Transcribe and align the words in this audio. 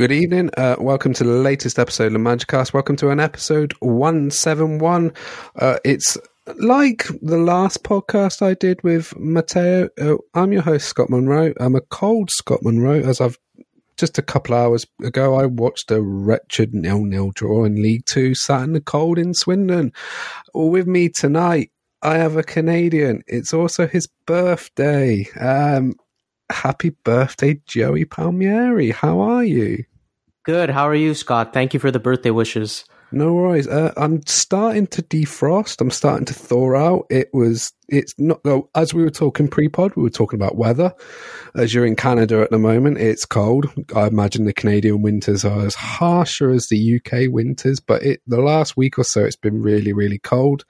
Good 0.00 0.12
evening. 0.12 0.48
Uh, 0.56 0.76
welcome 0.78 1.12
to 1.12 1.24
the 1.24 1.30
latest 1.30 1.78
episode 1.78 2.06
of 2.06 2.12
the 2.14 2.18
Magicast. 2.18 2.72
Welcome 2.72 2.96
to 2.96 3.10
an 3.10 3.20
episode 3.20 3.74
171. 3.80 5.12
Uh, 5.56 5.76
it's 5.84 6.16
like 6.56 7.04
the 7.20 7.36
last 7.36 7.84
podcast 7.84 8.40
I 8.40 8.54
did 8.54 8.82
with 8.82 9.14
Matteo. 9.18 9.90
Uh, 10.00 10.16
I'm 10.32 10.54
your 10.54 10.62
host, 10.62 10.88
Scot 10.88 11.10
Munroe. 11.10 11.52
I'm 11.60 11.76
a 11.76 11.82
cold 11.82 12.30
Scot 12.30 12.60
Munroe, 12.62 13.02
as 13.02 13.20
I've 13.20 13.38
just 13.98 14.16
a 14.16 14.22
couple 14.22 14.54
hours 14.54 14.86
ago, 15.04 15.34
I 15.34 15.44
watched 15.44 15.90
a 15.90 16.00
wretched 16.00 16.72
nil-nil 16.72 17.32
draw 17.34 17.64
in 17.64 17.82
League 17.82 18.06
Two, 18.06 18.34
sat 18.34 18.62
in 18.62 18.72
the 18.72 18.80
cold 18.80 19.18
in 19.18 19.34
Swindon. 19.34 19.92
With 20.54 20.86
me 20.86 21.10
tonight, 21.10 21.72
I 22.00 22.16
have 22.16 22.38
a 22.38 22.42
Canadian. 22.42 23.20
It's 23.26 23.52
also 23.52 23.86
his 23.86 24.08
birthday. 24.24 25.28
Um, 25.38 25.92
happy 26.50 26.88
birthday, 27.04 27.60
Joey 27.66 28.06
Palmieri. 28.06 28.92
How 28.92 29.20
are 29.20 29.44
you? 29.44 29.84
Good. 30.44 30.70
How 30.70 30.88
are 30.88 30.94
you, 30.94 31.14
Scot? 31.14 31.52
Thank 31.52 31.74
you 31.74 31.80
for 31.80 31.90
the 31.90 31.98
birthday 31.98 32.30
wishes. 32.30 32.84
No 33.12 33.34
worries. 33.34 33.66
Uh, 33.66 33.92
I'm 33.96 34.24
starting 34.26 34.86
to 34.88 35.02
defrost. 35.02 35.80
I'm 35.80 35.90
starting 35.90 36.26
to 36.26 36.34
thaw 36.34 36.76
out. 36.76 37.06
It 37.10 37.28
was, 37.34 37.72
it's 37.88 38.14
not, 38.18 38.40
oh, 38.44 38.68
as 38.74 38.94
we 38.94 39.02
were 39.02 39.10
talking 39.10 39.48
pre 39.48 39.68
pod, 39.68 39.96
we 39.96 40.04
were 40.04 40.10
talking 40.10 40.38
about 40.38 40.56
weather. 40.56 40.94
As 41.56 41.74
you're 41.74 41.86
in 41.86 41.96
Canada 41.96 42.40
at 42.40 42.50
the 42.50 42.58
moment, 42.58 42.98
it's 42.98 43.26
cold. 43.26 43.66
I 43.96 44.06
imagine 44.06 44.44
the 44.44 44.52
Canadian 44.52 45.02
winters 45.02 45.44
are 45.44 45.66
as 45.66 45.74
harsher 45.74 46.50
as 46.50 46.68
the 46.68 46.96
UK 46.96 47.32
winters, 47.32 47.80
but 47.80 48.02
it, 48.02 48.22
the 48.28 48.40
last 48.40 48.76
week 48.76 48.96
or 48.96 49.04
so, 49.04 49.24
it's 49.24 49.36
been 49.36 49.60
really, 49.60 49.92
really 49.92 50.18
cold. 50.18 50.64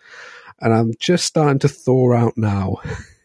And 0.61 0.73
I'm 0.73 0.93
just 0.99 1.27
starting 1.27 1.59
to 1.61 1.69
thaw 1.69 2.15
out 2.15 2.35
now. 2.37 2.77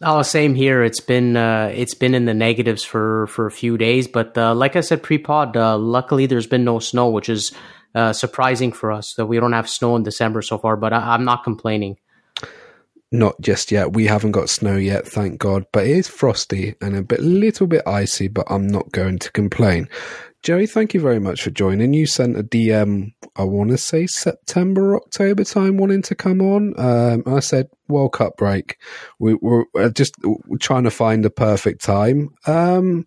Oh, 0.00 0.22
same 0.22 0.54
here. 0.54 0.84
It's 0.84 1.00
been 1.00 1.36
uh, 1.36 1.72
it's 1.74 1.94
been 1.94 2.14
in 2.14 2.24
the 2.24 2.34
negatives 2.34 2.84
for 2.84 3.26
for 3.26 3.46
a 3.46 3.50
few 3.50 3.76
days, 3.76 4.06
but 4.06 4.38
uh, 4.38 4.54
like 4.54 4.76
I 4.76 4.80
said 4.80 5.02
pre-pod, 5.02 5.56
uh, 5.56 5.76
luckily 5.76 6.26
there's 6.26 6.46
been 6.46 6.64
no 6.64 6.78
snow, 6.78 7.10
which 7.10 7.28
is 7.28 7.52
uh, 7.96 8.12
surprising 8.12 8.70
for 8.72 8.92
us 8.92 9.14
that 9.14 9.26
we 9.26 9.40
don't 9.40 9.54
have 9.54 9.68
snow 9.68 9.96
in 9.96 10.04
December 10.04 10.40
so 10.40 10.56
far. 10.56 10.76
But 10.76 10.92
I, 10.92 11.14
am 11.14 11.24
not 11.24 11.42
complaining. 11.42 11.96
Not 13.10 13.40
just 13.40 13.72
yet. 13.72 13.94
We 13.94 14.06
haven't 14.06 14.32
got 14.32 14.50
snow 14.50 14.76
yet, 14.76 15.06
thank 15.06 15.38
God. 15.38 15.64
But 15.72 15.86
it 15.86 15.96
is 15.96 16.08
frosty 16.08 16.74
and 16.80 16.94
a 16.94 17.02
bit, 17.02 17.20
little 17.20 17.66
bit 17.66 17.82
icy. 17.86 18.28
But 18.28 18.46
I'm 18.50 18.68
not 18.68 18.92
going 18.92 19.18
to 19.18 19.32
complain. 19.32 19.88
Joey, 20.42 20.66
thank 20.66 20.94
you 20.94 21.00
very 21.00 21.18
much 21.18 21.42
for 21.42 21.50
joining. 21.50 21.94
You 21.94 22.06
sent 22.06 22.38
a 22.38 22.44
DM, 22.44 23.12
I 23.34 23.42
want 23.42 23.70
to 23.70 23.78
say 23.78 24.06
September, 24.06 24.96
October 24.96 25.42
time, 25.42 25.76
wanting 25.76 26.02
to 26.02 26.14
come 26.14 26.40
on. 26.40 26.78
Um, 26.78 27.24
I 27.26 27.40
said 27.40 27.68
World 27.88 28.12
Cup 28.12 28.36
break. 28.36 28.78
We, 29.18 29.36
are 29.42 29.66
uh, 29.76 29.88
just 29.90 30.14
trying 30.60 30.84
to 30.84 30.92
find 30.92 31.26
a 31.26 31.30
perfect 31.30 31.82
time. 31.82 32.30
Um, 32.46 33.04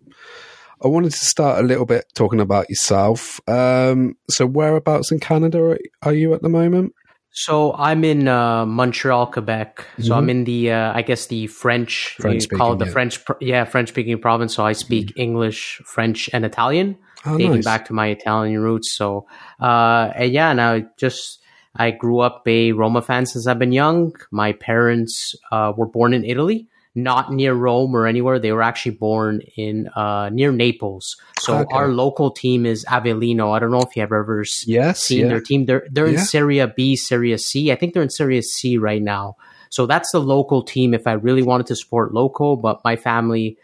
I 0.84 0.88
wanted 0.88 1.12
to 1.12 1.24
start 1.24 1.58
a 1.58 1.66
little 1.66 1.86
bit 1.86 2.04
talking 2.14 2.40
about 2.40 2.68
yourself. 2.68 3.40
Um, 3.48 4.14
so, 4.28 4.44
whereabouts 4.44 5.10
in 5.10 5.18
Canada 5.18 5.78
are 6.02 6.12
you 6.12 6.34
at 6.34 6.42
the 6.42 6.48
moment? 6.50 6.92
So 7.34 7.72
I'm 7.72 8.04
in 8.04 8.28
uh, 8.28 8.66
Montreal, 8.66 9.28
Quebec. 9.28 9.86
So 9.96 10.02
mm-hmm. 10.02 10.12
I'm 10.12 10.28
in 10.28 10.44
the, 10.44 10.70
uh, 10.70 10.92
I 10.94 11.00
guess 11.00 11.28
the 11.28 11.46
French, 11.46 12.16
French 12.20 12.46
call 12.50 12.74
it 12.74 12.78
the 12.78 12.84
yeah. 12.84 12.92
French, 12.92 13.20
yeah, 13.40 13.64
French 13.64 13.88
speaking 13.88 14.20
province. 14.20 14.54
So 14.54 14.66
I 14.66 14.72
speak 14.72 15.06
mm-hmm. 15.06 15.20
English, 15.20 15.80
French, 15.86 16.28
and 16.34 16.44
Italian 16.44 16.98
oh, 17.26 17.38
dating 17.38 17.56
nice. 17.56 17.64
back 17.64 17.86
to 17.86 17.92
my 17.92 18.08
Italian 18.08 18.60
roots. 18.60 18.92
So, 18.92 19.26
uh, 19.60 20.12
and 20.14 20.32
yeah, 20.32 20.52
now 20.52 20.82
just 20.96 21.40
I 21.74 21.90
grew 21.90 22.20
up 22.20 22.42
a 22.46 22.72
Roma 22.72 23.02
fan 23.02 23.26
since 23.26 23.46
I've 23.46 23.58
been 23.58 23.72
young. 23.72 24.14
My 24.30 24.52
parents 24.52 25.34
uh, 25.50 25.72
were 25.76 25.86
born 25.86 26.12
in 26.12 26.24
Italy, 26.24 26.68
not 26.94 27.32
near 27.32 27.54
Rome 27.54 27.96
or 27.96 28.06
anywhere. 28.06 28.38
They 28.38 28.52
were 28.52 28.62
actually 28.62 28.96
born 28.96 29.40
in 29.56 29.88
uh, 29.88 30.28
near 30.30 30.52
Naples. 30.52 31.16
So 31.40 31.58
okay. 31.58 31.74
our 31.74 31.88
local 31.88 32.30
team 32.30 32.66
is 32.66 32.84
Avellino. 32.84 33.56
I 33.56 33.58
don't 33.58 33.70
know 33.70 33.80
if 33.80 33.96
you 33.96 34.02
have 34.02 34.12
ever 34.12 34.44
yes, 34.66 35.00
seen 35.00 35.20
yeah. 35.20 35.28
their 35.28 35.40
team. 35.40 35.64
They're 35.64 35.86
they're 35.90 36.06
yeah. 36.06 36.18
in 36.18 36.24
Serie 36.24 36.66
B, 36.76 36.94
Serie 36.96 37.36
C. 37.38 37.72
I 37.72 37.76
think 37.76 37.94
they're 37.94 38.02
in 38.02 38.10
Serie 38.10 38.42
C 38.42 38.76
right 38.76 39.02
now. 39.02 39.36
So 39.70 39.86
that's 39.86 40.12
the 40.12 40.20
local 40.20 40.62
team. 40.62 40.92
If 40.92 41.06
I 41.06 41.12
really 41.12 41.42
wanted 41.42 41.66
to 41.68 41.76
support 41.76 42.12
local, 42.12 42.56
but 42.56 42.84
my 42.84 42.96
family, 42.96 43.56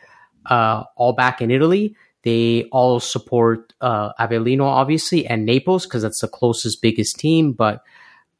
uh, 0.46 0.84
all 0.96 1.12
back 1.12 1.42
in 1.42 1.50
Italy, 1.50 1.94
they 2.22 2.64
all 2.72 3.00
support 3.00 3.72
uh, 3.80 4.12
Avellino, 4.14 4.64
obviously, 4.64 5.26
and 5.26 5.46
Naples 5.46 5.86
because 5.86 6.02
that's 6.02 6.20
the 6.20 6.28
closest, 6.28 6.82
biggest 6.82 7.18
team. 7.18 7.52
But 7.52 7.82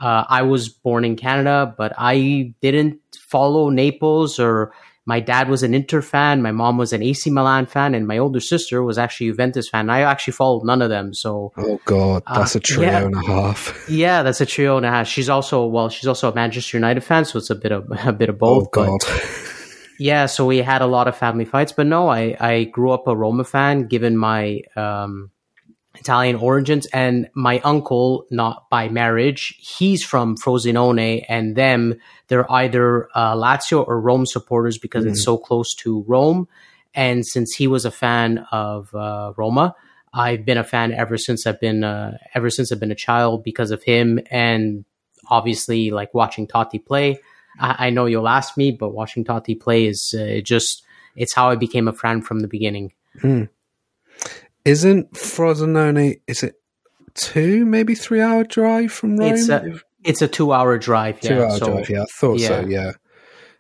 uh, 0.01 0.25
I 0.29 0.43
was 0.43 0.69
born 0.69 1.05
in 1.05 1.17
Canada, 1.17 1.75
but 1.77 1.93
I 1.97 2.55
didn't 2.61 3.01
follow 3.17 3.71
Naples 3.71 4.39
or 4.39 4.73
my 5.09 5.21
dad 5.21 5.49
was 5.49 5.63
an 5.63 5.73
Inter 5.73 6.03
fan, 6.03 6.43
my 6.43 6.53
mom 6.53 6.77
was 6.77 6.93
an 6.93 7.03
AC 7.03 7.31
Milan 7.31 7.65
fan, 7.65 7.95
and 7.95 8.07
my 8.07 8.19
older 8.19 8.41
sister 8.41 8.83
was 8.83 8.99
actually 8.99 9.29
a 9.29 9.33
Juventus 9.33 9.67
fan. 9.67 9.89
I 9.89 10.03
actually 10.03 10.35
followed 10.35 10.67
none 10.67 10.83
of 10.83 10.91
them. 10.91 11.15
So, 11.15 11.51
oh 11.57 11.81
god, 11.87 12.25
that's 12.31 12.55
uh, 12.55 12.59
a 12.59 12.61
trio 12.61 12.91
yeah, 12.91 13.05
and 13.07 13.15
a 13.15 13.27
half. 13.27 13.75
Yeah, 13.89 14.23
that's 14.23 14.43
a 14.43 14.47
trio 14.47 14.77
and 14.77 14.85
a 14.85 14.91
half. 14.91 15.09
She's 15.09 15.31
also 15.31 15.65
well, 15.65 15.89
she's 15.89 16.07
also 16.07 16.31
a 16.31 16.35
Manchester 16.35 16.77
United 16.77 17.01
fan, 17.01 17.25
so 17.25 17.39
it's 17.39 17.49
a 17.49 17.55
bit 17.55 17.73
of 17.73 17.91
a 18.05 18.13
bit 18.13 18.29
of 18.29 18.39
both. 18.39 18.67
Oh 18.67 18.69
god. 18.71 19.01
Yeah, 19.99 20.27
so 20.27 20.47
we 20.47 20.59
had 20.59 20.81
a 20.81 20.87
lot 20.87 21.09
of 21.09 21.17
family 21.17 21.45
fights, 21.45 21.73
but 21.73 21.87
no, 21.87 22.09
I 22.09 22.37
I 22.39 22.65
grew 22.65 22.93
up 22.93 23.07
a 23.09 23.17
Roma 23.17 23.45
fan, 23.45 23.89
given 23.89 24.17
my 24.17 24.63
um, 24.77 25.31
Italian 25.97 26.37
origins, 26.37 26.87
and 26.87 27.29
my 27.35 27.59
uncle, 27.61 28.27
not 28.31 28.71
by 28.71 28.89
marriage, 28.89 29.57
he's 29.59 30.05
from 30.05 30.37
Frosinone, 30.37 31.25
and 31.29 31.57
them 31.57 31.97
they're 32.29 32.51
either 32.51 33.09
uh, 33.15 33.35
Lazio 33.35 33.87
or 33.87 34.01
Rome 34.01 34.25
supporters 34.25 34.79
because 34.79 35.05
mm. 35.05 35.11
it's 35.11 35.25
so 35.25 35.37
close 35.37 35.75
to 35.77 36.05
Rome. 36.07 36.49
And 36.95 37.27
since 37.27 37.55
he 37.55 37.67
was 37.67 37.85
a 37.85 37.91
fan 37.91 38.47
of 38.51 38.95
uh, 38.95 39.33
Roma, 39.37 39.75
I've 40.13 40.45
been 40.45 40.59
a 40.59 40.65
fan 40.65 40.93
ever 40.93 41.17
since 41.19 41.47
I've 41.47 41.61
been 41.61 41.85
uh, 41.85 42.19
ever 42.35 42.51
since 42.51 42.71
I've 42.71 42.81
been 42.81 42.93
a 42.93 42.97
child 42.97 43.43
because 43.43 43.73
of 43.73 43.83
him, 43.83 44.21
and 44.31 44.85
obviously 45.29 45.91
like 45.91 46.15
watching 46.15 46.47
Totti 46.47 46.85
play. 46.85 47.19
I, 47.59 47.87
I 47.87 47.91
know 47.91 48.07
you'll 48.07 48.29
ask 48.29 48.57
me, 48.57 48.73
but 48.73 48.91
watching 48.91 49.25
Totti 49.25 49.59
play 49.59 49.87
is 49.87 50.15
uh, 50.19 50.41
just 50.43 50.85
it's 51.17 51.35
how 51.35 51.51
I 51.51 51.57
became 51.57 51.89
a 51.89 51.93
fan 51.93 52.23
from 52.23 52.41
the 52.41 52.49
beginning. 52.49 52.93
Mm. 53.23 53.49
Isn't 54.65 55.13
Frosinone? 55.13 56.21
Is 56.27 56.43
it 56.43 56.55
two, 57.15 57.65
maybe 57.65 57.95
three 57.95 58.21
hour 58.21 58.45
drive 58.45 58.93
from 58.93 59.17
Rome? 59.17 59.33
It's 59.33 59.49
a, 59.49 59.81
it's 60.05 60.23
a 60.23 60.29
two 60.29 60.53
hour 60.53 60.79
drive. 60.79 61.19
Yeah. 61.23 61.29
Two 61.29 61.43
hour 61.43 61.59
so, 61.59 61.67
drive. 61.73 61.91
Yeah, 61.91 62.03
I 62.03 62.07
thought 62.21 62.39
yeah. 62.39 62.49
so. 62.49 62.61
Yeah. 62.67 62.93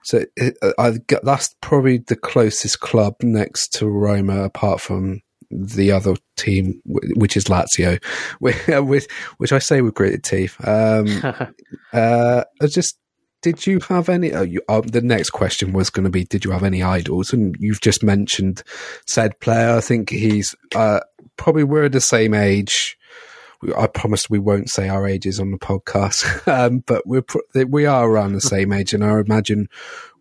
So 0.04 0.24
it, 0.36 0.56
I 0.78 0.92
got, 1.06 1.24
that's 1.24 1.54
probably 1.60 1.98
the 1.98 2.16
closest 2.16 2.80
club 2.80 3.16
next 3.22 3.72
to 3.74 3.88
Roma, 3.88 4.44
apart 4.44 4.80
from 4.80 5.20
the 5.50 5.92
other 5.92 6.14
team, 6.36 6.80
which 6.84 7.36
is 7.36 7.44
Lazio, 7.44 8.02
which, 8.40 9.06
which 9.38 9.52
I 9.52 9.58
say 9.58 9.80
with 9.80 9.94
gritted 9.94 10.24
teeth. 10.24 10.56
Um, 10.66 11.06
uh, 11.92 12.44
just 12.66 12.98
did 13.42 13.66
you 13.66 13.80
have 13.88 14.08
any? 14.08 14.32
Uh, 14.32 14.42
you, 14.42 14.60
uh, 14.68 14.80
the 14.80 15.00
next 15.00 15.30
question 15.30 15.72
was 15.72 15.90
going 15.90 16.04
to 16.04 16.10
be, 16.10 16.24
did 16.24 16.44
you 16.44 16.50
have 16.50 16.64
any 16.64 16.82
idols? 16.82 17.32
And 17.32 17.56
you've 17.58 17.80
just 17.80 18.02
mentioned 18.02 18.62
said 19.06 19.38
player. 19.40 19.76
I 19.76 19.80
think 19.80 20.10
he's 20.10 20.54
uh, 20.74 21.00
probably 21.36 21.64
we're 21.64 21.88
the 21.88 22.00
same 22.00 22.34
age. 22.34 22.96
I 23.76 23.88
promise 23.88 24.30
we 24.30 24.38
won't 24.38 24.70
say 24.70 24.88
our 24.88 25.06
ages 25.06 25.40
on 25.40 25.50
the 25.50 25.58
podcast, 25.58 26.46
um, 26.52 26.84
but 26.86 27.06
we're 27.06 27.24
we 27.66 27.86
are 27.86 28.08
around 28.08 28.32
the 28.32 28.40
same 28.40 28.72
age, 28.72 28.94
and 28.94 29.04
I 29.04 29.18
imagine 29.18 29.68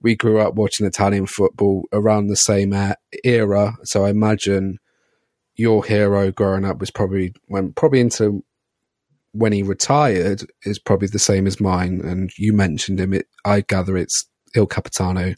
we 0.02 0.16
grew 0.16 0.40
up 0.40 0.56
watching 0.56 0.88
Italian 0.88 1.28
football 1.28 1.86
around 1.94 2.28
the 2.28 2.36
same 2.36 2.74
era. 3.24 3.78
So 3.84 4.06
I 4.06 4.10
imagine 4.10 4.80
your 5.56 5.84
hero 5.84 6.32
growing 6.32 6.66
up 6.66 6.80
was 6.80 6.92
probably 6.92 7.34
went 7.48 7.76
probably 7.76 8.00
into 8.00 8.44
when 9.38 9.54
he 9.54 9.64
retired 9.64 10.46
is 10.64 10.80
probably 10.80 11.08
the 11.08 11.20
same 11.20 11.48
as 11.48 11.60
mine. 11.60 12.02
And 12.04 12.32
you 12.38 12.54
mentioned 12.54 13.00
him. 13.00 13.14
It, 13.14 13.28
I 13.46 13.62
gather 13.62 13.98
it's 13.98 14.26
Il 14.56 14.68
Capitano, 14.68 15.36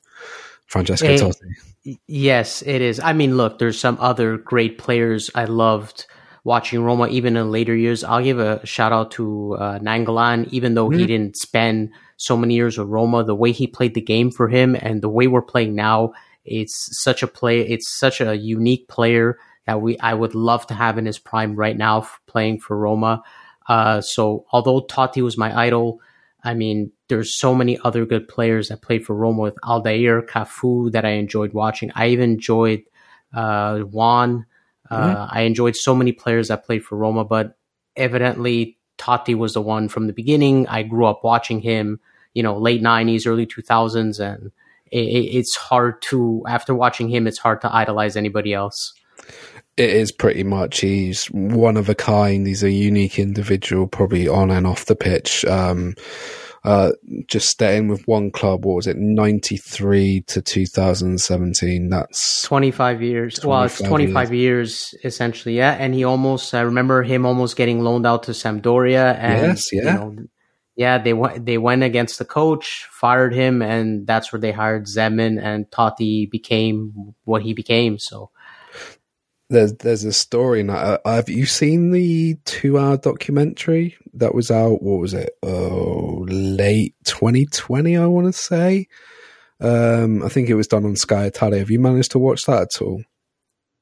Francesco 0.68 1.07
it, 1.07 1.22
Totti. 1.22 1.98
Yes, 2.07 2.62
it 2.62 2.81
is. 2.81 3.00
I 3.00 3.13
mean, 3.13 3.38
look, 3.38 3.60
there's 3.60 3.80
some 3.80 3.98
other 4.00 4.38
great 4.38 4.78
players 4.78 5.30
I 5.36 5.46
loved 5.46 6.06
watching 6.44 6.84
Roma 6.84 7.07
even 7.07 7.36
in 7.38 7.51
later 7.51 7.75
years. 7.75 8.04
I'll 8.04 8.24
give 8.24 8.40
a 8.40 8.66
shout 8.66 8.92
out 8.92 9.12
to 9.12 9.56
uh, 9.60 9.80
Nainggolan, 9.80 10.48
even 10.50 10.74
though 10.74 10.90
mm-hmm. 10.90 11.00
he 11.00 11.07
didn't 11.07 11.38
spend 11.38 11.92
so 12.18 12.38
many 12.38 12.56
years 12.56 12.78
with 12.78 12.88
Roma. 12.88 13.24
The 13.24 13.36
way 13.36 13.52
he 13.52 13.68
played 13.68 13.94
the 13.94 14.02
game 14.02 14.31
for 14.31 14.48
him 14.48 14.75
and 14.75 15.02
the 15.02 15.10
way 15.10 15.28
we're 15.28 15.42
playing 15.42 15.75
now, 15.75 16.13
it's 16.45 16.88
such 17.04 17.24
a 17.24 17.28
play. 17.28 17.62
It's 17.62 17.98
such 17.98 18.22
a 18.22 18.36
unique 18.36 18.88
player 18.88 19.38
that 19.66 19.81
we 19.81 19.98
I 20.00 20.13
would 20.13 20.36
love 20.36 20.68
to 20.68 20.74
have 20.74 20.98
in 20.98 21.06
his 21.06 21.19
prime 21.19 21.56
right 21.56 21.78
now, 21.78 22.07
playing 22.28 22.60
for 22.60 22.78
Roma. 22.78 23.22
Uh, 23.69 24.01
so 24.01 24.45
although 24.51 24.81
Totti 24.81 25.21
was 25.21 25.38
my 25.38 25.57
idol, 25.57 26.01
I 26.44 26.56
mean, 26.56 26.92
there's 27.07 27.33
so 27.36 27.54
many 27.54 27.77
other 27.83 28.06
good 28.06 28.27
players 28.27 28.69
that 28.69 28.81
played 28.81 29.06
for 29.06 29.16
Roma 29.16 29.42
with 29.42 29.56
Aldair, 29.63 30.25
Cafu 30.25 30.92
that 30.92 31.06
I 31.06 31.12
enjoyed 31.12 31.54
watching. 31.54 31.92
I 31.94 32.07
even 32.07 32.31
enjoyed 32.31 32.81
uh, 33.33 33.80
Juan. 33.80 34.48
Uh, 34.89 35.00
mm-hmm. 35.00 35.38
I 35.38 35.42
enjoyed 35.42 35.75
so 35.75 35.94
many 35.94 36.12
players 36.12 36.48
that 36.48 36.66
played 36.66 36.83
for 36.83 36.98
Roma, 36.98 37.24
but 37.24 37.57
evidently 37.95 38.80
Totti 38.98 39.36
was 39.36 39.54
the 39.54 39.62
one 39.62 39.88
from 39.88 40.07
the 40.07 40.13
beginning. 40.13 40.68
I 40.68 40.81
grew 40.81 41.06
up 41.06 41.24
watching 41.24 41.62
him, 41.62 42.00
you 42.33 42.42
know, 42.42 42.57
late 42.57 42.81
90s, 42.81 43.27
early 43.27 43.45
2000s, 43.45 44.19
and 44.19 44.51
it, 44.92 44.98
it's 44.98 45.56
hard 45.56 46.01
to, 46.04 46.44
after 46.48 46.74
watching 46.74 47.07
him, 47.07 47.27
it's 47.27 47.38
hard 47.38 47.62
to 47.62 47.74
idolize 47.74 48.18
anybody 48.18 48.51
else 48.51 48.94
It 49.80 49.92
is 49.92 50.12
pretty 50.12 50.44
much. 50.44 50.81
He's 50.81 51.28
one 51.28 51.78
of 51.78 51.88
a 51.88 51.96
kind. 51.96 52.46
He's 52.46 52.64
a 52.64 52.70
unique 52.70 53.18
individual, 53.18 53.88
probably 53.88 54.28
on 54.28 54.52
and 54.52 54.68
off 54.68 54.84
the 54.84 54.96
pitch. 54.96 55.46
Um, 55.46 55.96
uh, 56.66 56.92
just 57.28 57.48
staying 57.48 57.88
with 57.88 58.06
one 58.06 58.30
club. 58.30 58.66
What 58.66 58.76
was 58.76 58.88
it, 58.88 58.98
ninety 58.98 59.56
three 59.56 60.26
to 60.28 60.42
two 60.42 60.66
thousand 60.66 61.22
seventeen? 61.22 61.88
That's 61.88 62.42
twenty 62.42 62.72
five 62.72 63.02
years. 63.02 63.36
25 63.36 63.50
well, 63.50 63.64
it's 63.64 63.81
twenty 63.81 64.12
five 64.12 64.34
years. 64.34 64.92
years. 64.92 65.06
essentially. 65.06 65.56
Yeah, 65.56 65.72
and 65.72 65.94
he 65.94 66.04
almost. 66.04 66.54
I 66.54 66.60
remember 66.60 67.02
him 67.02 67.26
almost 67.26 67.56
getting 67.56 67.80
loaned 67.80 68.06
out 68.06 68.24
to 68.24 68.31
Sampdoria. 68.31 69.16
And, 69.18 69.48
yes, 69.48 69.72
yeah. 69.72 69.80
You 69.80 69.86
know, 69.86 70.16
yeah, 70.76 70.98
they 70.98 71.14
went 71.14 71.46
they 71.46 71.58
went 71.58 71.84
against 71.84 72.20
the 72.20 72.26
coach, 72.26 72.86
fired 72.92 73.34
him, 73.34 73.62
and 73.62 74.06
that's 74.06 74.34
where 74.34 74.42
they 74.42 74.52
hired 74.52 74.88
Zeman, 74.88 75.42
and 75.42 75.70
Totti 75.72 76.30
became 76.30 77.16
what 77.24 77.44
he 77.44 77.54
became. 77.54 77.98
So 77.98 78.31
there's 79.50 79.74
there's 79.75 80.04
a 80.04 80.13
story 80.13 80.63
now. 80.63 80.75
Uh, 80.75 80.98
have 81.06 81.30
you 81.30 81.46
seen 81.46 81.92
the 81.92 82.36
two 82.46 82.78
hour 82.78 82.98
documentary 82.98 83.98
that 84.13 84.36
was 84.36 84.51
out? 84.51 84.81
What 84.81 85.00
was 85.00 85.13
it? 85.13 85.31
Oh, 85.44 86.25
late 86.28 86.96
2020, 87.06 87.98
I 87.98 88.06
want 88.06 88.28
to 88.28 88.34
say. 88.34 88.88
Um, 89.60 90.24
I 90.24 90.30
think 90.30 90.50
it 90.50 90.56
was 90.56 90.68
done 90.68 90.86
on 90.86 90.96
Sky 90.96 91.25
Italia. 91.25 91.60
Have 91.60 91.72
you 91.72 91.80
managed 91.80 92.12
to 92.12 92.19
watch 92.19 92.46
that 92.46 92.62
at 92.62 92.81
all? 92.81 93.04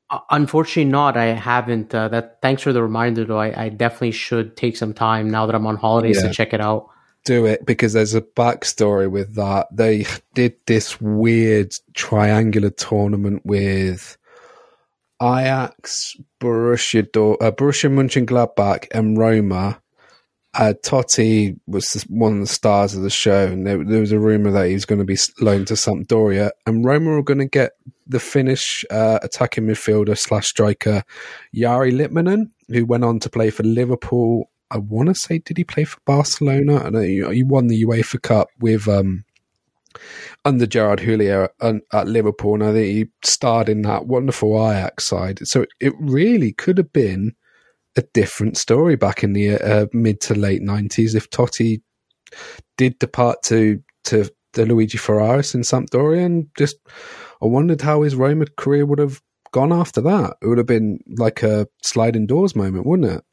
Uh, 0.09 0.19
unfortunately, 0.29 0.89
not. 0.89 1.17
I 1.17 1.25
haven't. 1.27 1.93
Uh, 1.93 2.07
that. 2.07 2.41
Thanks 2.41 2.61
for 2.61 2.71
the 2.71 2.81
reminder, 2.81 3.25
though. 3.25 3.39
I, 3.39 3.65
I, 3.65 3.69
definitely 3.69 4.11
should 4.11 4.55
take 4.55 4.77
some 4.77 4.93
time 4.93 5.29
now 5.29 5.45
that 5.45 5.53
I'm 5.53 5.67
on 5.67 5.75
holidays 5.75 6.17
yeah. 6.21 6.29
to 6.29 6.33
check 6.33 6.53
it 6.53 6.61
out. 6.61 6.89
Do 7.25 7.45
it 7.45 7.65
because 7.65 7.91
there's 7.91 8.15
a 8.15 8.21
backstory 8.21 9.11
with 9.11 9.35
that. 9.35 9.67
They 9.69 10.05
did 10.33 10.55
this 10.65 11.01
weird 11.01 11.73
triangular 11.93 12.69
tournament 12.69 13.41
with 13.43 14.17
Ajax, 15.21 16.15
Borussia, 16.39 17.03
uh, 17.41 17.51
Borussia 17.51 17.91
Mönchengladbach, 17.91 18.87
and 18.91 19.17
Roma. 19.17 19.81
Uh, 20.53 20.73
Totti 20.83 21.59
was 21.67 22.03
one 22.09 22.33
of 22.33 22.39
the 22.39 22.47
stars 22.47 22.95
of 22.95 23.03
the 23.03 23.11
show, 23.11 23.45
and 23.47 23.67
there, 23.67 23.83
there 23.83 23.99
was 23.99 24.11
a 24.11 24.19
rumor 24.19 24.49
that 24.51 24.67
he 24.67 24.73
was 24.73 24.85
going 24.85 24.99
to 24.99 25.05
be 25.05 25.17
loaned 25.39 25.67
to 25.67 25.75
Sampdoria, 25.75 26.49
and 26.65 26.83
Roma 26.83 27.11
were 27.11 27.23
going 27.23 27.39
to 27.39 27.45
get 27.45 27.73
the 28.07 28.19
Finnish 28.19 28.83
uh, 28.89 29.19
attacking 29.21 29.65
midfielder 29.65 30.17
slash 30.17 30.47
striker 30.47 31.03
Jari 31.55 31.91
Litmanen, 31.91 32.49
who 32.69 32.85
went 32.85 33.03
on 33.03 33.19
to 33.19 33.29
play 33.29 33.49
for 33.51 33.63
Liverpool. 33.63 34.49
I 34.71 34.77
want 34.77 35.09
to 35.09 35.15
say, 35.15 35.39
did 35.39 35.57
he 35.57 35.63
play 35.63 35.83
for 35.83 35.99
Barcelona? 36.05 36.83
I 36.83 36.89
know 36.89 37.01
he 37.01 37.43
won 37.43 37.67
the 37.67 37.83
UEFA 37.83 38.21
Cup 38.21 38.49
with 38.59 38.87
um, 38.87 39.25
under 40.45 40.65
Gerard 40.65 40.99
Houllier 40.99 41.49
at 41.61 42.07
Liverpool, 42.07 42.55
and 42.55 42.63
I 42.63 42.71
think 42.73 42.87
he 42.87 43.05
starred 43.23 43.69
in 43.69 43.81
that 43.83 44.07
wonderful 44.07 44.55
Ajax 44.69 45.05
side. 45.05 45.39
So 45.47 45.65
it 45.79 45.93
really 45.99 46.53
could 46.53 46.77
have 46.77 46.93
been 46.93 47.33
a 47.95 48.03
different 48.13 48.57
story 48.57 48.95
back 48.95 49.23
in 49.23 49.33
the 49.33 49.55
uh, 49.55 49.87
mid 49.93 50.21
to 50.21 50.35
late 50.35 50.61
nineties 50.61 51.15
if 51.15 51.29
Totti 51.29 51.81
did 52.77 52.99
depart 52.99 53.43
to 53.45 53.81
to 54.05 54.29
the 54.53 54.65
Luigi 54.65 54.97
Ferraris 54.97 55.55
in 55.55 55.61
Sampdoria, 55.61 56.25
and 56.25 56.47
just 56.57 56.77
I 57.41 57.45
wondered 57.45 57.81
how 57.81 58.01
his 58.01 58.15
Roma 58.15 58.45
career 58.57 58.85
would 58.85 58.99
have 58.99 59.21
gone 59.51 59.71
after 59.71 60.01
that. 60.01 60.35
It 60.41 60.47
would 60.47 60.57
have 60.57 60.67
been 60.67 60.99
like 61.17 61.43
a 61.43 61.67
sliding 61.83 62.27
doors 62.27 62.55
moment, 62.55 62.85
wouldn't 62.85 63.11
it? 63.11 63.23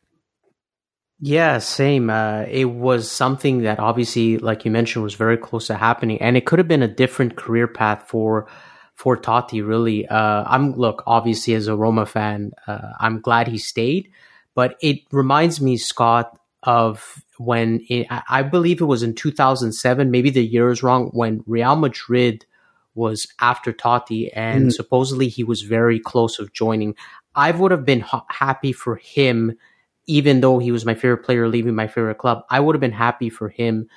Yeah, 1.20 1.58
same. 1.58 2.10
Uh, 2.10 2.42
it 2.48 2.66
was 2.66 3.10
something 3.10 3.62
that 3.62 3.78
obviously, 3.78 4.38
like 4.38 4.64
you 4.64 4.70
mentioned, 4.70 5.04
was 5.04 5.14
very 5.14 5.36
close 5.36 5.68
to 5.68 5.76
happening, 5.76 6.20
and 6.20 6.36
it 6.36 6.44
could 6.44 6.58
have 6.58 6.68
been 6.68 6.82
a 6.82 6.88
different 6.88 7.36
career 7.36 7.68
path 7.68 8.04
for 8.08 8.46
for 8.94 9.16
Totti. 9.16 9.66
Really, 9.66 10.06
uh, 10.08 10.44
I'm 10.46 10.74
look 10.74 11.02
obviously 11.06 11.54
as 11.54 11.68
a 11.68 11.76
Roma 11.76 12.06
fan, 12.06 12.52
uh, 12.66 12.92
I'm 12.98 13.20
glad 13.20 13.48
he 13.48 13.58
stayed, 13.58 14.10
but 14.54 14.76
it 14.82 14.98
reminds 15.12 15.60
me, 15.60 15.76
Scot, 15.76 16.38
of 16.64 17.22
when 17.38 17.84
it, 17.88 18.06
I 18.28 18.42
believe 18.42 18.80
it 18.80 18.86
was 18.86 19.02
in 19.02 19.14
2007. 19.14 20.10
Maybe 20.10 20.30
the 20.30 20.44
year 20.44 20.70
is 20.70 20.82
wrong. 20.82 21.10
When 21.12 21.44
Real 21.46 21.76
Madrid 21.76 22.44
was 22.94 23.28
after 23.40 23.72
Totti, 23.72 24.30
and 24.34 24.66
mm. 24.66 24.72
supposedly 24.72 25.28
he 25.28 25.44
was 25.44 25.62
very 25.62 26.00
close 26.00 26.38
of 26.40 26.52
joining. 26.52 26.96
I 27.36 27.52
would 27.52 27.70
have 27.70 27.84
been 27.84 28.00
ha- 28.00 28.26
happy 28.30 28.72
for 28.72 28.96
him 28.96 29.56
even 30.06 30.40
though 30.40 30.58
he 30.58 30.72
was 30.72 30.84
my 30.84 30.94
favorite 30.94 31.24
player 31.24 31.48
leaving 31.48 31.74
my 31.74 31.86
favorite 31.86 32.18
club, 32.18 32.44
I 32.50 32.60
would 32.60 32.74
have 32.74 32.80
been 32.80 32.92
happy 32.92 33.30
for 33.30 33.48
him 33.48 33.88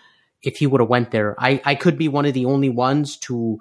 if 0.42 0.58
he 0.58 0.68
would 0.68 0.82
have 0.82 0.90
went 0.90 1.12
there. 1.12 1.36
I, 1.38 1.62
I 1.66 1.76
could 1.76 1.98
be 1.98 2.08
one 2.08 2.26
of 2.26 2.34
the 2.34 2.46
only 2.46 2.70
ones 2.70 3.18
to 3.18 3.60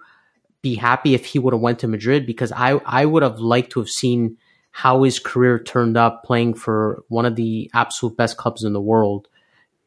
be 0.62 0.74
happy 0.74 1.14
if 1.14 1.26
he 1.26 1.38
would 1.38 1.54
have 1.54 1.60
went 1.60 1.80
to 1.80 1.88
Madrid 1.88 2.26
because 2.26 2.52
I, 2.52 2.80
I 2.84 3.04
would 3.04 3.22
have 3.22 3.38
liked 3.38 3.72
to 3.72 3.80
have 3.80 3.88
seen 3.88 4.36
how 4.70 5.02
his 5.02 5.18
career 5.18 5.58
turned 5.58 5.96
up 5.96 6.22
playing 6.24 6.54
for 6.54 7.02
one 7.08 7.24
of 7.24 7.36
the 7.36 7.70
absolute 7.72 8.16
best 8.16 8.36
clubs 8.36 8.62
in 8.62 8.72
the 8.72 8.80
world 8.80 9.28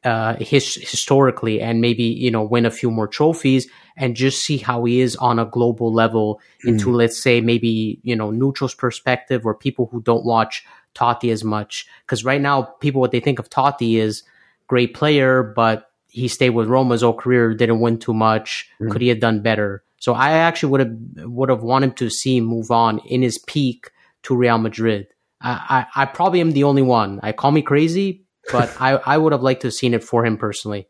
uh, 0.03 0.35
his, 0.35 0.75
historically 0.75 1.59
and 1.59 1.81
maybe 1.81 2.03
you 2.03 2.31
know 2.31 2.41
win 2.41 2.65
a 2.65 2.71
few 2.71 2.89
more 2.89 3.07
trophies 3.07 3.67
and 3.97 4.15
just 4.15 4.41
see 4.41 4.57
how 4.57 4.85
he 4.85 5.01
is 5.01 5.17
on 5.17 5.39
a 5.39 5.45
global 5.45 5.93
level 5.93 6.39
mm. 6.65 6.69
into 6.69 6.91
let's 6.91 7.21
say 7.21 7.41
maybe 7.41 7.99
you 8.03 8.15
know 8.15 8.31
neutral's 8.31 8.73
perspective 8.73 9.45
or 9.45 9.53
people 9.53 9.89
who 9.91 10.01
don't 10.01 10.23
watch 10.23 10.65
Totti 10.99 11.31
as 11.31 11.43
much 11.43 11.87
because 12.05 12.25
right 12.25 12.41
now 12.41 12.63
people 12.81 13.01
what 13.01 13.11
they 13.11 13.19
think 13.19 13.39
of 13.39 13.49
Totti 13.49 13.95
is 13.99 14.23
great 14.67 14.93
player, 14.93 15.43
but 15.43 15.91
he 16.07 16.27
stayed 16.27 16.51
with 16.51 16.67
Roma 16.67 16.93
his 16.93 17.01
whole 17.01 17.13
career, 17.13 17.53
didn't 17.53 17.79
win 17.79 17.99
too 17.99 18.13
much. 18.13 18.69
Mm. 18.81 18.91
Could 18.91 19.01
he 19.01 19.07
have 19.09 19.19
done 19.19 19.41
better? 19.41 19.83
So 19.99 20.13
I 20.13 20.31
actually 20.31 20.71
would 20.71 20.79
have 20.79 21.29
would 21.29 21.49
have 21.49 21.63
wanted 21.63 21.97
to 21.97 22.09
see 22.09 22.37
him 22.37 22.45
move 22.45 22.71
on 22.71 22.99
in 22.99 23.21
his 23.21 23.37
peak 23.37 23.91
to 24.23 24.35
Real 24.35 24.57
Madrid. 24.57 25.07
I, 25.41 25.85
I, 25.95 26.03
I 26.03 26.05
probably 26.05 26.41
am 26.41 26.51
the 26.51 26.63
only 26.63 26.81
one. 26.81 27.19
I 27.23 27.31
call 27.31 27.51
me 27.51 27.61
crazy, 27.61 28.23
but 28.51 28.73
I, 28.79 28.93
I 29.05 29.17
would 29.17 29.33
have 29.33 29.43
liked 29.43 29.61
to 29.61 29.67
have 29.67 29.73
seen 29.73 29.93
it 29.93 30.03
for 30.03 30.25
him 30.25 30.37
personally. 30.37 30.87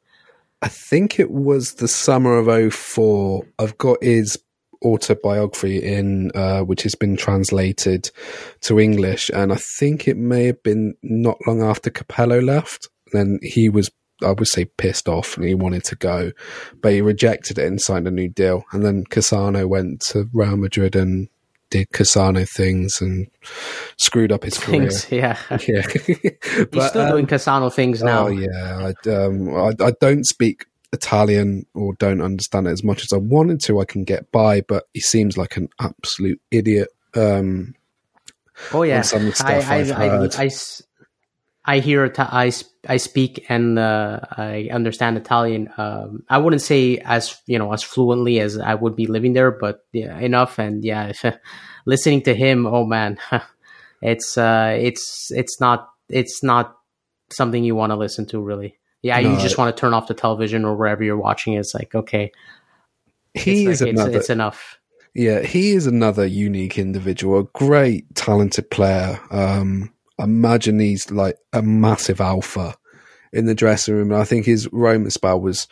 I 0.61 0.67
think 0.67 1.19
it 1.19 1.31
was 1.31 1.75
the 1.75 1.87
summer 1.87 2.37
of 2.37 2.73
04. 2.73 3.45
I've 3.57 3.77
got 3.77 4.03
his 4.03 4.37
autobiography 4.83 5.77
in 5.83 6.31
uh, 6.35 6.61
which 6.61 6.83
has 6.83 6.95
been 6.95 7.17
translated 7.17 8.11
to 8.61 8.79
English, 8.79 9.29
and 9.33 9.51
I 9.51 9.57
think 9.57 10.07
it 10.07 10.17
may 10.17 10.45
have 10.45 10.63
been 10.63 10.95
not 11.03 11.37
long 11.47 11.61
after 11.61 11.89
Capello 11.89 12.43
left. 12.43 12.89
Then 13.11 13.39
he 13.41 13.69
was, 13.69 13.89
I 14.21 14.31
would 14.31 14.47
say, 14.47 14.65
pissed 14.65 15.09
off 15.09 15.35
and 15.35 15.45
he 15.45 15.55
wanted 15.55 15.83
to 15.85 15.95
go, 15.95 16.31
but 16.81 16.93
he 16.93 17.01
rejected 17.01 17.57
it 17.57 17.65
and 17.65 17.81
signed 17.81 18.07
a 18.07 18.11
new 18.11 18.29
deal. 18.29 18.63
And 18.71 18.85
then 18.85 19.03
Cassano 19.05 19.67
went 19.67 20.01
to 20.11 20.29
Real 20.33 20.57
Madrid 20.57 20.95
and 20.95 21.29
did 21.69 21.89
Cassano 21.91 22.47
things 22.47 22.99
and 23.01 23.27
screwed 23.97 24.31
up 24.31 24.43
his 24.43 24.57
career. 24.57 24.89
Yeah, 25.09 25.37
yeah. 25.67 25.85
but, 25.85 26.73
He's 26.73 26.87
still 26.87 27.01
um, 27.01 27.11
doing 27.11 27.27
Cassano 27.27 27.73
things 27.73 28.01
now. 28.03 28.27
Oh 28.27 28.29
yeah, 28.29 28.91
I, 29.05 29.09
um, 29.09 29.55
I, 29.55 29.73
I, 29.79 29.91
don't 29.99 30.25
speak 30.25 30.65
Italian 30.91 31.65
or 31.73 31.93
don't 31.95 32.21
understand 32.21 32.67
it 32.67 32.71
as 32.71 32.83
much 32.83 33.03
as 33.03 33.13
I 33.13 33.17
wanted 33.17 33.61
to, 33.61 33.79
I 33.79 33.85
can 33.85 34.03
get 34.03 34.31
by. 34.31 34.61
But 34.61 34.85
he 34.93 34.99
seems 34.99 35.37
like 35.37 35.57
an 35.57 35.69
absolute 35.79 36.41
idiot. 36.51 36.89
Um, 37.15 37.75
oh 38.73 38.83
yeah, 38.83 39.01
some 39.01 39.21
of 39.21 39.27
the 39.27 39.35
stuff 39.35 39.69
I, 39.69 39.79
I, 39.79 39.83
heard. 39.83 40.35
I, 40.35 40.43
I, 40.45 40.49
I 41.65 41.79
hear 41.79 42.11
I, 42.17 42.51
I 42.87 42.97
speak 42.97 43.45
and 43.47 43.77
uh, 43.77 44.21
I 44.31 44.69
understand 44.71 45.17
Italian. 45.17 45.71
Um, 45.77 46.23
I 46.27 46.39
wouldn't 46.39 46.63
say 46.63 46.97
as 46.97 47.39
you 47.45 47.59
know 47.59 47.71
as 47.71 47.83
fluently 47.83 48.39
as 48.39 48.57
I 48.57 48.73
would 48.73 48.95
be 48.95 49.05
living 49.05 49.33
there, 49.33 49.51
but 49.51 49.85
yeah, 49.91 50.17
enough. 50.17 50.57
And 50.57 50.83
yeah, 50.83 51.11
listening 51.85 52.23
to 52.23 52.33
him, 52.33 52.65
oh 52.65 52.85
man, 52.85 53.19
it's 54.01 54.35
uh, 54.35 54.75
it's 54.81 55.31
it's 55.31 55.61
not 55.61 55.89
it's 56.09 56.41
not 56.41 56.75
something 57.31 57.63
you 57.63 57.75
want 57.75 57.91
to 57.91 57.97
listen 57.97 58.25
to 58.27 58.41
really. 58.41 58.78
Yeah, 59.01 59.19
no, 59.21 59.31
you 59.31 59.39
just 59.39 59.57
want 59.57 59.75
to 59.75 59.79
turn 59.79 59.93
off 59.93 60.07
the 60.07 60.13
television 60.13 60.65
or 60.65 60.75
wherever 60.75 61.03
you're 61.03 61.17
watching. 61.17 61.53
It's 61.53 61.73
like 61.73 61.95
okay, 61.95 62.31
he 63.33 63.65
it's 63.65 63.75
is 63.75 63.81
like, 63.81 63.91
another. 63.91 64.09
It's, 64.09 64.17
it's, 64.17 64.29
enough. 64.29 64.79
Yeah, 65.15 65.41
he 65.41 65.71
is 65.71 65.87
another 65.87 66.25
unique 66.25 66.77
individual, 66.77 67.39
a 67.39 67.43
great 67.43 68.13
talented 68.15 68.69
player. 68.69 69.19
Um, 69.31 69.93
imagine 70.19 70.79
he's 70.79 71.09
like 71.09 71.37
a 71.53 71.61
massive 71.61 72.21
alpha 72.21 72.75
in 73.31 73.45
the 73.45 73.55
dressing 73.55 73.95
room. 73.95 74.11
And 74.11 74.21
I 74.21 74.25
think 74.25 74.45
his 74.45 74.67
Roman 74.71 75.09
spell 75.09 75.39
was 75.39 75.67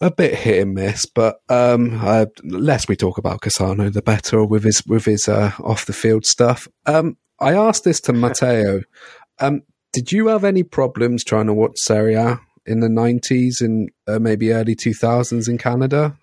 a 0.00 0.10
bit 0.10 0.34
hit 0.34 0.62
and 0.62 0.74
miss, 0.74 1.06
but 1.06 1.40
um, 1.48 1.98
uh, 2.02 2.26
less 2.44 2.88
we 2.88 2.96
talk 2.96 3.18
about 3.18 3.40
Cassano, 3.40 3.92
the 3.92 4.02
better 4.02 4.44
with 4.44 4.64
his 4.64 4.84
with 4.86 5.04
his 5.04 5.28
uh, 5.28 5.52
off 5.62 5.86
the 5.86 5.92
field 5.92 6.26
stuff. 6.26 6.68
Um, 6.86 7.16
I 7.40 7.54
asked 7.54 7.84
this 7.84 8.00
to 8.02 8.12
Matteo. 8.14 8.82
Um, 9.38 9.62
did 9.92 10.12
you 10.12 10.26
have 10.28 10.44
any 10.44 10.62
problems 10.62 11.24
trying 11.24 11.46
to 11.46 11.54
watch 11.54 11.72
Serie 11.76 12.14
A 12.14 12.40
in 12.66 12.80
the 12.80 12.88
90s 12.88 13.60
and 13.60 13.90
uh, 14.06 14.18
maybe 14.18 14.52
early 14.52 14.74
2000s 14.74 15.48
in 15.48 15.58
Canada? 15.58 16.16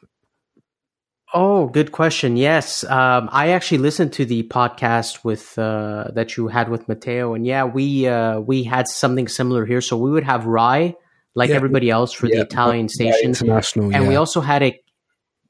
Oh, 1.35 1.65
good 1.67 1.91
question. 1.91 2.38
Yes, 2.38 2.83
um, 2.83 3.27
I 3.31 3.50
actually 3.50 3.79
listened 3.79 4.13
to 4.13 4.25
the 4.25 4.43
podcast 4.43 5.23
with 5.23 5.57
uh, 5.57 6.12
that 6.13 6.38
you 6.38 6.47
had 6.47 6.69
with 6.69 6.88
Matteo, 6.88 7.33
and 7.33 7.43
yeah, 7.43 7.63
we 7.63 8.07
uh, 8.07 8.39
we 8.39 8.62
had 8.62 8.88
something 8.88 9.27
similar 9.27 9.65
here. 9.65 9.81
So 9.81 9.97
we 9.97 10.12
would 10.12 10.25
have 10.25 10.45
Rai, 10.45 10.95
like 11.33 11.50
yeah, 11.50 11.55
everybody 11.55 11.89
else, 11.89 12.13
for 12.13 12.27
yeah, 12.27 12.35
the 12.35 12.41
Italian 12.43 12.88
station, 12.88 13.29
international, 13.29 13.85
and 13.85 14.03
yeah. 14.03 14.09
we 14.09 14.15
also 14.15 14.41
had 14.41 14.62
a. 14.62 14.79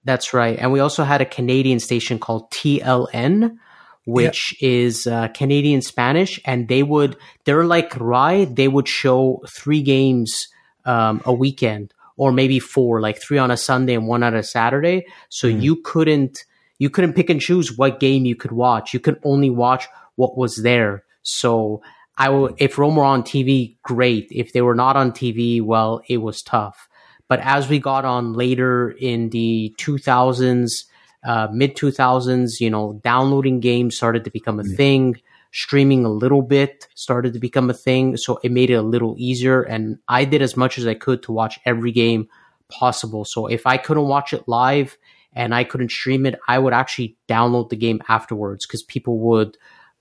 That's 0.06 0.34
right, 0.34 0.58
and 0.58 0.72
we 0.72 0.80
also 0.80 1.04
had 1.04 1.20
a 1.20 1.26
Canadian 1.26 1.82
station 1.82 2.18
called 2.18 2.50
TLN, 2.52 3.58
which 4.06 4.56
is 4.62 5.06
uh, 5.06 5.28
Canadian 5.30 5.82
Spanish, 5.82 6.40
and 6.46 6.70
they 6.70 6.84
would 6.84 7.18
they're 7.44 7.66
like 7.66 8.00
Rai. 8.00 8.46
They 8.46 8.70
would 8.70 8.88
show 8.88 9.44
three 9.50 9.82
games 9.82 10.48
um, 10.86 11.22
a 11.26 11.34
weekend, 11.34 11.94
or 12.18 12.32
maybe 12.32 12.60
four, 12.60 13.02
like 13.02 13.22
three 13.22 13.38
on 13.38 13.52
a 13.52 13.58
Sunday 13.58 13.96
and 13.96 14.08
one 14.08 14.24
on 14.24 14.36
a 14.36 14.44
Saturday. 14.44 15.06
So 15.30 15.48
mm. 15.48 15.62
you 15.62 15.78
couldn't 15.78 16.46
you 16.80 16.90
couldn't 16.90 17.14
pick 17.14 17.30
and 17.30 17.40
choose 17.40 17.78
what 17.78 18.00
game 18.00 18.26
you 18.26 18.36
could 18.36 18.52
watch. 18.52 18.94
You 18.94 19.00
could 19.00 19.20
only 19.24 19.50
watch 19.50 19.88
what 20.16 20.38
was 20.38 20.58
there. 20.58 21.04
So 21.22 21.82
I 22.18 22.30
will 22.30 22.54
if 22.58 22.78
Rome 22.78 22.96
were 22.96 23.04
on 23.04 23.24
TV, 23.24 23.78
great. 23.84 24.28
If 24.32 24.54
they 24.54 24.62
were 24.62 24.76
not 24.76 24.96
on 24.96 25.12
TV, 25.12 25.62
well, 25.62 26.02
it 26.08 26.18
was 26.18 26.42
tough. 26.42 26.88
But 27.28 27.40
as 27.40 27.70
we 27.70 27.80
got 27.80 28.06
on 28.06 28.34
later 28.34 28.92
in 28.92 29.30
the 29.30 29.74
2000s, 29.80 30.86
uh, 31.24 31.48
mid 31.52 31.76
2000s, 31.76 32.60
you 32.60 32.70
know, 32.70 33.00
downloading 33.04 33.60
games 33.60 33.96
started 33.96 34.26
to 34.26 34.30
become 34.30 34.60
a 34.60 34.64
thing. 34.64 35.20
Streaming 35.54 36.04
a 36.04 36.10
little 36.10 36.42
bit 36.42 36.88
started 36.96 37.34
to 37.34 37.40
become 37.40 37.70
a 37.70 37.74
thing. 37.74 38.18
So 38.18 38.40
it 38.44 38.52
made 38.52 38.72
it 38.72 38.76
a 38.76 38.82
little 38.82 39.16
easier. 39.18 39.62
And 39.62 40.00
I 40.08 40.26
did 40.26 40.42
as 40.42 40.58
much 40.58 40.78
as 40.78 40.88
I 40.88 40.96
could 40.96 41.22
to 41.24 41.32
watch 41.32 41.60
every 41.64 41.92
game 41.92 42.28
possible. 42.70 43.24
So 43.24 43.46
if 43.46 43.68
I 43.68 43.78
couldn't 43.78 44.08
watch 44.08 44.34
it 44.34 44.48
live 44.48 44.98
and 45.32 45.54
I 45.54 45.64
couldn't 45.64 45.92
stream 45.92 46.26
it, 46.26 46.40
I 46.48 46.58
would 46.58 46.74
actually 46.74 47.18
download 47.30 47.70
the 47.70 47.76
game 47.76 48.02
afterwards 48.10 48.66
because 48.66 48.82
people 48.82 49.20
would 49.20 49.58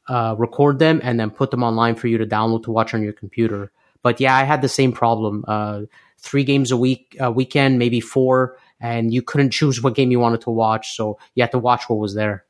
uh, 0.09 0.35
record 0.39 0.79
them 0.79 1.01
and 1.03 1.21
then 1.21 1.31
put 1.31 1.51
them 1.51 1.63
online 1.63 1.97
for 1.97 2.09
you 2.09 2.19
to 2.19 2.27
download 2.27 2.65
to 2.65 2.71
watch 2.71 2.95
on 2.95 3.03
your 3.03 3.13
computer. 3.13 3.71
But 4.03 4.21
yeah, 4.21 4.35
I 4.35 4.45
had 4.45 4.63
the 4.63 4.69
same 4.69 4.93
problem. 4.93 5.45
Uh, 5.47 5.83
three 6.19 6.45
games 6.45 6.71
a 6.71 6.77
week, 6.77 7.17
a 7.21 7.31
weekend, 7.31 7.79
maybe 7.79 8.01
four, 8.01 8.57
and 8.81 9.13
you 9.13 9.23
couldn't 9.23 9.51
choose 9.51 9.83
what 9.83 9.95
game 9.95 10.11
you 10.11 10.19
wanted 10.19 10.41
to 10.43 10.51
watch, 10.51 10.97
so 10.97 11.19
you 11.35 11.43
had 11.43 11.53
to 11.53 11.59
watch 11.59 11.89
what 11.89 11.99
was 11.99 12.15
there. 12.15 12.45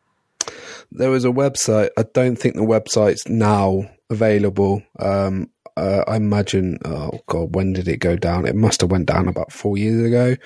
There 0.90 1.10
was 1.10 1.24
a 1.24 1.28
website. 1.28 1.90
I 1.96 2.04
don't 2.14 2.36
think 2.36 2.54
the 2.54 2.62
website's 2.62 3.28
now 3.28 3.90
available. 4.10 4.82
Um, 4.98 5.50
uh, 5.76 6.04
I 6.06 6.16
imagine. 6.16 6.78
Oh 6.84 7.20
God, 7.26 7.54
when 7.54 7.72
did 7.72 7.88
it 7.88 7.98
go 7.98 8.16
down? 8.16 8.46
It 8.46 8.56
must 8.56 8.80
have 8.82 8.90
went 8.90 9.06
down 9.06 9.28
about 9.28 9.52
four 9.52 9.78
years 9.78 10.06
ago. 10.06 10.36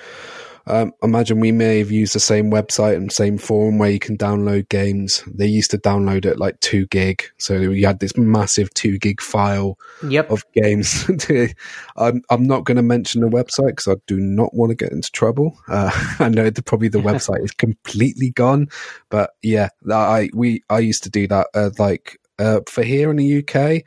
Um, 0.67 0.93
imagine 1.01 1.39
we 1.39 1.53
may 1.53 1.79
have 1.79 1.91
used 1.91 2.13
the 2.13 2.19
same 2.19 2.51
website 2.51 2.97
and 2.97 3.11
same 3.11 3.37
forum 3.37 3.77
where 3.77 3.89
you 3.89 3.99
can 3.99 4.17
download 4.17 4.67
games. 4.67 5.23
They 5.33 5.47
used 5.47 5.71
to 5.71 5.77
download 5.77 6.25
it 6.25 6.37
like 6.37 6.59
two 6.59 6.87
gig, 6.87 7.23
so 7.37 7.55
you 7.55 7.85
had 7.85 7.99
this 7.99 8.17
massive 8.17 8.73
two 8.73 8.97
gig 8.97 9.21
file 9.21 9.77
yep. 10.07 10.29
of 10.29 10.43
games. 10.53 11.09
I'm 11.97 12.21
I'm 12.29 12.43
not 12.43 12.65
going 12.65 12.75
to 12.75 12.83
mention 12.83 13.21
the 13.21 13.29
website 13.29 13.69
because 13.69 13.87
I 13.87 13.95
do 14.07 14.19
not 14.19 14.53
want 14.53 14.71
to 14.71 14.75
get 14.75 14.91
into 14.91 15.11
trouble. 15.11 15.57
Uh, 15.69 15.89
I 16.19 16.29
know 16.29 16.49
the, 16.49 16.61
probably 16.61 16.89
the 16.89 16.97
website 16.99 17.43
is 17.43 17.51
completely 17.51 18.31
gone, 18.31 18.67
but 19.09 19.31
yeah, 19.41 19.69
I 19.89 20.29
we 20.33 20.63
I 20.69 20.79
used 20.79 21.03
to 21.03 21.09
do 21.09 21.27
that. 21.29 21.47
Uh, 21.53 21.69
like 21.79 22.19
uh, 22.39 22.59
for 22.67 22.83
here 22.83 23.09
in 23.09 23.15
the 23.15 23.39
UK, 23.39 23.83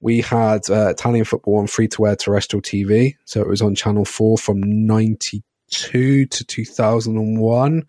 we 0.00 0.20
had 0.20 0.68
uh, 0.68 0.88
Italian 0.88 1.24
football 1.24 1.58
on 1.58 1.68
free 1.68 1.88
to 1.88 2.06
air 2.06 2.16
terrestrial 2.16 2.60
TV, 2.60 3.14
so 3.24 3.40
it 3.40 3.48
was 3.48 3.62
on 3.62 3.76
Channel 3.76 4.04
Four 4.04 4.36
from 4.36 4.60
ninety 4.60 5.44
2002 5.74 6.26
to 6.26 6.44
2001 6.44 7.82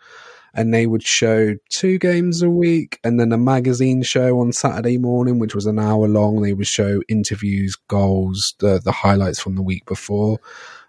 and 0.55 0.73
they 0.73 0.87
would 0.87 1.03
show 1.03 1.55
two 1.69 1.99
games 1.99 2.41
a 2.41 2.49
week 2.49 2.99
and 3.03 3.19
then 3.19 3.33
a 3.33 3.37
magazine 3.37 4.01
show 4.03 4.39
on 4.39 4.53
Saturday 4.53 4.97
morning, 4.97 5.37
which 5.37 5.53
was 5.53 5.65
an 5.65 5.77
hour 5.77 6.07
long. 6.07 6.41
They 6.41 6.53
would 6.53 6.65
show 6.65 7.01
interviews, 7.09 7.75
goals, 7.89 8.55
the, 8.59 8.79
the 8.79 8.93
highlights 8.93 9.39
from 9.39 9.55
the 9.55 9.61
week 9.61 9.85
before. 9.85 10.39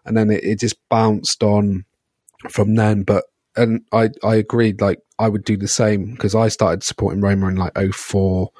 And 0.04 0.16
then 0.16 0.30
it, 0.30 0.44
it 0.44 0.60
just 0.60 0.76
bounced 0.88 1.42
on 1.42 1.84
from 2.48 2.76
then. 2.76 3.02
But, 3.02 3.24
and 3.56 3.84
I, 3.90 4.10
I 4.22 4.36
agreed, 4.36 4.80
like, 4.80 5.00
I 5.18 5.28
would 5.28 5.42
do 5.42 5.56
the 5.56 5.66
same 5.66 6.12
because 6.12 6.36
I 6.36 6.46
started 6.46 6.84
supporting 6.84 7.20
Roma 7.20 7.48
in 7.48 7.56
like 7.56 7.76
04. 7.76 8.50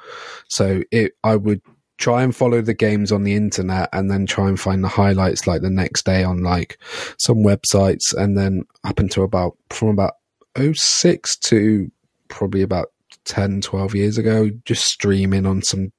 So 0.49 0.81
it, 0.91 1.13
I 1.23 1.37
would 1.37 1.61
try 1.97 2.23
and 2.23 2.35
follow 2.35 2.61
the 2.61 2.73
games 2.73 3.11
on 3.11 3.23
the 3.23 3.35
internet 3.35 3.89
and 3.91 4.09
then 4.09 4.25
try 4.25 4.47
and 4.47 4.59
find 4.59 4.83
the 4.83 4.87
highlights 4.87 5.47
like 5.47 5.61
the 5.61 5.69
next 5.69 6.05
day 6.05 6.23
on 6.23 6.43
like 6.43 6.77
some 7.17 7.37
websites. 7.37 8.13
And 8.15 8.37
then 8.37 8.63
up 8.83 8.99
until 8.99 9.23
about 9.23 9.57
from 9.69 9.89
about 9.89 10.13
06 10.57 11.37
to 11.37 11.91
probably 12.29 12.61
about 12.61 12.91
10 13.25 13.61
12 13.61 13.95
years 13.95 14.17
ago 14.17 14.49
just 14.65 14.85
streaming 14.85 15.45
on 15.45 15.61
some 15.61 15.91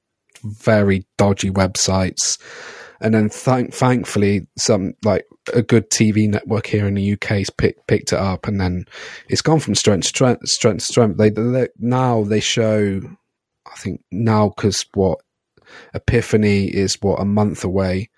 very 0.43 1.05
dodgy 1.17 1.51
websites. 1.51 2.39
And 3.01 3.13
then 3.13 3.29
thank 3.29 3.73
thankfully 3.73 4.47
some 4.57 4.93
like 5.03 5.25
a 5.53 5.61
good 5.61 5.89
TV 5.89 6.29
network 6.29 6.67
here 6.67 6.85
in 6.85 6.95
the 6.95 7.13
UK's 7.13 7.49
picked 7.49 7.87
picked 7.87 8.13
it 8.13 8.19
up. 8.19 8.47
And 8.47 8.59
then 8.59 8.85
it's 9.27 9.41
gone 9.41 9.59
from 9.59 9.75
strength 9.75 10.03
to 10.03 10.09
strength 10.09 10.47
strength 10.47 10.83
strength. 10.83 11.17
They, 11.17 11.29
they 11.29 11.67
now 11.77 12.23
they 12.23 12.39
show 12.39 13.01
I 13.65 13.75
think 13.77 14.01
now 14.11 14.49
because 14.49 14.85
what 14.93 15.19
Epiphany 15.93 16.65
is 16.65 16.97
what 17.01 17.21
a 17.21 17.25
month 17.25 17.63
away, 17.63 18.09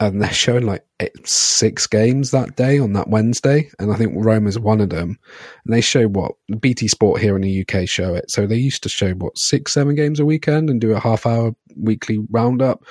and 0.00 0.22
they're 0.22 0.32
showing 0.32 0.64
like 0.64 0.84
six 1.24 1.86
games 1.86 2.30
that 2.30 2.56
day 2.56 2.78
on 2.78 2.92
that 2.92 3.08
Wednesday, 3.08 3.70
and 3.78 3.92
I 3.92 3.96
think 3.96 4.12
Roma's 4.16 4.58
one 4.58 4.80
of 4.80 4.90
them. 4.90 5.18
And 5.64 5.74
they 5.74 5.80
show 5.80 6.06
what 6.06 6.32
BT 6.60 6.88
Sport 6.88 7.20
here 7.20 7.34
in 7.36 7.42
the 7.42 7.66
UK 7.66 7.88
show 7.88 8.14
it, 8.14 8.30
so 8.30 8.46
they 8.46 8.56
used 8.56 8.82
to 8.84 8.88
show 8.88 9.12
what 9.12 9.36
six, 9.36 9.72
seven 9.72 9.94
games 9.94 10.20
a 10.20 10.24
weekend 10.24 10.70
and 10.70 10.80
do 10.80 10.92
a 10.92 11.00
half 11.00 11.26
hour 11.26 11.52
weekly 11.76 12.18
roundup. 12.30 12.84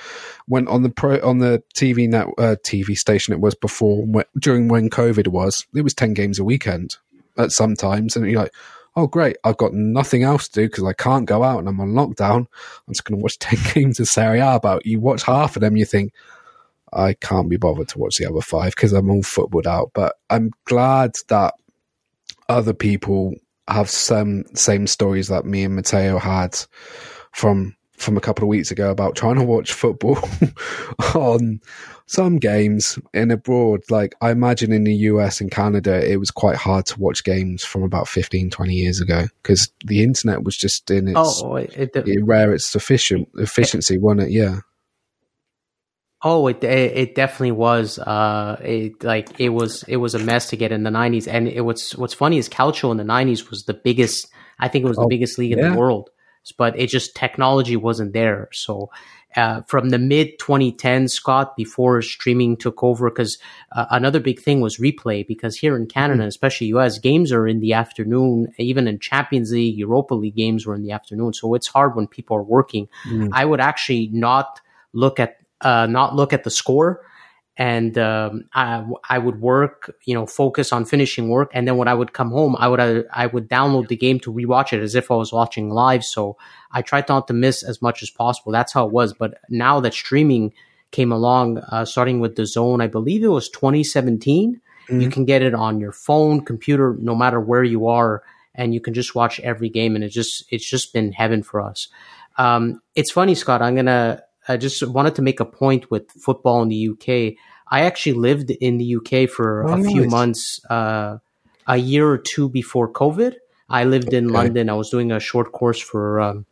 Went 0.46 0.68
on 0.68 0.82
the 0.82 0.90
pro 0.90 1.18
on 1.26 1.38
the 1.38 1.62
TV 1.74 2.08
net 2.08 2.26
uh, 2.38 2.56
TV 2.64 2.96
station 2.96 3.32
it 3.32 3.40
was 3.40 3.54
before 3.54 4.04
during 4.38 4.68
when 4.68 4.90
COVID 4.90 5.28
was, 5.28 5.66
it 5.74 5.82
was 5.82 5.94
ten 5.94 6.12
games 6.14 6.38
a 6.38 6.44
weekend 6.44 6.96
at 7.38 7.52
some 7.52 7.74
times, 7.74 8.16
and 8.16 8.28
you're 8.30 8.42
like 8.42 8.52
oh, 8.98 9.06
great, 9.06 9.36
I've 9.44 9.56
got 9.56 9.72
nothing 9.72 10.24
else 10.24 10.48
to 10.48 10.60
do 10.60 10.68
because 10.68 10.84
I 10.84 10.92
can't 10.92 11.24
go 11.26 11.44
out 11.44 11.60
and 11.60 11.68
I'm 11.68 11.80
on 11.80 11.92
lockdown. 11.92 12.38
I'm 12.38 12.92
just 12.92 13.04
going 13.04 13.18
to 13.18 13.22
watch 13.22 13.38
10 13.40 13.58
games 13.74 14.00
of 14.00 14.08
Serie 14.08 14.40
A. 14.40 14.58
But 14.60 14.84
you 14.84 15.00
watch 15.00 15.22
half 15.22 15.56
of 15.56 15.60
them, 15.60 15.76
you 15.76 15.84
think, 15.84 16.12
I 16.92 17.14
can't 17.14 17.48
be 17.48 17.58
bothered 17.58 17.88
to 17.88 17.98
watch 17.98 18.16
the 18.16 18.26
other 18.26 18.40
five 18.40 18.74
because 18.74 18.92
I'm 18.92 19.10
all 19.10 19.22
footballed 19.22 19.66
out. 19.66 19.90
But 19.94 20.16
I'm 20.30 20.50
glad 20.64 21.12
that 21.28 21.54
other 22.48 22.74
people 22.74 23.34
have 23.68 23.90
some 23.90 24.44
same 24.54 24.86
stories 24.86 25.28
that 25.28 25.44
me 25.44 25.64
and 25.64 25.76
Matteo 25.76 26.18
had 26.18 26.56
from 27.32 27.76
from 27.98 28.16
a 28.16 28.20
couple 28.20 28.44
of 28.44 28.48
weeks 28.48 28.70
ago 28.70 28.90
about 28.90 29.16
trying 29.16 29.34
to 29.34 29.44
watch 29.44 29.72
football 29.72 30.18
on 31.14 31.60
some 32.08 32.38
games 32.38 32.98
in 33.12 33.30
abroad. 33.30 33.82
Like 33.90 34.14
I 34.20 34.30
imagine 34.30 34.72
in 34.72 34.84
the 34.84 34.94
US 34.94 35.40
and 35.40 35.50
Canada, 35.50 36.04
it 36.10 36.16
was 36.16 36.30
quite 36.30 36.56
hard 36.56 36.86
to 36.86 36.98
watch 36.98 37.22
games 37.22 37.64
from 37.64 37.82
about 37.82 38.08
15, 38.08 38.50
20 38.50 38.74
years 38.74 39.00
ago 39.00 39.26
because 39.42 39.70
the 39.84 40.02
internet 40.02 40.42
was 40.42 40.56
just 40.56 40.90
in 40.90 41.08
its 41.08 41.42
oh, 41.44 41.56
it, 41.56 41.94
it, 41.94 42.24
rare 42.24 42.52
its 42.52 42.68
sufficient 42.68 43.28
efficiency, 43.36 43.94
it, 43.94 44.00
wasn't 44.00 44.22
it? 44.22 44.30
Yeah. 44.30 44.60
Oh, 46.20 46.48
it, 46.48 46.64
it 46.64 47.14
definitely 47.14 47.52
was. 47.52 47.98
Uh, 48.00 48.60
it 48.64 49.04
like 49.04 49.38
it 49.38 49.50
was 49.50 49.84
it 49.84 49.98
was 49.98 50.14
a 50.14 50.18
mess 50.18 50.48
to 50.50 50.56
get 50.56 50.72
in 50.72 50.82
the 50.82 50.90
'90s, 50.90 51.28
and 51.28 51.46
it 51.46 51.60
was 51.60 51.92
what's 51.92 52.14
funny 52.14 52.38
is 52.38 52.48
Calcio 52.48 52.90
in 52.90 52.96
the 52.96 53.04
'90s 53.04 53.50
was 53.50 53.64
the 53.64 53.74
biggest. 53.74 54.26
I 54.58 54.66
think 54.66 54.84
it 54.84 54.88
was 54.88 54.96
the 54.96 55.04
oh, 55.04 55.08
biggest 55.08 55.38
league 55.38 55.52
yeah. 55.52 55.66
in 55.66 55.72
the 55.72 55.78
world 55.78 56.10
but 56.56 56.78
it 56.78 56.88
just 56.88 57.14
technology 57.14 57.76
wasn't 57.76 58.12
there. 58.12 58.48
So 58.52 58.90
uh, 59.36 59.62
from 59.66 59.90
the 59.90 59.98
mid 59.98 60.38
2010s, 60.38 61.10
Scot, 61.10 61.56
before 61.56 62.00
streaming 62.02 62.56
took 62.56 62.82
over, 62.82 63.10
because 63.10 63.38
uh, 63.72 63.86
another 63.90 64.20
big 64.20 64.40
thing 64.40 64.60
was 64.60 64.78
replay. 64.78 65.26
Because 65.26 65.56
here 65.56 65.76
in 65.76 65.86
Canada, 65.86 66.20
mm-hmm. 66.20 66.28
especially 66.28 66.68
US, 66.68 66.98
games 66.98 67.32
are 67.32 67.46
in 67.46 67.60
the 67.60 67.72
afternoon. 67.72 68.48
Even 68.58 68.88
in 68.88 68.98
Champions 68.98 69.52
League, 69.52 69.76
Europa 69.76 70.14
League 70.14 70.36
games 70.36 70.66
were 70.66 70.74
in 70.74 70.82
the 70.82 70.92
afternoon. 70.92 71.32
So 71.32 71.54
it's 71.54 71.68
hard 71.68 71.94
when 71.94 72.06
people 72.06 72.36
are 72.36 72.42
working. 72.42 72.88
Mm-hmm. 73.06 73.28
I 73.32 73.44
would 73.44 73.60
actually 73.60 74.08
not 74.12 74.60
look 74.92 75.20
at 75.20 75.36
uh, 75.60 75.86
not 75.86 76.14
look 76.14 76.32
at 76.32 76.44
the 76.44 76.50
score 76.50 77.02
and 77.58 77.98
um, 77.98 78.44
I, 78.54 78.86
I 79.10 79.18
would 79.18 79.40
work, 79.40 79.92
you 80.04 80.14
know, 80.14 80.26
focus 80.26 80.72
on 80.72 80.84
finishing 80.84 81.28
work, 81.28 81.50
and 81.52 81.66
then 81.66 81.76
when 81.76 81.88
I 81.88 81.94
would 81.94 82.12
come 82.12 82.30
home, 82.30 82.54
I 82.56 82.68
would 82.68 82.78
uh, 82.78 83.02
I 83.12 83.26
would 83.26 83.48
download 83.48 83.88
the 83.88 83.96
game 83.96 84.20
to 84.20 84.32
rewatch 84.32 84.72
it 84.72 84.80
as 84.80 84.94
if 84.94 85.10
I 85.10 85.16
was 85.16 85.32
watching 85.32 85.68
live. 85.68 86.04
So 86.04 86.36
I 86.70 86.82
tried 86.82 87.08
not 87.08 87.26
to 87.26 87.34
miss 87.34 87.64
as 87.64 87.82
much 87.82 88.00
as 88.00 88.10
possible. 88.10 88.52
That's 88.52 88.72
how 88.72 88.86
it 88.86 88.92
was. 88.92 89.12
But 89.12 89.40
now 89.50 89.80
that 89.80 89.92
streaming 89.92 90.54
came 90.92 91.10
along, 91.10 91.58
uh, 91.58 91.84
starting 91.84 92.20
with 92.20 92.36
DAZN, 92.36 92.80
I 92.80 92.86
believe 92.86 93.24
it 93.24 93.28
was 93.28 93.48
2017. 93.48 94.60
Mm-hmm. 94.88 95.00
You 95.00 95.10
can 95.10 95.24
get 95.24 95.42
it 95.42 95.52
on 95.52 95.80
your 95.80 95.92
phone, 95.92 96.44
computer, 96.44 96.96
no 97.00 97.16
matter 97.16 97.40
where 97.40 97.64
you 97.64 97.88
are, 97.88 98.22
and 98.54 98.72
you 98.72 98.80
can 98.80 98.94
just 98.94 99.16
watch 99.16 99.40
every 99.40 99.68
game. 99.68 99.96
And 99.96 100.04
it 100.04 100.10
just 100.10 100.44
it's 100.52 100.70
just 100.70 100.92
been 100.92 101.10
heaven 101.10 101.42
for 101.42 101.60
us. 101.60 101.88
Um, 102.36 102.80
it's 102.94 103.10
funny, 103.10 103.34
Scot. 103.34 103.62
I'm 103.62 103.74
gonna 103.74 104.22
I 104.48 104.56
just 104.56 104.86
wanted 104.86 105.14
to 105.16 105.22
make 105.22 105.40
a 105.40 105.44
point 105.44 105.90
with 105.90 106.10
football 106.12 106.62
in 106.62 106.68
the 106.68 106.88
UK. 106.90 107.34
I 107.70 107.82
actually 107.82 108.14
lived 108.14 108.50
in 108.50 108.78
the 108.78 108.96
UK 108.96 109.28
for 109.28 109.68
oh, 109.68 109.74
a 109.74 109.78
nice. 109.78 109.92
few 109.92 110.04
months, 110.06 110.60
uh, 110.70 111.18
a 111.66 111.76
year 111.76 112.08
or 112.08 112.18
two 112.18 112.48
before 112.48 112.90
COVID. 112.90 113.34
I 113.68 113.84
lived 113.84 114.14
in 114.14 114.28
London. 114.28 114.70
I 114.70 114.74
was 114.74 114.88
doing 114.88 115.12
a 115.12 115.20
short 115.20 115.52
course 115.52 115.78
for 115.78 116.20
um, 116.20 116.46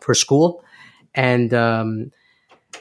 for 0.00 0.14
school, 0.14 0.64
and 1.14 1.52
um, 1.52 2.12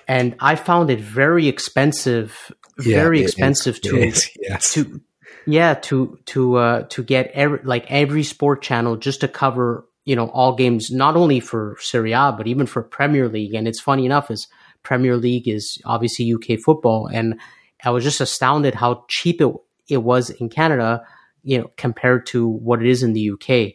and 0.08 0.36
I 0.39 0.56
found 0.56 0.89
it 0.89 1.01
very 1.01 1.50
expensive, 1.50 2.51
yeah, 2.80 2.96
very 2.96 3.22
expensive 3.22 3.82
to 3.82 3.98
yes. 4.42 4.74
to 4.74 5.01
yeah 5.46 5.74
to 5.74 6.18
to 6.27 6.56
uh, 6.56 6.82
to 6.84 7.04
get 7.04 7.32
every 7.34 7.60
like 7.63 7.86
every 7.89 8.24
sport 8.24 8.62
channel 8.62 8.96
just 8.96 9.22
to 9.22 9.27
cover 9.27 9.86
you 10.07 10.15
know, 10.15 10.29
all 10.29 10.55
games, 10.55 10.89
not 10.89 11.17
only 11.17 11.41
for 11.41 11.75
Serie 11.81 12.13
A, 12.13 12.31
but 12.31 12.47
even 12.47 12.65
for 12.65 12.81
Premier 12.81 13.27
League. 13.27 13.53
And 13.53 13.67
it's 13.67 13.81
funny 13.81 14.05
enough 14.05 14.31
is 14.31 14.47
Premier 14.81 15.17
League 15.17 15.49
is 15.49 15.81
obviously 15.83 16.33
UK 16.33 16.57
football. 16.63 17.07
And 17.07 17.37
I 17.83 17.89
was 17.89 18.05
just 18.05 18.21
astounded 18.21 18.73
how 18.73 19.03
cheap 19.09 19.41
it, 19.41 19.53
it 19.89 19.97
was 19.97 20.29
in 20.29 20.47
Canada, 20.47 21.03
you 21.43 21.57
know, 21.57 21.69
compared 21.75 22.25
to 22.27 22.47
what 22.47 22.81
it 22.81 22.87
is 22.87 23.03
in 23.03 23.11
the 23.11 23.31
UK. 23.31 23.73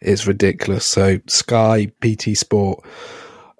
It's 0.00 0.28
ridiculous. 0.28 0.86
So 0.86 1.18
Sky, 1.26 1.90
BT 1.98 2.36
Sport, 2.36 2.84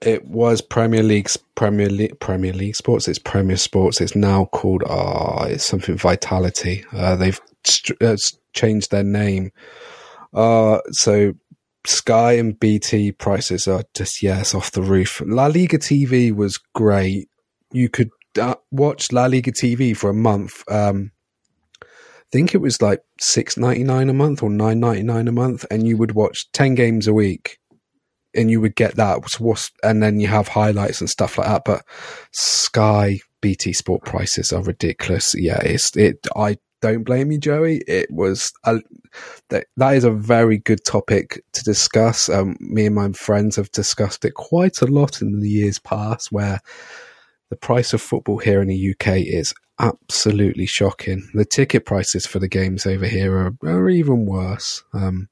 it 0.02 0.24
was 0.24 0.60
Premier 0.60 1.02
League's 1.02 1.36
Premier 1.56 1.88
League 1.88 2.20
Premier 2.20 2.52
League 2.52 2.76
Sports. 2.76 3.08
It's 3.08 3.18
Premier 3.18 3.56
Sports. 3.56 4.00
It's 4.00 4.14
now 4.14 4.44
called 4.44 4.84
ah, 4.88 5.46
it's 5.46 5.66
something 5.66 5.96
Vitality. 5.96 6.84
Uh, 6.92 7.16
they've 7.16 7.40
st- 7.64 8.00
uh, 8.00 8.16
changed 8.52 8.92
their 8.92 9.02
name. 9.02 9.50
Uh, 10.32 10.80
so 10.92 11.32
Sky 11.88 12.32
and 12.32 12.58
BT 12.58 13.12
prices 13.12 13.68
are 13.68 13.84
just 13.94 14.22
yes 14.22 14.54
off 14.54 14.70
the 14.72 14.82
roof. 14.82 15.22
La 15.24 15.46
Liga 15.46 15.78
TV 15.78 16.34
was 16.34 16.58
great. 16.74 17.28
You 17.72 17.88
could 17.88 18.10
uh, 18.40 18.56
watch 18.70 19.12
La 19.12 19.26
Liga 19.26 19.52
TV 19.52 19.96
for 19.96 20.10
a 20.10 20.14
month. 20.14 20.62
Um, 20.70 21.12
I 21.82 22.28
think 22.32 22.54
it 22.54 22.58
was 22.58 22.82
like 22.82 23.02
six 23.20 23.56
ninety 23.56 23.84
nine 23.84 24.08
a 24.08 24.14
month 24.14 24.42
or 24.42 24.50
nine 24.50 24.80
ninety 24.80 25.02
nine 25.02 25.28
a 25.28 25.32
month, 25.32 25.64
and 25.70 25.86
you 25.86 25.96
would 25.96 26.12
watch 26.12 26.50
ten 26.52 26.74
games 26.74 27.06
a 27.06 27.14
week 27.14 27.58
and 28.36 28.50
you 28.50 28.60
would 28.60 28.76
get 28.76 28.96
that. 28.96 29.18
And 29.82 30.02
then 30.02 30.20
you 30.20 30.28
have 30.28 30.48
highlights 30.48 31.00
and 31.00 31.10
stuff 31.10 31.38
like 31.38 31.48
that. 31.48 31.62
But 31.64 31.84
Sky 32.32 33.20
BT 33.40 33.72
Sport 33.72 34.04
prices 34.04 34.52
are 34.52 34.62
ridiculous. 34.62 35.34
Yeah, 35.36 35.60
it's 35.60 35.96
it. 35.96 36.26
I 36.36 36.56
don't 36.92 37.04
blame 37.04 37.32
you, 37.32 37.38
Joey. 37.38 37.82
It 37.86 38.10
was 38.10 38.52
a, 38.64 38.80
that, 39.48 39.66
that 39.76 39.96
is 39.96 40.04
a 40.04 40.10
very 40.10 40.58
good 40.58 40.84
topic 40.84 41.42
to 41.52 41.64
discuss. 41.64 42.28
Um, 42.28 42.56
me 42.60 42.86
and 42.86 42.94
my 42.94 43.10
friends 43.12 43.56
have 43.56 43.70
discussed 43.72 44.24
it 44.24 44.34
quite 44.34 44.80
a 44.82 44.86
lot 44.86 45.20
in 45.20 45.40
the 45.40 45.48
years 45.48 45.78
past, 45.78 46.30
where 46.30 46.60
the 47.50 47.56
price 47.56 47.92
of 47.92 48.00
football 48.00 48.38
here 48.38 48.60
in 48.60 48.68
the 48.68 48.90
UK 48.90 49.18
is 49.18 49.54
absolutely 49.78 50.66
shocking. 50.66 51.28
The 51.34 51.44
ticket 51.44 51.84
prices 51.84 52.26
for 52.26 52.38
the 52.38 52.48
games 52.48 52.86
over 52.86 53.06
here 53.06 53.36
are, 53.36 53.54
are 53.64 53.90
even 53.90 54.24
worse. 54.24 54.84
Um, 54.92 55.28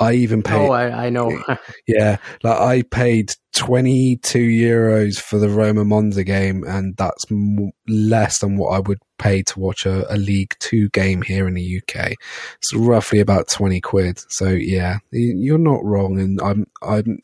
I 0.00 0.14
even 0.14 0.42
paid. 0.42 0.68
Oh, 0.68 0.70
I, 0.70 1.06
I 1.06 1.10
know. 1.10 1.42
yeah, 1.88 2.18
like 2.42 2.60
I 2.60 2.82
paid 2.82 3.32
twenty 3.52 4.16
two 4.16 4.46
euros 4.46 5.20
for 5.20 5.38
the 5.38 5.48
Roma 5.48 5.84
Monza 5.84 6.22
game, 6.24 6.62
and 6.64 6.96
that's 6.96 7.24
m- 7.30 7.72
less 7.88 8.38
than 8.38 8.56
what 8.56 8.70
I 8.70 8.78
would 8.78 8.98
pay 9.18 9.42
to 9.42 9.58
watch 9.58 9.86
a, 9.86 10.12
a, 10.12 10.16
League 10.16 10.54
Two 10.60 10.88
game 10.90 11.22
here 11.22 11.48
in 11.48 11.54
the 11.54 11.82
UK. 11.82 12.12
It's 12.56 12.74
roughly 12.74 13.18
about 13.18 13.48
twenty 13.48 13.80
quid. 13.80 14.22
So 14.28 14.48
yeah, 14.48 14.98
you're 15.10 15.58
not 15.58 15.84
wrong, 15.84 16.20
and 16.20 16.40
I'm 16.40 16.66
I'm. 16.82 17.18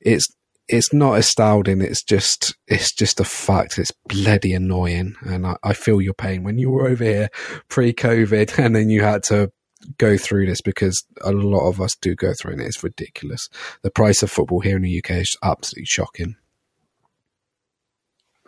It's 0.00 0.28
it's 0.68 0.92
not 0.92 1.18
astounding. 1.18 1.80
It's 1.80 2.02
just 2.02 2.54
it's 2.66 2.92
just 2.92 3.20
a 3.20 3.24
fact. 3.24 3.78
It's 3.78 3.92
bloody 4.08 4.52
annoying, 4.52 5.16
and 5.22 5.46
I, 5.46 5.56
I 5.62 5.72
feel 5.72 6.00
your 6.00 6.14
pain 6.14 6.42
when 6.42 6.58
you 6.58 6.70
were 6.70 6.88
over 6.88 7.04
here 7.04 7.28
pre-COVID, 7.68 8.58
and 8.64 8.76
then 8.76 8.90
you 8.90 9.02
had 9.02 9.22
to 9.24 9.50
go 9.98 10.16
through 10.16 10.46
this 10.46 10.60
because 10.60 11.04
a 11.22 11.32
lot 11.32 11.68
of 11.68 11.80
us 11.80 11.94
do 12.00 12.14
go 12.14 12.32
through 12.38 12.54
it. 12.54 12.60
It's 12.60 12.82
ridiculous. 12.82 13.48
The 13.82 13.90
price 13.90 14.22
of 14.22 14.30
football 14.30 14.60
here 14.60 14.76
in 14.76 14.82
the 14.82 14.98
UK 14.98 15.10
is 15.12 15.36
absolutely 15.42 15.86
shocking. 15.86 16.36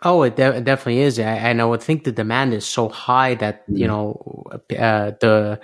Oh, 0.03 0.21
it, 0.21 0.35
de- 0.35 0.57
it 0.57 0.63
definitely 0.63 1.01
is, 1.01 1.17
and 1.17 1.59
I 1.59 1.65
would 1.65 1.81
think 1.81 2.03
the 2.03 2.11
demand 2.11 2.53
is 2.53 2.65
so 2.65 2.87
high 2.87 3.33
that 3.35 3.63
you 3.67 3.85
mm. 3.85 3.87
know 3.87 4.43
uh, 4.77 5.11
the 5.19 5.59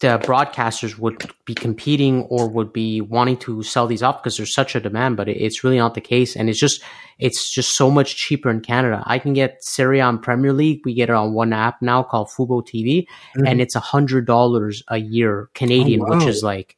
the 0.00 0.18
broadcasters 0.18 0.98
would 0.98 1.30
be 1.44 1.54
competing 1.54 2.22
or 2.24 2.48
would 2.48 2.72
be 2.72 3.00
wanting 3.00 3.36
to 3.38 3.62
sell 3.62 3.86
these 3.86 4.02
off 4.02 4.22
because 4.22 4.36
there's 4.36 4.54
such 4.54 4.74
a 4.74 4.80
demand, 4.80 5.16
but 5.16 5.28
it's 5.28 5.62
really 5.62 5.78
not 5.78 5.94
the 5.94 6.00
case. 6.00 6.34
And 6.34 6.50
it's 6.50 6.58
just, 6.58 6.82
it's 7.18 7.52
just 7.52 7.76
so 7.76 7.90
much 7.90 8.16
cheaper 8.16 8.50
in 8.50 8.60
Canada. 8.60 9.02
I 9.06 9.18
can 9.18 9.34
get 9.34 9.62
Serie 9.62 10.00
on 10.00 10.18
Premier 10.18 10.52
League. 10.52 10.80
We 10.84 10.94
get 10.94 11.10
it 11.10 11.14
on 11.14 11.32
one 11.32 11.52
app 11.52 11.80
now 11.80 12.02
called 12.02 12.28
Fubo 12.28 12.62
TV 12.62 13.06
mm-hmm. 13.06 13.46
and 13.46 13.60
it's 13.60 13.76
a 13.76 13.80
hundred 13.80 14.26
dollars 14.26 14.82
a 14.88 14.98
year 14.98 15.48
Canadian, 15.54 16.00
oh, 16.00 16.06
wow. 16.06 16.18
which 16.18 16.26
is 16.26 16.42
like, 16.42 16.76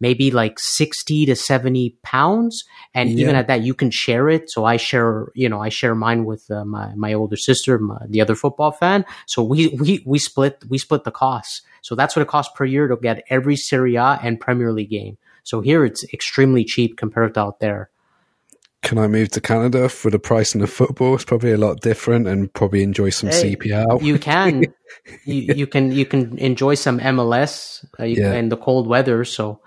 maybe 0.00 0.30
like 0.30 0.58
60 0.58 1.26
to 1.26 1.36
70 1.36 1.96
pounds. 2.02 2.64
And 2.94 3.10
yeah. 3.10 3.22
even 3.22 3.36
at 3.36 3.46
that, 3.48 3.62
you 3.62 3.74
can 3.74 3.90
share 3.90 4.28
it. 4.28 4.50
So 4.50 4.64
I 4.64 4.76
share, 4.76 5.32
you 5.34 5.48
know, 5.48 5.62
I 5.62 5.68
share 5.68 5.94
mine 5.94 6.24
with 6.24 6.50
uh, 6.50 6.64
my, 6.64 6.94
my 6.94 7.14
older 7.14 7.36
sister, 7.36 7.78
my, 7.78 7.98
the 8.08 8.20
other 8.20 8.34
football 8.34 8.72
fan. 8.72 9.04
So 9.26 9.42
we, 9.42 9.68
we, 9.68 10.02
we 10.04 10.18
split, 10.18 10.62
we 10.68 10.78
split 10.78 11.04
the 11.04 11.10
costs. 11.10 11.62
So 11.82 11.94
that's 11.94 12.16
what 12.16 12.22
it 12.22 12.28
costs 12.28 12.52
per 12.56 12.64
year 12.64 12.88
to 12.88 12.96
get 12.96 13.24
every 13.30 13.56
Serie 13.56 13.96
A 13.96 14.18
and 14.22 14.40
Premier 14.40 14.72
League 14.72 14.90
game. 14.90 15.18
So 15.44 15.60
here 15.60 15.84
it's 15.84 16.04
extremely 16.12 16.64
cheap 16.64 16.96
compared 16.96 17.34
to 17.34 17.40
out 17.40 17.60
there. 17.60 17.90
Can 18.82 18.98
I 18.98 19.08
move 19.08 19.30
to 19.30 19.40
Canada 19.40 19.88
for 19.88 20.10
the 20.10 20.18
price 20.18 20.54
of 20.54 20.70
football? 20.70 21.14
It's 21.14 21.24
probably 21.24 21.52
a 21.52 21.56
lot 21.56 21.80
different 21.80 22.28
and 22.28 22.52
probably 22.52 22.82
enjoy 22.82 23.10
some 23.10 23.30
hey, 23.30 23.56
CPL. 23.56 24.02
You 24.02 24.18
can, 24.18 24.64
you, 25.24 25.54
you, 25.54 25.66
can, 25.66 25.90
you 25.90 26.06
can 26.06 26.38
enjoy 26.38 26.74
some 26.74 27.00
MLS 27.00 27.84
uh, 27.98 28.04
yeah. 28.04 28.34
in 28.34 28.48
the 28.48 28.56
cold 28.56 28.86
weather. 28.86 29.24
So 29.24 29.60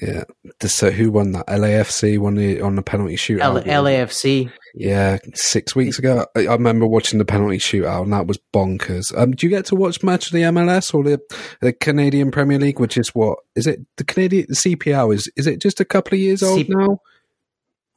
yeah. 0.00 0.24
So 0.66 0.90
who 0.90 1.10
won 1.10 1.32
that? 1.32 1.46
LAFC 1.46 2.18
won 2.18 2.34
the 2.34 2.60
on 2.60 2.76
the 2.76 2.82
penalty 2.82 3.16
shootout. 3.16 3.66
L- 3.66 3.84
LAFC. 3.84 4.50
Yeah, 4.74 5.18
six 5.34 5.74
weeks 5.74 5.98
ago. 5.98 6.26
I, 6.36 6.46
I, 6.46 6.52
remember 6.52 6.86
watching 6.86 7.18
the 7.18 7.24
penalty 7.24 7.58
shootout, 7.58 8.04
and 8.04 8.12
that 8.12 8.26
was 8.26 8.38
bonkers. 8.54 9.16
Um, 9.16 9.32
do 9.32 9.46
you 9.46 9.50
get 9.50 9.66
to 9.66 9.74
watch 9.74 10.02
much 10.02 10.26
of 10.26 10.32
the 10.32 10.42
MLS 10.42 10.94
or 10.94 11.04
the 11.04 11.20
the 11.60 11.72
Canadian 11.72 12.30
Premier 12.30 12.58
League, 12.58 12.80
which 12.80 12.96
is 12.96 13.08
what 13.14 13.38
is 13.56 13.66
it? 13.66 13.80
The 13.96 14.04
Canadian 14.04 14.46
the 14.48 14.54
CPL 14.54 15.14
is 15.14 15.30
is 15.36 15.46
it 15.46 15.60
just 15.60 15.80
a 15.80 15.84
couple 15.84 16.14
of 16.14 16.20
years 16.20 16.42
old 16.42 16.66
C- 16.66 16.66
now? 16.68 17.00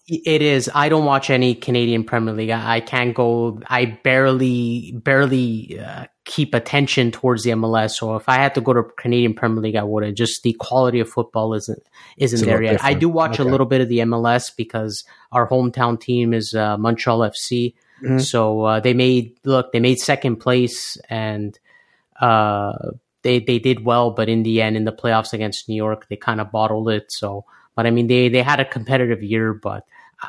It 0.06 0.42
is. 0.42 0.70
I 0.76 0.90
don't 0.90 1.06
watch 1.06 1.30
any 1.30 1.56
Canadian 1.56 2.04
Premier 2.04 2.34
League. 2.34 2.50
I, 2.50 2.76
I 2.76 2.80
can't 2.82 3.16
go. 3.16 3.62
I 3.68 3.86
barely, 3.86 4.92
barely 4.92 5.80
uh, 5.80 6.08
keep 6.26 6.54
attention 6.54 7.12
towards 7.12 7.44
the 7.44 7.52
MLS. 7.52 7.92
So 7.92 8.18
if 8.18 8.28
I 8.28 8.36
had 8.36 8.54
to 8.56 8.62
go 8.62 8.74
to 8.74 8.84
Canadian 8.98 9.34
Premier 9.34 9.62
League, 9.62 9.78
I 9.78 9.84
would. 9.84 10.14
Just 10.16 10.44
the 10.44 10.54
quality 10.60 11.00
of 11.00 11.10
football 11.10 11.54
isn't 11.54 11.82
isn't 12.18 12.46
there 12.46 12.62
yet. 12.62 12.74
Different. 12.74 12.96
I 12.96 13.00
do 13.00 13.08
watch 13.08 13.40
okay. 13.40 13.48
a 13.48 13.52
little 13.52 13.66
bit 13.66 13.80
of 13.80 13.88
the 13.88 14.00
MLS 14.00 14.54
because 14.54 15.06
our 15.32 15.48
hometown 15.48 16.00
team 16.00 16.34
is 16.34 16.54
uh, 16.54 16.78
Montreal 16.78 17.20
FC. 17.20 17.74
Mm-hmm. 18.02 18.20
So 18.20 18.64
uh, 18.64 18.80
they 18.82 18.94
made 18.94 19.38
look. 19.46 19.72
They 19.72 19.80
made 19.80 20.00
second 20.00 20.38
place 20.38 20.98
and 21.10 21.58
uh, 22.20 22.74
they 23.24 23.40
they 23.40 23.60
did 23.60 23.84
well, 23.84 24.12
but 24.12 24.30
in 24.30 24.44
the 24.44 24.62
end, 24.62 24.78
in 24.78 24.84
the 24.84 24.92
playoffs 24.92 25.34
against 25.34 25.68
New 25.68 25.76
York, 25.76 26.08
they 26.10 26.16
kind 26.16 26.40
of 26.40 26.52
bottled 26.52 26.90
it. 26.90 27.12
So, 27.12 27.46
but 27.76 27.86
I 27.86 27.92
mean, 27.92 28.08
they 28.08 28.30
they 28.30 28.42
had 28.42 28.60
a 28.60 28.66
competitive 28.66 29.24
year, 29.24 29.54
but 29.54 29.86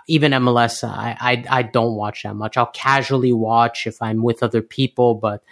even 0.09 0.33
MLS, 0.33 0.83
I, 0.83 1.17
I, 1.21 1.45
I 1.59 1.63
don't 1.63 1.95
watch 1.95 2.23
that 2.25 2.35
much. 2.35 2.57
I'll 2.57 2.67
casually 2.67 3.33
watch 3.33 3.87
if 3.87 4.01
I'm 4.03 4.23
with 4.23 4.43
other 4.43 4.63
people, 4.63 5.15
but 5.15 5.43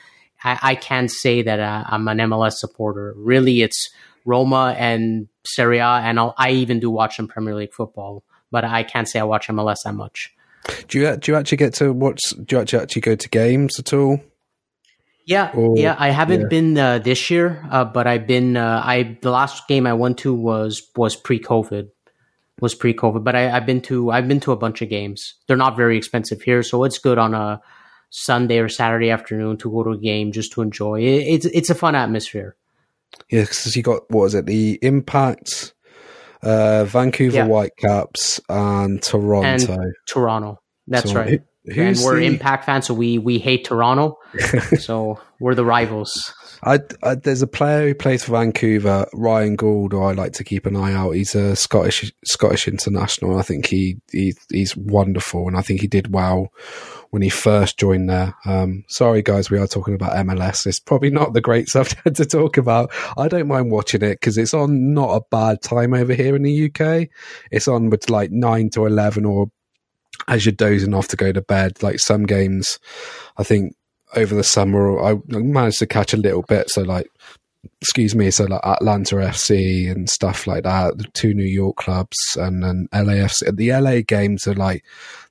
I, 0.43 0.59
I 0.63 0.75
can't 0.75 1.11
say 1.11 1.43
that 1.43 1.61
uh, 1.61 1.85
I'm 1.87 2.09
an 2.09 2.19
MLS 2.19 2.55
supporter. 2.55 3.15
Really, 3.17 3.63
it's 3.63 3.91
Roma 4.25 4.75
and 4.79 5.29
Serie 5.47 5.79
A, 5.79 5.87
and 5.87 6.19
I'll, 6.19 6.35
i 6.39 6.51
even 6.51 6.81
do 6.81 6.91
watch 6.91 7.17
some 7.17 7.29
Premier 7.29 7.55
League 7.55 7.73
football, 7.73 8.25
but 8.51 8.65
I 8.65 8.83
can't 8.83 9.09
say 9.09 9.21
I 9.21 9.25
watch 9.25 9.49
MLS 9.49 9.79
that 9.85 9.95
much. 9.95 10.35
Do 10.89 10.99
you 10.99 11.17
do 11.17 11.33
you 11.33 11.37
actually 11.37 11.59
get 11.59 11.75
to 11.75 11.93
watch? 11.93 12.21
Do 12.45 12.57
you 12.57 12.63
actually 12.63 13.01
go 13.01 13.17
to 13.17 13.29
games 13.29 13.79
at 13.79 13.93
all? 13.93 14.21
Yeah, 15.25 15.53
or, 15.55 15.77
yeah. 15.77 15.95
I 15.99 16.11
haven't 16.11 16.43
yeah. 16.43 16.47
been 16.49 16.79
uh, 16.79 16.99
this 16.99 17.31
year, 17.31 17.65
uh, 17.71 17.85
but 17.85 18.07
I've 18.07 18.27
been. 18.27 18.57
Uh, 18.57 18.83
I 18.85 19.19
the 19.23 19.31
last 19.31 19.69
game 19.69 19.87
I 19.87 19.93
went 19.93 20.19
to 20.19 20.35
was 20.35 20.83
was 20.97 21.15
pre 21.17 21.39
COVID 21.39 21.89
was 22.63 22.75
pre-COVID, 22.77 23.25
but 23.25 23.35
I, 23.35 23.43
have 23.43 23.67
been 23.67 23.81
to 23.83 24.13
I've 24.13 24.29
been 24.29 24.41
to 24.41 24.53
a 24.53 24.57
bunch 24.57 24.83
of 24.83 24.89
games. 24.89 25.35
They're 25.47 25.57
not 25.57 25.77
very 25.77 25.99
expensive 25.99 26.41
here, 26.43 26.63
so 26.63 26.85
it's 26.85 26.99
good 26.99 27.19
on 27.19 27.35
a 27.35 27.61
Sunday 28.11 28.59
or 28.59 28.69
Saturday 28.69 29.11
afternoon 29.11 29.57
to 29.59 29.71
go 29.71 29.83
to 29.83 29.91
a 29.91 29.99
game 29.99 30.31
just 30.33 30.53
to 30.53 30.63
enjoy. 30.63 31.01
It, 31.01 31.27
it's 31.27 31.47
it's 31.47 31.71
a 31.71 31.75
fun 31.75 31.97
atmosphere. 31.97 32.57
Yeah, 33.31 33.43
because 33.43 33.77
you 33.77 33.83
got 33.83 34.09
what 34.11 34.23
was 34.23 34.35
it? 34.35 34.47
The 34.47 34.79
Impact, 34.81 35.75
uh, 36.43 36.85
Vancouver 36.85 37.39
yeah. 37.39 37.47
Whitecaps, 37.47 38.41
and 38.49 39.03
Toronto. 39.03 39.73
And 39.73 39.95
Toronto. 40.07 40.61
That's 40.87 41.11
so, 41.11 41.17
right. 41.17 41.43
Who, 41.67 41.81
and 41.81 41.97
we're 42.03 42.21
the... 42.21 42.27
Impact 42.27 42.65
fans, 42.65 42.87
so 42.87 42.95
we 42.95 43.19
we 43.19 43.39
hate 43.39 43.65
Toronto. 43.65 44.19
so 44.79 45.21
we're 45.39 45.55
the 45.55 45.65
rivals. 45.65 46.35
I, 46.65 46.79
I, 47.03 47.17
there's 47.17 47.43
a 47.43 47.49
player 47.49 47.89
who 47.89 47.95
plays 47.95 48.23
for 48.23 48.33
Vancouver, 48.33 49.07
Ryan 49.13 49.57
Gauld, 49.57 49.93
who 49.93 50.03
I 50.03 50.13
like 50.13 50.33
to 50.35 50.45
keep 50.45 50.65
an 50.65 50.77
eye 50.77 50.93
out. 50.93 51.13
He's 51.13 51.35
a 51.35 51.57
Scottish 51.57 52.13
Scottish 52.25 52.69
international. 52.69 53.39
I 53.39 53.43
think 53.43 53.67
he, 53.67 53.99
he 54.11 54.35
he's 54.51 54.77
wonderful, 54.77 55.49
and 55.49 55.57
I 55.57 55.63
think 55.63 55.81
he 55.81 55.89
did 55.89 56.13
well 56.13 56.53
when 57.11 57.23
he 57.23 57.29
first 57.29 57.79
joined 57.79 58.09
there. 58.09 58.35
Um, 58.45 58.85
sorry, 58.89 59.23
guys, 59.23 59.51
we 59.51 59.59
are 59.59 59.67
talking 59.67 59.95
about 59.95 60.15
MLS. 60.27 60.67
It's 60.67 60.81
probably 60.81 61.11
not 61.11 61.33
the 61.33 61.41
great 61.41 61.69
subject 61.69 62.15
to 62.17 62.25
talk 62.25 62.57
about. 62.57 62.93
I 63.19 63.29
don't 63.29 63.49
mind 63.49 63.71
watching 63.71 64.03
it 64.03 64.21
because 64.21 64.39
it's 64.39 64.55
on 64.55 64.95
not 64.95 65.17
a 65.17 65.23
bad 65.31 65.63
time 65.63 65.95
over 65.95 66.15
here 66.15 66.37
in 66.37 66.43
the 66.43 66.67
UK. 66.67 67.09
It's 67.51 67.69
on 67.69 67.91
with 67.91 68.09
like 68.09 68.31
nine 68.31 68.71
to 68.71 68.87
eleven, 68.87 69.25
or 69.25 69.49
as 70.29 70.45
you're 70.45 70.53
dozing 70.53 70.95
off 70.95 71.09
to 71.09 71.17
go 71.17 71.33
to 71.33 71.43
bed. 71.43 71.83
Like 71.83 71.99
some 71.99 72.25
games, 72.25 72.79
I 73.37 73.43
think 73.43 73.75
over 74.15 74.35
the 74.35 74.45
summer, 74.45 75.03
I 75.03 75.17
managed 75.29 75.79
to 75.81 75.87
catch 75.87 76.13
a 76.13 76.19
little 76.19 76.43
bit. 76.43 76.71
So 76.71 76.83
like 76.83 77.09
excuse 77.81 78.15
me, 78.15 78.31
so 78.31 78.45
like 78.45 78.65
Atlanta 78.65 79.17
FC 79.17 79.91
and 79.91 80.09
stuff 80.09 80.47
like 80.47 80.65
that, 80.65 80.99
the 80.99 81.05
two 81.15 81.35
New 81.35 81.45
York 81.45 81.77
clubs 81.77 82.17
and 82.37 82.63
then 82.63 82.89
LAFC. 82.93 83.57
The 83.57 83.73
LA 83.73 84.01
games 84.07 84.47
are 84.47 84.55
like 84.55 84.85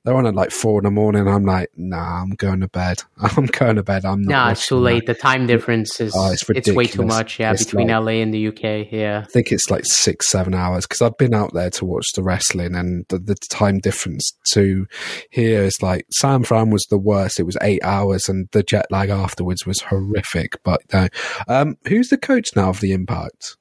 they're 0.04 0.16
on 0.16 0.26
at 0.26 0.34
like 0.34 0.50
four 0.50 0.80
in 0.80 0.84
the 0.84 0.90
morning. 0.90 1.28
I'm 1.28 1.44
like, 1.44 1.70
nah, 1.76 2.22
I'm 2.22 2.30
going 2.30 2.60
to 2.60 2.68
bed. 2.68 3.02
I'm 3.18 3.46
going 3.46 3.76
to 3.76 3.82
bed. 3.82 4.04
I'm 4.04 4.22
not. 4.22 4.30
Nah, 4.30 4.50
it's 4.50 4.66
too 4.66 4.76
late. 4.76 5.06
That. 5.06 5.16
The 5.16 5.22
time 5.22 5.46
difference 5.46 6.00
is 6.00 6.12
oh, 6.16 6.32
it's, 6.32 6.48
it's, 6.50 6.70
way 6.70 6.86
too 6.86 7.04
much. 7.04 7.38
Yeah, 7.38 7.52
it's 7.52 7.64
between 7.64 7.88
like, 7.88 8.04
LA 8.04 8.12
and 8.12 8.34
the 8.34 8.48
UK. 8.48 8.90
Yeah, 8.90 9.22
I 9.24 9.30
think 9.30 9.52
it's 9.52 9.70
like 9.70 9.84
six, 9.84 10.28
seven 10.28 10.54
hours 10.54 10.86
because 10.86 11.02
I've 11.02 11.16
been 11.18 11.34
out 11.34 11.52
there 11.54 11.70
to 11.70 11.84
watch 11.84 12.06
the 12.14 12.22
wrestling 12.22 12.74
and 12.74 13.04
the, 13.08 13.18
the 13.18 13.36
time 13.50 13.78
difference 13.78 14.32
to 14.52 14.86
here 15.30 15.62
is 15.62 15.80
like 15.82 16.06
San 16.10 16.42
Fran 16.44 16.70
was 16.70 16.84
the 16.90 16.98
worst. 16.98 17.38
It 17.38 17.44
was 17.44 17.56
eight 17.62 17.82
hours 17.84 18.28
and 18.28 18.48
the 18.52 18.62
jet 18.62 18.86
lag 18.90 19.10
afterwards 19.10 19.66
was 19.66 19.80
horrific. 19.82 20.62
But 20.64 20.82
no, 20.92 21.08
um, 21.48 21.76
who's 21.86 22.08
the 22.08 22.18
coach 22.18 22.50
now 22.56 22.70
of 22.70 22.80
the 22.80 22.92
Impact? 22.92 23.56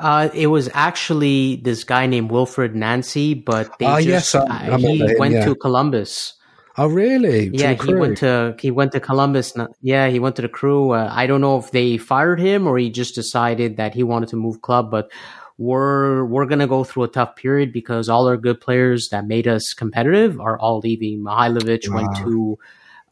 Uh, 0.00 0.30
it 0.32 0.46
was 0.46 0.70
actually 0.72 1.56
this 1.56 1.84
guy 1.84 2.06
named 2.06 2.30
Wilfried 2.30 2.74
Nancy, 2.74 3.34
but 3.34 3.78
they 3.78 3.84
uh, 3.84 4.00
just, 4.00 4.32
yes, 4.32 4.34
uh, 4.34 4.78
he 4.78 5.14
went 5.18 5.34
yeah. 5.34 5.44
to 5.44 5.54
Columbus. 5.54 6.34
Oh, 6.78 6.86
really? 6.86 7.50
To 7.50 7.56
yeah, 7.56 7.74
he 7.74 7.94
went 7.94 8.18
to 8.18 8.56
he 8.58 8.70
went 8.70 8.92
to 8.92 9.00
Columbus. 9.00 9.52
Yeah, 9.82 10.08
he 10.08 10.18
went 10.18 10.36
to 10.36 10.42
the 10.42 10.48
crew. 10.48 10.92
Uh, 10.92 11.10
I 11.12 11.26
don't 11.26 11.42
know 11.42 11.58
if 11.58 11.70
they 11.72 11.98
fired 11.98 12.40
him 12.40 12.66
or 12.66 12.78
he 12.78 12.88
just 12.88 13.14
decided 13.14 13.76
that 13.76 13.92
he 13.92 14.02
wanted 14.02 14.30
to 14.30 14.36
move 14.36 14.62
club. 14.62 14.90
But 14.90 15.10
we're 15.58 16.24
we're 16.24 16.46
gonna 16.46 16.66
go 16.66 16.84
through 16.84 17.02
a 17.02 17.08
tough 17.08 17.36
period 17.36 17.70
because 17.70 18.08
all 18.08 18.26
our 18.26 18.38
good 18.38 18.62
players 18.62 19.10
that 19.10 19.26
made 19.26 19.46
us 19.46 19.74
competitive 19.74 20.40
are 20.40 20.58
all 20.58 20.78
leaving. 20.78 21.20
Mihailovic 21.20 21.86
wow. 21.88 21.96
went 21.96 22.16
to 22.16 22.58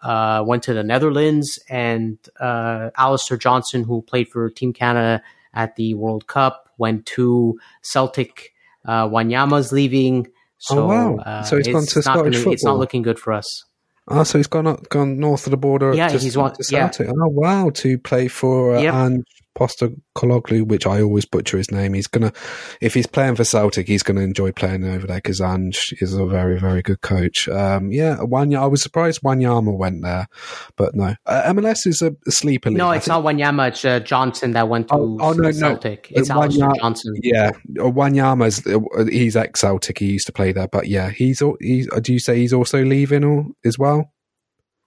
uh, 0.01 0.42
went 0.46 0.62
to 0.62 0.72
the 0.72 0.83
Netherlands, 0.83 1.59
and 1.68 2.16
uh, 2.40 2.90
Alistair 2.96 3.37
Johnston, 3.37 3.85
who 3.85 4.01
played 4.01 4.29
for 4.29 4.48
Team 4.48 4.72
Canada 4.72 5.22
at 5.53 5.77
the 5.77 5.92
World 5.94 6.27
Cup, 6.27 6.67
went 6.79 7.07
to 7.07 7.59
Celtic. 7.83 8.55
Uh, 8.87 9.09
Wanyama's 9.09 9.73
leaving. 9.73 10.27
Oh, 10.27 10.31
so, 10.59 10.79
oh 10.79 10.87
wow! 10.87 11.17
Uh, 11.17 11.43
so 11.43 11.57
he's 11.57 11.69
gone 11.69 11.87
to 11.87 12.03
Scottish 12.03 12.14
gonna, 12.14 12.33
football. 12.37 12.53
It's 12.53 12.64
not 12.64 12.79
looking 12.79 13.03
good 13.03 13.19
for 13.19 13.33
us. 13.33 13.64
Oh, 14.09 14.25
so 14.25 14.38
he's 14.38 14.47
gone 14.47 14.67
up, 14.67 14.88
gone 14.88 15.19
north 15.19 15.47
of 15.47 15.51
the 15.51 15.57
border. 15.57 15.95
Yeah, 15.95 16.11
he's 16.11 16.37
one. 16.37 16.55
Yeah. 16.71 16.91
Oh 16.99 17.29
wow! 17.29 17.71
To 17.75 17.99
play 17.99 18.29
for 18.29 18.77
uh, 18.77 18.81
yep. 18.81 18.95
and 18.95 19.25
Postecoglou, 19.59 20.66
which 20.66 20.87
I 20.87 21.03
always 21.03 21.25
butcher 21.25 21.59
his 21.59 21.71
name. 21.71 21.94
He's 21.94 22.07
gonna, 22.07 22.33
if 22.81 22.94
he's 22.94 23.07
playing 23.07 23.37
for 23.37 23.44
Celtic, 23.44 23.88
he's 23.88 24.03
gonna 24.03 24.21
enjoy 24.21 24.53
playing 24.53 24.85
over 24.85 25.07
there 25.07 25.16
because 25.16 25.40
Ange 25.40 25.94
is 26.01 26.14
a 26.14 26.25
very, 26.27 26.59
very 26.61 26.83
good 26.83 27.01
coach. 27.01 27.49
Um, 27.49 27.90
yeah, 27.90 28.16
Wanya. 28.18 28.61
I 28.61 28.66
was 28.66 28.83
surprised 28.83 29.23
Wanyama 29.23 29.77
went 29.77 30.03
there, 30.03 30.29
but 30.77 30.94
no. 30.94 31.14
Uh, 31.27 31.53
MLS 31.53 31.87
is 31.87 32.03
a, 32.03 32.14
a 32.27 32.31
sleeper 32.31 32.71
league. 32.71 32.79
No, 32.79 32.92
it's 32.92 33.09
not 33.09 33.25
Wanyama. 33.25 33.68
It's 33.68 33.85
uh, 33.85 34.01
Johnston 34.01 34.53
that 34.53 34.68
went 34.68 34.88
to 34.88 34.94
oh, 34.94 35.18
oh, 35.21 35.33
no, 35.33 35.51
Celtic. 35.51 36.11
No. 36.11 36.21
It's 36.21 36.31
Wanyama, 36.31 36.77
Johnston. 36.77 37.14
Yeah, 37.23 37.51
uh, 37.51 37.90
Wanyama's 37.90 38.64
uh, 38.66 39.05
he's 39.11 39.37
ex 39.37 39.61
Celtic. 39.61 39.99
He 39.99 40.12
used 40.12 40.27
to 40.27 40.33
play 40.33 40.53
there, 40.53 40.68
but 40.68 40.87
yeah, 40.87 41.11
he's. 41.11 41.42
he's 41.61 41.88
do 42.01 42.12
you 42.12 42.21
say 42.21 42.38
he's 42.38 42.53
also 42.53 42.85
leaving 42.85 43.25
or 43.25 43.47
as 43.64 43.79
well? 43.79 44.12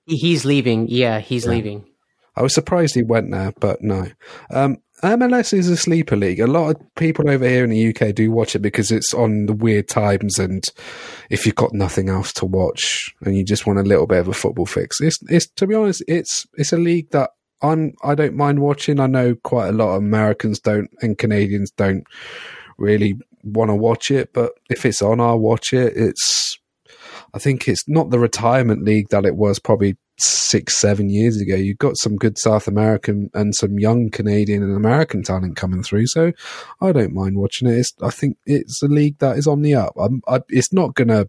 He's 0.05 0.45
leaving. 0.45 0.87
Yeah, 0.87 1.19
he's 1.19 1.45
yeah. 1.45 1.51
leaving. 1.51 1.90
I 2.35 2.41
was 2.41 2.53
surprised 2.53 2.95
he 2.95 3.03
went 3.03 3.31
there, 3.31 3.53
but 3.59 3.81
no. 3.81 4.07
Um, 4.51 4.77
MLS 5.03 5.53
is 5.53 5.67
a 5.67 5.75
sleeper 5.75 6.15
league. 6.15 6.39
A 6.39 6.47
lot 6.47 6.69
of 6.69 6.95
people 6.95 7.29
over 7.29 7.47
here 7.47 7.63
in 7.63 7.71
the 7.71 7.89
UK 7.89 8.13
do 8.13 8.31
watch 8.31 8.55
it 8.55 8.59
because 8.59 8.91
it's 8.91 9.13
on 9.13 9.47
the 9.47 9.53
weird 9.53 9.87
times, 9.87 10.37
and 10.37 10.63
if 11.29 11.45
you've 11.45 11.55
got 11.55 11.73
nothing 11.73 12.07
else 12.09 12.31
to 12.33 12.45
watch 12.45 13.13
and 13.21 13.35
you 13.35 13.43
just 13.43 13.65
want 13.65 13.79
a 13.79 13.83
little 13.83 14.05
bit 14.05 14.19
of 14.19 14.27
a 14.27 14.33
football 14.33 14.67
fix, 14.67 15.01
it's 15.01 15.17
it's 15.29 15.47
to 15.55 15.65
be 15.65 15.75
honest, 15.75 16.03
it's 16.07 16.45
it's 16.53 16.71
a 16.71 16.77
league 16.77 17.09
that 17.11 17.31
I'm 17.61 17.93
I 18.03 18.15
don't 18.15 18.35
mind 18.35 18.59
watching. 18.59 18.99
I 18.99 19.07
know 19.07 19.35
quite 19.35 19.69
a 19.69 19.73
lot 19.73 19.95
of 19.95 20.03
Americans 20.03 20.59
don't 20.59 20.89
and 21.01 21.17
Canadians 21.17 21.71
don't 21.71 22.03
really 22.77 23.17
want 23.43 23.69
to 23.69 23.75
watch 23.75 24.11
it, 24.11 24.33
but 24.33 24.51
if 24.69 24.85
it's 24.85 25.01
on, 25.01 25.19
I'll 25.19 25.39
watch 25.39 25.73
it. 25.73 25.93
It's 25.95 26.59
I 27.33 27.39
think 27.39 27.67
it's 27.67 27.87
not 27.87 28.09
the 28.09 28.19
retirement 28.19 28.83
league 28.83 29.09
that 29.09 29.25
it 29.25 29.35
was 29.35 29.59
probably 29.59 29.97
six, 30.23 30.75
seven 30.77 31.09
years 31.09 31.39
ago. 31.39 31.55
You've 31.55 31.77
got 31.77 31.97
some 31.97 32.15
good 32.15 32.37
South 32.37 32.67
American 32.67 33.29
and 33.33 33.55
some 33.55 33.79
young 33.79 34.09
Canadian 34.09 34.63
and 34.63 34.75
American 34.75 35.23
talent 35.23 35.55
coming 35.55 35.83
through. 35.83 36.07
So 36.07 36.31
I 36.81 36.91
don't 36.91 37.13
mind 37.13 37.37
watching 37.37 37.67
it. 37.69 37.77
It's, 37.77 37.93
I 38.01 38.09
think 38.09 38.37
it's 38.45 38.81
a 38.81 38.87
league 38.87 39.19
that 39.19 39.37
is 39.37 39.47
on 39.47 39.61
the 39.61 39.75
up. 39.75 39.93
I, 40.27 40.41
it's 40.49 40.73
not 40.73 40.95
going 40.95 41.09
to 41.09 41.27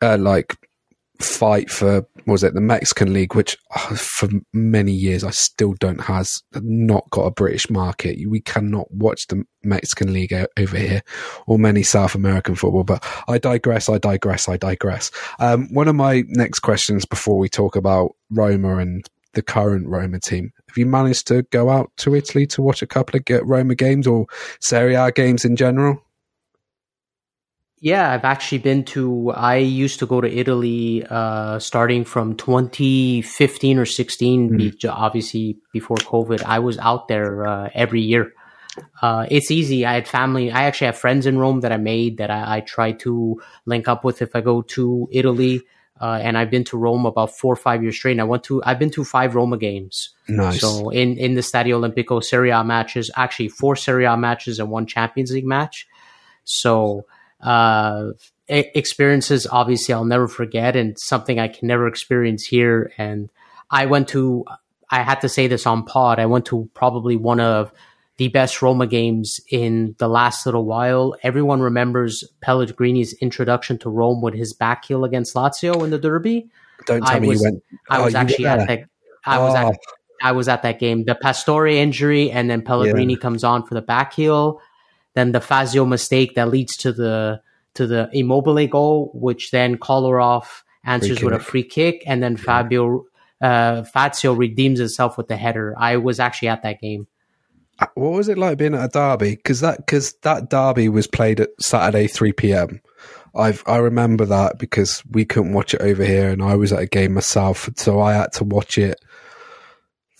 uh, 0.00 0.18
like 0.18 0.56
fight 1.20 1.70
for 1.70 2.06
was 2.26 2.44
it 2.44 2.54
the 2.54 2.60
Mexican 2.60 3.12
league, 3.12 3.34
which 3.34 3.56
oh, 3.76 3.94
for 3.96 4.28
many 4.52 4.92
years 4.92 5.24
I 5.24 5.30
still 5.30 5.74
don't 5.74 6.02
has 6.02 6.42
not 6.54 7.08
got 7.10 7.22
a 7.22 7.30
British 7.30 7.70
market. 7.70 8.18
We 8.28 8.40
cannot 8.40 8.90
watch 8.90 9.26
the 9.26 9.44
Mexican 9.64 10.12
league 10.12 10.32
over 10.32 10.76
here 10.76 11.02
or 11.46 11.58
many 11.58 11.82
South 11.82 12.14
American 12.14 12.54
football. 12.54 12.84
But 12.84 13.04
I 13.28 13.38
digress. 13.38 13.88
I 13.88 13.98
digress. 13.98 14.48
I 14.48 14.56
digress. 14.56 15.10
Um, 15.40 15.72
one 15.72 15.88
of 15.88 15.96
my 15.96 16.24
next 16.28 16.60
questions 16.60 17.04
before 17.04 17.38
we 17.38 17.48
talk 17.48 17.76
about 17.76 18.14
Roma 18.30 18.76
and 18.76 19.08
the 19.34 19.42
current 19.42 19.86
Roma 19.86 20.20
team. 20.20 20.52
Have 20.68 20.76
you 20.76 20.86
managed 20.86 21.26
to 21.28 21.42
go 21.44 21.70
out 21.70 21.90
to 21.98 22.14
Italy 22.14 22.46
to 22.48 22.62
watch 22.62 22.82
a 22.82 22.86
couple 22.86 23.18
of 23.18 23.48
Roma 23.48 23.74
games 23.74 24.06
or 24.06 24.26
Serie 24.60 24.94
A 24.94 25.12
games 25.12 25.44
in 25.44 25.56
general? 25.56 26.02
Yeah, 27.80 28.12
I've 28.12 28.24
actually 28.24 28.58
been 28.58 28.84
to. 28.86 29.30
I 29.30 29.56
used 29.56 30.00
to 30.00 30.06
go 30.06 30.20
to 30.20 30.28
Italy 30.28 31.04
uh, 31.08 31.58
starting 31.58 32.04
from 32.04 32.34
2015 32.36 33.78
or 33.78 33.86
16. 33.86 34.50
Mm. 34.50 34.90
obviously, 34.90 35.58
before 35.72 35.96
COVID, 35.96 36.42
I 36.42 36.58
was 36.58 36.78
out 36.78 37.08
there 37.08 37.46
uh, 37.46 37.70
every 37.74 38.00
year. 38.00 38.32
Uh, 39.00 39.26
it's 39.30 39.50
easy. 39.50 39.86
I 39.86 39.94
had 39.94 40.08
family. 40.08 40.50
I 40.50 40.64
actually 40.64 40.86
have 40.86 40.98
friends 40.98 41.26
in 41.26 41.38
Rome 41.38 41.60
that 41.60 41.72
I 41.72 41.76
made 41.76 42.18
that 42.18 42.30
I, 42.30 42.56
I 42.56 42.60
try 42.60 42.92
to 42.92 43.40
link 43.64 43.86
up 43.88 44.04
with 44.04 44.22
if 44.22 44.34
I 44.34 44.40
go 44.40 44.62
to 44.62 45.08
Italy. 45.12 45.62
Uh, 46.00 46.18
and 46.22 46.38
I've 46.38 46.50
been 46.50 46.62
to 46.64 46.78
Rome 46.78 47.06
about 47.06 47.36
four 47.36 47.52
or 47.52 47.56
five 47.56 47.82
years 47.82 47.96
straight. 47.96 48.12
And 48.12 48.20
I 48.20 48.24
went 48.24 48.44
to. 48.44 48.62
I've 48.64 48.78
been 48.78 48.90
to 48.90 49.04
five 49.04 49.34
Roma 49.34 49.56
games. 49.56 50.10
Nice. 50.28 50.60
So 50.60 50.90
in 50.90 51.16
in 51.16 51.34
the 51.34 51.40
Stadio 51.42 51.80
Olimpico 51.80 52.22
Serie 52.22 52.50
A 52.50 52.62
matches, 52.64 53.10
actually 53.16 53.48
four 53.48 53.76
Serie 53.76 54.04
A 54.04 54.16
matches 54.16 54.58
and 54.58 54.70
one 54.70 54.86
Champions 54.86 55.32
League 55.32 55.46
match. 55.46 55.86
So 56.44 57.04
uh, 57.40 58.08
experiences 58.48 59.46
obviously 59.50 59.94
I'll 59.94 60.04
never 60.04 60.26
forget 60.26 60.74
and 60.74 60.98
something 60.98 61.38
I 61.38 61.48
can 61.48 61.68
never 61.68 61.86
experience 61.86 62.44
here. 62.44 62.92
And 62.98 63.30
I 63.70 63.86
went 63.86 64.08
to, 64.08 64.44
I 64.90 65.02
had 65.02 65.20
to 65.20 65.28
say 65.28 65.46
this 65.46 65.66
on 65.66 65.84
pod, 65.84 66.18
I 66.18 66.26
went 66.26 66.46
to 66.46 66.68
probably 66.74 67.16
one 67.16 67.40
of 67.40 67.72
the 68.16 68.28
best 68.28 68.62
Roma 68.62 68.86
games 68.86 69.38
in 69.50 69.94
the 69.98 70.08
last 70.08 70.44
little 70.44 70.64
while. 70.64 71.14
Everyone 71.22 71.60
remembers 71.60 72.24
Pellegrini's 72.40 73.12
introduction 73.20 73.78
to 73.78 73.90
Rome 73.90 74.22
with 74.22 74.34
his 74.34 74.54
back 74.54 74.86
heel 74.86 75.04
against 75.04 75.34
Lazio 75.34 75.84
in 75.84 75.90
the 75.90 75.98
Derby. 75.98 76.48
Don't 76.86 77.02
tell 77.02 77.16
I 77.16 77.20
me 77.20 77.28
was, 77.28 77.40
you 77.40 77.44
went. 77.44 77.62
I 77.88 78.00
was 78.00 78.14
oh, 78.14 78.18
actually 78.18 78.46
at 78.46 78.66
that. 78.66 78.80
I 79.24 79.38
oh. 79.38 79.44
was 79.44 79.54
at. 79.54 79.78
I 80.20 80.32
was 80.32 80.48
at 80.48 80.62
that 80.62 80.80
game. 80.80 81.04
The 81.04 81.14
Pastore 81.14 81.68
injury, 81.68 82.32
and 82.32 82.50
then 82.50 82.62
Pellegrini 82.62 83.12
yeah. 83.12 83.20
comes 83.20 83.44
on 83.44 83.64
for 83.64 83.74
the 83.74 83.82
back 83.82 84.14
heel 84.14 84.60
then 85.18 85.32
the 85.32 85.40
Fazio 85.40 85.84
mistake 85.84 86.34
that 86.36 86.48
leads 86.48 86.76
to 86.78 86.92
the 86.92 87.42
to 87.74 87.86
the 87.86 88.08
Immobile 88.12 88.66
goal, 88.66 89.10
which 89.14 89.50
then 89.50 89.76
Kolarov 89.76 90.62
answers 90.84 91.22
with 91.22 91.34
a 91.34 91.40
free 91.40 91.62
kick, 91.62 92.02
and 92.06 92.22
then 92.22 92.32
yeah. 92.32 92.42
Fabio 92.42 93.04
uh, 93.40 93.84
Fazio 93.84 94.32
redeems 94.32 94.78
himself 94.78 95.18
with 95.18 95.28
the 95.28 95.36
header. 95.36 95.74
I 95.78 95.96
was 95.96 96.18
actually 96.20 96.48
at 96.48 96.62
that 96.62 96.80
game. 96.80 97.06
Uh, 97.78 97.86
what 97.94 98.12
was 98.12 98.28
it 98.28 98.38
like 98.38 98.58
being 98.58 98.74
at 98.74 98.84
a 98.84 98.88
derby? 98.88 99.36
Because 99.36 99.60
that 99.60 99.78
because 99.78 100.14
that 100.22 100.50
derby 100.50 100.88
was 100.88 101.06
played 101.06 101.40
at 101.40 101.50
Saturday 101.60 102.06
three 102.06 102.32
p.m. 102.32 102.80
I've 103.34 103.62
I 103.66 103.76
remember 103.76 104.24
that 104.24 104.58
because 104.58 105.02
we 105.10 105.24
couldn't 105.24 105.52
watch 105.52 105.74
it 105.74 105.80
over 105.82 106.04
here, 106.04 106.30
and 106.30 106.42
I 106.42 106.56
was 106.56 106.72
at 106.72 106.82
a 106.82 106.86
game 106.86 107.14
myself, 107.14 107.68
so 107.76 108.00
I 108.00 108.14
had 108.14 108.32
to 108.34 108.44
watch 108.44 108.78
it 108.78 108.98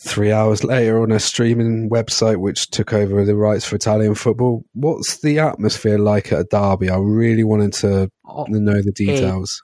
three 0.01 0.31
hours 0.31 0.63
later 0.63 1.03
on 1.03 1.11
a 1.11 1.19
streaming 1.19 1.91
website 1.91 2.37
which 2.37 2.71
took 2.71 2.93
over 2.93 3.25
the 3.25 3.35
rights 3.35 3.65
for 3.65 3.77
Italian 3.77 4.15
football. 4.15 4.65
What's 4.73 5.21
the 5.21 5.41
atmosphere 5.41 5.99
like 5.99 6.33
at 6.33 6.41
a 6.41 6.45
derby? 6.45 6.89
I 6.89 6.99
really 6.99 7.45
wanted 7.45 7.73
to 7.75 8.11
oh, 8.25 8.47
know 8.49 8.81
the 8.81 8.93
details. 8.93 9.63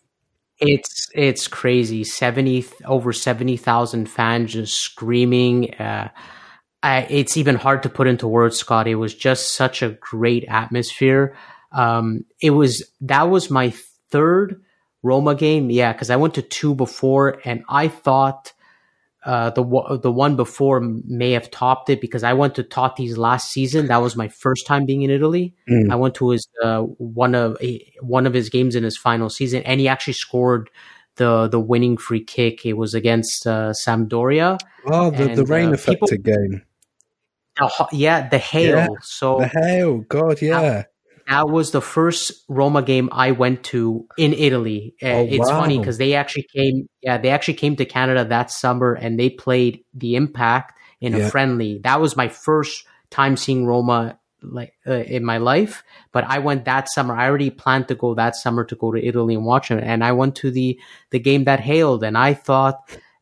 It, 0.59 0.81
it's 0.81 1.09
it's 1.15 1.49
crazy. 1.49 2.05
Seventy 2.05 2.65
over 2.85 3.13
seventy 3.13 3.57
thousand 3.57 4.09
fans 4.09 4.53
just 4.53 4.77
screaming. 4.81 5.75
Uh, 5.75 6.09
I, 6.83 7.07
it's 7.09 7.37
even 7.37 7.57
hard 7.57 7.83
to 7.85 7.89
put 7.89 8.09
into 8.09 8.29
words, 8.29 8.59
Scot. 8.59 8.87
It 8.87 8.97
was 8.97 9.15
just 9.15 9.55
such 9.55 9.83
a 9.83 9.91
great 9.91 10.45
atmosphere. 10.49 11.37
Um, 11.73 12.25
it 12.41 12.51
was 12.51 12.89
that 13.03 13.25
was 13.25 13.51
my 13.51 13.73
third 14.11 14.63
Roma 15.03 15.35
game. 15.35 15.71
Yeah, 15.71 15.93
because 15.93 16.11
I 16.11 16.17
went 16.17 16.35
to 16.35 16.43
two 16.43 16.75
before, 16.75 17.41
and 17.45 17.65
I 17.69 17.89
thought 17.89 18.53
uh, 19.25 19.51
the 19.51 19.99
the 20.03 20.13
one 20.13 20.37
before 20.37 20.81
may 20.81 21.33
have 21.33 21.51
topped 21.51 21.89
it 21.89 22.01
because 22.01 22.23
I 22.23 22.35
went 22.35 22.55
to 22.57 22.63
Totti's 22.63 23.17
last 23.17 23.51
season. 23.51 23.87
That 23.87 24.03
was 24.03 24.17
my 24.17 24.29
first 24.29 24.67
time 24.67 24.85
being 24.85 25.03
in 25.03 25.11
Italy. 25.11 25.55
Mm. 25.69 25.91
I 25.91 25.97
went 25.97 26.15
to 26.17 26.31
his 26.31 26.47
uh, 26.63 26.81
one 26.81 27.35
of 27.35 27.57
one 28.01 28.27
of 28.27 28.35
his 28.35 28.51
games 28.51 28.75
in 28.75 28.85
his 28.85 28.99
final 28.99 29.31
season, 29.31 29.63
and 29.63 29.81
he 29.81 29.89
actually 29.89 30.13
scored 30.13 30.69
the 31.17 31.49
the 31.49 31.61
winning 31.61 31.97
free 31.97 32.23
kick. 32.23 32.67
It 32.67 32.75
was 32.75 32.95
against 32.95 33.47
uh, 33.47 33.73
Sampdoria. 33.73 34.59
Oh, 34.87 35.11
the, 35.11 35.31
and, 35.31 35.39
the 35.39 35.47
rain 35.47 35.71
uh, 35.71 35.73
affected 35.73 36.23
people, 36.23 36.33
game. 36.33 36.63
The, 37.57 37.89
yeah, 37.93 38.29
the 38.29 38.39
hail. 38.39 38.77
Yeah, 38.77 38.89
so 39.01 39.39
the 39.39 39.49
hail. 39.49 39.99
God, 40.01 40.43
yeah. 40.43 40.85
That, 41.29 41.49
was 41.49 41.71
the 41.71 41.81
first 41.81 42.45
Roma 42.49 42.83
game 42.83 43.09
I 43.13 43.33
went 43.33 43.65
to 43.65 44.07
in 44.17 44.33
Italy. 44.33 44.95
Uh, 45.03 45.07
oh, 45.07 45.27
it's 45.29 45.51
wow. 45.51 45.61
funny 45.61 45.79
because 45.79 45.99
they 45.99 46.15
actually 46.15 46.47
came. 46.55 46.89
Yeah, 47.01 47.19
they 47.19 47.31
actually 47.31 47.55
came 47.55 47.77
to 47.77 47.85
Canada 47.85 48.25
that 48.25 48.51
summer 48.51 48.95
and 48.95 49.19
they 49.19 49.31
played 49.31 49.85
the 49.95 50.17
Impact 50.17 50.79
in 51.01 51.13
yeah. 51.13 51.27
a 51.27 51.31
friendly. 51.31 51.81
That 51.85 52.01
was 52.01 52.17
my 52.17 52.29
first 52.29 52.87
time 53.11 53.37
seeing 53.37 53.67
Roma 53.67 54.19
like 54.43 54.75
uh, 54.87 54.93
in 54.93 55.25
my 55.25 55.39
life 55.39 55.83
but 56.13 56.25
i 56.25 56.39
went 56.39 56.65
that 56.65 56.89
summer 56.91 57.15
i 57.15 57.27
already 57.27 57.51
planned 57.51 57.89
to 57.89 57.95
go 57.95 58.15
that 58.15 58.37
summer 58.37 58.65
to 58.65 58.77
go 58.77 58.93
to 58.93 59.03
italy 59.03 59.35
and 59.35 59.45
watch 59.45 59.71
it 59.71 59.83
and 59.83 60.05
i 60.05 60.13
went 60.13 60.37
to 60.37 60.51
the 60.51 60.79
the 61.11 61.19
game 61.19 61.45
that 61.45 61.61
hailed 61.61 62.05
and 62.05 62.19
i 62.19 62.35
thought 62.35 62.77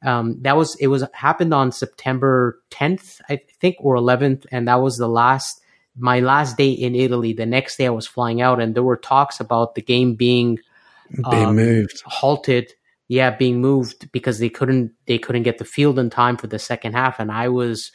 um, 0.04 0.38
that 0.40 0.56
was 0.56 0.74
it 0.80 0.88
was 0.88 1.04
happened 1.12 1.54
on 1.54 1.70
september 1.70 2.60
10th 2.70 3.20
i 3.28 3.40
think 3.60 3.76
or 3.78 3.94
11th 3.96 4.46
and 4.50 4.66
that 4.66 4.82
was 4.82 4.96
the 4.96 5.08
last 5.08 5.61
my 5.96 6.20
last 6.20 6.56
day 6.56 6.70
in 6.70 6.94
italy 6.94 7.32
the 7.32 7.46
next 7.46 7.76
day 7.76 7.86
i 7.86 7.90
was 7.90 8.06
flying 8.06 8.40
out 8.40 8.60
and 8.60 8.74
there 8.74 8.82
were 8.82 8.96
talks 8.96 9.40
about 9.40 9.74
the 9.74 9.82
game 9.82 10.14
being 10.14 10.58
being 11.30 11.46
um, 11.46 11.56
moved 11.56 12.02
halted 12.06 12.72
yeah 13.08 13.30
being 13.30 13.60
moved 13.60 14.10
because 14.12 14.38
they 14.38 14.48
couldn't 14.48 14.92
they 15.06 15.18
couldn't 15.18 15.42
get 15.42 15.58
the 15.58 15.64
field 15.64 15.98
in 15.98 16.08
time 16.08 16.36
for 16.36 16.46
the 16.46 16.58
second 16.58 16.94
half 16.94 17.20
and 17.20 17.30
i 17.30 17.48
was 17.48 17.92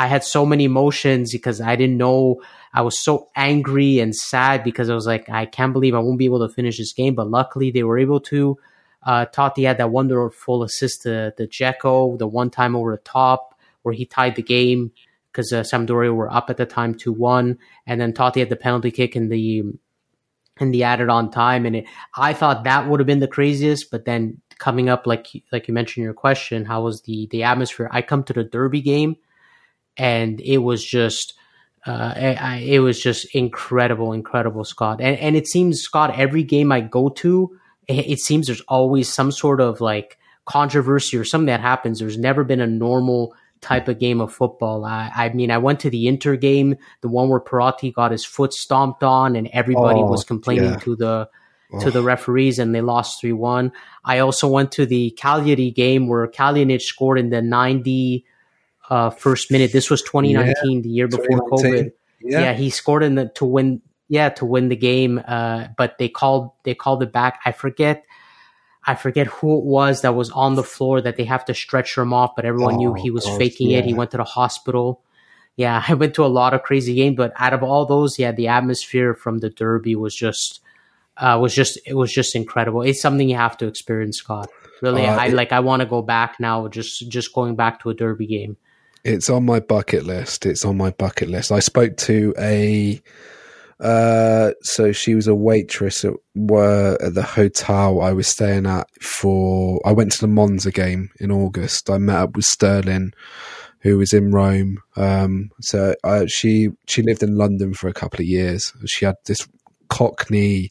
I 0.00 0.06
had 0.06 0.24
so 0.24 0.46
many 0.46 0.64
emotions 0.64 1.30
because 1.30 1.60
I 1.60 1.76
didn't 1.76 1.98
know. 1.98 2.40
I 2.72 2.80
was 2.80 2.98
so 2.98 3.28
angry 3.36 3.98
and 3.98 4.16
sad 4.16 4.64
because 4.64 4.88
I 4.88 4.94
was 4.94 5.06
like, 5.06 5.28
I 5.28 5.44
can't 5.44 5.74
believe 5.74 5.94
I 5.94 5.98
won't 5.98 6.18
be 6.18 6.24
able 6.24 6.46
to 6.46 6.54
finish 6.54 6.78
this 6.78 6.94
game. 6.94 7.14
But 7.14 7.28
luckily, 7.28 7.70
they 7.70 7.82
were 7.82 7.98
able 7.98 8.20
to. 8.20 8.56
Uh, 9.02 9.26
Totti 9.26 9.66
had 9.66 9.76
that 9.76 9.90
wonderful 9.90 10.62
assist 10.62 11.02
to 11.02 11.34
the 11.36 11.46
Dzeko, 11.46 12.18
the 12.18 12.26
one 12.26 12.48
time 12.48 12.74
over 12.74 12.92
the 12.92 13.02
top 13.02 13.54
where 13.82 13.94
he 13.94 14.06
tied 14.06 14.36
the 14.36 14.42
game 14.42 14.92
because 15.30 15.52
uh, 15.52 15.60
Sampdoria 15.60 16.14
were 16.14 16.32
up 16.32 16.50
at 16.50 16.56
the 16.56 16.66
time 16.66 16.94
two 16.94 17.12
one, 17.12 17.58
and 17.86 18.00
then 18.00 18.12
Totti 18.12 18.40
had 18.40 18.48
the 18.48 18.56
penalty 18.56 18.90
kick 18.90 19.16
in 19.16 19.28
the 19.28 19.64
in 20.58 20.70
the 20.72 20.84
added 20.84 21.08
on 21.08 21.30
time, 21.30 21.66
and 21.66 21.76
it, 21.76 21.84
I 22.16 22.32
thought 22.32 22.64
that 22.64 22.88
would 22.88 23.00
have 23.00 23.06
been 23.06 23.20
the 23.20 23.28
craziest. 23.28 23.90
But 23.90 24.04
then 24.04 24.40
coming 24.58 24.88
up, 24.88 25.06
like 25.06 25.28
like 25.52 25.68
you 25.68 25.74
mentioned 25.74 26.02
in 26.02 26.04
your 26.04 26.14
question, 26.14 26.64
how 26.64 26.82
was 26.82 27.02
the 27.02 27.28
the 27.30 27.44
atmosphere? 27.44 27.88
I 27.90 28.02
come 28.02 28.24
to 28.24 28.32
the 28.32 28.44
Derby 28.44 28.80
game 28.80 29.16
and 29.96 30.40
it 30.40 30.58
was 30.58 30.84
just 30.84 31.34
uh, 31.86 32.12
it 32.16 32.80
was 32.80 33.00
just 33.00 33.34
incredible, 33.34 34.12
incredible, 34.12 34.64
Scot. 34.64 35.00
And, 35.00 35.16
and 35.18 35.34
it 35.34 35.46
seems, 35.46 35.80
Scot, 35.80 36.18
every 36.18 36.42
game 36.42 36.72
I 36.72 36.80
go 36.80 37.08
to, 37.08 37.58
it, 37.88 38.06
it, 38.06 38.18
seems 38.18 38.46
there's 38.46 38.60
always 38.62 39.10
some 39.10 39.32
sort 39.32 39.62
of 39.62 39.80
like 39.80 40.18
controversy 40.44 41.16
or 41.16 41.24
something 41.24 41.46
that 41.46 41.60
happens. 41.62 41.98
There's 41.98 42.18
never 42.18 42.44
been 42.44 42.60
a 42.60 42.66
normal 42.66 43.34
type 43.60 43.88
of 43.88 43.98
game 43.98 44.20
of 44.20 44.32
football. 44.32 44.84
I, 44.84 45.10
I 45.14 45.28
mean, 45.30 45.50
I 45.50 45.58
went 45.58 45.80
to 45.80 45.90
the 45.90 46.06
Inter 46.06 46.36
game, 46.36 46.76
the 47.00 47.08
one 47.08 47.28
where 47.28 47.40
Perotti 47.40 47.92
got 47.92 48.12
his 48.12 48.24
foot 48.24 48.52
stomped 48.52 49.02
on, 49.02 49.36
and 49.36 49.48
everybody 49.52 50.00
oh, 50.00 50.06
was 50.06 50.24
complaining 50.24 50.72
yeah. 50.72 50.78
to 50.78 50.96
the 50.96 51.28
to 51.80 51.86
oh. 51.86 51.90
the 51.90 52.02
referees, 52.02 52.58
and 52.58 52.74
they 52.74 52.80
lost 52.80 53.20
three 53.20 53.32
one. 53.32 53.72
I 54.04 54.18
also 54.20 54.48
went 54.48 54.72
to 54.72 54.86
the 54.86 55.10
Cagliari 55.12 55.70
game 55.70 56.08
where 56.08 56.26
Kalinic 56.26 56.82
scored 56.82 57.18
in 57.18 57.30
the 57.30 57.42
ninety 57.42 58.24
uh, 58.88 59.10
first 59.10 59.50
minute. 59.50 59.72
This 59.72 59.88
was 59.88 60.02
2019, 60.02 60.76
yeah, 60.76 60.82
the 60.82 60.88
year 60.88 61.08
before 61.08 61.48
COVID. 61.48 61.92
Yeah. 62.20 62.40
yeah. 62.40 62.52
he 62.54 62.70
scored 62.70 63.02
in 63.02 63.14
the 63.14 63.28
to 63.36 63.44
win. 63.44 63.82
Yeah, 64.08 64.30
to 64.30 64.44
win 64.44 64.68
the 64.68 64.76
game. 64.76 65.22
Uh, 65.24 65.68
but 65.76 65.96
they 65.98 66.08
called 66.08 66.50
they 66.64 66.74
called 66.74 67.02
it 67.04 67.12
back. 67.12 67.38
I 67.44 67.52
forget. 67.52 68.04
I 68.90 68.94
forget 68.96 69.28
who 69.28 69.58
it 69.58 69.64
was 69.64 70.02
that 70.02 70.16
was 70.16 70.30
on 70.30 70.54
the 70.54 70.64
floor 70.64 71.00
that 71.00 71.16
they 71.16 71.24
have 71.24 71.44
to 71.44 71.54
stretch 71.54 71.96
him 71.96 72.12
off, 72.12 72.34
but 72.34 72.44
everyone 72.44 72.74
oh, 72.74 72.78
knew 72.78 72.94
he 72.94 73.10
was 73.10 73.24
gosh, 73.24 73.38
faking 73.38 73.70
yeah. 73.70 73.78
it. 73.78 73.84
He 73.84 73.94
went 73.94 74.10
to 74.10 74.16
the 74.16 74.24
hospital. 74.24 75.02
Yeah, 75.56 75.84
I 75.88 75.94
went 75.94 76.14
to 76.14 76.24
a 76.24 76.26
lot 76.26 76.54
of 76.54 76.62
crazy 76.62 76.94
games, 76.94 77.16
but 77.16 77.32
out 77.36 77.52
of 77.52 77.62
all 77.62 77.86
those, 77.86 78.18
yeah, 78.18 78.32
the 78.32 78.48
atmosphere 78.48 79.14
from 79.14 79.38
the 79.38 79.48
Derby 79.50 79.94
was 79.94 80.14
just 80.14 80.60
uh, 81.16 81.38
was 81.40 81.54
just 81.54 81.78
it 81.86 81.94
was 81.94 82.12
just 82.12 82.34
incredible. 82.34 82.82
It's 82.82 83.00
something 83.00 83.28
you 83.28 83.36
have 83.36 83.56
to 83.58 83.66
experience, 83.66 84.18
Scot. 84.18 84.50
Really, 84.82 85.06
uh, 85.06 85.16
I 85.16 85.26
it, 85.26 85.34
like. 85.34 85.52
I 85.52 85.60
want 85.60 85.80
to 85.80 85.86
go 85.86 86.02
back 86.02 86.40
now. 86.40 86.66
Just 86.66 87.08
just 87.08 87.32
going 87.32 87.54
back 87.54 87.80
to 87.82 87.90
a 87.90 87.94
Derby 87.94 88.26
game. 88.26 88.56
It's 89.04 89.30
on 89.30 89.46
my 89.46 89.60
bucket 89.60 90.04
list. 90.04 90.46
It's 90.46 90.64
on 90.64 90.76
my 90.76 90.90
bucket 90.90 91.28
list. 91.28 91.52
I 91.52 91.60
spoke 91.60 91.96
to 91.98 92.34
a 92.38 93.00
uh, 93.80 94.52
so 94.62 94.92
she 94.92 95.14
was 95.14 95.26
a 95.26 95.34
waitress 95.34 96.04
at 96.04 96.14
were 96.34 96.98
at 97.00 97.14
the 97.14 97.22
hotel 97.22 98.00
I 98.00 98.12
was 98.12 98.28
staying 98.28 98.66
at 98.66 98.88
for 99.00 99.80
I 99.84 99.92
went 99.92 100.12
to 100.12 100.20
the 100.20 100.28
Monza 100.28 100.70
game 100.70 101.10
in 101.18 101.30
August. 101.30 101.90
I 101.90 101.98
met 101.98 102.16
up 102.16 102.36
with 102.36 102.44
Sterling 102.44 103.12
who 103.80 103.98
was 103.98 104.12
in 104.12 104.30
Rome. 104.30 104.78
Um, 104.96 105.50
so 105.60 105.94
I, 106.04 106.26
she 106.26 106.68
she 106.86 107.02
lived 107.02 107.22
in 107.22 107.36
London 107.36 107.74
for 107.74 107.88
a 107.88 107.94
couple 107.94 108.20
of 108.20 108.26
years. 108.26 108.72
She 108.86 109.04
had 109.04 109.16
this 109.24 109.48
Cockney 109.88 110.70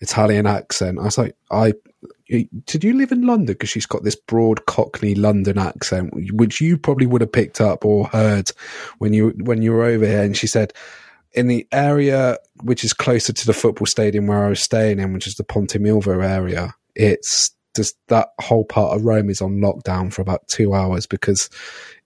Italian 0.00 0.46
accent. 0.46 0.98
I 0.98 1.04
was 1.04 1.18
like, 1.18 1.34
I 1.50 1.72
did 2.28 2.82
you 2.82 2.94
live 2.94 3.12
in 3.12 3.26
London? 3.26 3.54
Because 3.54 3.68
she's 3.68 3.86
got 3.86 4.04
this 4.04 4.16
broad 4.16 4.64
Cockney 4.66 5.14
London 5.14 5.58
accent, 5.58 6.12
which 6.32 6.60
you 6.60 6.78
probably 6.78 7.06
would 7.06 7.20
have 7.20 7.32
picked 7.32 7.60
up 7.60 7.84
or 7.84 8.06
heard 8.08 8.50
when 8.98 9.12
you 9.12 9.30
when 9.38 9.62
you 9.62 9.72
were 9.72 9.84
over 9.84 10.06
here. 10.06 10.22
And 10.22 10.36
she 10.36 10.46
said, 10.46 10.72
in 11.34 11.46
the 11.46 11.66
area 11.72 12.38
which 12.62 12.84
is 12.84 12.92
closer 12.92 13.32
to 13.32 13.46
the 13.46 13.52
football 13.52 13.86
stadium 13.86 14.26
where 14.26 14.44
I 14.44 14.48
was 14.48 14.62
staying 14.62 15.00
in, 15.00 15.12
which 15.12 15.26
is 15.26 15.34
the 15.34 15.44
Ponte 15.44 15.74
Milvio 15.74 16.24
area, 16.24 16.74
it's 16.94 17.50
just 17.74 17.96
that 18.08 18.28
whole 18.40 18.64
part 18.64 18.94
of 18.94 19.04
Rome 19.04 19.30
is 19.30 19.40
on 19.40 19.58
lockdown 19.60 20.12
for 20.12 20.22
about 20.22 20.46
two 20.48 20.74
hours 20.74 21.06
because 21.06 21.48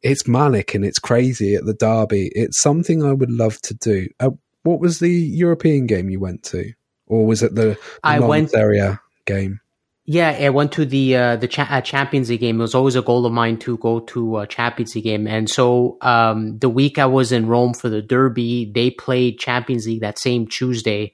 it's 0.02 0.28
manic 0.28 0.74
and 0.74 0.84
it's 0.84 0.98
crazy 0.98 1.56
at 1.56 1.64
the 1.64 1.74
derby. 1.74 2.30
It's 2.34 2.60
something 2.60 3.02
I 3.02 3.12
would 3.12 3.30
love 3.30 3.60
to 3.62 3.74
do. 3.74 4.08
Uh, 4.20 4.30
what 4.62 4.80
was 4.80 5.00
the 5.00 5.10
European 5.10 5.86
game 5.86 6.10
you 6.10 6.20
went 6.20 6.42
to, 6.44 6.72
or 7.06 7.26
was 7.26 7.42
it 7.42 7.54
the, 7.54 7.62
the 7.62 7.78
I 8.02 8.20
went 8.20 8.54
area 8.54 9.00
game? 9.24 9.60
Yeah, 10.08 10.30
I 10.40 10.50
went 10.50 10.70
to 10.72 10.84
the 10.84 11.16
uh, 11.16 11.36
the 11.36 11.48
cha- 11.48 11.66
uh, 11.68 11.80
Champions 11.80 12.30
League 12.30 12.38
game. 12.38 12.60
It 12.60 12.62
was 12.62 12.76
always 12.76 12.94
a 12.94 13.02
goal 13.02 13.26
of 13.26 13.32
mine 13.32 13.58
to 13.58 13.76
go 13.78 13.98
to 13.98 14.38
a 14.38 14.46
Champions 14.46 14.94
League 14.94 15.02
game. 15.02 15.26
And 15.26 15.50
so 15.50 15.98
um, 16.00 16.58
the 16.60 16.68
week 16.68 16.96
I 16.96 17.06
was 17.06 17.32
in 17.32 17.48
Rome 17.48 17.74
for 17.74 17.88
the 17.88 18.02
Derby, 18.02 18.70
they 18.72 18.90
played 18.90 19.40
Champions 19.40 19.84
League 19.84 20.02
that 20.02 20.20
same 20.20 20.46
Tuesday, 20.46 21.12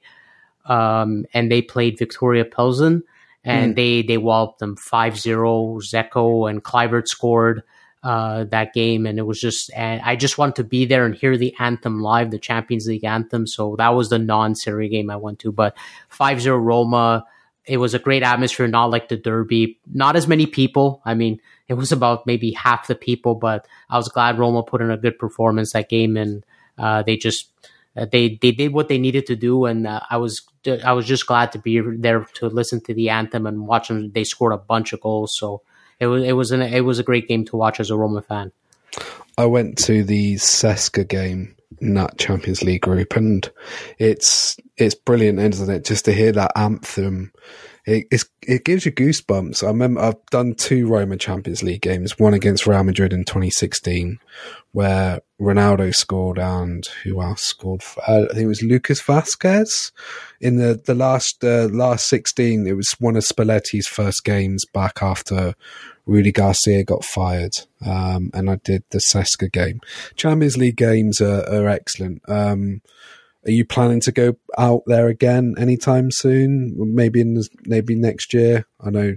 um, 0.65 1.25
and 1.33 1.51
they 1.51 1.63
played 1.63 1.97
Viktoria 1.97 2.49
Pilsen, 2.49 3.01
and 3.43 3.73
mm. 3.73 3.75
they 3.75 4.03
they 4.03 4.17
walloped 4.19 4.59
them 4.59 4.75
5-0. 4.75 5.81
Dzeko 5.81 6.47
and 6.47 6.63
Kluivert 6.63 7.07
scored 7.07 7.63
uh, 8.03 8.43
that 8.43 8.73
game, 8.75 9.07
and 9.07 9.17
it 9.17 9.23
was 9.23 9.41
just 9.41 9.71
and 9.75 10.03
I 10.03 10.15
just 10.15 10.37
wanted 10.37 10.57
to 10.57 10.65
be 10.65 10.85
there 10.85 11.03
and 11.03 11.15
hear 11.15 11.35
the 11.35 11.55
anthem 11.57 11.99
live, 11.99 12.29
the 12.29 12.37
Champions 12.37 12.85
League 12.85 13.05
anthem. 13.05 13.47
So 13.47 13.75
that 13.79 13.95
was 13.95 14.09
the 14.09 14.19
non-Serie 14.19 14.89
game 14.89 15.09
I 15.09 15.15
went 15.15 15.39
to, 15.39 15.51
but 15.51 15.75
5-0 16.11 16.63
Roma 16.63 17.25
it 17.65 17.77
was 17.77 17.93
a 17.93 17.99
great 17.99 18.23
atmosphere, 18.23 18.67
not 18.67 18.89
like 18.89 19.09
the 19.09 19.17
Derby. 19.17 19.79
Not 19.91 20.15
as 20.15 20.27
many 20.27 20.45
people. 20.45 21.01
I 21.05 21.13
mean, 21.13 21.39
it 21.67 21.75
was 21.75 21.91
about 21.91 22.27
maybe 22.27 22.51
half 22.51 22.87
the 22.87 22.95
people, 22.95 23.35
but 23.35 23.67
I 23.89 23.97
was 23.97 24.09
glad 24.09 24.37
Roma 24.37 24.63
put 24.63 24.81
in 24.81 24.91
a 24.91 24.97
good 24.97 25.17
performance 25.17 25.73
that 25.73 25.89
game, 25.89 26.17
and 26.17 26.45
uh, 26.77 27.03
they 27.03 27.15
just 27.15 27.51
uh, 27.95 28.05
they 28.11 28.37
they 28.41 28.51
did 28.51 28.73
what 28.73 28.89
they 28.89 28.97
needed 28.97 29.25
to 29.27 29.35
do, 29.35 29.65
and 29.65 29.87
uh, 29.87 30.01
I 30.09 30.17
was 30.17 30.41
I 30.83 30.93
was 30.93 31.05
just 31.05 31.25
glad 31.25 31.51
to 31.53 31.59
be 31.59 31.81
there 31.97 32.25
to 32.35 32.47
listen 32.47 32.81
to 32.81 32.93
the 32.93 33.09
anthem 33.09 33.45
and 33.45 33.67
watch 33.67 33.87
them. 33.87 34.11
They 34.11 34.23
scored 34.23 34.53
a 34.53 34.57
bunch 34.57 34.91
of 34.91 35.01
goals, 35.01 35.37
so 35.37 35.61
it 35.99 36.07
was 36.07 36.23
it 36.23 36.33
was 36.33 36.51
an, 36.51 36.61
it 36.61 36.81
was 36.81 36.99
a 36.99 37.03
great 37.03 37.27
game 37.27 37.45
to 37.45 37.55
watch 37.55 37.79
as 37.79 37.89
a 37.89 37.95
Roma 37.95 38.21
fan. 38.21 38.51
I 39.37 39.45
went 39.45 39.77
to 39.79 40.03
the 40.03 40.35
CSKA 40.35 41.07
game 41.07 41.55
in 41.81 42.07
Champions 42.17 42.63
League 42.63 42.81
group, 42.81 43.15
and 43.15 43.49
it's 43.97 44.57
it's 44.77 44.95
brilliant, 44.95 45.39
isn't 45.39 45.69
it? 45.69 45.85
Just 45.85 46.05
to 46.05 46.13
hear 46.13 46.31
that 46.31 46.51
anthem, 46.55 47.31
it 47.85 48.07
it 48.41 48.63
gives 48.63 48.85
you 48.85 48.91
goosebumps. 48.91 49.63
I 49.63 49.67
remember 49.67 50.01
I've 50.01 50.25
done 50.31 50.55
two 50.55 50.87
Roma 50.87 51.17
Champions 51.17 51.63
League 51.63 51.81
games, 51.81 52.17
one 52.17 52.33
against 52.33 52.65
Real 52.65 52.83
Madrid 52.83 53.11
in 53.11 53.25
2016, 53.25 54.19
where 54.71 55.19
Ronaldo 55.39 55.93
scored, 55.93 56.39
and 56.39 56.85
who 57.03 57.21
else 57.21 57.43
scored? 57.43 57.83
Uh, 58.07 58.23
I 58.23 58.33
think 58.33 58.45
it 58.45 58.47
was 58.47 58.63
Lucas 58.63 59.01
Vázquez 59.01 59.91
in 60.39 60.57
the 60.57 60.81
the 60.85 60.95
last 60.95 61.43
uh, 61.43 61.67
last 61.71 62.07
16. 62.07 62.65
It 62.65 62.73
was 62.73 62.95
one 62.99 63.17
of 63.17 63.23
Spalletti's 63.23 63.87
first 63.87 64.23
games 64.23 64.63
back 64.73 65.01
after 65.01 65.53
Rudy 66.05 66.31
Garcia 66.31 66.83
got 66.83 67.05
fired, 67.05 67.53
um, 67.85 68.29
and 68.33 68.49
I 68.49 68.55
did 68.57 68.83
the 68.89 68.99
CSKA 68.99 69.51
game. 69.51 69.79
Champions 70.15 70.57
League 70.57 70.75
games 70.75 71.21
are, 71.21 71.47
are 71.49 71.67
excellent. 71.67 72.21
Um, 72.27 72.81
are 73.45 73.51
you 73.51 73.65
planning 73.65 73.99
to 74.01 74.11
go 74.11 74.35
out 74.57 74.83
there 74.85 75.07
again 75.07 75.55
anytime 75.57 76.11
soon? 76.11 76.73
Maybe 76.77 77.21
in 77.21 77.35
the, 77.35 77.47
maybe 77.65 77.95
next 77.95 78.33
year. 78.33 78.65
I 78.79 78.89
know 78.89 79.15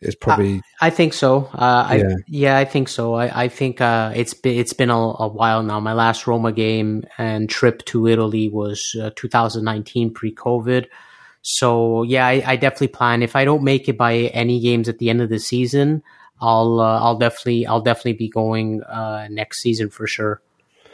it's 0.00 0.14
probably. 0.14 0.62
I, 0.80 0.86
I 0.86 0.90
think 0.90 1.12
so. 1.12 1.48
Uh, 1.52 1.86
I, 1.88 1.96
yeah. 1.96 2.14
yeah, 2.26 2.58
I 2.58 2.64
think 2.64 2.88
so. 2.88 3.14
I, 3.14 3.44
I 3.44 3.48
think 3.48 3.80
uh, 3.80 4.12
it's 4.14 4.34
been 4.34 4.58
it's 4.58 4.72
been 4.72 4.90
a, 4.90 4.98
a, 4.98 5.28
while 5.28 5.62
now. 5.62 5.80
My 5.80 5.92
last 5.92 6.26
Roma 6.26 6.52
game 6.52 7.04
and 7.18 7.48
trip 7.48 7.84
to 7.86 8.06
Italy 8.06 8.48
was 8.48 8.96
uh, 9.00 9.10
2019 9.16 10.12
pre-COVID. 10.12 10.86
So 11.42 12.02
yeah, 12.02 12.26
I, 12.26 12.42
I, 12.46 12.56
definitely 12.56 12.88
plan. 12.88 13.22
If 13.22 13.34
I 13.34 13.44
don't 13.44 13.62
make 13.62 13.88
it 13.88 13.96
by 13.96 14.14
any 14.34 14.60
games 14.60 14.88
at 14.88 14.98
the 14.98 15.08
end 15.08 15.22
of 15.22 15.30
the 15.30 15.38
season, 15.38 16.02
I'll 16.40 16.80
uh, 16.80 17.00
I'll 17.00 17.16
definitely 17.16 17.66
I'll 17.66 17.80
definitely 17.80 18.14
be 18.14 18.28
going 18.28 18.82
uh, 18.82 19.28
next 19.30 19.62
season 19.62 19.90
for 19.90 20.06
sure. 20.06 20.42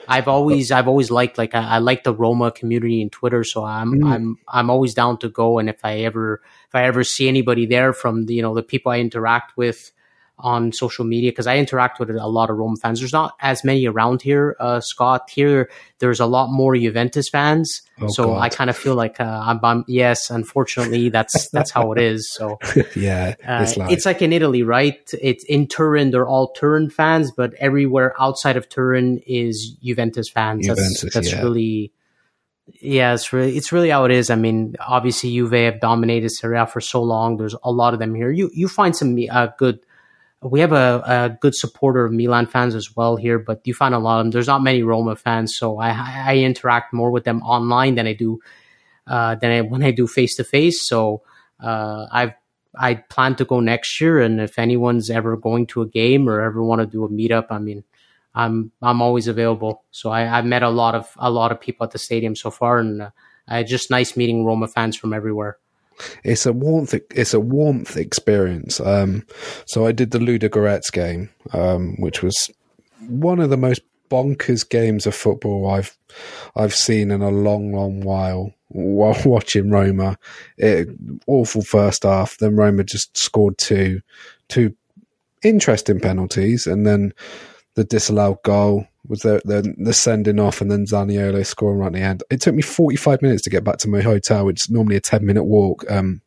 I've 0.09 0.29
always 0.29 0.71
I've 0.71 0.89
always 0.89 1.11
liked 1.11 1.39
like 1.39 1.55
I, 1.55 1.63
I 1.63 1.79
like 1.79 2.05
the 2.05 2.15
Roma 2.15 2.53
community 2.53 3.01
in 3.01 3.11
Twitter, 3.11 3.43
so 3.45 3.65
I'm 3.65 3.93
mm. 3.93 4.13
I'm 4.13 4.39
I'm 4.49 4.71
always 4.71 4.95
down 4.95 5.19
to 5.19 5.29
go. 5.29 5.59
And 5.59 5.69
if 5.69 5.85
I 5.85 5.99
ever 5.99 6.43
if 6.69 6.75
I 6.75 6.85
ever 6.85 7.03
see 7.03 7.29
anybody 7.29 7.67
there 7.67 7.93
from 7.93 8.27
the, 8.27 8.35
you 8.35 8.43
know 8.43 8.55
the 8.55 8.63
people 8.63 8.93
I 8.93 9.01
interact 9.01 9.57
with 9.57 9.91
on 10.39 10.71
social 10.73 11.05
media 11.05 11.31
because 11.31 11.47
I 11.47 11.57
interact 11.57 11.99
with 11.99 12.11
a 12.11 12.27
lot 12.27 12.51
of 12.51 12.57
Rome 12.59 12.77
fans. 12.77 13.01
There's 13.01 13.13
not 13.13 13.35
as 13.41 13.65
many 13.65 13.87
around 13.87 14.21
here, 14.21 14.55
uh, 14.61 14.81
Scott. 14.81 15.31
Here, 15.31 15.71
there's 15.99 16.21
a 16.21 16.27
lot 16.27 16.51
more 16.51 16.77
Juventus 16.77 17.29
fans, 17.29 17.83
oh, 18.01 18.09
so 18.09 18.27
God. 18.27 18.41
I 18.41 18.49
kind 18.51 18.69
of 18.69 18.77
feel 18.77 18.95
like 18.95 19.19
uh, 19.19 19.43
I'm, 19.45 19.61
I'm, 19.63 19.85
Yes, 19.89 20.31
unfortunately, 20.31 21.09
that's 21.09 21.49
that's 21.51 21.71
how 21.71 21.93
it 21.93 22.01
is. 22.01 22.31
So 22.31 22.59
yeah, 22.97 23.35
uh, 23.47 23.63
it's, 23.63 23.77
like. 23.77 23.93
it's, 23.93 24.07
like. 24.07 24.23
in 24.23 24.33
Italy, 24.33 24.63
right? 24.63 24.99
It's 25.21 25.45
in 25.45 25.69
Turin, 25.69 26.11
they're 26.11 26.29
all 26.29 26.53
Turin 26.53 26.91
fans, 26.91 27.33
but 27.35 27.55
everywhere 27.55 28.15
outside 28.21 28.57
of 28.57 28.69
Turin 28.69 29.21
is 29.27 29.77
Juventus 29.83 30.29
fans. 30.29 30.67
Juventus, 30.67 31.01
that's 31.01 31.15
that's 31.15 31.33
yeah. 31.33 31.43
really. 31.43 31.93
Yeah, 32.81 33.15
it's 33.15 33.33
really 33.33 33.57
it's 33.57 33.71
really 33.71 33.91
how 33.91 34.05
it 34.07 34.11
is. 34.11 34.29
I 34.29 34.35
mean, 34.35 34.75
obviously 34.81 35.31
Juve 35.33 35.53
have 35.53 35.81
dominated 35.81 36.31
Serie 36.31 36.59
A 36.59 36.67
for 36.67 36.81
so 36.81 37.01
long. 37.01 37.37
There's 37.37 37.55
a 37.63 37.71
lot 37.71 37.95
of 37.95 38.01
them 38.01 38.13
here. 38.13 38.31
You 38.33 38.51
you 38.53 38.67
find 38.67 38.95
some 38.95 39.17
uh, 39.31 39.49
good 39.57 39.86
we 40.51 40.61
have 40.61 40.73
a, 40.73 41.03
a, 41.07 41.39
good 41.41 41.55
supporter 41.55 42.05
of 42.05 42.13
Milan 42.13 42.47
fans 42.47 42.75
as 42.75 42.95
well 42.95 43.17
here, 43.17 43.39
but 43.39 43.61
you 43.65 43.75
find 43.75 43.95
a 43.95 43.99
lot 43.99 44.19
of 44.19 44.25
them. 44.25 44.31
There's 44.31 44.47
not 44.47 44.63
many 44.63 44.83
Roma 44.83 45.17
fans, 45.17 45.57
so 45.57 45.79
I, 45.79 45.91
I 45.91 46.37
interact 46.39 46.93
more 46.93 47.11
with 47.11 47.25
them 47.25 47.43
online 47.43 47.95
than 47.95 48.07
I 48.07 48.13
do 48.13 48.41
uh, 49.07 49.37
than 49.37 49.51
I, 49.51 49.61
when 49.63 49.83
I 49.83 49.91
do 49.91 50.07
face 50.07 50.37
to 50.37 50.45
face. 50.45 50.87
So 50.87 51.23
uh, 51.61 52.07
I've 52.11 52.33
I 52.79 52.95
plan 52.95 53.37
to 53.37 53.45
go 53.45 53.61
next 53.61 54.01
year, 54.01 54.21
and 54.21 54.41
if 54.41 54.59
anyone's 54.59 55.09
ever 55.11 55.37
going 55.37 55.67
to 55.69 55.83
a 55.83 55.87
game 55.87 56.29
or 56.29 56.43
ever 56.43 56.63
want 56.63 56.81
to 56.81 56.87
do 56.87 57.05
a 57.05 57.09
meetup, 57.09 57.47
I 57.51 57.59
mean, 57.59 57.85
I'm 58.35 58.73
I'm 58.83 59.01
always 59.01 59.29
available. 59.29 59.85
So 59.91 60.11
I, 60.11 60.21
have 60.21 60.45
met 60.45 60.63
a 60.63 60.69
lot 60.69 60.95
of 60.95 61.11
a 61.17 61.31
lot 61.31 61.53
of 61.53 61.61
people 61.61 61.85
at 61.85 61.93
the 61.93 61.99
stadium 61.99 62.37
so 62.37 62.51
far, 62.51 62.79
and 62.79 63.11
uh, 63.49 63.63
just 63.63 63.91
nice 63.91 64.17
meeting 64.17 64.45
Roma 64.45 64.69
fans 64.69 64.97
from 64.97 65.15
everywhere 65.15 65.59
it's 66.25 66.47
a 66.47 66.53
warmth 66.53 66.95
it's 67.11 67.35
a 67.35 67.41
warmth 67.41 67.97
experience. 67.97 68.81
Um, 68.81 69.25
so 69.67 69.87
i 69.87 69.93
did 69.93 70.11
the 70.11 70.19
Ludogorets 70.19 70.93
game 70.93 71.31
um, 71.53 71.97
which 71.99 72.23
was 72.23 72.51
one 73.09 73.41
of 73.41 73.51
the 73.51 73.57
most 73.57 73.83
bonkers 74.09 74.69
games 74.69 75.05
of 75.05 75.15
football 75.17 75.69
i've 75.69 75.97
i've 76.55 76.75
seen 76.75 77.11
in 77.11 77.23
a 77.23 77.29
long 77.31 77.73
long 77.73 78.01
while 78.03 78.53
while 78.69 79.17
watching 79.25 79.71
roma. 79.71 80.17
It, 80.57 80.89
awful 81.27 81.63
first 81.63 82.05
half 82.05 82.39
then 82.39 82.57
roma 82.57 82.85
just 82.85 83.17
scored 83.17 83.59
two 83.59 84.01
two 84.49 84.75
interesting 85.43 86.01
penalties 86.01 86.67
and 86.67 86.87
then 86.87 87.13
the 87.75 87.85
disallowed 87.85 88.43
goal 88.43 88.87
was 89.09 89.21
the, 89.21 89.41
the, 89.45 89.75
the 89.79 89.93
sending 89.93 90.41
off 90.41 90.61
and 90.61 90.71
then 90.71 90.87
Zaniolo 90.87 91.45
scoring 91.45 91.79
right 91.79 91.89
at 91.89 91.93
the 91.93 92.01
end. 92.01 92.23
It 92.31 92.41
took 92.41 92.55
me 92.55 92.63
45 92.63 93.23
minutes 93.23 93.43
to 93.43 93.51
get 93.51 93.65
back 93.65 93.79
to 93.79 93.89
my 93.89 94.01
hotel, 94.01 94.47
which 94.47 94.63
is 94.63 94.71
normally 94.71 94.97
a 94.97 95.01
10 95.01 95.25
minute 95.25 95.45
walk. 95.45 95.85
Um, 95.91 96.23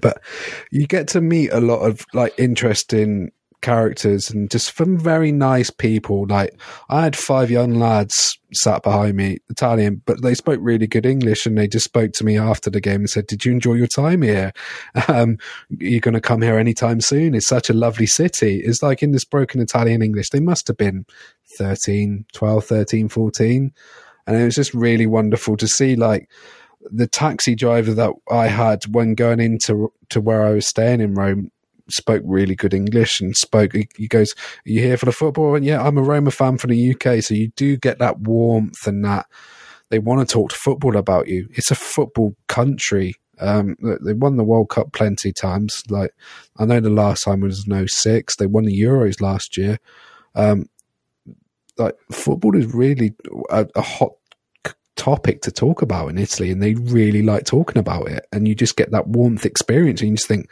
but 0.00 0.22
you 0.70 0.86
get 0.86 1.08
to 1.08 1.20
meet 1.20 1.50
a 1.52 1.60
lot 1.60 1.80
of 1.80 2.04
like 2.14 2.34
interesting 2.38 3.32
characters 3.62 4.28
and 4.28 4.50
just 4.50 4.72
from 4.72 4.98
very 4.98 5.32
nice 5.32 5.70
people. 5.70 6.26
Like 6.28 6.60
I 6.90 7.02
had 7.02 7.16
five 7.16 7.50
young 7.50 7.74
lads 7.74 8.38
sat 8.52 8.82
behind 8.82 9.16
me, 9.16 9.38
Italian, 9.48 10.02
but 10.04 10.20
they 10.20 10.34
spoke 10.34 10.58
really 10.60 10.86
good 10.86 11.06
English 11.06 11.46
and 11.46 11.56
they 11.56 11.68
just 11.68 11.86
spoke 11.86 12.12
to 12.12 12.24
me 12.24 12.36
after 12.36 12.68
the 12.68 12.80
game 12.80 13.02
and 13.02 13.08
said, 13.08 13.26
did 13.26 13.44
you 13.44 13.52
enjoy 13.52 13.74
your 13.74 13.86
time 13.86 14.20
here? 14.20 14.52
Um, 15.08 15.36
you're 15.68 16.00
going 16.00 16.14
to 16.14 16.20
come 16.20 16.42
here 16.42 16.58
anytime 16.58 17.00
soon. 17.00 17.34
It's 17.34 17.46
such 17.46 17.68
a 17.68 17.74
lovely 17.74 18.06
city. 18.06 18.62
It's 18.64 18.82
like 18.82 19.02
in 19.02 19.10
this 19.10 19.24
broken 19.24 19.60
Italian 19.60 20.00
English, 20.00 20.30
they 20.30 20.40
must 20.40 20.68
have 20.68 20.76
been 20.76 21.06
13, 21.58 22.26
12, 22.32 22.64
13, 22.64 23.08
14. 23.08 23.72
And 24.26 24.36
it 24.36 24.44
was 24.44 24.54
just 24.54 24.74
really 24.74 25.06
wonderful 25.06 25.56
to 25.56 25.66
see 25.66 25.96
like, 25.96 26.28
the 26.90 27.06
taxi 27.06 27.54
driver 27.54 27.94
that 27.94 28.12
I 28.30 28.48
had 28.48 28.84
when 28.90 29.14
going 29.14 29.40
into 29.40 29.92
to 30.10 30.20
where 30.20 30.44
I 30.44 30.52
was 30.52 30.66
staying 30.66 31.00
in 31.00 31.14
Rome 31.14 31.50
spoke 31.88 32.22
really 32.24 32.54
good 32.54 32.74
English 32.74 33.20
and 33.20 33.36
spoke. 33.36 33.72
He, 33.72 34.08
goes, 34.08 34.34
"Are 34.66 34.70
you 34.70 34.80
here 34.80 34.96
for 34.96 35.06
the 35.06 35.12
football?" 35.12 35.54
And 35.54 35.64
yeah, 35.64 35.82
I'm 35.82 35.98
a 35.98 36.02
Roma 36.02 36.30
fan 36.30 36.58
from 36.58 36.70
the 36.70 36.94
UK, 36.94 37.22
so 37.22 37.34
you 37.34 37.48
do 37.56 37.76
get 37.76 37.98
that 37.98 38.20
warmth 38.20 38.86
and 38.86 39.04
that 39.04 39.26
they 39.90 39.98
want 39.98 40.26
to 40.26 40.32
talk 40.32 40.50
to 40.50 40.56
football 40.56 40.96
about 40.96 41.28
you. 41.28 41.48
It's 41.52 41.70
a 41.70 41.76
football 41.76 42.34
country. 42.48 43.14
Um, 43.38 43.76
they 44.04 44.12
won 44.12 44.36
the 44.36 44.44
World 44.44 44.70
Cup 44.70 44.92
plenty 44.92 45.32
times. 45.32 45.82
Like 45.88 46.12
I 46.58 46.64
know 46.64 46.80
the 46.80 46.90
last 46.90 47.24
time 47.24 47.40
was 47.40 47.66
no 47.66 47.86
six. 47.86 48.36
They 48.36 48.46
won 48.46 48.64
the 48.64 48.80
Euros 48.80 49.20
last 49.20 49.56
year. 49.56 49.78
Um, 50.34 50.66
like 51.82 51.96
football 52.10 52.56
is 52.56 52.72
really 52.72 53.14
a, 53.50 53.66
a 53.74 53.82
hot 53.82 54.12
topic 54.96 55.42
to 55.42 55.50
talk 55.50 55.82
about 55.82 56.08
in 56.08 56.18
Italy, 56.18 56.50
and 56.50 56.62
they 56.62 56.74
really 56.74 57.22
like 57.22 57.44
talking 57.44 57.78
about 57.78 58.08
it. 58.08 58.26
And 58.32 58.46
you 58.46 58.54
just 58.54 58.76
get 58.76 58.90
that 58.92 59.08
warmth 59.08 59.44
experience, 59.44 60.00
and 60.00 60.10
you 60.10 60.16
just 60.16 60.28
think, 60.28 60.50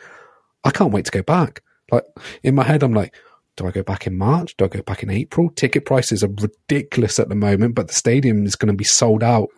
I 0.65 0.71
can't 0.71 0.93
wait 0.93 1.05
to 1.07 1.13
go 1.13 1.23
back. 1.23 1.63
Like 1.91 2.05
in 2.43 2.55
my 2.55 2.65
head, 2.65 2.83
I'm 2.83 2.95
like, 2.95 3.15
do 3.57 3.67
I 3.67 3.73
go 3.73 3.83
back 3.83 4.07
in 4.07 4.17
March? 4.17 4.57
Do 4.57 4.65
I 4.65 4.69
go 4.69 4.81
back 4.83 5.03
in 5.03 5.11
April? 5.11 5.51
Ticket 5.51 5.85
prices 5.85 6.25
are 6.25 6.31
ridiculous 6.41 7.19
at 7.19 7.29
the 7.29 7.35
moment, 7.35 7.75
but 7.75 7.89
the 7.89 7.95
stadium 7.95 8.47
is 8.47 8.57
going 8.57 8.73
to 8.73 8.77
be 8.77 8.85
sold 8.85 9.23
out. 9.23 9.49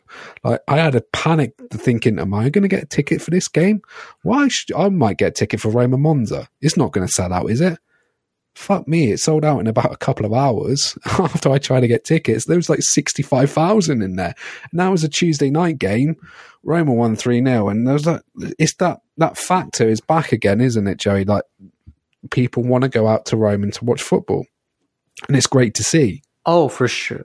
Like 0.43 0.61
I 0.67 0.79
had 0.79 0.95
a 0.95 1.03
panic 1.13 1.55
thinking, 1.71 2.19
am 2.19 2.35
I 2.35 2.49
going 2.49 2.63
to 2.63 2.69
get 2.69 2.83
a 2.83 2.87
ticket 2.87 3.23
for 3.23 3.31
this 3.31 3.49
game? 3.49 3.81
Why 4.23 4.49
should, 4.49 4.75
I 4.75 4.89
might 4.89 5.19
get 5.19 5.29
a 5.29 5.31
ticket 5.33 5.61
for 5.61 5.71
Roma 5.71 5.99
Monza. 5.99 6.49
It's 6.61 6.77
not 6.77 6.93
going 6.93 7.07
to 7.07 7.13
sell 7.13 7.33
out, 7.33 7.51
is 7.51 7.61
it? 7.61 7.79
Fuck 8.55 8.87
me, 8.87 9.13
it 9.13 9.19
sold 9.19 9.45
out 9.45 9.61
in 9.61 9.67
about 9.67 9.93
a 9.93 9.97
couple 9.97 10.27
of 10.27 10.33
hours 10.33 10.97
after 11.05 11.51
I 11.51 11.59
tried 11.59 11.81
to 11.81 11.89
get 11.89 12.05
tickets. 12.05 12.45
There 12.45 12.57
was 12.57 12.69
like 12.69 12.83
65,000 12.83 14.03
in 14.03 14.17
there. 14.17 14.35
And 14.71 14.81
that 14.81 14.89
was 14.89 15.05
a 15.05 15.09
Tuesday 15.09 15.51
night 15.51 15.79
game. 15.79 16.17
Roma 16.63 16.93
won 16.93 17.17
3 17.17 17.43
0. 17.43 17.69
And 17.69 17.87
there's 17.87 18.05
that, 18.05 18.25
it's 18.59 18.75
that, 18.75 19.01
that 19.17 19.39
factor 19.39 19.89
is 19.89 20.01
back 20.01 20.33
again, 20.33 20.61
isn't 20.61 20.87
it, 20.87 20.99
Joey? 20.99 21.25
Like 21.25 21.45
people 22.31 22.63
want 22.63 22.83
to 22.83 22.89
go 22.89 23.09
out 23.09 23.27
to 23.27 23.37
Rome 23.37 23.63
and 23.63 23.73
to 23.73 23.85
watch 23.85 24.03
football. 24.03 24.45
And 25.29 25.37
it's 25.37 25.47
great 25.47 25.75
to 25.75 25.85
see. 25.85 26.23
Oh, 26.45 26.69
for 26.69 26.89
sure. 26.89 27.25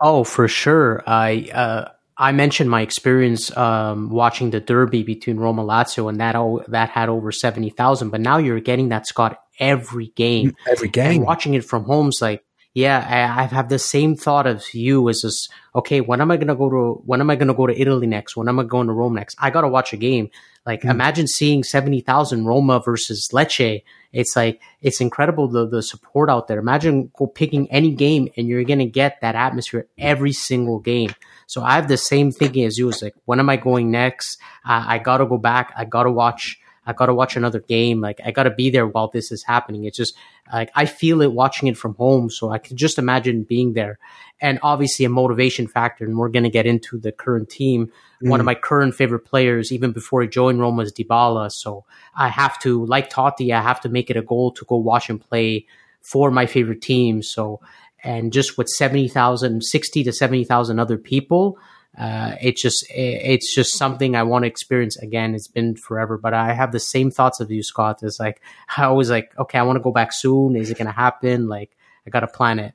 Oh, 0.00 0.24
for 0.24 0.48
sure. 0.48 1.02
I, 1.06 1.48
uh, 1.54 1.90
I 2.18 2.32
mentioned 2.32 2.70
my 2.70 2.80
experience 2.80 3.54
um, 3.56 4.10
watching 4.10 4.50
the 4.50 4.60
derby 4.60 5.02
between 5.02 5.36
Roma 5.36 5.62
Lazio, 5.62 6.08
and 6.08 6.18
that 6.20 6.34
that 6.70 6.88
had 6.88 7.10
over 7.10 7.30
seventy 7.30 7.68
thousand. 7.68 8.08
But 8.10 8.22
now 8.22 8.38
you're 8.38 8.60
getting 8.60 8.88
that 8.88 9.06
Scott 9.06 9.38
every 9.58 10.08
game, 10.08 10.56
every 10.68 10.88
game. 10.88 11.16
And 11.16 11.24
watching 11.24 11.54
it 11.54 11.64
from 11.64 11.84
home's 11.84 12.20
like, 12.20 12.44
yeah, 12.74 12.98
I, 13.08 13.42
I 13.42 13.46
have 13.46 13.70
the 13.70 13.78
same 13.78 14.16
thought 14.16 14.46
as 14.46 14.74
you. 14.74 15.08
Is 15.08 15.22
this 15.22 15.48
okay? 15.74 16.02
When 16.02 16.20
am 16.20 16.30
I 16.30 16.36
gonna 16.36 16.54
go 16.54 16.68
to? 16.68 17.02
When 17.06 17.20
am 17.20 17.30
I 17.30 17.36
gonna 17.36 17.54
go 17.54 17.66
to 17.66 17.80
Italy 17.80 18.06
next? 18.06 18.36
When 18.36 18.48
am 18.48 18.60
I 18.60 18.64
going 18.64 18.88
to 18.88 18.92
Rome 18.92 19.14
next? 19.14 19.36
I 19.40 19.48
gotta 19.50 19.68
watch 19.68 19.94
a 19.94 19.96
game. 19.96 20.28
Like, 20.66 20.82
mm. 20.82 20.90
imagine 20.90 21.26
seeing 21.26 21.64
seventy 21.64 22.02
thousand 22.02 22.44
Roma 22.44 22.82
versus 22.84 23.30
Lecce. 23.32 23.82
It's 24.12 24.36
like 24.36 24.60
it's 24.82 25.00
incredible 25.00 25.48
the 25.48 25.66
the 25.66 25.82
support 25.82 26.28
out 26.28 26.48
there. 26.48 26.58
Imagine 26.58 27.10
go 27.16 27.26
picking 27.26 27.70
any 27.72 27.92
game, 27.92 28.28
and 28.36 28.46
you're 28.46 28.64
gonna 28.64 28.84
get 28.84 29.22
that 29.22 29.36
atmosphere 29.36 29.86
every 29.96 30.32
single 30.32 30.78
game. 30.78 31.14
So 31.46 31.62
I 31.62 31.76
have 31.76 31.88
the 31.88 31.96
same 31.96 32.30
thinking 32.30 32.64
as 32.64 32.76
you. 32.76 32.88
It's 32.90 33.00
like, 33.00 33.14
when 33.24 33.40
am 33.40 33.48
I 33.48 33.56
going 33.56 33.90
next? 33.90 34.38
Uh, 34.64 34.84
I 34.86 34.98
got 34.98 35.18
to 35.18 35.26
go 35.26 35.38
back. 35.38 35.72
I 35.76 35.84
got 35.84 36.02
to 36.02 36.10
watch. 36.10 36.58
I 36.86 36.92
got 36.92 37.06
to 37.06 37.14
watch 37.14 37.36
another 37.36 37.60
game. 37.60 38.00
Like 38.00 38.20
I 38.24 38.30
got 38.30 38.44
to 38.44 38.50
be 38.50 38.70
there 38.70 38.86
while 38.86 39.08
this 39.08 39.32
is 39.32 39.42
happening. 39.42 39.84
It's 39.84 39.96
just 39.96 40.16
like 40.52 40.70
I 40.74 40.86
feel 40.86 41.20
it 41.22 41.32
watching 41.32 41.68
it 41.68 41.76
from 41.76 41.94
home. 41.94 42.30
So 42.30 42.50
I 42.50 42.58
can 42.58 42.76
just 42.76 42.98
imagine 42.98 43.42
being 43.42 43.72
there. 43.72 43.98
And 44.40 44.58
obviously 44.62 45.04
a 45.04 45.08
motivation 45.08 45.66
factor. 45.66 46.04
And 46.04 46.16
we're 46.16 46.28
going 46.28 46.44
to 46.44 46.50
get 46.50 46.66
into 46.66 46.98
the 46.98 47.12
current 47.12 47.48
team. 47.50 47.90
Mm. 48.22 48.30
One 48.30 48.40
of 48.40 48.44
mm. 48.44 48.46
my 48.46 48.54
current 48.54 48.94
favorite 48.94 49.24
players, 49.24 49.72
even 49.72 49.92
before 49.92 50.22
he 50.22 50.28
joined 50.28 50.60
Roma, 50.60 50.82
is 50.82 50.92
Dybala. 50.92 51.50
So 51.50 51.84
I 52.14 52.28
have 52.28 52.58
to, 52.60 52.84
like 52.86 53.10
Totti, 53.10 53.54
I 53.54 53.62
have 53.62 53.80
to 53.80 53.88
make 53.88 54.10
it 54.10 54.16
a 54.16 54.22
goal 54.22 54.52
to 54.52 54.64
go 54.64 54.76
watch 54.76 55.10
and 55.10 55.20
play 55.20 55.66
for 56.02 56.30
my 56.30 56.46
favorite 56.46 56.82
team. 56.82 57.22
So 57.22 57.60
and 58.06 58.32
just 58.32 58.56
with 58.56 58.68
70,000, 58.68 59.62
60 59.62 60.04
to 60.04 60.12
70,000 60.12 60.78
other 60.78 60.96
people, 60.96 61.58
uh, 61.98 62.36
it's 62.42 62.60
just 62.60 62.86
it's 62.90 63.54
just 63.54 63.76
something 63.76 64.14
I 64.14 64.22
want 64.22 64.42
to 64.42 64.48
experience 64.48 64.96
again. 64.96 65.34
It's 65.34 65.48
been 65.48 65.76
forever, 65.76 66.18
but 66.18 66.34
I 66.34 66.52
have 66.52 66.72
the 66.72 66.80
same 66.80 67.10
thoughts 67.10 67.40
of 67.40 67.50
you, 67.50 67.62
Scott. 67.62 68.02
It's 68.02 68.20
like 68.20 68.42
I 68.76 68.84
always 68.84 69.10
like, 69.10 69.32
okay, 69.38 69.58
I 69.58 69.62
want 69.62 69.76
to 69.76 69.82
go 69.82 69.92
back 69.92 70.12
soon. 70.12 70.56
Is 70.56 70.70
it 70.70 70.78
going 70.78 70.86
to 70.86 70.92
happen? 70.92 71.48
Like 71.48 71.76
I 72.06 72.10
got 72.10 72.20
to 72.20 72.26
plan 72.26 72.58
it. 72.58 72.74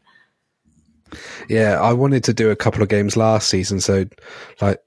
Yeah, 1.50 1.80
I 1.80 1.94
wanted 1.94 2.24
to 2.26 2.34
do 2.34 2.50
a 2.50 2.56
couple 2.56 2.82
of 2.82 2.90
games 2.90 3.18
last 3.18 3.50
season, 3.50 3.82
so 3.82 4.06
like, 4.62 4.80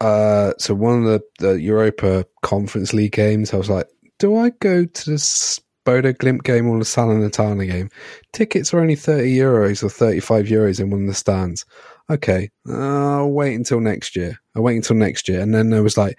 uh, 0.00 0.52
so 0.56 0.72
one 0.72 1.04
of 1.04 1.04
the, 1.04 1.22
the 1.40 1.60
Europa 1.60 2.24
Conference 2.42 2.94
League 2.94 3.12
games, 3.12 3.52
I 3.52 3.56
was 3.56 3.68
like, 3.68 3.88
do 4.20 4.36
I 4.36 4.50
go 4.50 4.84
to 4.84 5.10
the 5.10 5.60
Bodo 5.88 6.12
Glimt 6.12 6.42
game 6.42 6.68
or 6.68 6.78
the 6.78 6.84
Salernitana 6.84 7.66
game. 7.66 7.88
Tickets 8.34 8.74
are 8.74 8.80
only 8.80 8.94
30 8.94 9.34
euros 9.34 9.82
or 9.82 9.88
35 9.88 10.44
euros 10.44 10.80
in 10.80 10.90
one 10.90 11.00
of 11.00 11.06
the 11.06 11.14
stands. 11.14 11.64
Okay, 12.10 12.50
uh, 12.68 13.18
I'll 13.18 13.30
wait 13.30 13.54
until 13.54 13.80
next 13.80 14.16
year. 14.16 14.38
I'll 14.54 14.62
wait 14.62 14.76
until 14.76 14.96
next 14.96 15.28
year. 15.28 15.40
And 15.40 15.54
then 15.54 15.70
there 15.70 15.82
was 15.82 15.98
like, 15.98 16.18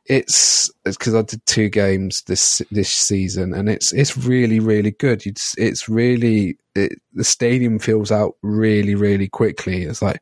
it's 0.05 0.69
because 0.83 1.13
I 1.13 1.21
did 1.21 1.45
two 1.45 1.69
games 1.69 2.23
this 2.27 2.61
this 2.71 2.91
season 2.91 3.53
and 3.53 3.69
it's 3.69 3.93
it's 3.93 4.17
really 4.17 4.59
really 4.59 4.91
good. 4.91 5.25
It's 5.25 5.55
it's 5.57 5.87
really 5.87 6.57
it, 6.75 6.93
the 7.13 7.23
stadium 7.23 7.79
fills 7.79 8.11
out 8.11 8.35
really 8.41 8.95
really 8.95 9.27
quickly. 9.27 9.83
It's 9.83 10.01
like 10.01 10.21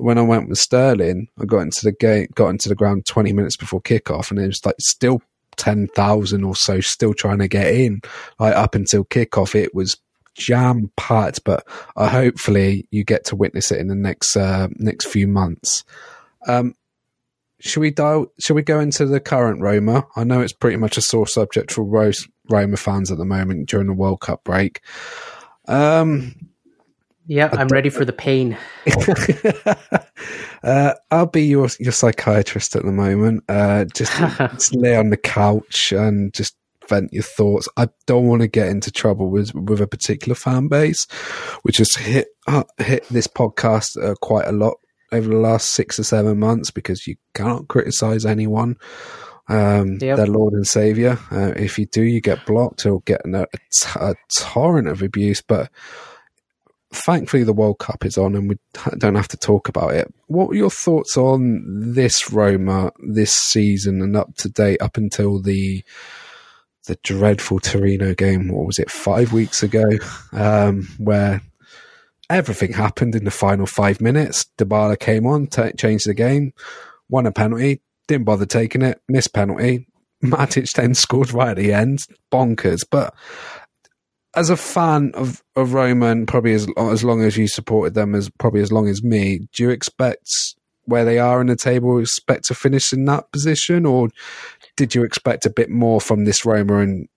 when 0.00 0.18
I 0.18 0.22
went 0.22 0.48
with 0.48 0.58
Sterling, 0.58 1.28
I 1.40 1.44
got 1.44 1.60
into 1.60 1.84
the 1.84 1.92
game, 1.92 2.28
got 2.34 2.48
into 2.48 2.68
the 2.68 2.74
ground 2.74 3.06
twenty 3.06 3.32
minutes 3.32 3.56
before 3.56 3.80
kickoff, 3.80 4.30
and 4.30 4.38
it 4.40 4.46
was 4.46 4.64
like 4.64 4.76
still 4.80 5.22
ten 5.56 5.88
thousand 5.88 6.44
or 6.44 6.56
so 6.56 6.80
still 6.80 7.14
trying 7.14 7.38
to 7.38 7.48
get 7.48 7.74
in. 7.74 8.00
Like 8.38 8.54
up 8.54 8.74
until 8.74 9.04
kickoff, 9.04 9.54
it 9.54 9.74
was 9.74 9.96
jam 10.34 10.90
packed, 10.96 11.44
but 11.44 11.66
uh, 11.96 12.08
hopefully 12.08 12.86
you 12.90 13.04
get 13.04 13.24
to 13.26 13.36
witness 13.36 13.70
it 13.70 13.78
in 13.78 13.88
the 13.88 13.94
next 13.94 14.36
uh, 14.36 14.68
next 14.76 15.06
few 15.06 15.28
months. 15.28 15.84
Um, 16.46 16.74
should 17.60 17.80
we 17.80 17.90
dial? 17.90 18.26
Should 18.40 18.54
we 18.54 18.62
go 18.62 18.80
into 18.80 19.06
the 19.06 19.20
current 19.20 19.60
Roma? 19.60 20.06
I 20.16 20.24
know 20.24 20.40
it's 20.40 20.52
pretty 20.52 20.78
much 20.78 20.96
a 20.96 21.02
sore 21.02 21.26
subject 21.26 21.70
for 21.70 21.84
Rose, 21.84 22.26
Roma 22.48 22.76
fans 22.76 23.12
at 23.12 23.18
the 23.18 23.24
moment 23.24 23.68
during 23.68 23.86
the 23.86 23.92
World 23.92 24.20
Cup 24.20 24.44
break. 24.44 24.80
Um, 25.68 26.49
yeah, 27.30 27.48
I'm 27.52 27.68
ready 27.68 27.90
for 27.90 28.04
the 28.04 28.12
pain. 28.12 28.58
uh, 30.64 30.94
I'll 31.12 31.26
be 31.26 31.44
your 31.44 31.68
your 31.78 31.92
psychiatrist 31.92 32.74
at 32.74 32.84
the 32.84 32.90
moment. 32.90 33.44
Uh, 33.48 33.84
just, 33.84 34.12
just 34.38 34.74
lay 34.74 34.96
on 34.96 35.10
the 35.10 35.16
couch 35.16 35.92
and 35.92 36.34
just 36.34 36.56
vent 36.88 37.12
your 37.12 37.22
thoughts. 37.22 37.68
I 37.76 37.86
don't 38.08 38.26
want 38.26 38.42
to 38.42 38.48
get 38.48 38.66
into 38.66 38.90
trouble 38.90 39.30
with 39.30 39.54
with 39.54 39.80
a 39.80 39.86
particular 39.86 40.34
fan 40.34 40.66
base, 40.66 41.06
which 41.62 41.76
has 41.76 41.94
hit 41.94 42.26
uh, 42.48 42.64
hit 42.78 43.06
this 43.10 43.28
podcast 43.28 43.96
uh, 44.02 44.16
quite 44.16 44.48
a 44.48 44.52
lot 44.52 44.78
over 45.12 45.28
the 45.28 45.36
last 45.36 45.70
six 45.70 46.00
or 46.00 46.04
seven 46.04 46.36
months 46.40 46.72
because 46.72 47.06
you 47.06 47.14
cannot 47.34 47.68
criticize 47.68 48.26
anyone. 48.26 48.76
Um, 49.48 49.98
yep. 50.00 50.16
their 50.16 50.26
Lord 50.26 50.52
and 50.52 50.66
Savior. 50.66 51.16
Uh, 51.30 51.52
if 51.56 51.78
you 51.78 51.86
do, 51.86 52.02
you 52.02 52.20
get 52.20 52.44
blocked 52.44 52.86
or 52.86 53.02
get 53.02 53.20
a, 53.24 53.46
a 53.96 54.14
torrent 54.36 54.88
of 54.88 55.02
abuse. 55.02 55.42
But 55.42 55.70
thankfully, 56.92 57.44
the 57.44 57.52
World 57.52 57.78
Cup 57.78 58.04
is 58.04 58.18
on 58.18 58.34
and 58.34 58.48
we 58.48 58.56
don't 58.98 59.14
have 59.14 59.28
to 59.28 59.36
talk 59.36 59.68
about 59.68 59.94
it. 59.94 60.12
What 60.26 60.48
were 60.48 60.54
your 60.54 60.70
thoughts 60.70 61.16
on 61.16 61.92
this 61.94 62.32
Roma 62.32 62.92
this 62.98 63.34
season 63.34 64.02
and 64.02 64.16
up 64.16 64.34
to 64.36 64.48
date 64.48 64.82
up 64.82 64.96
until 64.96 65.40
the 65.40 65.84
the 66.86 66.98
dreadful 67.02 67.60
Torino 67.60 68.14
game. 68.14 68.48
What 68.48 68.66
was 68.66 68.78
it, 68.78 68.90
five 68.90 69.32
weeks 69.32 69.62
ago, 69.62 69.84
um, 70.32 70.88
where 70.98 71.40
everything 72.28 72.72
happened 72.72 73.14
in 73.14 73.24
the 73.24 73.30
final 73.30 73.66
five 73.66 74.00
minutes. 74.00 74.46
Dybala 74.58 74.98
came 74.98 75.26
on, 75.26 75.46
t- 75.46 75.72
changed 75.76 76.08
the 76.08 76.14
game, 76.14 76.52
won 77.08 77.26
a 77.26 77.32
penalty, 77.32 77.82
didn't 78.08 78.24
bother 78.24 78.46
taking 78.46 78.82
it, 78.82 79.00
missed 79.08 79.34
penalty. 79.34 79.86
Matic 80.22 80.70
then 80.72 80.94
scored 80.94 81.32
right 81.32 81.50
at 81.50 81.56
the 81.56 81.72
end. 81.72 82.00
Bonkers. 82.32 82.80
But 82.90 83.14
as 84.34 84.50
a 84.50 84.56
fan 84.56 85.12
of, 85.14 85.42
of 85.56 85.74
Roman, 85.74 86.26
probably 86.26 86.54
as, 86.54 86.68
as 86.76 87.02
long 87.02 87.22
as 87.22 87.36
you 87.36 87.48
supported 87.48 87.94
them, 87.94 88.14
as 88.14 88.30
probably 88.38 88.60
as 88.60 88.72
long 88.72 88.88
as 88.88 89.02
me, 89.02 89.48
do 89.52 89.64
you 89.64 89.70
expect 89.70 90.28
where 90.84 91.04
they 91.04 91.18
are 91.18 91.40
in 91.40 91.48
the 91.48 91.56
table, 91.56 91.98
expect 91.98 92.44
to 92.46 92.54
finish 92.54 92.92
in 92.92 93.04
that 93.06 93.30
position? 93.32 93.86
Or 93.86 94.08
did 94.76 94.94
you 94.94 95.04
expect 95.04 95.46
a 95.46 95.50
bit 95.50 95.70
more 95.70 96.00
from 96.00 96.24
this 96.24 96.44
Roma 96.44 96.78
and 96.78 97.08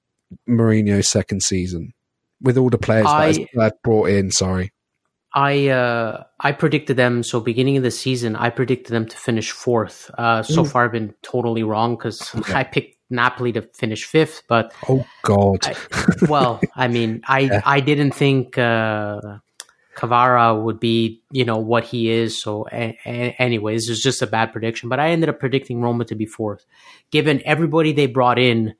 Mourinho's 0.48 1.10
second 1.10 1.44
season 1.44 1.94
with 2.42 2.58
all 2.58 2.70
the 2.70 2.78
players 2.78 3.08
I, 3.08 3.48
that 3.54 3.82
brought 3.84 4.10
in? 4.10 4.32
Sorry, 4.32 4.72
I 5.34 5.68
uh, 5.68 6.24
I 6.40 6.52
predicted 6.52 6.98
them. 6.98 7.24
So 7.24 7.40
beginning 7.40 7.78
of 7.78 7.84
the 7.84 7.92
season, 7.92 8.36
I 8.36 8.50
predicted 8.50 8.94
them 8.94 9.08
to 9.08 9.18
finish 9.18 9.52
fourth. 9.52 10.10
Uh, 10.18 10.44
so 10.44 10.64
mm. 10.64 10.72
far, 10.72 10.86
I've 10.86 10.92
been 10.92 11.14
totally 11.22 11.64
wrong 11.64 11.96
because. 11.96 12.34
I 12.54 12.64
picked 12.64 12.93
Napoli 13.14 13.54
to 13.54 13.62
finish 13.62 14.06
fifth. 14.06 14.44
But 14.48 14.74
oh 14.90 15.06
god, 15.22 15.66
I, 15.66 15.76
well, 16.28 16.60
I 16.76 16.88
mean, 16.88 17.22
I 17.28 17.40
yeah. 17.52 17.62
I 17.66 17.80
didn't 17.80 18.12
think. 18.12 18.58
Uh, 18.58 19.40
Kvara 19.96 20.60
would 20.60 20.80
be, 20.80 21.22
you 21.32 21.46
know, 21.46 21.58
what 21.58 21.84
he 21.84 22.10
is. 22.10 22.42
So, 22.42 22.68
a- 22.72 22.98
a- 23.06 23.36
anyways, 23.38 23.90
it's 23.90 24.02
just 24.02 24.22
a 24.22 24.28
bad 24.28 24.52
prediction. 24.52 24.90
But 24.90 25.00
I 25.00 25.10
ended 25.10 25.30
up 25.30 25.40
predicting 25.40 25.82
Roma 25.82 26.06
to 26.06 26.16
be 26.16 26.26
fourth, 26.26 26.66
given 27.12 27.42
everybody 27.46 27.94
they 27.94 28.08
brought 28.08 28.40
in, 28.40 28.74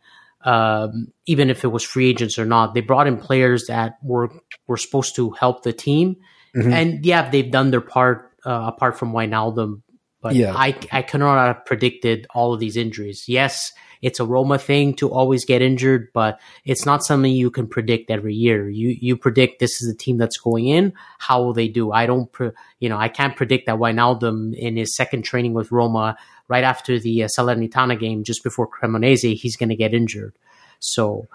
um, 0.44 1.10
even 1.26 1.50
if 1.50 1.64
it 1.64 1.68
was 1.68 1.84
free 1.84 2.10
agents 2.10 2.40
or 2.40 2.46
not. 2.46 2.74
They 2.74 2.82
brought 2.82 3.08
in 3.08 3.18
players 3.18 3.68
that 3.68 3.98
were 4.02 4.32
were 4.68 4.78
supposed 4.78 5.16
to 5.18 5.32
help 5.32 5.64
the 5.64 5.74
team, 5.74 6.18
mm-hmm. 6.56 6.74
and 6.74 7.06
yeah, 7.06 7.30
they've 7.30 7.52
done 7.52 7.72
their 7.72 7.82
part. 7.82 8.32
Uh, 8.46 8.66
apart 8.76 9.00
from 9.00 9.14
Wijnaldum, 9.14 9.84
but 10.22 10.36
yeah. 10.36 10.54
I 10.54 10.76
I 10.92 11.02
cannot 11.02 11.38
have 11.48 11.66
predicted 11.66 12.28
all 12.34 12.54
of 12.54 12.60
these 12.60 12.76
injuries. 12.76 13.26
Yes, 13.28 13.72
it's 14.04 14.20
a 14.20 14.26
Roma 14.26 14.60
thing 14.60 14.94
to 14.96 15.10
always 15.10 15.46
get 15.46 15.62
injured, 15.62 16.10
but 16.14 16.40
it's 16.66 16.86
not 16.86 17.06
something 17.06 17.32
you 17.32 17.50
can 17.50 17.68
predict 17.68 18.12
every 18.12 18.36
year. 18.36 18.70
You 18.70 18.90
you 19.00 19.16
predict 19.16 19.60
this 19.60 19.82
is 19.82 19.88
the 19.88 19.98
team 19.98 20.18
that's 20.18 20.38
going 20.38 20.68
in. 20.68 20.94
How 21.20 21.42
will 21.42 21.54
they 21.54 21.70
do? 21.70 21.92
I 21.94 22.06
don't, 22.06 22.30
pre- 22.32 22.52
you 22.80 22.90
know, 22.90 22.98
I 22.98 23.08
can't 23.08 23.36
predict 23.36 23.66
that 23.68 23.78
Wijnaldum 23.78 24.54
in 24.56 24.76
his 24.76 24.94
second 24.96 25.24
training 25.24 25.54
with 25.54 25.72
Roma 25.72 26.18
right 26.50 26.66
after 26.66 27.00
the 27.00 27.24
uh, 27.24 27.28
Salernitana 27.28 27.98
game, 27.98 28.26
just 28.26 28.44
before 28.44 28.68
Cremonese, 28.68 29.36
he's 29.36 29.56
going 29.56 29.70
to 29.70 29.76
get 29.76 29.94
injured. 29.94 30.34
So, 30.80 31.28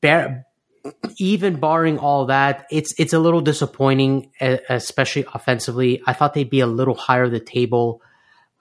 bear, 0.00 0.46
even 1.18 1.56
barring 1.56 1.98
all 1.98 2.26
that, 2.26 2.66
it's 2.70 2.94
it's 2.98 3.12
a 3.12 3.18
little 3.18 3.40
disappointing, 3.40 4.30
especially 4.40 5.26
offensively. 5.34 6.00
I 6.06 6.12
thought 6.12 6.34
they'd 6.34 6.48
be 6.48 6.60
a 6.60 6.68
little 6.68 6.94
higher 6.94 7.28
the 7.28 7.40
table 7.40 8.00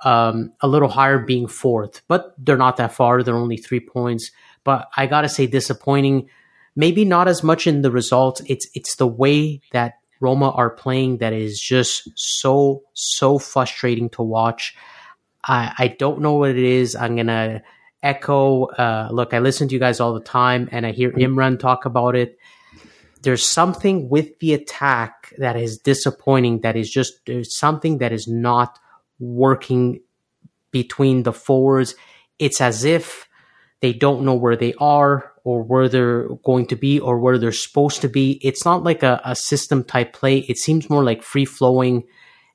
um, 0.03 0.53
a 0.61 0.67
little 0.67 0.89
higher 0.89 1.19
being 1.19 1.47
fourth, 1.47 2.01
but 2.07 2.35
they're 2.37 2.57
not 2.57 2.77
that 2.77 2.93
far. 2.93 3.23
They're 3.23 3.35
only 3.35 3.57
three 3.57 3.79
points. 3.79 4.31
But 4.63 4.89
I 4.95 5.07
gotta 5.07 5.29
say, 5.29 5.47
disappointing. 5.47 6.29
Maybe 6.75 7.05
not 7.05 7.27
as 7.27 7.41
much 7.43 7.67
in 7.67 7.81
the 7.81 7.91
results. 7.91 8.41
It's 8.47 8.67
it's 8.73 8.97
the 8.97 9.07
way 9.07 9.61
that 9.71 9.93
Roma 10.19 10.51
are 10.51 10.69
playing 10.69 11.17
that 11.19 11.33
is 11.33 11.59
just 11.59 12.09
so 12.15 12.83
so 12.93 13.39
frustrating 13.39 14.09
to 14.11 14.23
watch. 14.23 14.75
I 15.43 15.73
I 15.77 15.87
don't 15.87 16.21
know 16.21 16.33
what 16.33 16.49
it 16.49 16.57
is. 16.57 16.95
I'm 16.95 17.15
gonna 17.15 17.63
echo. 18.03 18.65
Uh, 18.65 19.09
look, 19.11 19.33
I 19.33 19.39
listen 19.39 19.67
to 19.67 19.73
you 19.73 19.79
guys 19.79 19.99
all 19.99 20.13
the 20.13 20.19
time, 20.19 20.67
and 20.71 20.85
I 20.85 20.91
hear 20.91 21.11
Imran 21.11 21.59
talk 21.59 21.85
about 21.85 22.15
it. 22.15 22.37
There's 23.21 23.43
something 23.45 24.09
with 24.09 24.37
the 24.39 24.53
attack 24.53 25.33
that 25.37 25.55
is 25.55 25.79
disappointing. 25.79 26.61
That 26.61 26.75
is 26.75 26.89
just 26.89 27.27
something 27.43 27.97
that 27.97 28.11
is 28.11 28.27
not 28.27 28.77
working 29.19 30.01
between 30.71 31.23
the 31.23 31.33
forwards. 31.33 31.95
It's 32.39 32.59
as 32.59 32.83
if 32.83 33.27
they 33.81 33.93
don't 33.93 34.25
know 34.25 34.33
where 34.33 34.55
they 34.55 34.73
are 34.79 35.31
or 35.43 35.61
where 35.61 35.87
they're 35.87 36.27
going 36.43 36.65
to 36.67 36.75
be 36.75 36.99
or 36.99 37.19
where 37.19 37.37
they're 37.37 37.51
supposed 37.51 38.01
to 38.01 38.09
be. 38.09 38.39
It's 38.41 38.65
not 38.65 38.83
like 38.83 39.03
a, 39.03 39.21
a 39.23 39.35
system 39.35 39.83
type 39.83 40.13
play. 40.13 40.39
It 40.39 40.57
seems 40.57 40.89
more 40.89 41.03
like 41.03 41.23
free 41.23 41.45
flowing 41.45 42.03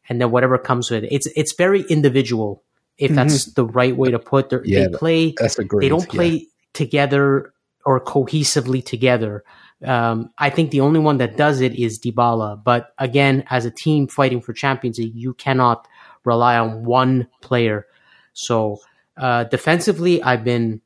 and 0.08 0.20
then 0.20 0.30
whatever 0.30 0.58
comes 0.58 0.90
with 0.90 1.04
it. 1.04 1.12
It's 1.12 1.28
it's 1.36 1.54
very 1.54 1.82
individual, 1.82 2.64
if 2.98 3.06
mm-hmm. 3.06 3.16
that's 3.16 3.44
the 3.54 3.64
right 3.64 3.96
way 3.96 4.10
to 4.10 4.18
put 4.18 4.52
it. 4.52 4.62
Yeah, 4.66 4.88
they 4.88 4.98
play 4.98 5.34
that's 5.36 5.58
agreed. 5.58 5.84
they 5.84 5.88
don't 5.88 6.08
play 6.08 6.28
yeah. 6.28 6.46
together 6.74 7.54
or 7.86 8.00
cohesively 8.00 8.84
together. 8.84 9.44
Um, 9.84 10.30
I 10.36 10.50
think 10.50 10.72
the 10.72 10.80
only 10.80 11.00
one 11.00 11.18
that 11.18 11.36
does 11.36 11.60
it 11.60 11.74
is 11.74 11.98
Dybala. 11.98 12.62
But 12.62 12.92
again, 12.98 13.44
as 13.48 13.64
a 13.64 13.70
team 13.70 14.08
fighting 14.08 14.42
for 14.42 14.52
Champions 14.52 14.98
League, 14.98 15.14
you 15.14 15.32
cannot 15.32 15.88
rely 16.24 16.58
on 16.58 16.84
one 16.84 17.28
player. 17.40 17.86
So 18.32 18.78
uh, 19.16 19.44
defensively, 19.44 20.22
I've 20.22 20.44
been 20.44 20.80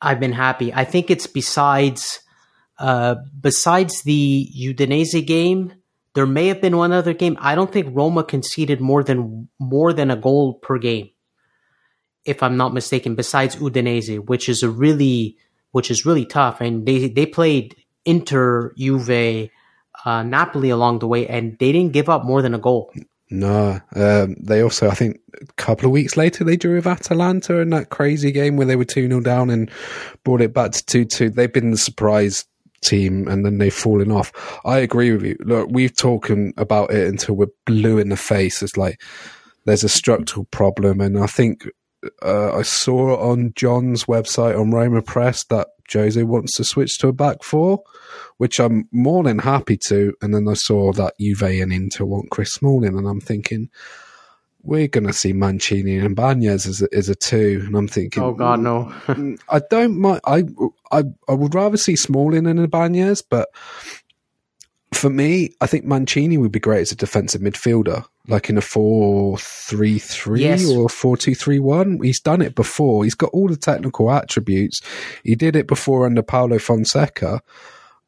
I've 0.00 0.20
been 0.20 0.32
happy. 0.32 0.72
I 0.72 0.84
think 0.84 1.10
it's 1.10 1.26
besides 1.26 2.20
uh, 2.78 3.16
besides 3.40 4.02
the 4.02 4.48
Udinese 4.58 5.26
game. 5.26 5.74
There 6.14 6.26
may 6.26 6.48
have 6.48 6.60
been 6.60 6.76
one 6.76 6.90
other 6.90 7.14
game. 7.14 7.36
I 7.40 7.54
don't 7.54 7.72
think 7.72 7.94
Roma 7.96 8.24
conceded 8.24 8.80
more 8.80 9.04
than 9.04 9.48
more 9.60 9.92
than 9.92 10.10
a 10.10 10.16
goal 10.16 10.54
per 10.54 10.76
game, 10.78 11.10
if 12.24 12.42
I'm 12.42 12.56
not 12.56 12.74
mistaken. 12.74 13.14
Besides 13.14 13.56
Udinese, 13.56 14.18
which 14.18 14.48
is 14.48 14.62
a 14.62 14.68
really 14.68 15.36
which 15.70 15.90
is 15.90 16.04
really 16.04 16.26
tough, 16.26 16.60
and 16.60 16.84
they 16.84 17.08
they 17.08 17.26
played 17.26 17.76
Inter, 18.04 18.74
Juve, 18.76 19.50
uh, 20.04 20.22
Napoli 20.24 20.70
along 20.70 20.98
the 20.98 21.06
way, 21.06 21.28
and 21.28 21.56
they 21.58 21.70
didn't 21.70 21.92
give 21.92 22.08
up 22.08 22.24
more 22.24 22.42
than 22.42 22.54
a 22.54 22.58
goal. 22.58 22.92
No, 23.30 23.80
um, 23.94 24.34
they 24.40 24.60
also, 24.60 24.88
I 24.88 24.94
think, 24.94 25.20
a 25.40 25.46
couple 25.54 25.86
of 25.86 25.92
weeks 25.92 26.16
later, 26.16 26.42
they 26.42 26.56
drew 26.56 26.74
with 26.74 26.86
Atalanta 26.86 27.60
in 27.60 27.70
that 27.70 27.90
crazy 27.90 28.32
game 28.32 28.56
where 28.56 28.66
they 28.66 28.76
were 28.76 28.84
2 28.84 29.06
0 29.06 29.20
down 29.20 29.50
and 29.50 29.70
brought 30.24 30.40
it 30.40 30.52
back 30.52 30.72
to 30.72 30.84
2 30.84 31.04
2. 31.04 31.30
They've 31.30 31.52
been 31.52 31.70
the 31.70 31.78
surprise 31.78 32.44
team 32.82 33.28
and 33.28 33.44
then 33.44 33.58
they've 33.58 33.72
fallen 33.72 34.10
off. 34.10 34.32
I 34.64 34.78
agree 34.78 35.12
with 35.12 35.22
you. 35.22 35.36
Look, 35.40 35.68
we've 35.70 35.94
talked 35.94 36.30
about 36.56 36.90
it 36.92 37.06
until 37.06 37.36
we're 37.36 37.46
blue 37.66 37.98
in 37.98 38.08
the 38.08 38.16
face. 38.16 38.62
It's 38.62 38.76
like 38.76 39.00
there's 39.64 39.84
a 39.84 39.88
structural 39.88 40.46
problem. 40.46 41.00
And 41.00 41.18
I 41.18 41.26
think 41.26 41.68
uh, 42.22 42.56
I 42.56 42.62
saw 42.62 43.16
on 43.30 43.52
John's 43.54 44.04
website 44.04 44.58
on 44.58 44.70
Roma 44.70 45.02
Press 45.02 45.44
that 45.44 45.68
Jose 45.92 46.22
wants 46.22 46.56
to 46.56 46.64
switch 46.64 46.98
to 46.98 47.08
a 47.08 47.12
back 47.12 47.42
four, 47.42 47.82
which 48.38 48.58
I'm 48.58 48.88
more 48.92 49.22
than 49.22 49.38
happy 49.38 49.76
to. 49.88 50.14
And 50.22 50.34
then 50.34 50.48
I 50.48 50.54
saw 50.54 50.92
that 50.92 51.14
Juve 51.18 51.42
and 51.42 51.72
Inter 51.72 52.04
want 52.04 52.30
Chris 52.30 52.52
Smalling, 52.52 52.96
and 52.96 53.08
I'm 53.08 53.20
thinking, 53.20 53.70
we're 54.62 54.88
going 54.88 55.06
to 55.06 55.12
see 55.12 55.32
Mancini 55.32 55.96
and 55.96 56.06
Ibanez 56.06 56.66
as 56.66 56.82
a, 56.82 56.88
as 56.94 57.08
a 57.08 57.14
two, 57.14 57.62
and 57.66 57.74
I'm 57.74 57.88
thinking, 57.88 58.22
oh 58.22 58.32
god, 58.32 58.60
no. 58.60 58.92
Mm, 59.06 59.40
I 59.48 59.60
don't 59.70 59.98
mind. 59.98 60.20
I, 60.26 60.44
I 60.92 61.04
I 61.28 61.32
would 61.32 61.54
rather 61.54 61.76
see 61.76 61.96
Smalling 61.96 62.46
and 62.46 62.60
Ibanez, 62.60 63.22
but 63.22 63.48
for 64.92 65.08
me, 65.08 65.54
I 65.60 65.66
think 65.66 65.84
Mancini 65.84 66.36
would 66.36 66.52
be 66.52 66.60
great 66.60 66.82
as 66.82 66.92
a 66.92 66.96
defensive 66.96 67.40
midfielder, 67.40 68.04
like 68.28 68.50
in 68.50 68.58
a 68.58 68.62
four-three-three 68.62 70.42
yes. 70.42 70.68
or 70.68 70.88
four-two-three-one. 70.88 72.00
He's 72.02 72.20
done 72.20 72.42
it 72.42 72.54
before. 72.54 73.04
He's 73.04 73.14
got 73.14 73.30
all 73.30 73.48
the 73.48 73.56
technical 73.56 74.10
attributes. 74.10 74.80
He 75.22 75.36
did 75.36 75.56
it 75.56 75.66
before 75.66 76.06
under 76.06 76.22
Paulo 76.22 76.58
Fonseca. 76.58 77.40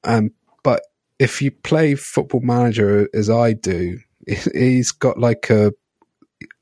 Um, 0.05 0.31
but 0.63 0.83
if 1.19 1.43
you 1.43 1.51
play 1.51 1.95
Football 1.95 2.41
Manager 2.41 3.09
as 3.15 3.31
I 3.31 3.53
do, 3.53 3.99
he's 4.55 4.93
got 4.93 5.19
like 5.19 5.51
a 5.51 5.73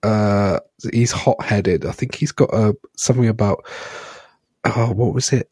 uh, 0.03 0.61
he's 0.93 1.13
hot 1.13 1.43
headed. 1.43 1.85
I 1.87 1.93
think 1.93 2.15
he's 2.15 2.33
got 2.33 2.53
a 2.53 2.75
something 2.97 3.29
about 3.29 3.65
oh, 4.65 4.93
what 4.93 5.15
was 5.15 5.33
it? 5.33 5.51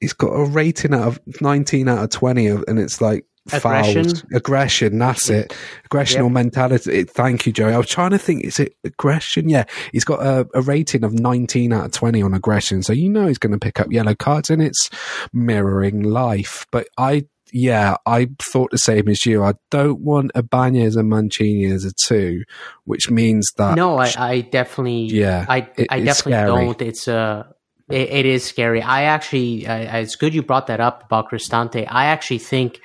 He's 0.00 0.12
got 0.12 0.28
a 0.28 0.44
rating 0.44 0.94
out 0.94 1.06
of 1.08 1.20
nineteen 1.40 1.88
out 1.88 2.04
of 2.04 2.10
twenty, 2.10 2.46
and 2.46 2.78
it's 2.78 3.00
like 3.00 3.24
aggression. 3.52 4.04
Fouls, 4.04 4.24
aggression. 4.32 4.98
That's 4.98 5.30
it. 5.30 5.54
Aggression 5.84 6.18
yep. 6.18 6.24
or 6.24 6.30
mentality. 6.30 7.04
Thank 7.04 7.46
you, 7.46 7.52
Joey. 7.52 7.72
I 7.72 7.78
was 7.78 7.88
trying 7.88 8.10
to 8.10 8.18
think. 8.18 8.44
Is 8.44 8.58
it 8.58 8.74
aggression? 8.84 9.48
Yeah, 9.48 9.64
he's 9.92 10.04
got 10.04 10.24
a, 10.24 10.46
a 10.54 10.62
rating 10.62 11.04
of 11.04 11.12
nineteen 11.14 11.72
out 11.72 11.86
of 11.86 11.92
twenty 11.92 12.22
on 12.22 12.34
aggression, 12.34 12.82
so 12.82 12.92
you 12.92 13.08
know 13.08 13.26
he's 13.26 13.38
going 13.38 13.52
to 13.52 13.58
pick 13.58 13.80
up 13.80 13.90
yellow 13.90 14.14
cards, 14.14 14.50
and 14.50 14.62
it's 14.62 14.90
mirroring 15.32 16.02
life. 16.02 16.66
But 16.70 16.88
I 16.96 17.26
yeah, 17.52 17.96
I 18.06 18.28
thought 18.42 18.70
the 18.70 18.78
same 18.78 19.08
as 19.08 19.24
you. 19.24 19.42
I 19.42 19.54
don't 19.70 20.00
want 20.00 20.32
Ibanez 20.34 20.96
and 20.96 21.08
Mancini 21.08 21.66
as 21.66 21.84
a 21.84 21.92
two, 22.06 22.44
which 22.84 23.10
means 23.10 23.50
that 23.56 23.76
no, 23.76 23.98
I, 23.98 24.12
I 24.18 24.40
definitely 24.42 25.04
yeah, 25.04 25.46
I 25.48 25.68
it, 25.76 25.86
I 25.90 26.00
definitely 26.00 26.32
scary. 26.32 26.46
don't. 26.46 26.82
It's 26.82 27.08
a 27.08 27.16
uh, 27.16 27.52
it, 27.88 28.10
it 28.10 28.26
is 28.26 28.44
scary. 28.44 28.82
I 28.82 29.04
actually, 29.04 29.66
I, 29.66 30.00
it's 30.00 30.16
good 30.16 30.34
you 30.34 30.42
brought 30.42 30.66
that 30.66 30.80
up 30.80 31.04
about 31.04 31.30
Cristante. 31.30 31.86
I 31.88 32.06
actually 32.06 32.38
think 32.38 32.80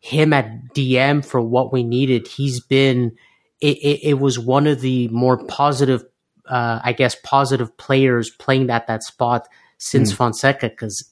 him 0.00 0.32
at 0.32 0.74
DM 0.74 1.24
for 1.24 1.40
what 1.40 1.72
we 1.72 1.82
needed. 1.82 2.26
He's 2.26 2.60
been. 2.60 3.16
It, 3.60 3.76
it, 3.76 4.08
it 4.10 4.14
was 4.14 4.38
one 4.38 4.66
of 4.66 4.80
the 4.80 5.08
more 5.08 5.36
positive, 5.44 6.02
uh, 6.48 6.80
I 6.82 6.94
guess, 6.94 7.14
positive 7.22 7.76
players 7.76 8.30
playing 8.30 8.70
at 8.70 8.86
that 8.86 9.02
spot 9.02 9.46
since 9.76 10.12
mm. 10.12 10.16
Fonseca 10.16 10.70
because 10.70 11.10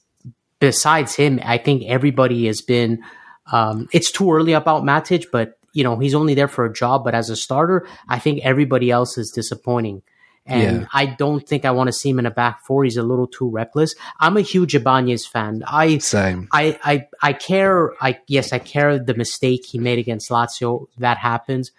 besides 0.59 1.15
him, 1.15 1.39
I 1.43 1.57
think 1.57 1.83
everybody 1.85 2.47
has 2.47 2.61
been. 2.61 3.03
Um, 3.51 3.87
it's 3.91 4.11
too 4.11 4.31
early 4.31 4.53
about 4.53 4.83
Matic, 4.83 5.25
but 5.31 5.57
you 5.73 5.83
know 5.83 5.97
he's 5.97 6.15
only 6.15 6.33
there 6.33 6.47
for 6.47 6.65
a 6.65 6.73
job. 6.73 7.03
But 7.03 7.15
as 7.15 7.29
a 7.29 7.35
starter, 7.35 7.87
I 8.07 8.19
think 8.19 8.41
everybody 8.43 8.89
else 8.89 9.17
is 9.17 9.31
disappointing. 9.31 10.01
And 10.49 10.81
yeah. 10.81 10.87
I 10.91 11.05
don't 11.05 11.47
think 11.47 11.63
I 11.63 11.71
want 11.71 11.87
to 11.87 11.93
see 11.93 12.09
him 12.09 12.19
in 12.19 12.25
a 12.25 12.31
back 12.31 12.65
four. 12.65 12.83
He's 12.83 12.97
a 12.97 13.03
little 13.03 13.27
too 13.27 13.49
reckless. 13.49 13.95
I'm 14.19 14.35
a 14.35 14.41
huge 14.41 14.75
Ibanez 14.75 15.25
fan. 15.25 15.63
I 15.67 15.99
same. 15.99 16.47
I 16.51 16.79
I 16.83 17.07
I 17.21 17.33
care. 17.33 17.93
I 18.01 18.19
yes, 18.27 18.51
I 18.51 18.59
care 18.59 18.97
the 18.97 19.13
mistake 19.13 19.65
he 19.65 19.77
made 19.77 19.99
against 19.99 20.29
Lazio. 20.29 20.87
That 20.97 21.17
happens. 21.17 21.71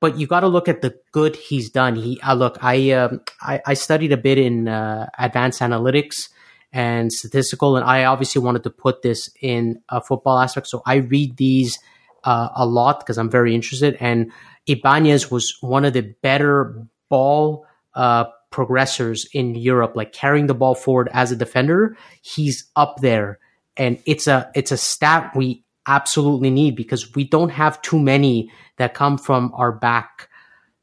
But 0.00 0.18
you 0.18 0.26
got 0.26 0.40
to 0.40 0.48
look 0.48 0.68
at 0.68 0.82
the 0.82 0.98
good 1.12 1.36
he's 1.36 1.70
done. 1.70 1.96
He 1.96 2.20
uh, 2.20 2.34
look. 2.34 2.58
I, 2.62 2.90
um, 2.92 3.20
I 3.40 3.60
I 3.66 3.74
studied 3.74 4.12
a 4.12 4.16
bit 4.16 4.38
in 4.38 4.68
uh, 4.68 5.08
advanced 5.18 5.60
analytics 5.60 6.28
and 6.74 7.12
statistical. 7.12 7.76
And 7.76 7.86
I 7.86 8.04
obviously 8.04 8.42
wanted 8.42 8.64
to 8.64 8.70
put 8.70 9.02
this 9.02 9.30
in 9.40 9.80
a 9.88 10.02
football 10.02 10.40
aspect. 10.40 10.66
So 10.66 10.82
I 10.84 10.96
read 10.96 11.36
these 11.36 11.78
uh, 12.24 12.48
a 12.54 12.66
lot 12.66 12.98
because 12.98 13.16
I'm 13.16 13.30
very 13.30 13.54
interested. 13.54 13.96
And 14.00 14.32
Ibanez 14.66 15.30
was 15.30 15.56
one 15.60 15.84
of 15.84 15.92
the 15.92 16.14
better 16.20 16.84
ball 17.08 17.64
uh, 17.94 18.26
progressors 18.50 19.26
in 19.32 19.54
Europe, 19.54 19.96
like 19.96 20.12
carrying 20.12 20.46
the 20.46 20.54
ball 20.54 20.74
forward 20.74 21.08
as 21.12 21.32
a 21.32 21.36
defender. 21.36 21.96
He's 22.22 22.64
up 22.76 23.00
there. 23.00 23.38
And 23.76 24.00
it's 24.06 24.26
a 24.26 24.50
it's 24.54 24.70
a 24.70 24.76
stat 24.76 25.32
we 25.34 25.64
absolutely 25.86 26.50
need 26.50 26.76
because 26.76 27.14
we 27.14 27.24
don't 27.24 27.50
have 27.50 27.82
too 27.82 27.98
many 27.98 28.50
that 28.76 28.94
come 28.94 29.18
from 29.18 29.52
our 29.54 29.72
back, 29.72 30.28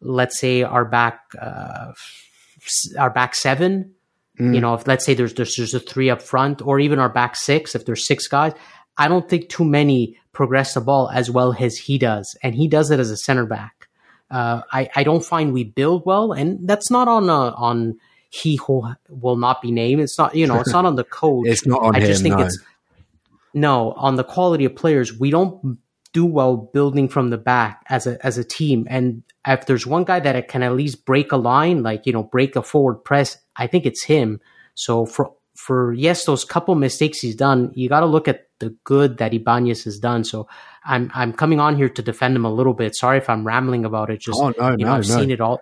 let's 0.01 0.39
say 0.39 0.63
our 0.63 0.83
back 0.83 1.21
uh, 1.39 1.93
our 2.99 3.09
back 3.09 3.33
seven 3.35 3.93
Mm. 4.41 4.55
You 4.55 4.61
know, 4.61 4.73
if 4.73 4.87
let's 4.87 5.05
say 5.05 5.13
there's, 5.13 5.33
there's 5.35 5.55
there's 5.55 5.73
a 5.73 5.79
three 5.79 6.09
up 6.09 6.21
front, 6.21 6.61
or 6.65 6.79
even 6.79 6.99
our 6.99 7.09
back 7.09 7.35
six, 7.35 7.75
if 7.75 7.85
there's 7.85 8.07
six 8.07 8.27
guys, 8.27 8.53
I 8.97 9.07
don't 9.07 9.29
think 9.29 9.49
too 9.49 9.65
many 9.65 10.17
progress 10.33 10.73
the 10.73 10.81
ball 10.81 11.09
as 11.13 11.29
well 11.29 11.55
as 11.59 11.77
he 11.77 11.97
does, 11.97 12.35
and 12.41 12.55
he 12.55 12.67
does 12.67 12.91
it 12.91 12.99
as 12.99 13.11
a 13.11 13.17
center 13.17 13.45
back. 13.45 13.80
Uh, 14.31 14.61
I 14.71 14.89
I 14.95 15.03
don't 15.03 15.23
find 15.23 15.53
we 15.53 15.63
build 15.63 16.03
well, 16.05 16.31
and 16.31 16.67
that's 16.67 16.89
not 16.89 17.07
on 17.07 17.29
uh, 17.29 17.51
on 17.51 17.99
he 18.29 18.55
who 18.55 18.87
will 19.09 19.35
not 19.35 19.61
be 19.61 19.71
named. 19.71 20.01
It's 20.01 20.17
not 20.17 20.33
you 20.35 20.47
know 20.47 20.59
it's 20.59 20.71
not 20.71 20.85
on 20.85 20.95
the 20.95 21.03
coach. 21.03 21.47
it's 21.49 21.65
not 21.65 21.81
on 21.81 21.95
I 21.95 21.99
just 21.99 22.23
think 22.23 22.37
no. 22.37 22.45
it's 22.45 22.59
no 23.53 23.91
on 23.93 24.15
the 24.15 24.23
quality 24.23 24.65
of 24.65 24.75
players. 24.75 25.17
We 25.17 25.31
don't 25.31 25.77
do 26.13 26.25
well 26.25 26.57
building 26.57 27.07
from 27.07 27.29
the 27.29 27.37
back 27.37 27.83
as 27.89 28.07
a 28.07 28.25
as 28.25 28.37
a 28.37 28.43
team. 28.43 28.87
And 28.89 29.23
if 29.45 29.65
there's 29.65 29.85
one 29.85 30.03
guy 30.03 30.19
that 30.19 30.47
can 30.47 30.63
at 30.63 30.75
least 30.75 31.05
break 31.05 31.31
a 31.31 31.37
line, 31.37 31.83
like 31.83 32.05
you 32.05 32.13
know, 32.13 32.23
break 32.23 32.55
a 32.55 32.63
forward 32.63 33.03
press, 33.03 33.37
I 33.55 33.67
think 33.67 33.85
it's 33.85 34.03
him. 34.03 34.39
So 34.75 35.05
for 35.05 35.33
for 35.55 35.93
yes, 35.93 36.25
those 36.25 36.45
couple 36.45 36.75
mistakes 36.75 37.19
he's 37.19 37.35
done, 37.35 37.71
you 37.75 37.89
got 37.89 38.01
to 38.01 38.05
look 38.05 38.27
at 38.27 38.47
the 38.61 38.75
good 38.85 39.17
that 39.17 39.33
Ibanez 39.33 39.83
has 39.83 39.99
done. 39.99 40.23
So 40.23 40.47
I'm 40.85 41.11
I'm 41.13 41.33
coming 41.33 41.59
on 41.59 41.75
here 41.75 41.89
to 41.89 42.01
defend 42.01 42.35
him 42.35 42.45
a 42.45 42.53
little 42.53 42.73
bit. 42.73 42.95
Sorry 42.95 43.17
if 43.17 43.29
I'm 43.29 43.45
rambling 43.45 43.83
about 43.83 44.09
it. 44.09 44.21
Just 44.21 44.39
oh, 44.41 44.53
no, 44.57 44.71
you 44.71 44.77
know, 44.77 44.91
no, 44.91 44.93
I've 44.93 45.09
no. 45.09 45.17
seen 45.17 45.31
it 45.31 45.41
all. 45.41 45.59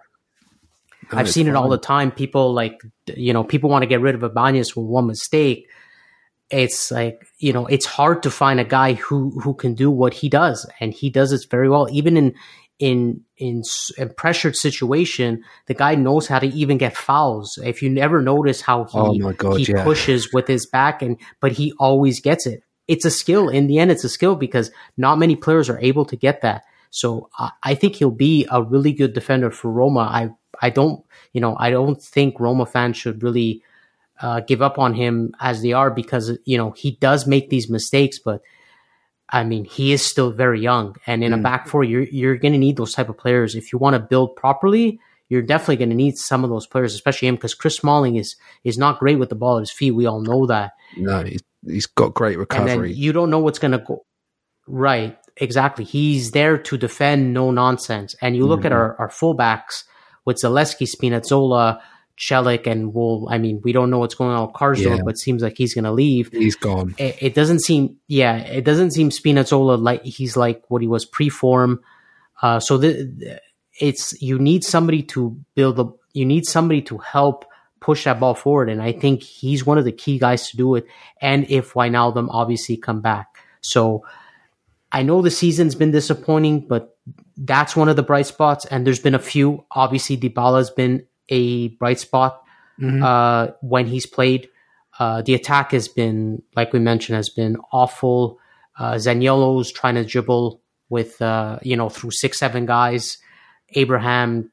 I've 1.12 1.30
seen 1.30 1.48
it 1.48 1.56
all 1.56 1.70
the 1.70 1.80
time. 1.80 2.12
People 2.12 2.54
like 2.54 2.80
you 3.08 3.34
know 3.34 3.44
people 3.44 3.72
want 3.72 3.82
to 3.82 3.88
get 3.88 4.02
rid 4.02 4.14
of 4.14 4.22
Ibanez 4.22 4.70
for 4.70 4.86
one 4.86 5.08
mistake 5.08 5.68
it's 6.50 6.92
like 6.92 7.28
you 7.38 7.54
know 7.54 7.66
it's 7.68 7.86
hard 7.86 8.24
to 8.24 8.32
find 8.32 8.60
a 8.60 8.66
guy 8.66 8.94
who 8.94 9.40
who 9.42 9.54
can 9.54 9.76
do 9.76 9.92
what 9.92 10.14
he 10.14 10.30
does 10.30 10.66
and 10.80 10.94
he 10.94 11.10
does 11.10 11.32
it 11.32 11.46
very 11.50 11.70
well 11.70 11.88
even 11.92 12.18
in 12.18 12.36
in 12.80 13.22
in 13.38 13.62
a 13.98 14.08
pressured 14.08 14.56
situation 14.56 15.44
the 15.68 15.74
guy 15.74 15.96
knows 15.96 16.28
how 16.28 16.40
to 16.40 16.48
even 16.48 16.78
get 16.78 16.96
fouls 16.96 17.60
if 17.64 17.82
you 17.82 17.90
never 17.90 18.22
notice 18.22 18.62
how 18.62 18.86
he 18.86 19.22
oh 19.22 19.34
God, 19.34 19.60
he 19.60 19.72
yeah. 19.72 19.84
pushes 19.84 20.34
with 20.34 20.48
his 20.48 20.66
back 20.66 21.02
and 21.02 21.18
but 21.40 21.52
he 21.52 21.74
always 21.80 22.20
gets 22.20 22.48
it 22.48 22.64
it's 22.90 23.06
a 23.06 23.12
skill 23.12 23.48
in 23.48 23.68
the 23.68 23.80
end 23.80 23.92
it's 23.92 24.04
a 24.04 24.10
skill 24.10 24.36
because 24.36 24.72
not 24.98 25.18
many 25.18 25.36
players 25.36 25.70
are 25.70 25.80
able 25.80 26.06
to 26.06 26.16
get 26.16 26.42
that 26.42 26.64
so 26.90 27.30
uh, 27.40 27.50
i 27.64 27.74
think 27.74 27.96
he'll 27.96 28.12
be 28.12 28.46
a 28.52 28.62
really 28.62 28.92
good 28.92 29.14
defender 29.14 29.52
for 29.52 29.72
roma 29.72 30.02
i 30.02 30.30
i 30.62 30.70
don't 30.70 31.06
you 31.32 31.40
know 31.40 31.56
i 31.60 31.70
don't 31.70 32.02
think 32.02 32.40
roma 32.40 32.66
fans 32.66 32.98
should 32.98 33.24
really 33.24 33.64
uh, 34.20 34.42
give 34.42 34.62
up 34.62 34.78
on 34.78 34.94
him 34.94 35.34
as 35.40 35.62
they 35.62 35.74
are 35.74 35.90
because 35.90 36.38
you 36.46 36.58
know 36.58 36.72
he 36.72 36.92
does 36.92 37.26
make 37.26 37.50
these 37.50 37.70
mistakes, 37.70 38.20
but 38.20 38.42
I 39.30 39.44
mean 39.44 39.66
he 39.66 39.94
is 39.94 40.06
still 40.06 40.32
very 40.32 40.62
young, 40.62 40.96
and 41.08 41.24
in 41.24 41.32
mm. 41.32 41.40
a 41.40 41.42
back 41.42 41.68
four, 41.68 41.84
you're 41.84 42.04
you're 42.04 42.38
going 42.38 42.54
to 42.54 42.60
need 42.60 42.78
those 42.78 42.94
type 42.94 43.10
of 43.10 43.18
players 43.18 43.56
if 43.56 43.72
you 43.72 43.80
want 43.80 43.96
to 43.96 44.00
build 44.00 44.36
properly. 44.36 45.00
You're 45.30 45.44
definitely 45.44 45.78
going 45.78 45.92
to 45.92 45.96
need 45.96 46.18
some 46.18 46.44
of 46.44 46.50
those 46.50 46.66
players, 46.66 46.96
especially 46.96 47.28
him, 47.28 47.36
because 47.36 47.54
Chris 47.54 47.78
Smalling 47.78 48.16
is 48.16 48.36
is 48.64 48.78
not 48.78 49.00
great 49.00 49.20
with 49.20 49.30
the 49.30 49.36
ball 49.36 49.58
at 49.58 49.62
his 49.62 49.72
feet. 49.72 49.92
We 49.92 50.06
all 50.06 50.22
know 50.22 50.48
that. 50.48 50.74
No, 50.98 51.24
he's, 51.24 51.44
he's 51.66 51.86
got 51.86 52.14
great 52.14 52.38
recovery. 52.38 52.94
you 52.94 53.12
don't 53.14 53.30
know 53.30 53.40
what's 53.40 53.60
going 53.60 53.72
to 53.72 53.80
go 53.80 54.06
right. 54.70 55.18
Exactly. 55.38 55.86
He's 55.86 56.32
there 56.32 56.58
to 56.58 56.78
defend, 56.78 57.34
no 57.34 57.52
nonsense. 57.52 58.16
And 58.22 58.36
you 58.36 58.46
look 58.46 58.60
mm-hmm. 58.60 58.68
at 58.68 58.72
our, 58.74 58.96
our 58.98 59.10
fullbacks 59.10 59.84
with 60.26 60.38
Zalewski, 60.38 60.88
Spinazzola, 60.88 61.80
Celik 62.20 62.68
and 62.68 62.94
will 62.94 63.30
I 63.32 63.38
mean 63.38 63.62
we 63.64 63.72
don't 63.72 63.90
know 63.90 64.00
what's 64.00 64.14
going 64.14 64.32
on 64.32 64.48
with 64.48 64.56
Karsdorp, 64.56 64.98
yeah. 64.98 65.04
but 65.06 65.18
seems 65.18 65.42
like 65.42 65.58
he's 65.58 65.74
going 65.74 65.86
to 65.86 65.92
leave. 65.92 66.30
He's 66.34 66.56
gone. 66.56 66.94
It, 66.98 67.18
it, 67.22 67.34
doesn't 67.34 67.62
seem 67.62 67.96
yeah, 68.08 68.38
it 68.40 68.66
doesn't 68.66 68.92
seem 68.92 69.10
Spinazzola 69.10 69.82
like 69.82 70.04
he's 70.04 70.36
like 70.36 70.62
what 70.68 70.82
he 70.82 70.88
was 70.88 71.06
pre-form. 71.06 71.80
Uh, 72.42 72.60
so 72.60 72.78
the, 72.78 73.40
it's 73.80 74.22
you 74.22 74.38
need 74.38 74.66
somebody 74.66 75.02
to 75.04 75.40
build 75.56 75.80
a 75.80 75.90
you 76.12 76.26
need 76.26 76.46
somebody 76.46 76.82
to 76.82 76.98
help 76.98 77.46
push 77.80 78.06
that 78.06 78.20
ball 78.20 78.36
forward, 78.36 78.70
and 78.70 78.82
I 78.82 78.92
think 78.92 79.24
he's 79.24 79.66
one 79.66 79.78
of 79.78 79.86
the 79.86 79.92
key 79.92 80.20
guys 80.20 80.50
to 80.50 80.58
do 80.58 80.76
it. 80.76 80.86
And 81.22 81.50
if 81.50 81.74
Wijnaldum 81.74 82.28
obviously 82.30 82.78
come 82.78 83.02
back, 83.02 83.38
so 83.62 84.06
I 84.92 85.04
know 85.04 85.22
the 85.22 85.32
season's 85.32 85.76
been 85.76 85.92
disappointing, 85.92 86.68
but 86.68 86.98
that's 87.38 87.76
one 87.76 87.90
of 87.90 87.96
the 87.96 88.04
bright 88.04 88.26
spots. 88.26 88.66
And 88.66 88.86
there's 88.86 89.00
been 89.00 89.16
a 89.16 89.20
few. 89.20 89.66
Obviously, 89.72 90.18
Dybala's 90.18 90.72
been 90.72 91.06
a 91.30 91.70
bright 91.70 92.00
spot 92.00 92.42
mm-hmm. 92.80 93.04
uh, 93.04 93.48
when 93.62 93.86
he's 93.86 94.06
played. 94.06 94.50
Uh, 94.98 95.22
the 95.22 95.34
attack 95.34 95.72
has 95.72 95.88
been, 95.88 96.42
like 96.56 96.74
we 96.74 96.80
mentioned, 96.80 97.16
has 97.16 97.30
been 97.30 97.58
awful. 97.72 98.40
Uh, 98.78 98.94
Zaniolo's 98.94 99.72
trying 99.72 99.96
to 99.96 100.04
dribble 100.04 100.62
with, 100.90 101.22
uh, 101.22 101.60
you 101.62 101.78
know, 101.78 101.90
through 101.90 102.12
six, 102.12 102.40
seven 102.40 102.66
guys. 102.66 103.18
Abraham, 103.74 104.52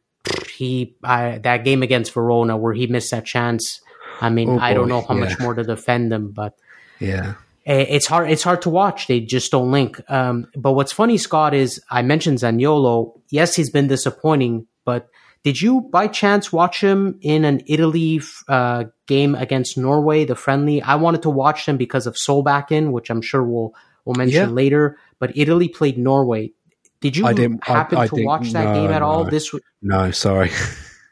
he 0.57 0.97
that 1.03 1.65
game 1.65 1.83
against 1.83 2.13
Verona 2.13 2.57
where 2.57 2.73
he 2.73 2.87
missed 2.87 3.11
that 3.11 3.25
chance. 3.25 3.81
I 4.21 4.31
mean, 4.31 4.49
oh 4.49 4.59
I 4.59 4.75
don't 4.75 4.89
know 4.89 5.03
how 5.03 5.15
yeah. 5.15 5.21
much 5.21 5.39
more 5.39 5.55
to 5.55 5.63
defend 5.63 6.11
them, 6.11 6.33
but 6.33 6.55
yeah, 6.99 7.35
it's 7.65 8.07
hard. 8.07 8.31
It's 8.31 8.43
hard 8.43 8.63
to 8.63 8.71
watch. 8.71 9.07
They 9.07 9.21
just 9.21 9.51
don't 9.51 9.71
link. 9.71 10.01
Um, 10.11 10.47
but 10.57 10.73
what's 10.73 10.93
funny, 10.93 11.19
Scott, 11.19 11.53
is 11.55 11.81
I 11.91 12.03
mentioned 12.03 12.39
Zaniolo. 12.39 13.21
Yes, 13.31 13.55
he's 13.55 13.71
been 13.71 13.89
disappointing, 13.89 14.67
but 14.85 15.09
did 15.47 15.61
you 15.61 15.81
by 15.81 16.09
chance 16.09 16.53
watch 16.53 16.81
him 16.81 17.19
in 17.23 17.45
an 17.45 17.63
Italy 17.67 18.21
uh, 18.49 18.85
game 19.07 19.35
against 19.37 19.79
Norway, 19.79 20.25
the 20.25 20.35
friendly? 20.35 20.83
I 20.83 20.97
wanted 20.97 21.23
to 21.23 21.31
watch 21.31 21.69
him 21.69 21.77
because 21.77 22.07
of 22.07 22.15
Solbakken, 22.15 22.91
which 22.91 23.11
I'm 23.11 23.23
sure 23.23 23.45
we'll 23.45 23.73
we'll 24.05 24.17
mention 24.17 24.49
yeah. 24.49 24.55
later. 24.55 24.99
But 25.19 25.37
Italy 25.37 25.69
played 25.69 25.99
Norway. 25.99 26.53
Did 27.01 27.17
you 27.17 27.27
I 27.27 27.33
didn't, 27.33 27.65
happen 27.65 27.99
I, 27.99 28.03
I 28.03 28.09
to 28.09 28.25
watch 28.25 28.53
that 28.53 28.65
no, 28.65 28.75
game 28.75 28.91
at 28.91 29.03
all? 29.03 29.25
This 29.25 29.55
no, 29.83 30.11
sorry. 30.11 30.51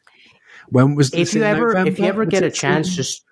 when 0.68 0.94
was 0.94 1.12
if 1.12 1.34
you 1.34 1.42
ever 1.42 1.68
November? 1.68 1.90
if 1.90 1.98
you 1.98 2.06
ever 2.06 2.24
was 2.24 2.30
get 2.30 2.42
a 2.42 2.50
chance, 2.50 2.88
in, 2.88 2.94
just 2.94 3.24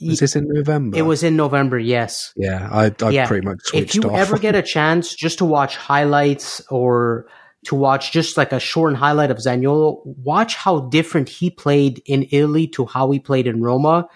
was 0.00 0.20
this 0.20 0.36
in 0.36 0.46
November? 0.48 0.96
It 0.96 1.02
was 1.02 1.22
in 1.22 1.36
November. 1.36 1.78
Yes. 1.78 2.32
Yeah, 2.36 2.68
I 2.70 2.94
I 3.04 3.10
yeah. 3.10 3.26
pretty 3.26 3.46
much 3.46 3.58
switched. 3.62 3.96
If 3.96 4.02
you 4.02 4.10
off. 4.10 4.18
ever 4.18 4.38
get 4.38 4.54
a 4.54 4.62
chance, 4.76 5.14
just 5.14 5.38
to 5.38 5.44
watch 5.44 5.76
highlights 5.76 6.60
or 6.70 7.26
to 7.66 7.74
watch 7.74 8.12
just 8.12 8.36
like 8.36 8.52
a 8.52 8.60
short 8.60 8.94
highlight 8.94 9.30
of 9.30 9.38
Zaniolo, 9.38 10.00
watch 10.04 10.56
how 10.56 10.80
different 10.80 11.28
he 11.28 11.50
played 11.50 12.02
in 12.06 12.26
Italy 12.30 12.66
to 12.68 12.86
how 12.86 13.10
he 13.10 13.18
played 13.18 13.46
in 13.46 13.62
Roma. 13.62 14.08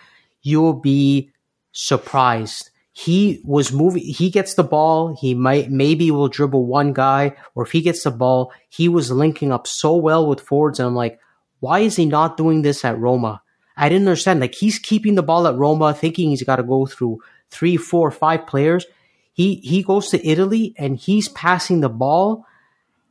You'll 0.42 0.80
be 0.80 1.30
surprised 1.72 2.70
he 2.96 3.40
was 3.44 3.72
moving 3.72 4.02
he 4.04 4.30
gets 4.30 4.54
the 4.54 4.62
ball 4.62 5.16
he 5.20 5.34
might 5.34 5.68
maybe 5.68 6.12
will 6.12 6.28
dribble 6.28 6.64
one 6.64 6.92
guy 6.92 7.36
or 7.56 7.64
if 7.64 7.72
he 7.72 7.80
gets 7.80 8.04
the 8.04 8.10
ball 8.10 8.52
he 8.68 8.88
was 8.88 9.10
linking 9.10 9.50
up 9.50 9.66
so 9.66 9.96
well 9.96 10.28
with 10.28 10.40
forwards 10.40 10.78
and 10.78 10.86
i'm 10.86 10.94
like 10.94 11.18
why 11.58 11.80
is 11.80 11.96
he 11.96 12.06
not 12.06 12.36
doing 12.36 12.62
this 12.62 12.84
at 12.84 12.96
roma 12.98 13.42
i 13.76 13.88
didn't 13.88 14.06
understand 14.06 14.38
like 14.38 14.54
he's 14.54 14.78
keeping 14.78 15.16
the 15.16 15.24
ball 15.24 15.48
at 15.48 15.56
roma 15.56 15.92
thinking 15.92 16.30
he's 16.30 16.44
got 16.44 16.56
to 16.56 16.62
go 16.62 16.86
through 16.86 17.18
three 17.50 17.76
four 17.76 18.12
five 18.12 18.46
players 18.46 18.86
he 19.32 19.56
he 19.56 19.82
goes 19.82 20.08
to 20.08 20.24
italy 20.24 20.72
and 20.78 20.96
he's 20.96 21.28
passing 21.30 21.80
the 21.80 21.88
ball 21.88 22.46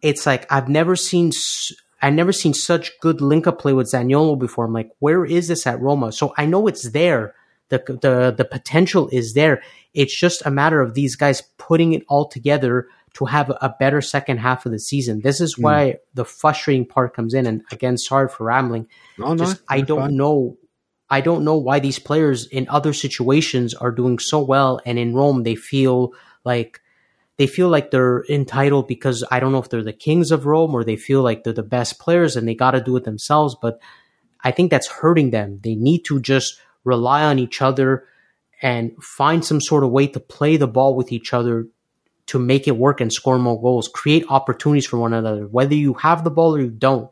it's 0.01 0.25
like 0.25 0.49
i've 0.49 0.69
never 0.69 0.95
seen 0.95 1.29
I've 2.01 2.13
never 2.13 2.33
seen 2.33 2.53
such 2.53 2.99
good 2.99 3.21
link 3.21 3.47
up 3.47 3.59
play 3.59 3.71
with 3.71 3.89
Zaniolo 3.89 4.37
before. 4.37 4.65
I'm 4.65 4.73
like, 4.73 4.91
where 4.99 5.23
is 5.23 5.47
this 5.47 5.65
at 5.65 5.79
Roma? 5.79 6.11
So 6.11 6.33
I 6.37 6.45
know 6.45 6.67
it's 6.67 6.89
there, 6.91 7.33
the, 7.69 7.83
the, 8.01 8.33
the 8.35 8.45
potential 8.45 9.09
is 9.11 9.33
there. 9.33 9.61
It's 9.93 10.17
just 10.17 10.45
a 10.45 10.51
matter 10.51 10.81
of 10.81 10.93
these 10.93 11.15
guys 11.15 11.41
putting 11.57 11.93
it 11.93 12.03
all 12.07 12.27
together 12.27 12.87
to 13.13 13.25
have 13.25 13.49
a 13.49 13.75
better 13.79 14.01
second 14.01 14.37
half 14.37 14.65
of 14.65 14.71
the 14.71 14.79
season. 14.79 15.21
This 15.21 15.39
is 15.39 15.55
hmm. 15.55 15.63
why 15.63 15.85
mm. 15.85 15.97
the 16.13 16.25
frustrating 16.25 16.85
part 16.85 17.15
comes 17.15 17.33
in. 17.33 17.45
And 17.45 17.63
again, 17.71 17.97
sorry 17.97 18.27
for 18.27 18.45
rambling. 18.45 18.87
Oh, 19.19 19.35
just, 19.35 19.57
no, 19.57 19.63
I 19.69 19.81
don't 19.81 19.99
fine. 19.99 20.17
know. 20.17 20.57
I 21.09 21.21
don't 21.21 21.43
know 21.43 21.57
why 21.57 21.79
these 21.79 21.99
players 21.99 22.47
in 22.47 22.67
other 22.69 22.91
situations 22.91 23.75
are 23.75 23.91
doing 23.91 24.17
so 24.17 24.41
well, 24.41 24.79
and 24.83 24.97
in 24.97 25.13
Rome 25.13 25.43
they 25.43 25.53
feel 25.53 26.13
like 26.43 26.81
they 27.37 27.45
feel 27.45 27.69
like 27.69 27.91
they're 27.91 28.23
entitled 28.29 28.87
because 28.87 29.23
I 29.29 29.39
don't 29.39 29.51
know 29.51 29.59
if 29.59 29.69
they're 29.69 29.83
the 29.83 29.93
kings 29.93 30.31
of 30.31 30.45
Rome 30.45 30.73
or 30.73 30.83
they 30.83 30.95
feel 30.95 31.21
like 31.21 31.43
they're 31.43 31.53
the 31.53 31.61
best 31.61 31.99
players 31.99 32.35
and 32.35 32.47
they 32.47 32.55
got 32.55 32.71
to 32.71 32.81
do 32.81 32.95
it 32.95 33.03
themselves. 33.03 33.55
But 33.59 33.79
I 34.43 34.51
think 34.51 34.71
that's 34.71 34.87
hurting 34.87 35.31
them. 35.31 35.59
They 35.63 35.75
need 35.75 36.03
to 36.05 36.19
just 36.19 36.59
rely 36.83 37.23
on 37.23 37.39
each 37.39 37.61
other 37.61 38.05
and 38.61 38.91
find 39.03 39.43
some 39.43 39.61
sort 39.61 39.83
of 39.83 39.91
way 39.91 40.07
to 40.07 40.19
play 40.19 40.57
the 40.57 40.67
ball 40.67 40.95
with 40.95 41.11
each 41.11 41.33
other 41.33 41.67
to 42.25 42.39
make 42.39 42.67
it 42.67 42.77
work 42.77 43.01
and 43.01 43.11
score 43.11 43.37
more 43.37 43.61
goals, 43.61 43.89
create 43.89 44.25
opportunities 44.29 44.85
for 44.85 44.97
one 44.97 45.13
another, 45.13 45.45
whether 45.47 45.75
you 45.75 45.93
have 45.95 46.23
the 46.23 46.31
ball 46.31 46.55
or 46.55 46.61
you 46.61 46.69
don't. 46.69 47.09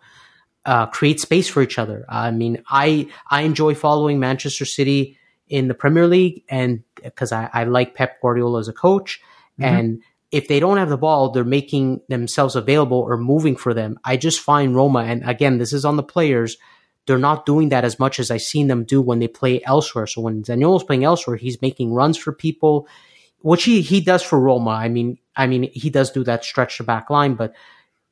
Uh, 0.64 0.86
create 0.86 1.20
space 1.20 1.48
for 1.48 1.64
each 1.64 1.80
other. 1.80 2.06
I 2.08 2.30
mean, 2.30 2.62
I 2.70 3.08
I 3.32 3.42
enjoy 3.42 3.74
following 3.74 4.20
Manchester 4.20 4.64
City 4.64 5.18
in 5.48 5.68
the 5.68 5.74
Premier 5.74 6.06
League, 6.06 6.44
and 6.50 6.84
because 7.04 7.32
I, 7.32 7.50
I 7.52 7.64
like 7.64 7.96
Pep 7.96 8.22
Guardiola 8.22 8.60
as 8.60 8.68
a 8.68 8.74
coach, 8.74 9.20
mm-hmm. 9.60 9.64
and 9.64 10.02
if 10.30 10.48
they 10.48 10.60
don't 10.60 10.78
have 10.78 10.90
the 10.90 10.98
ball, 10.98 11.32
they're 11.32 11.44
making 11.44 12.02
themselves 12.10 12.56
available 12.56 13.00
or 13.00 13.18
moving 13.18 13.56
for 13.56 13.74
them. 13.74 14.00
I 14.04 14.18
just 14.18 14.40
find 14.40 14.76
Roma, 14.76 15.00
and 15.00 15.28
again, 15.28 15.58
this 15.58 15.74
is 15.74 15.84
on 15.84 15.96
the 15.96 16.04
players 16.04 16.58
they're 17.08 17.18
not 17.18 17.46
doing 17.46 17.70
that 17.70 17.84
as 17.84 18.00
much 18.00 18.20
as 18.20 18.30
I've 18.30 18.42
seen 18.42 18.68
them 18.68 18.84
do 18.84 19.02
when 19.02 19.20
they 19.20 19.28
play 19.28 19.62
elsewhere. 19.64 20.08
So 20.08 20.22
when 20.22 20.44
Zaniolo's 20.44 20.84
playing 20.84 21.04
elsewhere, 21.04 21.36
he's 21.36 21.62
making 21.62 21.94
runs 21.94 22.18
for 22.18 22.32
people, 22.32 22.88
which 23.40 23.64
he, 23.64 23.82
he 23.82 24.02
does 24.02 24.22
for 24.22 24.40
Roma. 24.40 24.72
I 24.72 24.88
mean, 24.88 25.18
I 25.36 25.48
mean, 25.48 25.70
he 25.74 25.90
does 25.90 26.12
do 26.12 26.24
that 26.26 26.46
stretch 26.46 26.78
the 26.78 26.84
back 26.84 27.10
line, 27.10 27.36
but 27.36 27.54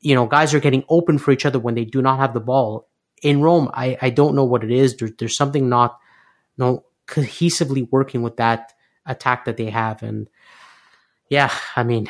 you 0.01 0.15
know, 0.15 0.25
guys 0.25 0.53
are 0.53 0.59
getting 0.59 0.85
open 0.89 1.17
for 1.17 1.31
each 1.31 1.45
other 1.45 1.59
when 1.59 1.75
they 1.75 1.85
do 1.85 2.01
not 2.01 2.19
have 2.19 2.33
the 2.33 2.39
ball. 2.39 2.87
In 3.21 3.41
Rome, 3.41 3.69
I, 3.73 3.97
I 4.01 4.09
don't 4.09 4.35
know 4.35 4.45
what 4.45 4.63
it 4.63 4.71
is. 4.71 4.95
There, 4.95 5.09
there's 5.17 5.35
something 5.35 5.67
not, 5.67 5.99
no, 6.57 6.85
cohesively 7.05 7.87
working 7.91 8.21
with 8.21 8.37
that 8.37 8.71
attack 9.05 9.45
that 9.45 9.57
they 9.57 9.69
have. 9.69 10.03
And 10.03 10.29
yeah, 11.29 11.51
I 11.75 11.83
mean, 11.83 12.07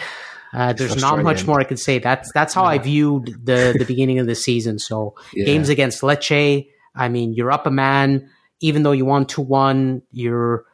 uh, 0.54 0.74
there's 0.74 0.96
not 0.96 1.22
much 1.22 1.46
more 1.46 1.60
I 1.60 1.64
could 1.64 1.80
say. 1.80 2.00
That's 2.00 2.32
that's 2.34 2.54
how 2.54 2.64
yeah. 2.64 2.70
I 2.70 2.78
viewed 2.80 3.46
the 3.46 3.76
the 3.80 3.86
beginning 3.86 4.20
of 4.20 4.28
the 4.28 4.36
season. 4.36 4.80
So 4.80 5.16
yeah. 5.34 5.46
games 5.46 5.70
against 5.70 6.02
Lecce, 6.02 6.68
I 6.96 7.10
mean, 7.10 7.34
you're 7.34 7.52
up 7.52 7.68
a 7.68 7.72
man, 7.72 8.30
even 8.60 8.84
though 8.84 8.92
you 8.92 9.06
won 9.06 9.26
two 9.26 9.42
one. 9.42 10.02
You're 10.12 10.66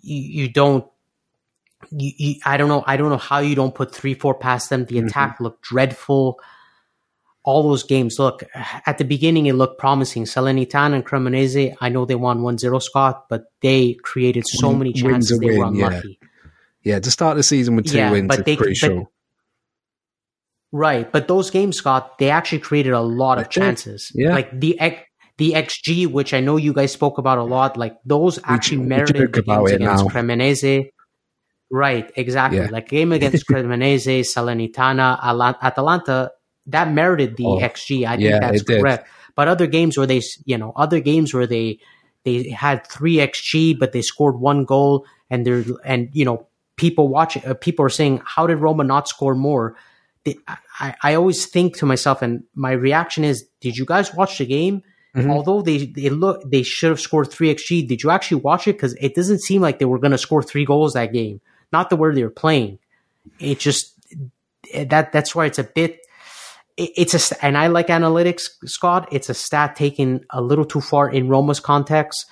you, 0.00 0.42
you 0.42 0.48
don't. 0.48 0.84
You, 1.90 2.12
you, 2.16 2.34
I 2.44 2.56
don't 2.56 2.68
know. 2.68 2.84
I 2.86 2.96
don't 2.96 3.10
know 3.10 3.16
how 3.16 3.38
you 3.38 3.54
don't 3.54 3.74
put 3.74 3.94
three, 3.94 4.14
four 4.14 4.34
past 4.34 4.70
them. 4.70 4.84
The 4.84 4.96
mm-hmm. 4.96 5.06
attack 5.06 5.40
looked 5.40 5.62
dreadful. 5.62 6.40
All 7.42 7.62
those 7.62 7.84
games 7.84 8.18
look 8.18 8.44
at 8.54 8.98
the 8.98 9.04
beginning. 9.04 9.46
It 9.46 9.54
looked 9.54 9.78
promising. 9.78 10.24
Salernitana 10.24 10.96
and 10.96 11.06
Cremonese. 11.06 11.74
I 11.80 11.88
know 11.88 12.04
they 12.04 12.14
won 12.14 12.40
1-0, 12.40 12.82
Scott, 12.82 13.30
but 13.30 13.44
they 13.62 13.94
created 13.94 14.46
so 14.46 14.74
many 14.74 14.92
chances. 14.92 15.38
They 15.38 15.56
were 15.56 15.64
unlucky. 15.64 16.18
Yeah. 16.82 16.96
yeah. 16.96 17.00
to 17.00 17.10
start 17.10 17.38
the 17.38 17.42
season 17.42 17.76
with 17.76 17.86
two 17.86 17.96
yeah, 17.96 18.10
wins 18.10 18.28
but 18.28 18.44
they, 18.44 18.56
crucial. 18.56 19.04
But, 19.04 19.08
Right, 20.72 21.10
but 21.10 21.26
those 21.26 21.50
games, 21.50 21.76
Scott, 21.76 22.18
they 22.18 22.30
actually 22.30 22.60
created 22.60 22.92
a 22.92 23.00
lot 23.00 23.38
of 23.38 23.50
chances. 23.50 24.12
Yeah. 24.14 24.34
Like 24.34 24.58
the 24.58 24.78
the 25.36 25.52
XG, 25.52 26.06
which 26.06 26.34
I 26.34 26.40
know 26.40 26.56
you 26.56 26.72
guys 26.72 26.92
spoke 26.92 27.18
about 27.18 27.38
a 27.38 27.42
lot, 27.42 27.76
like 27.76 27.96
those 28.04 28.38
actually 28.44 28.78
we, 28.78 28.86
merited 28.86 29.32
the 29.32 29.42
games 29.42 29.72
against 29.72 30.04
now. 30.04 30.10
Cremonese. 30.10 30.90
Right, 31.72 32.10
exactly. 32.14 32.58
Yeah. 32.58 32.68
Like 32.70 32.88
game 32.88 33.10
against 33.12 33.46
Cremonese, 33.48 34.20
Salernitana, 34.20 35.18
Atalanta, 35.62 36.30
that 36.66 36.92
merited 36.92 37.36
the 37.36 37.46
oh, 37.46 37.58
XG. 37.58 38.06
I 38.06 38.16
think 38.16 38.28
yeah, 38.28 38.38
that's 38.38 38.62
correct. 38.62 39.08
But 39.34 39.48
other 39.48 39.66
games 39.66 39.96
where 39.96 40.06
they, 40.06 40.22
you 40.44 40.58
know, 40.58 40.72
other 40.76 41.00
games 41.00 41.32
where 41.32 41.46
they 41.46 41.80
they 42.24 42.50
had 42.50 42.86
three 42.86 43.16
XG, 43.16 43.78
but 43.78 43.92
they 43.92 44.02
scored 44.02 44.38
one 44.38 44.64
goal, 44.64 45.06
and 45.30 45.46
they're 45.46 45.64
and 45.84 46.10
you 46.12 46.24
know 46.24 46.46
people 46.76 47.08
watching, 47.08 47.44
uh, 47.46 47.54
people 47.54 47.84
are 47.84 47.90
saying, 47.90 48.22
how 48.24 48.46
did 48.46 48.56
Roma 48.56 48.84
not 48.84 49.08
score 49.08 49.34
more? 49.34 49.76
I, 50.26 50.94
I 51.02 51.14
always 51.14 51.46
think 51.46 51.76
to 51.78 51.86
myself, 51.86 52.22
and 52.22 52.44
my 52.54 52.72
reaction 52.72 53.24
is, 53.24 53.46
did 53.60 53.76
you 53.76 53.86
guys 53.86 54.14
watch 54.14 54.38
the 54.38 54.46
game? 54.46 54.82
Mm-hmm. 55.16 55.30
Although 55.30 55.62
they 55.62 55.86
they 55.86 56.08
look 56.08 56.48
they 56.48 56.62
should 56.62 56.90
have 56.90 57.00
scored 57.00 57.30
three 57.30 57.52
xg, 57.52 57.88
did 57.88 58.02
you 58.02 58.10
actually 58.10 58.42
watch 58.42 58.68
it? 58.68 58.74
Because 58.74 58.94
it 59.00 59.14
doesn't 59.14 59.40
seem 59.40 59.60
like 59.60 59.78
they 59.78 59.84
were 59.84 59.98
going 59.98 60.12
to 60.12 60.18
score 60.18 60.42
three 60.42 60.64
goals 60.64 60.92
that 60.92 61.12
game. 61.12 61.40
Not 61.72 61.90
the 61.90 61.96
way 61.96 62.14
they 62.14 62.22
were 62.22 62.30
playing. 62.30 62.78
It 63.40 63.58
just 63.58 63.94
that 64.72 65.10
that's 65.10 65.34
why 65.34 65.46
it's 65.46 65.58
a 65.58 65.64
bit. 65.64 65.98
It, 66.76 66.90
it's 66.96 67.32
a 67.32 67.44
and 67.44 67.58
I 67.58 67.66
like 67.66 67.88
analytics, 67.88 68.42
Scott. 68.66 69.08
It's 69.10 69.28
a 69.28 69.34
stat 69.34 69.74
taken 69.74 70.24
a 70.30 70.40
little 70.40 70.64
too 70.64 70.80
far 70.80 71.10
in 71.10 71.28
Roma's 71.28 71.60
context. 71.60 72.26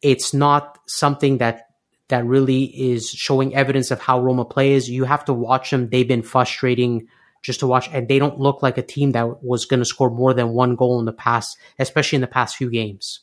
It's 0.00 0.32
not 0.32 0.78
something 0.86 1.38
that 1.38 1.67
that 2.08 2.24
really 2.24 2.64
is 2.64 3.10
showing 3.10 3.54
evidence 3.54 3.90
of 3.90 4.00
how 4.00 4.20
Roma 4.20 4.44
plays. 4.44 4.88
You 4.88 5.04
have 5.04 5.24
to 5.26 5.32
watch 5.32 5.70
them. 5.70 5.88
They've 5.88 6.08
been 6.08 6.22
frustrating 6.22 7.08
just 7.42 7.60
to 7.60 7.66
watch, 7.66 7.88
and 7.92 8.08
they 8.08 8.18
don't 8.18 8.38
look 8.38 8.62
like 8.62 8.78
a 8.78 8.82
team 8.82 9.12
that 9.12 9.42
was 9.42 9.64
going 9.64 9.80
to 9.80 9.86
score 9.86 10.10
more 10.10 10.34
than 10.34 10.50
one 10.50 10.74
goal 10.74 10.98
in 10.98 11.04
the 11.04 11.12
past, 11.12 11.56
especially 11.78 12.16
in 12.16 12.22
the 12.22 12.26
past 12.26 12.56
few 12.56 12.70
games. 12.70 13.20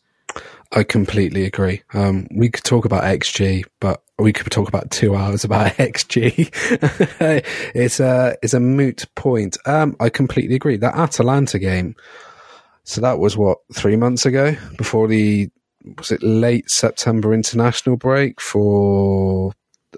I 0.71 0.83
completely 0.83 1.45
agree. 1.45 1.83
Um, 1.93 2.27
we 2.35 2.49
could 2.49 2.63
talk 2.63 2.85
about 2.85 3.03
XG, 3.03 3.63
but 3.79 4.01
we 4.17 4.33
could 4.33 4.51
talk 4.51 4.67
about 4.67 4.91
two 4.91 5.15
hours 5.15 5.43
about 5.43 5.73
XG. 5.77 6.49
it's 7.75 7.99
a 7.99 8.37
it's 8.41 8.53
a 8.53 8.59
moot 8.59 9.05
point. 9.15 9.57
Um, 9.65 9.95
I 9.99 10.09
completely 10.09 10.55
agree. 10.55 10.77
That 10.77 10.95
Atalanta 10.95 11.59
game. 11.59 11.95
So 12.83 13.01
that 13.01 13.19
was 13.19 13.35
what 13.35 13.59
three 13.73 13.95
months 13.95 14.25
ago 14.25 14.55
before 14.77 15.07
the 15.07 15.49
was 15.97 16.11
it 16.11 16.23
late 16.23 16.69
September 16.69 17.33
international 17.33 17.97
break 17.97 18.41
for 18.41 19.53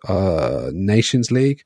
uh, 0.08 0.70
Nations 0.74 1.32
League. 1.32 1.64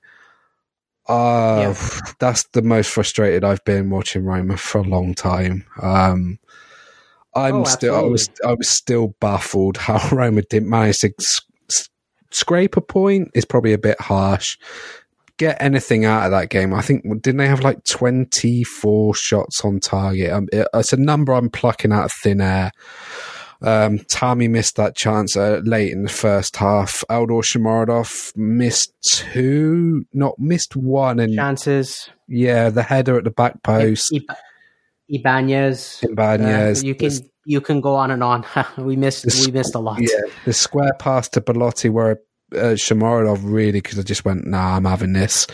Uh, 1.07 1.73
yeah. 1.73 1.99
That's 2.19 2.47
the 2.53 2.61
most 2.61 2.91
frustrated 2.91 3.43
I've 3.43 3.63
been 3.65 3.89
watching 3.89 4.23
Roma 4.23 4.57
for 4.57 4.79
a 4.79 4.83
long 4.83 5.13
time. 5.13 5.65
Um, 5.81 6.39
I'm 7.33 7.55
oh, 7.55 7.63
still, 7.63 7.95
I 7.95 8.01
was, 8.01 8.29
I 8.45 8.53
was 8.53 8.69
still 8.69 9.15
baffled 9.19 9.77
how 9.77 10.07
Roma 10.15 10.41
didn't 10.43 10.69
manage 10.69 10.99
to 10.99 11.13
scrape 12.31 12.77
a 12.77 12.81
point. 12.81 13.29
Is 13.33 13.45
probably 13.45 13.73
a 13.73 13.77
bit 13.77 13.99
harsh. 13.99 14.57
Get 15.37 15.59
anything 15.59 16.05
out 16.05 16.25
of 16.25 16.31
that 16.31 16.49
game? 16.49 16.73
I 16.73 16.81
think 16.81 17.03
didn't 17.21 17.37
they 17.37 17.47
have 17.47 17.63
like 17.63 17.83
24 17.85 19.15
shots 19.15 19.65
on 19.65 19.79
target? 19.79 20.31
Um, 20.31 20.47
it, 20.53 20.67
it's 20.73 20.93
a 20.93 20.97
number 20.97 21.33
I'm 21.33 21.49
plucking 21.49 21.91
out 21.91 22.05
of 22.05 22.11
thin 22.21 22.41
air. 22.41 22.71
Um, 23.61 23.99
Tammy 23.99 24.47
missed 24.47 24.75
that 24.77 24.95
chance 24.95 25.37
uh, 25.37 25.61
late 25.63 25.91
in 25.91 26.03
the 26.03 26.09
first 26.09 26.55
half. 26.55 27.03
Eldor 27.09 27.43
Shomurodov 27.43 28.35
missed 28.35 28.93
two, 29.03 30.05
not 30.13 30.39
missed 30.39 30.75
one. 30.75 31.19
And 31.19 31.35
chances. 31.35 32.09
Yeah, 32.27 32.69
the 32.69 32.83
header 32.83 33.17
at 33.17 33.23
the 33.23 33.31
back 33.31 33.61
post. 33.63 34.13
Ibanez. 35.09 35.99
Ibanez. 36.03 36.83
Uh, 36.83 36.87
you 36.87 36.95
can 36.95 37.11
you 37.45 37.61
can 37.61 37.81
go 37.81 37.95
on 37.95 38.11
and 38.11 38.23
on. 38.23 38.45
we 38.77 38.95
missed 38.95 39.25
we 39.45 39.51
missed 39.51 39.75
a 39.75 39.79
lot. 39.79 39.99
Yeah, 39.99 40.31
the 40.45 40.53
square 40.53 40.93
pass 40.97 41.29
to 41.29 41.41
Belotti 41.41 41.89
where 41.89 42.19
uh, 42.55 42.75
really 43.41 43.71
because 43.71 43.99
I 43.99 44.03
just 44.03 44.25
went, 44.25 44.45
nah, 44.45 44.77
I'm 44.77 44.85
having 44.85 45.13
this. 45.13 45.47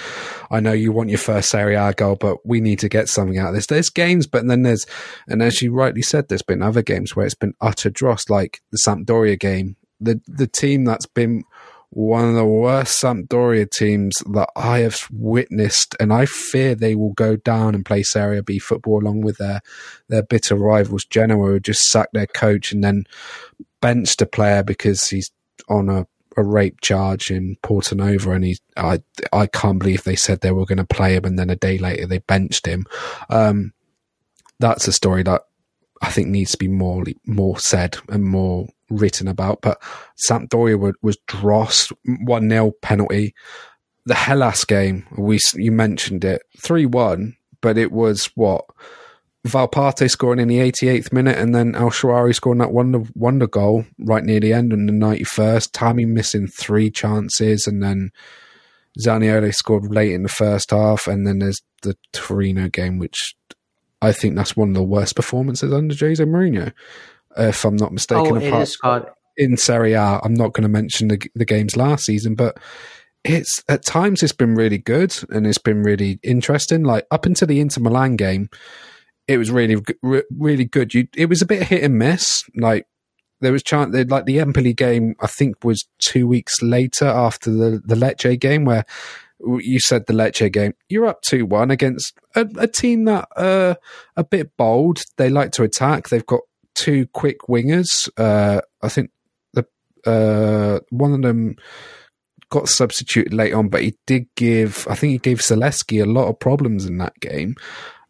I 0.49 0.59
know 0.59 0.71
you 0.71 0.91
want 0.91 1.09
your 1.09 1.19
first 1.19 1.49
Serie 1.49 1.75
A 1.75 1.93
goal, 1.93 2.15
but 2.15 2.45
we 2.45 2.61
need 2.61 2.79
to 2.79 2.89
get 2.89 3.09
something 3.09 3.37
out 3.37 3.49
of 3.49 3.55
this. 3.55 3.67
There's 3.67 3.89
games, 3.89 4.27
but 4.27 4.47
then 4.47 4.63
there's, 4.63 4.85
and 5.27 5.41
as 5.41 5.61
you 5.61 5.73
rightly 5.73 6.01
said, 6.01 6.27
there's 6.27 6.41
been 6.41 6.61
other 6.61 6.81
games 6.81 7.15
where 7.15 7.25
it's 7.25 7.35
been 7.35 7.53
utter 7.61 7.89
dross, 7.89 8.29
like 8.29 8.61
the 8.71 8.79
Sampdoria 8.85 9.39
game. 9.39 9.75
The 9.99 10.21
the 10.27 10.47
team 10.47 10.85
that's 10.85 11.07
been 11.07 11.43
one 11.89 12.29
of 12.29 12.35
the 12.35 12.45
worst 12.45 13.01
Sampdoria 13.01 13.69
teams 13.69 14.15
that 14.33 14.49
I 14.55 14.79
have 14.79 15.07
witnessed, 15.11 15.95
and 15.99 16.13
I 16.13 16.25
fear 16.25 16.75
they 16.75 16.95
will 16.95 17.13
go 17.13 17.35
down 17.35 17.73
and 17.73 17.85
play 17.85 18.03
Serie 18.03 18.41
B 18.41 18.59
football 18.59 19.01
along 19.01 19.21
with 19.21 19.37
their 19.37 19.61
their 20.07 20.23
bitter 20.23 20.55
rivals 20.55 21.05
Genoa, 21.05 21.47
who 21.47 21.59
just 21.59 21.81
sacked 21.89 22.13
their 22.13 22.27
coach 22.27 22.71
and 22.71 22.83
then 22.83 23.05
benched 23.81 24.21
a 24.21 24.25
player 24.25 24.63
because 24.63 25.07
he's 25.07 25.31
on 25.69 25.89
a 25.89 26.05
a 26.37 26.43
rape 26.43 26.79
charge 26.81 27.31
in 27.31 27.57
Portanova, 27.63 28.35
and 28.35 28.45
he, 28.45 28.57
I, 28.77 29.01
I 29.33 29.47
can't 29.47 29.79
believe 29.79 30.03
they 30.03 30.15
said 30.15 30.39
they 30.39 30.51
were 30.51 30.67
going 30.67 30.77
to 30.77 30.85
play 30.85 31.15
him, 31.15 31.25
and 31.25 31.37
then 31.37 31.49
a 31.49 31.55
day 31.55 31.79
later 31.79 32.05
they 32.05 32.19
benched 32.19 32.67
him. 32.67 32.85
Um, 33.29 33.73
that's 34.59 34.87
a 34.87 34.93
story 34.93 35.23
that 35.23 35.41
I 36.01 36.11
think 36.11 36.27
needs 36.27 36.51
to 36.51 36.57
be 36.57 36.67
more, 36.67 37.03
more 37.25 37.59
said 37.59 37.97
and 38.07 38.23
more 38.23 38.67
written 38.89 39.27
about. 39.27 39.61
But 39.61 39.81
Sampdoria 40.29 40.79
was, 40.79 40.93
was 41.01 41.17
dross, 41.27 41.91
one 42.05 42.49
0 42.49 42.73
penalty. 42.81 43.33
The 44.05 44.15
Hellas 44.15 44.63
game, 44.63 45.05
we 45.17 45.39
you 45.55 45.71
mentioned 45.71 46.23
it, 46.23 46.43
three 46.57 46.85
one, 46.85 47.35
but 47.59 47.77
it 47.77 47.91
was 47.91 48.29
what 48.35 48.63
Volpato 49.45 50.09
scoring 50.09 50.39
in 50.39 50.47
the 50.47 50.59
88th 50.59 51.13
minute 51.13 51.37
and 51.37 51.53
then 51.53 51.75
El 51.75 51.89
Shaarawy 51.89 52.33
scoring 52.33 52.59
that 52.59 52.71
wonder 52.71 53.03
wonder 53.15 53.47
goal 53.47 53.85
right 53.99 54.23
near 54.23 54.39
the 54.39 54.53
end 54.53 54.73
in 54.73 54.87
the 54.87 54.93
91st. 54.93 55.69
Tammy 55.73 56.05
missing 56.05 56.47
three 56.47 56.89
chances 56.89 57.67
and 57.67 57.81
then 57.81 58.11
Zaniolo 58.97 59.53
scored 59.53 59.93
late 59.93 60.11
in 60.11 60.23
the 60.23 60.29
first 60.29 60.71
half. 60.71 61.07
And 61.07 61.25
then 61.25 61.39
there's 61.39 61.61
the 61.83 61.95
Torino 62.13 62.67
game, 62.69 62.97
which 62.97 63.35
I 64.01 64.11
think 64.11 64.35
that's 64.35 64.57
one 64.57 64.69
of 64.69 64.75
the 64.75 64.83
worst 64.83 65.15
performances 65.15 65.73
under 65.73 65.95
Jose 65.95 66.23
Mourinho, 66.23 66.73
if 67.37 67.63
I'm 67.65 67.75
not 67.75 67.93
mistaken. 67.93 68.37
Oh, 68.37 68.47
apart, 68.47 68.67
Scott. 68.67 69.13
In 69.37 69.55
Serie 69.55 69.93
A, 69.93 70.19
I'm 70.23 70.33
not 70.33 70.53
going 70.53 70.63
to 70.63 70.69
mention 70.69 71.09
the, 71.09 71.19
the 71.35 71.45
games 71.45 71.77
last 71.77 72.05
season, 72.05 72.33
but 72.33 72.57
it's 73.23 73.63
at 73.69 73.85
times 73.85 74.23
it's 74.23 74.33
been 74.33 74.55
really 74.55 74.79
good 74.79 75.15
and 75.29 75.45
it's 75.45 75.59
been 75.59 75.83
really 75.83 76.19
interesting. 76.23 76.83
Like 76.83 77.05
up 77.11 77.25
until 77.25 77.47
the 77.47 77.59
Inter 77.59 77.81
Milan 77.81 78.15
game, 78.15 78.49
it 79.27 79.37
was 79.37 79.51
really 79.51 79.77
really 80.01 80.65
good. 80.65 80.93
You, 80.93 81.07
it 81.15 81.27
was 81.27 81.41
a 81.41 81.45
bit 81.45 81.63
hit 81.63 81.83
and 81.83 81.97
miss. 81.97 82.43
Like 82.55 82.87
there 83.41 83.51
was 83.51 83.63
chance 83.63 83.95
like 84.09 84.25
the 84.25 84.39
Empoli 84.39 84.73
game. 84.73 85.15
I 85.19 85.27
think 85.27 85.63
was 85.63 85.87
two 85.99 86.27
weeks 86.27 86.61
later 86.61 87.05
after 87.05 87.51
the 87.51 87.81
the 87.83 87.95
Lecce 87.95 88.39
game 88.39 88.65
where 88.65 88.85
you 89.39 89.79
said 89.79 90.05
the 90.07 90.13
Lecce 90.13 90.51
game. 90.51 90.73
You're 90.89 91.05
up 91.05 91.21
two 91.21 91.45
one 91.45 91.71
against 91.71 92.13
a, 92.35 92.47
a, 92.57 92.67
team 92.67 93.05
that 93.05 93.27
uh 93.35 93.75
a 94.15 94.23
bit 94.23 94.55
bold. 94.57 95.03
They 95.17 95.29
like 95.29 95.51
to 95.53 95.63
attack. 95.63 96.09
They've 96.09 96.25
got 96.25 96.41
two 96.73 97.07
quick 97.07 97.41
wingers. 97.49 98.09
Uh, 98.17 98.61
I 98.81 98.89
think 98.89 99.11
the 99.53 99.65
uh 100.05 100.79
one 100.89 101.13
of 101.13 101.21
them 101.21 101.55
got 102.49 102.69
substituted 102.69 103.33
late 103.33 103.53
on, 103.53 103.69
but 103.69 103.83
he 103.83 103.95
did 104.05 104.27
give. 104.35 104.87
I 104.89 104.95
think 104.95 105.11
he 105.11 105.17
gave 105.17 105.39
Zalewski 105.39 106.01
a 106.01 106.09
lot 106.09 106.29
of 106.29 106.39
problems 106.39 106.85
in 106.85 106.97
that 106.97 107.19
game. 107.19 107.55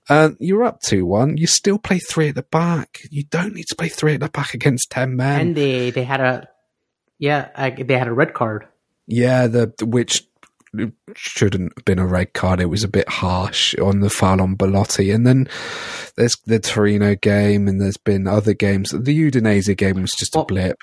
Uh, 0.09 0.31
you're 0.39 0.63
up 0.63 0.81
2 0.81 1.05
1. 1.05 1.37
You 1.37 1.47
still 1.47 1.77
play 1.77 1.99
three 1.99 2.29
at 2.29 2.35
the 2.35 2.43
back. 2.43 3.01
You 3.11 3.23
don't 3.23 3.53
need 3.53 3.67
to 3.67 3.75
play 3.75 3.89
three 3.89 4.13
at 4.13 4.21
the 4.21 4.29
back 4.29 4.53
against 4.53 4.89
10 4.91 5.15
men. 5.15 5.41
And 5.41 5.55
they, 5.55 5.91
they 5.91 6.03
had 6.03 6.21
a, 6.21 6.47
yeah, 7.19 7.69
they 7.75 7.97
had 7.97 8.07
a 8.07 8.13
red 8.13 8.33
card. 8.33 8.67
Yeah, 9.07 9.47
the 9.47 9.73
which 9.83 10.27
shouldn't 11.15 11.73
have 11.75 11.85
been 11.85 11.99
a 11.99 12.05
red 12.05 12.33
card. 12.33 12.59
It 12.59 12.65
was 12.65 12.83
a 12.83 12.89
bit 12.89 13.07
harsh 13.09 13.75
on 13.79 14.01
the 14.01 14.09
foul 14.09 14.41
on 14.41 14.55
Belotti. 14.55 15.11
And 15.11 15.25
then 15.25 15.47
there's 16.15 16.35
the 16.45 16.59
Torino 16.59 17.15
game, 17.15 17.67
and 17.67 17.81
there's 17.81 17.97
been 17.97 18.27
other 18.27 18.53
games. 18.53 18.91
The 18.91 19.31
Udinese 19.31 19.75
game 19.77 20.01
was 20.01 20.11
just 20.11 20.35
well, 20.35 20.43
a 20.43 20.47
blip. 20.47 20.77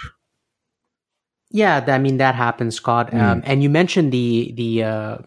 Yeah, 1.50 1.84
I 1.86 1.98
mean 1.98 2.16
that 2.16 2.34
happens, 2.34 2.76
Scott. 2.76 3.10
Mm. 3.10 3.22
Um, 3.22 3.42
and 3.44 3.62
you 3.62 3.70
mentioned 3.70 4.12
the 4.12 4.52
the 4.56 4.82
uh, 4.82 5.18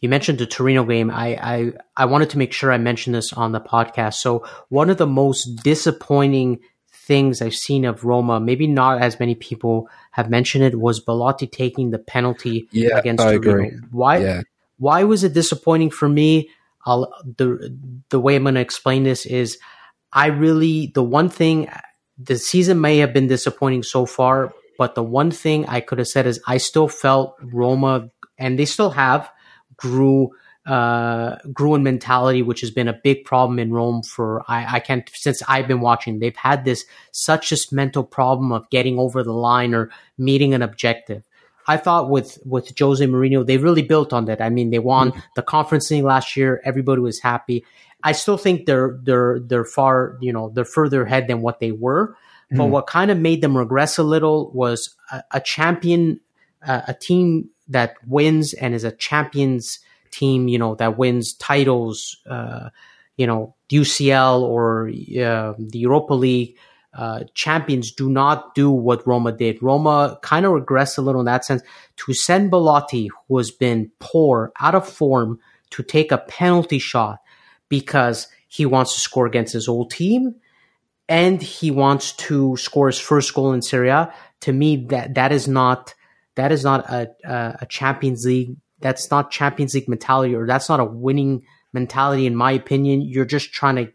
you 0.00 0.08
mentioned 0.08 0.38
the 0.38 0.46
Torino 0.46 0.84
game. 0.84 1.10
I, 1.10 1.28
I, 1.36 1.72
I 1.96 2.04
wanted 2.06 2.30
to 2.30 2.38
make 2.38 2.52
sure 2.52 2.70
I 2.70 2.78
mentioned 2.78 3.14
this 3.14 3.32
on 3.32 3.52
the 3.52 3.60
podcast. 3.60 4.14
So 4.14 4.44
one 4.68 4.90
of 4.90 4.96
the 4.96 5.06
most 5.06 5.62
disappointing 5.62 6.60
things 6.92 7.40
I've 7.40 7.54
seen 7.54 7.84
of 7.84 8.04
Roma, 8.04 8.38
maybe 8.38 8.66
not 8.66 9.00
as 9.00 9.18
many 9.18 9.34
people 9.34 9.88
have 10.12 10.30
mentioned 10.30 10.64
it, 10.64 10.78
was 10.78 11.00
Belotti 11.00 11.46
taking 11.46 11.90
the 11.90 11.98
penalty 11.98 12.68
yeah, 12.70 12.98
against 12.98 13.24
I 13.24 13.38
Torino. 13.38 13.52
Agree. 13.52 13.78
Why? 13.90 14.18
Yeah. 14.18 14.42
Why 14.78 15.04
was 15.04 15.24
it 15.24 15.32
disappointing 15.32 15.90
for 15.90 16.08
me? 16.08 16.50
I'll, 16.84 17.12
the 17.36 17.76
the 18.10 18.20
way 18.20 18.36
I'm 18.36 18.44
going 18.44 18.54
to 18.54 18.60
explain 18.60 19.02
this 19.02 19.26
is, 19.26 19.58
I 20.12 20.26
really 20.26 20.92
the 20.94 21.02
one 21.02 21.28
thing 21.28 21.68
the 22.16 22.36
season 22.36 22.80
may 22.80 22.98
have 22.98 23.12
been 23.12 23.26
disappointing 23.26 23.82
so 23.82 24.06
far, 24.06 24.52
but 24.78 24.94
the 24.94 25.02
one 25.02 25.30
thing 25.30 25.66
I 25.66 25.80
could 25.80 25.98
have 25.98 26.08
said 26.08 26.26
is 26.26 26.40
I 26.46 26.58
still 26.58 26.88
felt 26.88 27.36
Roma, 27.42 28.10
and 28.38 28.58
they 28.58 28.64
still 28.64 28.90
have 28.90 29.28
grew 29.78 30.30
uh, 30.68 31.36
Gruen 31.52 31.82
mentality, 31.82 32.42
which 32.42 32.60
has 32.60 32.70
been 32.70 32.88
a 32.88 33.00
big 33.02 33.24
problem 33.24 33.58
in 33.58 33.72
Rome 33.72 34.02
for 34.02 34.44
I, 34.48 34.76
I 34.76 34.80
can't 34.80 35.08
since 35.14 35.42
I've 35.48 35.66
been 35.66 35.80
watching. 35.80 36.18
They've 36.18 36.36
had 36.36 36.66
this 36.66 36.84
such 37.10 37.48
this 37.48 37.72
mental 37.72 38.04
problem 38.04 38.52
of 38.52 38.68
getting 38.68 38.98
over 38.98 39.22
the 39.22 39.32
line 39.32 39.72
or 39.74 39.90
meeting 40.18 40.52
an 40.52 40.60
objective. 40.60 41.26
I 41.66 41.78
thought 41.78 42.10
with 42.10 42.38
with 42.44 42.78
Jose 42.78 43.04
Mourinho, 43.04 43.46
they 43.46 43.56
really 43.56 43.82
built 43.82 44.12
on 44.12 44.26
that. 44.26 44.42
I 44.42 44.50
mean, 44.50 44.68
they 44.68 44.78
won 44.78 45.12
mm-hmm. 45.12 45.20
the 45.36 45.42
conference 45.42 45.90
league 45.90 46.04
last 46.04 46.36
year. 46.36 46.60
Everybody 46.64 47.00
was 47.00 47.20
happy. 47.20 47.64
I 48.02 48.12
still 48.12 48.36
think 48.36 48.66
they're 48.66 48.98
they're 49.02 49.40
they're 49.40 49.64
far 49.64 50.18
you 50.20 50.34
know 50.34 50.50
they're 50.50 50.66
further 50.66 51.04
ahead 51.04 51.28
than 51.28 51.40
what 51.40 51.60
they 51.60 51.72
were. 51.72 52.08
Mm-hmm. 52.08 52.58
But 52.58 52.66
what 52.66 52.86
kind 52.86 53.10
of 53.10 53.18
made 53.18 53.40
them 53.40 53.56
regress 53.56 53.96
a 53.96 54.02
little 54.02 54.50
was 54.52 54.96
a, 55.10 55.22
a 55.32 55.40
champion, 55.40 56.20
uh, 56.66 56.82
a 56.88 56.94
team 56.94 57.50
that 57.68 57.96
wins 58.06 58.54
and 58.54 58.74
is 58.74 58.84
a 58.84 58.92
champions 58.92 59.80
team, 60.10 60.48
you 60.48 60.58
know, 60.58 60.74
that 60.76 60.98
wins 60.98 61.34
titles, 61.34 62.16
uh, 62.28 62.70
you 63.16 63.26
know, 63.26 63.54
UCL 63.70 64.42
or 64.42 64.88
uh, 64.88 65.54
the 65.58 65.78
Europa 65.78 66.14
League 66.14 66.56
uh, 66.94 67.24
champions 67.34 67.92
do 67.92 68.08
not 68.08 68.54
do 68.54 68.70
what 68.70 69.06
Roma 69.06 69.32
did. 69.32 69.62
Roma 69.62 70.18
kind 70.22 70.46
of 70.46 70.52
regressed 70.52 70.98
a 70.98 71.02
little 71.02 71.20
in 71.20 71.26
that 71.26 71.44
sense. 71.44 71.62
To 71.98 72.14
send 72.14 72.50
Belotti, 72.50 73.10
who 73.28 73.36
has 73.38 73.50
been 73.50 73.90
poor, 73.98 74.52
out 74.58 74.74
of 74.74 74.88
form, 74.88 75.38
to 75.70 75.82
take 75.82 76.10
a 76.10 76.18
penalty 76.18 76.78
shot 76.78 77.20
because 77.68 78.26
he 78.48 78.64
wants 78.64 78.94
to 78.94 79.00
score 79.00 79.26
against 79.26 79.52
his 79.52 79.68
old 79.68 79.90
team 79.90 80.36
and 81.08 81.40
he 81.40 81.70
wants 81.70 82.12
to 82.12 82.56
score 82.56 82.88
his 82.88 82.98
first 82.98 83.34
goal 83.34 83.52
in 83.52 83.62
Serie 83.62 83.90
A. 83.90 84.12
To 84.40 84.52
me, 84.52 84.86
that 84.86 85.14
that 85.14 85.32
is 85.32 85.46
not 85.46 85.94
that 86.38 86.52
is 86.52 86.62
not 86.62 86.88
a, 86.88 87.10
a, 87.60 87.66
Champions 87.66 88.24
League. 88.24 88.56
That's 88.78 89.10
not 89.10 89.32
Champions 89.32 89.74
League 89.74 89.88
mentality, 89.88 90.36
or 90.36 90.46
that's 90.46 90.68
not 90.68 90.78
a 90.78 90.84
winning 90.84 91.42
mentality, 91.72 92.26
in 92.26 92.36
my 92.36 92.52
opinion. 92.52 93.02
You're 93.02 93.24
just 93.24 93.52
trying 93.52 93.74
to, 93.74 93.90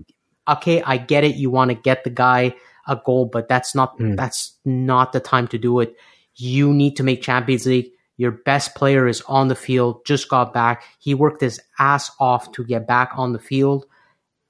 okay, 0.50 0.82
I 0.82 0.98
get 0.98 1.24
it. 1.24 1.38
You 1.38 1.50
want 1.50 1.72
to 1.72 1.76
get 1.76 2.04
the 2.04 2.10
guy 2.10 2.54
a 2.86 2.98
goal, 2.98 3.30
but 3.32 3.48
that's 3.48 3.74
not 3.74 3.98
mm. 3.98 4.18
that's 4.18 4.60
not 4.66 5.14
the 5.14 5.22
time 5.22 5.48
to 5.48 5.58
do 5.58 5.80
it. 5.80 5.96
You 6.36 6.74
need 6.74 6.98
to 6.98 7.04
make 7.04 7.22
Champions 7.22 7.66
League. 7.66 7.91
Your 8.18 8.32
best 8.32 8.76
player 8.76 9.08
is 9.08 9.22
on 9.22 9.48
the 9.48 9.56
field, 9.56 10.06
just 10.06 10.28
got 10.28 10.54
back. 10.54 10.84
He 11.00 11.14
worked 11.14 11.39
his 11.39 11.62
ass 11.80 12.12
off 12.20 12.52
to 12.52 12.66
get 12.66 12.86
back 12.86 13.12
on 13.16 13.32
the 13.32 13.39
field, 13.39 13.86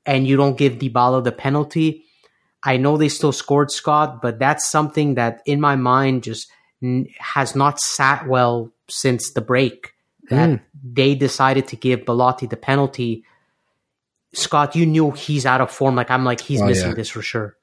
and 0.03 0.27
you 0.27 0.35
don't 0.35 0.57
give 0.57 0.79
Dybala 0.79 1.23
the 1.23 1.31
penalty. 1.31 2.05
I 2.63 2.77
know 2.77 2.97
they 2.97 3.09
still 3.09 3.31
scored 3.31 3.69
Scott, 3.69 4.19
but 4.19 4.39
that's 4.39 4.67
something 4.67 5.13
that 5.13 5.41
in 5.45 5.61
my 5.61 5.75
mind 5.75 6.23
just 6.23 6.49
has 7.19 7.55
not 7.55 7.79
sat 7.79 8.27
well 8.27 8.71
since 8.89 9.31
the 9.31 9.41
break. 9.41 9.93
that 10.29 10.49
mm. 10.49 10.61
they 10.83 11.15
decided 11.15 11.67
to 11.67 11.75
give 11.75 12.05
Belotti 12.05 12.47
the 12.47 12.57
penalty. 12.57 13.23
Scott, 14.33 14.75
you 14.75 14.85
knew 14.85 15.11
he's 15.11 15.45
out 15.45 15.61
of 15.61 15.71
form. 15.71 15.95
Like 15.95 16.11
I'm 16.11 16.25
like 16.25 16.41
he's 16.41 16.61
oh, 16.61 16.65
missing 16.65 16.89
yeah. 16.89 16.95
this 16.95 17.09
for 17.09 17.21
sure. 17.21 17.55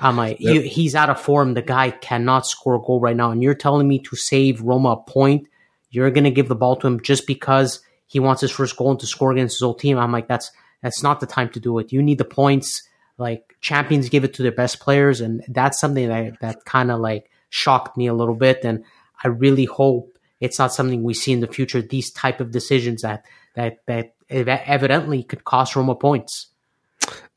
I'm 0.00 0.16
like 0.16 0.38
yep. 0.40 0.64
he's 0.64 0.94
out 0.94 1.10
of 1.10 1.20
form. 1.20 1.54
The 1.54 1.62
guy 1.62 1.90
cannot 1.90 2.46
score 2.46 2.74
a 2.74 2.80
goal 2.80 3.00
right 3.00 3.16
now, 3.16 3.30
and 3.30 3.42
you're 3.42 3.54
telling 3.54 3.88
me 3.88 3.98
to 4.00 4.16
save 4.16 4.60
Roma 4.60 4.90
a 4.90 4.96
point. 5.10 5.48
You're 5.90 6.10
gonna 6.10 6.30
give 6.30 6.48
the 6.48 6.56
ball 6.56 6.76
to 6.76 6.86
him 6.86 7.00
just 7.00 7.26
because 7.26 7.80
he 8.06 8.20
wants 8.20 8.40
his 8.40 8.50
first 8.50 8.76
goal 8.76 8.90
and 8.90 9.00
to 9.00 9.06
score 9.06 9.32
against 9.32 9.56
his 9.56 9.62
old 9.62 9.78
team. 9.78 9.98
I'm 9.98 10.12
like 10.12 10.28
that's 10.28 10.50
that's 10.82 11.02
not 11.02 11.20
the 11.20 11.26
time 11.26 11.48
to 11.50 11.60
do 11.60 11.78
it. 11.78 11.92
You 11.92 12.02
need 12.02 12.18
the 12.18 12.24
points. 12.24 12.82
Like 13.18 13.56
champions 13.60 14.10
give 14.10 14.24
it 14.24 14.34
to 14.34 14.42
their 14.42 14.52
best 14.52 14.80
players, 14.80 15.20
and 15.20 15.42
that's 15.48 15.80
something 15.80 16.08
that 16.08 16.40
that 16.40 16.64
kind 16.64 16.90
of 16.90 17.00
like 17.00 17.30
shocked 17.50 17.96
me 17.96 18.06
a 18.06 18.14
little 18.14 18.34
bit. 18.34 18.64
And 18.64 18.84
I 19.22 19.28
really 19.28 19.64
hope 19.64 20.18
it's 20.40 20.58
not 20.58 20.72
something 20.72 21.02
we 21.02 21.14
see 21.14 21.32
in 21.32 21.40
the 21.40 21.46
future. 21.46 21.82
These 21.82 22.10
type 22.10 22.40
of 22.40 22.50
decisions 22.50 23.02
that 23.02 23.24
that 23.54 23.78
that 23.86 24.14
evidently 24.28 25.22
could 25.22 25.44
cost 25.44 25.76
Roma 25.76 25.94
points. 25.94 26.48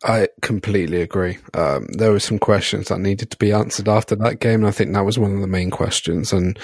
I 0.04 0.30
completely 0.42 1.02
agree. 1.02 1.38
Um, 1.54 1.88
there 1.92 2.12
were 2.12 2.20
some 2.20 2.40
questions 2.40 2.88
that 2.88 3.00
needed 3.00 3.32
to 3.32 3.38
be 3.38 3.52
answered 3.52 3.90
after 3.90 4.16
that 4.16 4.40
game, 4.40 4.62
and 4.62 4.68
I 4.68 4.72
think 4.72 4.94
that 4.94 5.06
was 5.06 5.20
one 5.20 5.36
of 5.36 5.42
the 5.42 5.48
main 5.48 5.70
questions. 5.70 6.32
And 6.32 6.58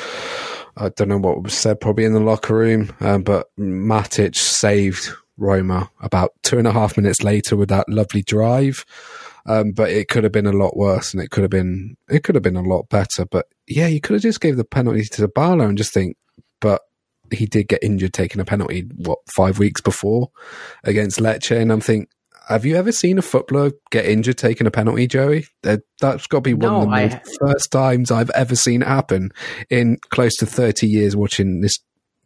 I 0.78 0.90
don't 0.90 1.10
know 1.10 1.18
what 1.18 1.44
was 1.44 1.54
said 1.54 1.82
probably 1.82 2.06
in 2.06 2.14
the 2.14 2.20
locker 2.20 2.56
room, 2.56 2.94
um, 3.02 3.24
but 3.24 3.48
Matic 3.58 4.36
saved 4.36 5.10
Roma 5.38 5.92
about 6.02 6.32
two 6.44 6.58
and 6.58 6.68
a 6.68 6.72
half 6.72 6.98
minutes 6.98 7.24
later 7.24 7.56
with 7.56 7.70
that 7.70 7.90
lovely 7.90 8.22
drive. 8.22 8.86
Um, 9.48 9.72
but 9.72 9.92
it 9.92 10.08
could 10.08 10.24
have 10.24 10.34
been 10.34 10.48
a 10.48 10.52
lot 10.52 10.76
worse, 10.76 11.14
and 11.14 11.22
it 11.22 11.30
could 11.30 11.44
have 11.44 11.52
been 11.52 11.98
it 12.10 12.24
could 12.24 12.36
have 12.36 12.44
been 12.44 12.56
a 12.56 12.62
lot 12.62 12.90
better. 12.90 13.26
But 13.26 13.48
yeah, 13.68 13.88
you 13.88 14.02
could 14.02 14.14
have 14.14 14.24
just 14.24 14.42
gave 14.42 14.58
the 14.58 14.64
penalty 14.64 15.04
to 15.04 15.28
Dybala 15.28 15.68
and 15.68 15.78
just 15.78 15.94
think, 15.94 16.18
but 16.60 16.82
he 17.32 17.46
did 17.46 17.68
get 17.68 17.84
injured 17.84 18.14
taking 18.14 18.42
a 18.42 18.46
penalty 18.46 18.82
what 18.96 19.20
five 19.36 19.60
weeks 19.60 19.82
before 19.82 20.30
against 20.84 21.20
Lecce, 21.20 21.60
and 21.60 21.72
I'm 21.72 21.82
thinking. 21.82 22.08
Have 22.48 22.64
you 22.64 22.76
ever 22.76 22.92
seen 22.92 23.18
a 23.18 23.24
footballer 23.24 23.72
get 23.90 24.06
injured 24.06 24.38
taking 24.38 24.68
a 24.68 24.72
penalty, 24.72 25.08
Joey? 25.08 25.48
That, 25.64 25.82
has 26.00 26.28
got 26.28 26.38
to 26.38 26.42
be 26.42 26.54
one 26.54 26.74
no, 26.74 26.82
of 26.82 26.90
the 26.92 26.96
I, 26.96 27.22
first 27.40 27.72
times 27.72 28.12
I've 28.12 28.30
ever 28.36 28.56
seen 28.56 28.84
it 28.84 28.88
happen 28.88 29.32
in 29.72 29.98
close 30.12 30.36
to 30.36 30.46
30 30.46 30.86
years 30.86 31.16
watching 31.16 31.62
this 31.62 31.80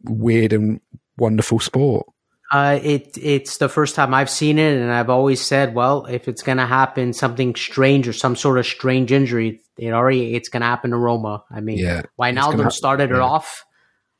weird 0.04 0.52
and 0.52 0.82
wonderful 1.16 1.58
sport. 1.58 2.06
Uh, 2.50 2.80
it 2.82 3.16
it's 3.16 3.58
the 3.58 3.68
first 3.68 3.94
time 3.94 4.12
I've 4.12 4.30
seen 4.30 4.58
it, 4.58 4.76
and 4.76 4.90
I've 4.90 5.10
always 5.10 5.40
said, 5.40 5.74
well, 5.74 6.06
if 6.06 6.26
it's 6.26 6.42
gonna 6.42 6.66
happen, 6.66 7.12
something 7.12 7.54
strange 7.54 8.08
or 8.08 8.12
some 8.12 8.34
sort 8.34 8.58
of 8.58 8.66
strange 8.66 9.12
injury, 9.12 9.62
it 9.78 9.92
already 9.92 10.34
it's 10.34 10.48
gonna 10.48 10.66
happen 10.66 10.90
to 10.90 10.96
Roma. 10.96 11.44
I 11.50 11.60
mean, 11.60 11.78
yeah, 11.78 12.02
Wijnaldum 12.20 12.72
started 12.72 13.10
yeah. 13.10 13.16
it 13.16 13.22
off, 13.22 13.64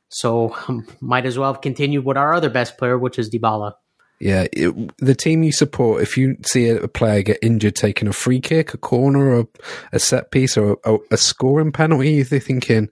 so 0.07 0.55
um, 0.69 0.87
might 1.01 1.25
as 1.25 1.37
well 1.37 1.51
have 1.51 1.61
continued 1.61 2.05
with 2.05 2.15
our 2.15 2.33
other 2.33 2.49
best 2.49 2.77
player, 2.77 2.97
which 2.97 3.19
is 3.19 3.29
Dybala. 3.29 3.73
Yeah, 4.21 4.45
it, 4.53 4.91
the 4.99 5.15
team 5.15 5.41
you 5.41 5.51
support, 5.51 6.03
if 6.03 6.15
you 6.15 6.37
see 6.45 6.69
a 6.69 6.87
player 6.87 7.23
get 7.23 7.39
injured 7.41 7.75
taking 7.75 8.07
a 8.07 8.13
free 8.13 8.39
kick, 8.39 8.73
a 8.73 8.77
corner, 8.77 9.35
or 9.35 9.47
a 9.91 9.99
set 9.99 10.29
piece, 10.29 10.57
or 10.57 10.77
a, 10.85 10.97
a 11.09 11.17
scoring 11.17 11.71
penalty, 11.71 12.11
you're 12.11 12.25
thinking, 12.39 12.89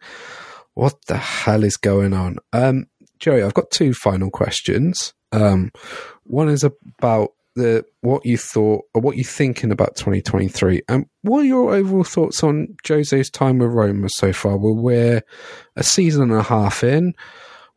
what 0.73 0.95
the 1.05 1.17
hell 1.17 1.63
is 1.63 1.77
going 1.77 2.13
on? 2.13 2.37
Um, 2.51 2.87
Joey, 3.19 3.43
I've 3.43 3.53
got 3.53 3.71
two 3.71 3.93
final 3.93 4.29
questions. 4.29 5.13
Um, 5.31 5.71
one 6.23 6.49
is 6.49 6.63
about 6.63 7.31
the 7.55 7.83
what 8.01 8.25
you 8.25 8.37
thought 8.37 8.85
or 8.93 9.01
what 9.01 9.17
you're 9.17 9.25
thinking 9.25 9.71
about 9.71 9.95
2023, 9.95 10.83
and 10.87 11.05
what 11.21 11.39
are 11.39 11.45
your 11.45 11.73
overall 11.75 12.03
thoughts 12.03 12.43
on 12.43 12.75
Jose's 12.87 13.29
time 13.29 13.59
with 13.59 13.71
Roma 13.71 14.07
so 14.09 14.31
far? 14.31 14.57
Well, 14.57 14.75
we're 14.75 15.21
a 15.75 15.83
season 15.83 16.23
and 16.23 16.39
a 16.39 16.43
half 16.43 16.83
in. 16.83 17.13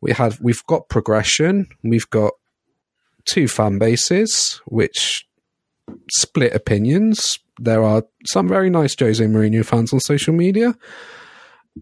We 0.01 0.13
have 0.13 0.39
we've 0.41 0.63
got 0.67 0.89
progression. 0.89 1.67
We've 1.83 2.09
got 2.09 2.33
two 3.25 3.47
fan 3.47 3.79
bases 3.79 4.61
which 4.65 5.25
split 6.11 6.53
opinions. 6.53 7.39
There 7.59 7.83
are 7.83 8.03
some 8.25 8.47
very 8.47 8.69
nice 8.69 8.95
Jose 8.97 9.23
Mourinho 9.23 9.65
fans 9.65 9.93
on 9.93 9.99
social 9.99 10.33
media, 10.33 10.75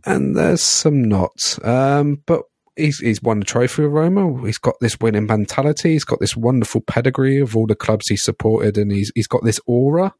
and 0.05 0.35
there's 0.35 0.63
some 0.63 1.03
not. 1.03 1.57
Um, 1.63 2.21
but 2.25 2.43
he's 2.75 2.99
he's 2.99 3.21
won 3.21 3.39
the 3.39 3.45
trophy 3.45 3.83
Roma. 3.83 4.45
He's 4.45 4.57
got 4.57 4.75
this 4.79 4.99
winning 4.99 5.25
mentality. 5.25 5.93
He's 5.93 6.03
got 6.03 6.19
this 6.19 6.35
wonderful 6.35 6.81
pedigree 6.81 7.39
of 7.39 7.55
all 7.55 7.67
the 7.67 7.75
clubs 7.75 8.07
he's 8.07 8.23
supported, 8.23 8.77
and 8.77 8.91
he's 8.91 9.11
he's 9.15 9.27
got 9.27 9.43
this 9.43 9.59
aura. 9.65 10.13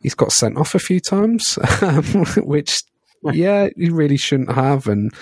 He's 0.00 0.14
got 0.14 0.32
sent 0.32 0.58
off 0.58 0.74
a 0.74 0.78
few 0.78 1.00
times, 1.00 1.58
um, 1.82 2.04
which 2.44 2.82
yeah, 3.32 3.68
he 3.76 3.88
really 3.90 4.16
shouldn't 4.16 4.52
have, 4.52 4.86
and 4.86 5.12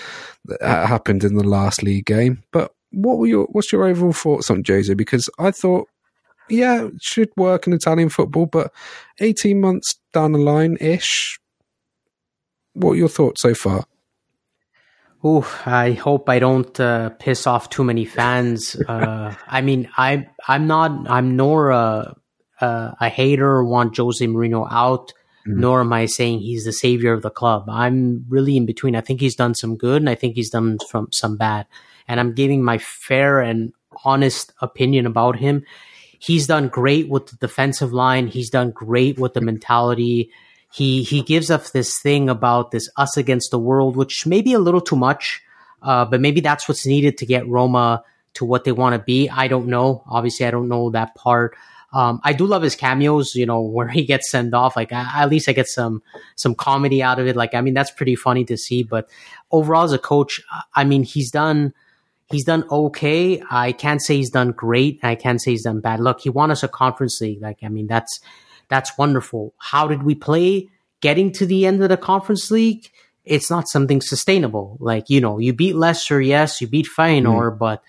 that 0.45 0.87
happened 0.87 1.23
in 1.23 1.35
the 1.35 1.47
last 1.47 1.81
league 1.81 2.05
game. 2.05 2.43
But 2.51 2.71
what 2.91 3.17
were 3.17 3.27
your 3.27 3.45
what's 3.51 3.71
your 3.71 3.85
overall 3.85 4.13
thoughts 4.13 4.49
on 4.49 4.63
Jose? 4.65 4.93
Because 4.93 5.29
I 5.39 5.51
thought, 5.51 5.87
yeah, 6.49 6.85
it 6.85 6.93
should 7.01 7.29
work 7.35 7.67
in 7.67 7.73
Italian 7.73 8.09
football, 8.09 8.45
but 8.45 8.71
eighteen 9.19 9.61
months 9.61 9.95
down 10.13 10.33
the 10.33 10.39
line 10.39 10.77
ish. 10.79 11.39
What 12.73 12.91
are 12.91 12.97
your 12.97 13.09
thoughts 13.09 13.41
so 13.41 13.53
far? 13.53 13.85
Ooh, 15.25 15.45
I 15.65 15.93
hope 15.93 16.29
I 16.29 16.37
don't 16.37 16.79
uh, 16.79 17.09
piss 17.09 17.47
off 17.47 17.69
too 17.69 17.83
many 17.83 18.05
fans. 18.05 18.75
Uh, 18.87 19.33
I 19.47 19.61
mean, 19.61 19.89
I 19.97 20.27
I'm 20.47 20.67
not 20.67 21.09
I'm 21.09 21.35
nor 21.35 21.71
a 21.71 22.15
a, 22.61 22.95
a 23.01 23.09
hater 23.09 23.47
or 23.47 23.65
want 23.65 23.97
Jose 23.97 24.25
Mourinho 24.25 24.67
out, 24.69 25.13
mm. 25.47 25.55
nor 25.57 25.81
am 25.81 25.91
I 25.93 26.05
saying 26.05 26.39
he's 26.39 26.65
the 26.65 26.71
savior 26.71 27.11
of 27.11 27.23
the 27.23 27.31
club. 27.31 27.65
I'm 27.67 28.25
really 28.29 28.55
in 28.55 28.67
between. 28.67 28.95
I 28.95 29.01
think 29.01 29.19
he's 29.19 29.35
done 29.35 29.55
some 29.55 29.77
good, 29.77 30.01
and 30.01 30.09
I 30.09 30.15
think 30.15 30.35
he's 30.35 30.51
done 30.51 30.77
from 30.89 31.07
some 31.11 31.37
bad. 31.37 31.65
And 32.07 32.19
I'm 32.19 32.35
giving 32.35 32.63
my 32.63 32.77
fair 32.77 33.41
and 33.41 33.73
honest 34.03 34.53
opinion 34.61 35.07
about 35.07 35.37
him. 35.37 35.65
He's 36.19 36.45
done 36.45 36.67
great 36.67 37.09
with 37.09 37.27
the 37.27 37.37
defensive 37.37 37.93
line. 37.93 38.27
He's 38.27 38.51
done 38.51 38.71
great 38.71 39.17
with 39.17 39.33
the 39.33 39.41
mentality 39.41 40.29
he 40.75 41.03
he 41.03 41.21
gives 41.21 41.49
us 41.49 41.71
this 41.71 41.99
thing 42.01 42.27
about 42.29 42.71
this 42.71 42.89
us 42.97 43.15
against 43.15 43.51
the 43.51 43.59
world, 43.59 43.95
which 43.95 44.25
may 44.25 44.41
be 44.41 44.51
a 44.51 44.59
little 44.59 44.81
too 44.81 44.97
much, 44.97 45.41
uh, 45.81 46.03
but 46.03 46.19
maybe 46.19 46.41
that's 46.41 46.67
what's 46.67 46.85
needed 46.85 47.17
to 47.19 47.25
get 47.25 47.47
Roma 47.47 48.03
to 48.33 48.43
what 48.43 48.65
they 48.65 48.73
want 48.73 48.93
to 48.93 48.99
be. 48.99 49.29
I 49.29 49.47
don't 49.47 49.67
know. 49.67 50.03
Obviously, 50.05 50.45
I 50.45 50.51
don't 50.51 50.67
know 50.67 50.89
that 50.89 51.15
part. 51.15 51.55
Um, 51.93 52.19
I 52.25 52.33
do 52.33 52.45
love 52.45 52.61
his 52.61 52.75
cameos, 52.75 53.35
you 53.35 53.45
know, 53.45 53.61
where 53.75 53.87
he 53.87 54.03
gets 54.03 54.29
sent 54.29 54.53
off. 54.53 54.75
Like 54.75 54.91
I, 54.91 55.23
at 55.23 55.29
least 55.29 55.47
I 55.47 55.53
get 55.53 55.67
some 55.69 56.03
some 56.35 56.55
comedy 56.55 57.01
out 57.01 57.19
of 57.19 57.27
it. 57.27 57.37
Like 57.37 57.53
I 57.53 57.61
mean, 57.61 57.73
that's 57.73 57.91
pretty 57.91 58.15
funny 58.15 58.43
to 58.45 58.57
see. 58.57 58.83
But 58.83 59.09
overall, 59.51 59.85
as 59.85 59.93
a 59.93 59.97
coach, 59.97 60.41
I 60.75 60.83
mean, 60.83 61.03
he's 61.03 61.31
done 61.31 61.73
he's 62.31 62.43
done 62.43 62.65
okay. 62.69 63.41
I 63.49 63.71
can't 63.71 64.01
say 64.01 64.17
he's 64.17 64.29
done 64.29 64.51
great. 64.51 64.99
I 65.03 65.15
can't 65.15 65.41
say 65.41 65.51
he's 65.51 65.63
done 65.63 65.79
bad. 65.79 66.01
Look, 66.01 66.19
he 66.19 66.29
won 66.29 66.51
us 66.51 66.63
a 66.63 66.67
conference 66.67 67.21
league. 67.21 67.41
Like 67.41 67.59
I 67.63 67.69
mean, 67.69 67.87
that's 67.87 68.19
that's 68.69 68.97
wonderful. 68.97 69.53
How 69.57 69.87
did 69.87 70.03
we 70.03 70.15
play? 70.15 70.69
Getting 71.01 71.31
to 71.33 71.45
the 71.45 71.65
end 71.65 71.83
of 71.83 71.89
the 71.89 71.97
conference 71.97 72.49
league, 72.49 72.89
it's 73.23 73.49
not 73.49 73.67
something 73.67 74.01
sustainable. 74.01 74.77
Like, 74.79 75.09
you 75.09 75.21
know, 75.21 75.39
you 75.39 75.53
beat 75.53 75.75
Leicester, 75.75 76.21
yes, 76.21 76.61
you 76.61 76.67
beat 76.67 76.87
Feyenoord, 76.87 77.53
mm. 77.53 77.57
but 77.59 77.83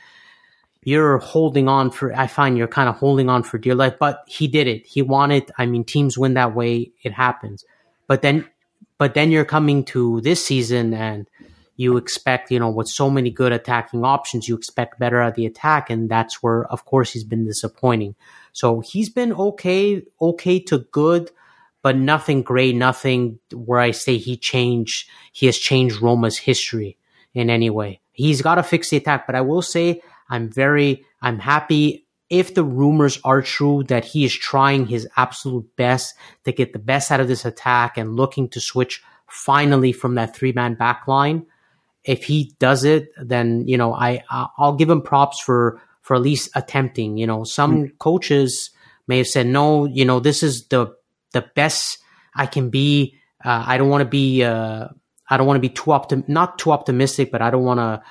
you're 0.83 1.18
holding 1.18 1.68
on 1.68 1.91
for, 1.91 2.14
I 2.14 2.27
find 2.27 2.57
you're 2.57 2.68
kind 2.68 2.89
of 2.89 2.97
holding 2.97 3.29
on 3.29 3.43
for 3.43 3.59
dear 3.59 3.74
life, 3.74 3.95
but 3.99 4.22
he 4.29 4.49
did 4.49 4.66
it. 4.66 4.87
He 4.87 5.03
won 5.03 5.33
it. 5.33 5.51
I 5.59 5.66
mean, 5.66 5.85
teams 5.85 6.16
win 6.16 6.35
that 6.35 6.55
way. 6.55 6.93
It 7.03 7.12
happens. 7.12 7.64
But 8.07 8.22
then, 8.22 8.49
but 8.99 9.14
then 9.14 9.31
you're 9.31 9.45
coming 9.45 9.85
to 9.87 10.20
this 10.20 10.45
season 10.45 10.95
and 10.95 11.29
you 11.77 11.97
expect, 11.97 12.51
you 12.51 12.59
know, 12.59 12.70
with 12.70 12.89
so 12.89 13.11
many 13.11 13.31
good 13.31 13.53
attacking 13.53 14.05
options, 14.05 14.49
you 14.49 14.57
expect 14.57 14.99
better 14.99 15.20
at 15.20 15.35
the 15.35 15.47
attack. 15.47 15.91
And 15.91 16.09
that's 16.09 16.43
where, 16.43 16.64
of 16.72 16.85
course, 16.85 17.12
he's 17.12 17.24
been 17.24 17.45
disappointing. 17.45 18.14
So 18.53 18.81
he's 18.81 19.11
been 19.11 19.33
okay, 19.33 20.03
okay 20.20 20.59
to 20.61 20.79
good, 20.91 21.31
but 21.83 21.97
nothing 21.97 22.43
great, 22.43 22.74
nothing 22.74 23.39
where 23.53 23.81
I 23.81 23.91
say 23.91 24.16
he 24.16 24.37
changed, 24.37 25.09
he 25.33 25.47
has 25.47 25.59
changed 25.59 26.01
Roma's 26.01 26.39
history 26.39 26.97
in 27.35 27.51
any 27.51 27.70
way. 27.70 28.01
He's 28.12 28.41
got 28.41 28.55
to 28.55 28.62
fix 28.62 28.91
the 28.91 28.97
attack, 28.97 29.27
but 29.27 29.37
I 29.37 29.43
will 29.43 29.62
say 29.62 30.01
I'm 30.31 30.51
very, 30.51 31.05
I'm 31.20 31.39
happy 31.39 32.07
if 32.31 32.55
the 32.55 32.64
rumors 32.64 33.20
are 33.24 33.43
true 33.43 33.85
that 33.85 34.05
he 34.05 34.24
is 34.24 34.35
trying 34.35 34.87
his 34.87 35.07
absolute 35.16 35.77
best 35.77 36.14
to 36.45 36.53
get 36.53 36.72
the 36.72 36.79
best 36.79 37.12
out 37.12 37.20
of 37.20 37.29
this 37.29 37.45
attack 37.45 37.99
and 37.99 38.16
looking 38.16 38.49
to 38.49 38.61
switch 38.61 39.03
finally 39.29 39.93
from 39.93 40.14
that 40.14 40.35
three 40.35 40.53
man 40.53 40.74
back 40.74 41.07
line. 41.07 41.47
If 42.07 42.24
he 42.24 42.54
does 42.59 42.84
it, 42.84 43.09
then, 43.20 43.66
you 43.66 43.76
know, 43.76 43.92
I, 43.92 44.22
I'll 44.30 44.76
give 44.76 44.88
him 44.88 45.02
props 45.02 45.40
for 45.40 45.82
for 46.02 46.14
at 46.14 46.22
least 46.22 46.50
attempting. 46.54 47.16
You 47.16 47.26
know, 47.26 47.42
some 47.42 47.76
mm. 47.76 47.98
coaches 47.98 48.70
may 49.09 49.18
have 49.18 49.26
said, 49.26 49.46
no, 49.46 49.86
you 49.86 50.04
know, 50.04 50.20
this 50.20 50.42
is 50.42 50.68
the 50.68 50.94
the 51.32 51.44
best 51.54 51.98
I 52.34 52.46
can 52.46 52.70
be. 52.70 53.16
Uh, 53.44 53.64
I 53.66 53.76
don't 53.76 53.88
want 53.88 54.02
to 54.02 54.09
be. 54.09 54.44
Uh, 54.44 54.88
I 55.28 55.36
don't 55.36 55.46
want 55.46 55.57
to 55.57 55.68
be 55.68 55.68
too 55.68 55.90
optim 55.90 56.28
not 56.28 56.59
too 56.59 56.70
optimistic, 56.70 57.32
but 57.32 57.42
I 57.42 57.50
don't 57.50 57.64
want 57.64 57.80
to. 57.80 58.02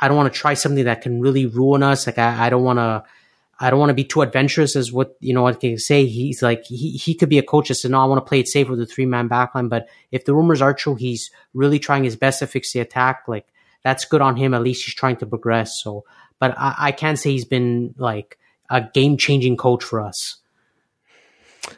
I 0.00 0.08
don't 0.08 0.16
want 0.16 0.32
to 0.32 0.38
try 0.38 0.54
something 0.54 0.84
that 0.84 1.02
can 1.02 1.20
really 1.20 1.46
ruin 1.46 1.84
us. 1.84 2.06
Like 2.06 2.18
I, 2.18 2.46
I 2.46 2.50
don't 2.50 2.64
want 2.64 2.78
to. 2.78 3.04
I 3.60 3.70
don't 3.70 3.78
want 3.78 3.90
to 3.90 3.94
be 3.94 4.04
too 4.04 4.22
adventurous 4.22 4.76
as 4.76 4.92
what 4.92 5.16
you 5.20 5.32
know 5.32 5.46
I 5.46 5.52
can 5.52 5.78
say. 5.78 6.06
He's 6.06 6.42
like 6.42 6.64
he 6.64 6.92
he 6.92 7.14
could 7.14 7.28
be 7.28 7.38
a 7.38 7.42
coach 7.42 7.68
that 7.68 7.74
said, 7.74 7.90
No, 7.90 8.00
I 8.00 8.04
want 8.04 8.24
to 8.24 8.28
play 8.28 8.40
it 8.40 8.48
safe 8.48 8.68
with 8.68 8.80
a 8.80 8.86
three 8.86 9.06
man 9.06 9.28
backline. 9.28 9.68
But 9.68 9.88
if 10.10 10.24
the 10.24 10.34
rumors 10.34 10.60
are 10.60 10.74
true, 10.74 10.94
he's 10.94 11.30
really 11.52 11.78
trying 11.78 12.04
his 12.04 12.16
best 12.16 12.40
to 12.40 12.46
fix 12.46 12.72
the 12.72 12.80
attack. 12.80 13.24
Like 13.28 13.46
that's 13.82 14.04
good 14.04 14.20
on 14.20 14.36
him. 14.36 14.54
At 14.54 14.62
least 14.62 14.84
he's 14.84 14.94
trying 14.94 15.16
to 15.18 15.26
progress. 15.26 15.80
So 15.82 16.04
but 16.38 16.58
I, 16.58 16.74
I 16.78 16.92
can't 16.92 17.18
say 17.18 17.30
he's 17.30 17.44
been 17.44 17.94
like 17.96 18.38
a 18.70 18.82
game 18.82 19.16
changing 19.16 19.56
coach 19.56 19.84
for 19.84 20.00
us. 20.00 20.36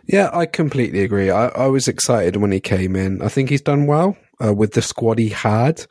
Yeah, 0.06 0.30
I 0.32 0.46
completely 0.46 1.04
agree. 1.04 1.30
I, 1.30 1.46
I, 1.48 1.66
was 1.66 1.86
excited 1.86 2.36
when 2.36 2.50
he 2.50 2.58
came 2.58 2.96
in. 2.96 3.22
I 3.22 3.28
think 3.28 3.50
he's 3.50 3.60
done 3.60 3.86
well 3.86 4.16
uh, 4.44 4.52
with 4.52 4.72
the 4.72 4.82
squad 4.82 5.18
he 5.18 5.28
had. 5.28 5.84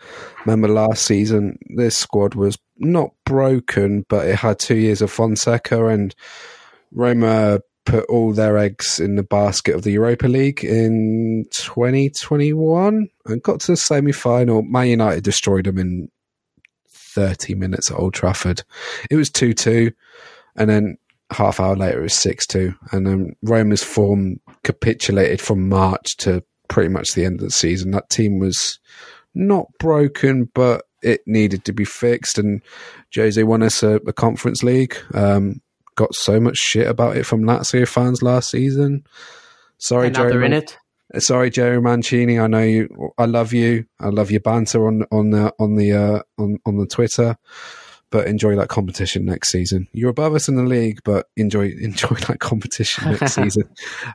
Remember 0.46 0.68
last 0.68 1.06
season, 1.06 1.58
this 1.76 1.98
squad 1.98 2.36
was 2.36 2.58
not 2.78 3.12
broken, 3.26 4.06
but 4.10 4.28
it 4.28 4.36
had 4.36 4.60
two 4.60 4.76
years 4.76 5.02
of 5.02 5.12
Fonseca 5.12 5.88
and 5.88 6.16
Roma 6.92 7.60
put 7.86 8.06
all 8.06 8.34
their 8.34 8.58
eggs 8.58 9.00
in 9.00 9.16
the 9.16 9.24
basket 9.24 9.76
of 9.76 9.84
the 9.84 9.92
Europa 9.92 10.28
League 10.28 10.64
in 10.64 11.46
2021 11.52 13.08
and 13.26 13.44
got 13.44 13.60
to 13.62 13.74
the 13.74 13.78
semi 13.78 14.12
final. 14.12 14.64
Man 14.64 14.88
United 14.88 15.24
destroyed 15.24 15.66
them 15.66 15.78
in 15.78 16.10
30 16.90 17.56
minutes 17.56 17.92
at 17.92 17.98
Old 17.98 18.14
Trafford. 18.14 18.64
It 19.10 19.16
was 19.16 19.30
2 19.30 19.54
2, 19.54 19.92
and 20.56 20.70
then 20.70 20.98
half 21.32 21.60
hour 21.60 21.76
later 21.76 22.00
it 22.00 22.04
was 22.04 22.14
6 22.14 22.48
2. 22.48 22.74
And 22.92 23.08
then 23.08 23.36
Roma's 23.42 23.84
form 23.84 24.40
capitulated 24.64 25.40
from 25.40 25.70
March 25.70 26.18
to 26.18 26.44
pretty 26.68 26.90
much 26.90 27.14
the 27.14 27.26
end 27.26 27.36
of 27.42 27.46
the 27.48 27.52
season. 27.52 27.92
That 27.92 28.10
team 28.10 28.40
was 28.40 28.80
not 29.34 29.68
broken, 29.80 30.50
but 30.54 30.84
it 31.02 31.22
needed 31.26 31.66
to 31.66 31.74
be 31.74 31.86
fixed. 31.86 32.38
And 32.38 32.62
Jose 33.14 33.42
won 33.44 33.64
us 33.64 33.84
a, 33.84 33.96
a 34.08 34.14
Conference 34.14 34.64
League. 34.64 34.98
Um, 35.14 35.62
got 35.96 36.14
so 36.14 36.40
much 36.40 36.58
shit 36.58 36.88
about 36.88 37.18
it 37.18 37.26
from 37.26 37.44
Lazio 37.44 37.88
fans 37.88 38.22
last 38.22 38.52
season. 38.52 39.06
Sorry, 39.78 40.08
and 40.08 40.16
Jerry. 40.16 40.46
in 40.46 40.54
it. 40.54 40.78
Sorry, 41.18 41.50
Jerry 41.50 41.82
Mancini. 41.82 42.40
I 42.40 42.48
know 42.48 42.64
you. 42.64 43.12
I 43.18 43.26
love 43.26 43.54
you. 43.54 43.86
I 44.00 44.08
love 44.08 44.32
your 44.32 44.42
banter 44.42 44.88
on 44.88 45.04
on 45.12 45.30
the 45.30 45.54
on 45.60 45.76
the 45.76 45.94
uh, 45.94 46.22
on 46.38 46.60
on 46.66 46.78
the 46.78 46.88
Twitter. 46.88 47.38
But 48.16 48.28
enjoy 48.28 48.56
that 48.56 48.70
competition 48.70 49.26
next 49.26 49.52
season. 49.52 49.90
You're 49.92 50.12
above 50.12 50.36
us 50.36 50.48
in 50.48 50.56
the 50.56 50.64
league, 50.64 51.02
but 51.04 51.28
enjoy 51.36 51.74
enjoy 51.82 52.16
that 52.30 52.40
competition 52.40 53.12
next 53.12 53.34
season. 53.36 53.68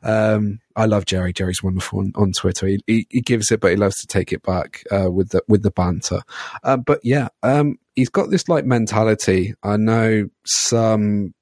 Um, 0.03 0.61
I 0.75 0.87
love 0.87 1.05
Jerry. 1.05 1.35
Jerry's 1.35 1.63
wonderful 1.63 1.99
on, 1.99 2.13
on 2.17 2.33
Twitter. 2.33 2.67
He, 2.67 2.81
he, 2.87 3.07
he, 3.11 3.21
gives 3.21 3.53
it, 3.53 3.61
but 3.61 3.73
he 3.73 3.77
loves 3.77 4.01
to 4.01 4.07
take 4.07 4.33
it 4.33 4.43
back 4.43 4.85
uh, 4.91 5.11
with 5.11 5.33
the 5.33 5.43
with 5.49 5.63
the 5.63 5.71
banter. 5.71 6.23
Uh, 6.65 6.79
but 6.79 7.01
yeah, 7.03 7.29
um, 7.43 7.79
he's 7.95 8.09
got 8.09 8.31
this 8.31 8.49
like 8.49 8.65
mentality. 8.65 9.53
I 9.63 9.77
know 9.77 10.31
some 10.47 11.35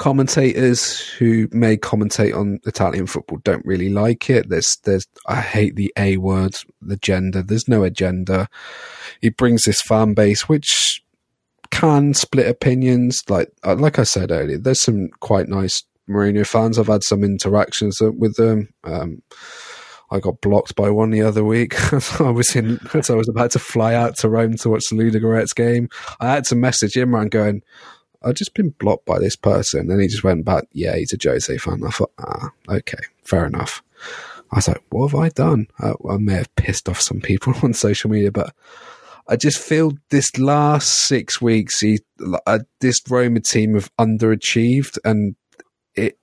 commentators 0.00 0.98
who 0.98 1.46
may 1.52 1.76
commentate 1.76 2.34
on 2.34 2.58
Italian 2.64 3.06
football 3.06 3.36
don't 3.44 3.64
really 3.66 3.90
like 3.90 4.30
it. 4.30 4.48
There's, 4.48 4.78
there's, 4.84 5.06
I 5.28 5.42
hate 5.42 5.76
the 5.76 5.92
A 5.98 6.16
word, 6.16 6.56
the 6.80 6.96
gender. 6.96 7.42
There's 7.42 7.68
no 7.68 7.82
agenda. 7.82 8.48
He 9.20 9.28
brings 9.28 9.64
this 9.64 9.82
fan 9.82 10.14
base, 10.14 10.48
which 10.48 11.02
can 11.70 12.14
split 12.14 12.48
opinions. 12.48 13.20
Like, 13.28 13.52
uh, 13.62 13.74
like 13.74 13.98
I 13.98 14.04
said 14.04 14.30
earlier, 14.30 14.56
there's 14.56 14.80
some 14.80 15.10
quite 15.20 15.48
nice 15.48 15.84
Mourinho 16.08 16.46
fans. 16.46 16.78
I've 16.78 16.86
had 16.86 17.04
some 17.04 17.22
interactions 17.22 18.00
with 18.00 18.36
them. 18.36 18.72
Um, 18.84 19.20
I 20.10 20.18
got 20.18 20.40
blocked 20.40 20.76
by 20.76 20.88
one 20.88 21.10
the 21.10 21.20
other 21.20 21.44
week. 21.44 21.74
I 22.22 22.30
was 22.30 22.56
in, 22.56 22.80
as 22.94 23.10
I 23.10 23.16
was 23.16 23.28
about 23.28 23.50
to 23.50 23.58
fly 23.58 23.92
out 23.92 24.16
to 24.20 24.30
Rome 24.30 24.56
to 24.56 24.70
watch 24.70 24.84
the 24.88 24.96
Ludogorets 24.96 25.54
game. 25.54 25.90
I 26.20 26.32
had 26.32 26.44
to 26.44 26.56
message 26.56 26.94
Imran 26.94 27.28
going, 27.28 27.60
I've 28.22 28.34
just 28.34 28.54
been 28.54 28.70
blocked 28.70 29.06
by 29.06 29.18
this 29.18 29.36
person. 29.36 29.90
And 29.90 30.00
he 30.00 30.08
just 30.08 30.24
went 30.24 30.44
back, 30.44 30.64
yeah, 30.72 30.96
he's 30.96 31.12
a 31.12 31.18
Jose 31.22 31.56
fan. 31.58 31.82
I 31.86 31.90
thought, 31.90 32.12
ah, 32.18 32.50
okay, 32.68 32.98
fair 33.24 33.46
enough. 33.46 33.82
I 34.52 34.56
was 34.56 34.68
like, 34.68 34.82
what 34.90 35.10
have 35.10 35.20
I 35.20 35.28
done? 35.30 35.68
I, 35.78 35.92
I 36.08 36.16
may 36.18 36.34
have 36.34 36.54
pissed 36.56 36.88
off 36.88 37.00
some 37.00 37.20
people 37.20 37.54
on 37.62 37.72
social 37.72 38.10
media, 38.10 38.30
but 38.30 38.54
I 39.28 39.36
just 39.36 39.58
feel 39.58 39.92
this 40.10 40.38
last 40.38 40.90
six 40.90 41.40
weeks, 41.40 41.80
he, 41.80 42.00
uh, 42.46 42.60
this 42.80 43.00
Roma 43.08 43.40
team 43.40 43.74
have 43.74 43.94
underachieved. 43.96 44.98
And 45.04 45.36
it, 45.94 46.18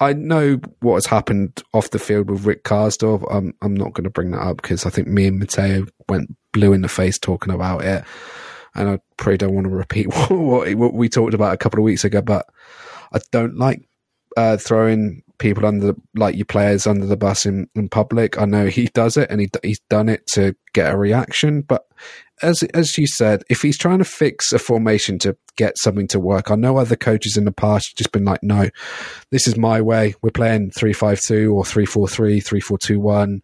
I 0.00 0.12
know 0.12 0.60
what 0.80 0.94
has 0.94 1.06
happened 1.06 1.62
off 1.72 1.90
the 1.90 1.98
field 1.98 2.30
with 2.30 2.44
Rick 2.44 2.64
Karsdorp. 2.64 3.24
I'm, 3.32 3.54
I'm 3.62 3.74
not 3.74 3.94
going 3.94 4.04
to 4.04 4.10
bring 4.10 4.32
that 4.32 4.42
up 4.42 4.60
because 4.60 4.84
I 4.84 4.90
think 4.90 5.08
me 5.08 5.28
and 5.28 5.38
Matteo 5.38 5.86
went 6.08 6.36
blue 6.52 6.72
in 6.72 6.82
the 6.82 6.88
face 6.88 7.18
talking 7.18 7.54
about 7.54 7.84
it 7.84 8.04
and 8.78 8.88
I 8.88 8.98
probably 9.16 9.38
don't 9.38 9.54
want 9.54 9.66
to 9.66 9.70
repeat 9.70 10.06
what, 10.30 10.74
what, 10.74 10.94
we 10.94 11.08
talked 11.08 11.34
about 11.34 11.54
a 11.54 11.58
couple 11.58 11.80
of 11.80 11.84
weeks 11.84 12.04
ago, 12.04 12.22
but 12.22 12.46
I 13.12 13.20
don't 13.32 13.56
like 13.56 13.88
uh, 14.36 14.56
throwing 14.56 15.22
people 15.38 15.64
under 15.66 15.94
like 16.14 16.34
your 16.34 16.44
players 16.44 16.86
under 16.86 17.06
the 17.06 17.16
bus 17.16 17.46
in, 17.46 17.68
in 17.74 17.88
public. 17.88 18.40
I 18.40 18.44
know 18.44 18.66
he 18.66 18.86
does 18.86 19.16
it 19.16 19.30
and 19.30 19.40
he 19.40 19.48
he's 19.62 19.80
done 19.88 20.08
it 20.08 20.26
to 20.34 20.54
get 20.72 20.92
a 20.92 20.96
reaction, 20.96 21.62
but 21.62 21.86
as 22.42 22.62
as 22.74 22.96
you 22.98 23.06
said, 23.06 23.42
if 23.48 23.62
he's 23.62 23.78
trying 23.78 23.98
to 23.98 24.04
fix 24.04 24.52
a 24.52 24.58
formation 24.58 25.18
to 25.20 25.36
get 25.56 25.78
something 25.78 26.08
to 26.08 26.20
work, 26.20 26.50
I 26.50 26.56
know 26.56 26.76
other 26.76 26.96
coaches 26.96 27.36
in 27.36 27.44
the 27.44 27.52
past 27.52 27.90
have 27.90 27.96
just 27.96 28.12
been 28.12 28.24
like, 28.24 28.42
no, 28.42 28.68
this 29.30 29.46
is 29.46 29.56
my 29.56 29.80
way. 29.80 30.14
We're 30.22 30.30
playing 30.30 30.70
three 30.70 30.92
five 30.92 31.20
two 31.20 31.54
or 31.54 31.64
three 31.64 31.86
four 31.86 32.08
three, 32.08 32.40
three 32.40 32.60
four 32.60 32.78
two 32.78 33.00
one. 33.00 33.42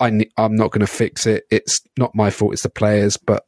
I 0.00 0.08
I'm 0.36 0.56
not 0.56 0.72
going 0.72 0.80
to 0.80 0.86
fix 0.86 1.26
it. 1.26 1.44
It's 1.50 1.80
not 1.98 2.14
my 2.14 2.30
fault. 2.30 2.54
It's 2.54 2.62
the 2.62 2.70
players, 2.70 3.16
but 3.16 3.46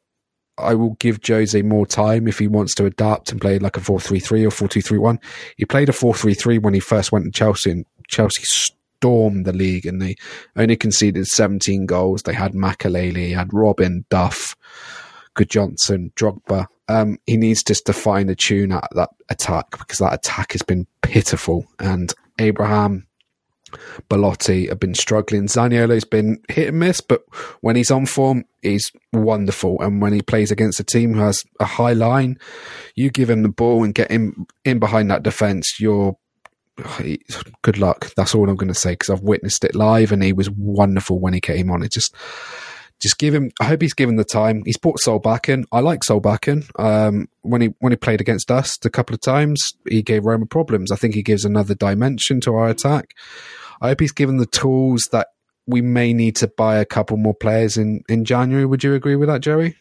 I 0.58 0.74
will 0.74 0.94
give 0.94 1.20
Jose 1.26 1.60
more 1.62 1.86
time 1.86 2.26
if 2.26 2.38
he 2.38 2.48
wants 2.48 2.74
to 2.76 2.86
adapt 2.86 3.30
and 3.30 3.40
play 3.40 3.58
like 3.58 3.76
a 3.76 3.80
4 3.80 4.00
3 4.00 4.20
3 4.20 4.46
or 4.46 4.50
4 4.50 4.68
2 4.68 4.82
3 4.82 4.98
1. 4.98 5.20
He 5.56 5.64
played 5.64 5.88
a 5.88 5.92
4 5.92 6.14
3 6.14 6.34
3 6.34 6.58
when 6.58 6.74
he 6.74 6.80
first 6.80 7.12
went 7.12 7.24
to 7.26 7.30
Chelsea, 7.30 7.70
and 7.70 7.86
Chelsea 8.08 8.42
stormed 8.44 9.44
the 9.44 9.52
league 9.52 9.86
and 9.86 10.00
they 10.00 10.16
only 10.56 10.76
conceded 10.76 11.26
17 11.26 11.86
goals. 11.86 12.22
They 12.22 12.32
had 12.32 12.52
Makelele, 12.52 13.34
had 13.34 13.48
Robben, 13.48 14.04
Duff, 14.08 14.56
Gudjohnsen, 15.34 16.12
Drogba. 16.14 16.66
Um, 16.88 17.18
he 17.26 17.36
needs 17.36 17.62
just 17.62 17.84
to 17.86 17.92
find 17.92 18.30
a 18.30 18.34
tune 18.34 18.72
at 18.72 18.88
that 18.92 19.10
attack 19.28 19.70
because 19.72 19.98
that 19.98 20.14
attack 20.14 20.52
has 20.52 20.62
been 20.62 20.86
pitiful. 21.02 21.66
And 21.78 22.12
Abraham 22.38 23.06
Belotti 24.08 24.68
have 24.68 24.80
been 24.80 24.94
struggling. 24.94 25.46
Zaniolo's 25.46 26.04
been 26.04 26.40
hit 26.48 26.68
and 26.68 26.78
miss, 26.78 27.00
but 27.00 27.24
when 27.60 27.76
he's 27.76 27.90
on 27.90 28.06
form, 28.06 28.44
he's 28.62 28.90
wonderful. 29.12 29.80
And 29.80 30.00
when 30.00 30.12
he 30.12 30.22
plays 30.22 30.50
against 30.50 30.80
a 30.80 30.84
team 30.84 31.14
who 31.14 31.20
has 31.20 31.42
a 31.60 31.64
high 31.64 31.92
line, 31.92 32.38
you 32.94 33.10
give 33.10 33.30
him 33.30 33.42
the 33.42 33.48
ball 33.48 33.84
and 33.84 33.94
get 33.94 34.10
him 34.10 34.46
in 34.64 34.78
behind 34.78 35.10
that 35.10 35.22
defence, 35.22 35.80
you're 35.80 36.16
good 37.62 37.78
luck. 37.78 38.12
That's 38.16 38.34
all 38.34 38.48
I'm 38.48 38.56
going 38.56 38.68
to 38.68 38.74
say 38.74 38.92
because 38.92 39.10
I've 39.10 39.22
witnessed 39.22 39.64
it 39.64 39.74
live 39.74 40.12
and 40.12 40.22
he 40.22 40.32
was 40.32 40.50
wonderful 40.50 41.18
when 41.18 41.32
he 41.32 41.40
came 41.40 41.70
on. 41.70 41.82
It 41.82 41.92
just, 41.92 42.14
just 43.00 43.18
give 43.18 43.34
him. 43.34 43.50
I 43.60 43.64
hope 43.64 43.82
he's 43.82 43.94
given 43.94 44.16
the 44.16 44.24
time. 44.24 44.62
He's 44.64 44.78
brought 44.78 45.00
Solbakken. 45.04 45.64
I 45.72 45.80
like 45.80 46.00
Solbakken. 46.00 46.68
Um, 46.78 47.28
when 47.42 47.60
he 47.60 47.74
when 47.78 47.92
he 47.92 47.96
played 47.96 48.20
against 48.20 48.50
us 48.50 48.78
a 48.84 48.90
couple 48.90 49.14
of 49.14 49.20
times, 49.20 49.74
he 49.88 50.02
gave 50.02 50.24
Roma 50.24 50.46
problems. 50.46 50.90
I 50.90 50.96
think 50.96 51.14
he 51.14 51.22
gives 51.22 51.44
another 51.44 51.74
dimension 51.74 52.40
to 52.42 52.54
our 52.54 52.68
attack. 52.68 53.14
I 53.80 53.88
hope 53.88 54.00
he's 54.00 54.12
given 54.12 54.38
the 54.38 54.46
tools 54.46 55.08
that 55.12 55.28
we 55.66 55.82
may 55.82 56.12
need 56.12 56.36
to 56.36 56.48
buy 56.48 56.76
a 56.76 56.84
couple 56.84 57.16
more 57.16 57.34
players 57.34 57.76
in 57.76 58.02
in 58.08 58.24
January. 58.24 58.64
Would 58.64 58.84
you 58.84 58.94
agree 58.94 59.16
with 59.16 59.28
that, 59.28 59.42
Jerry? 59.42 59.76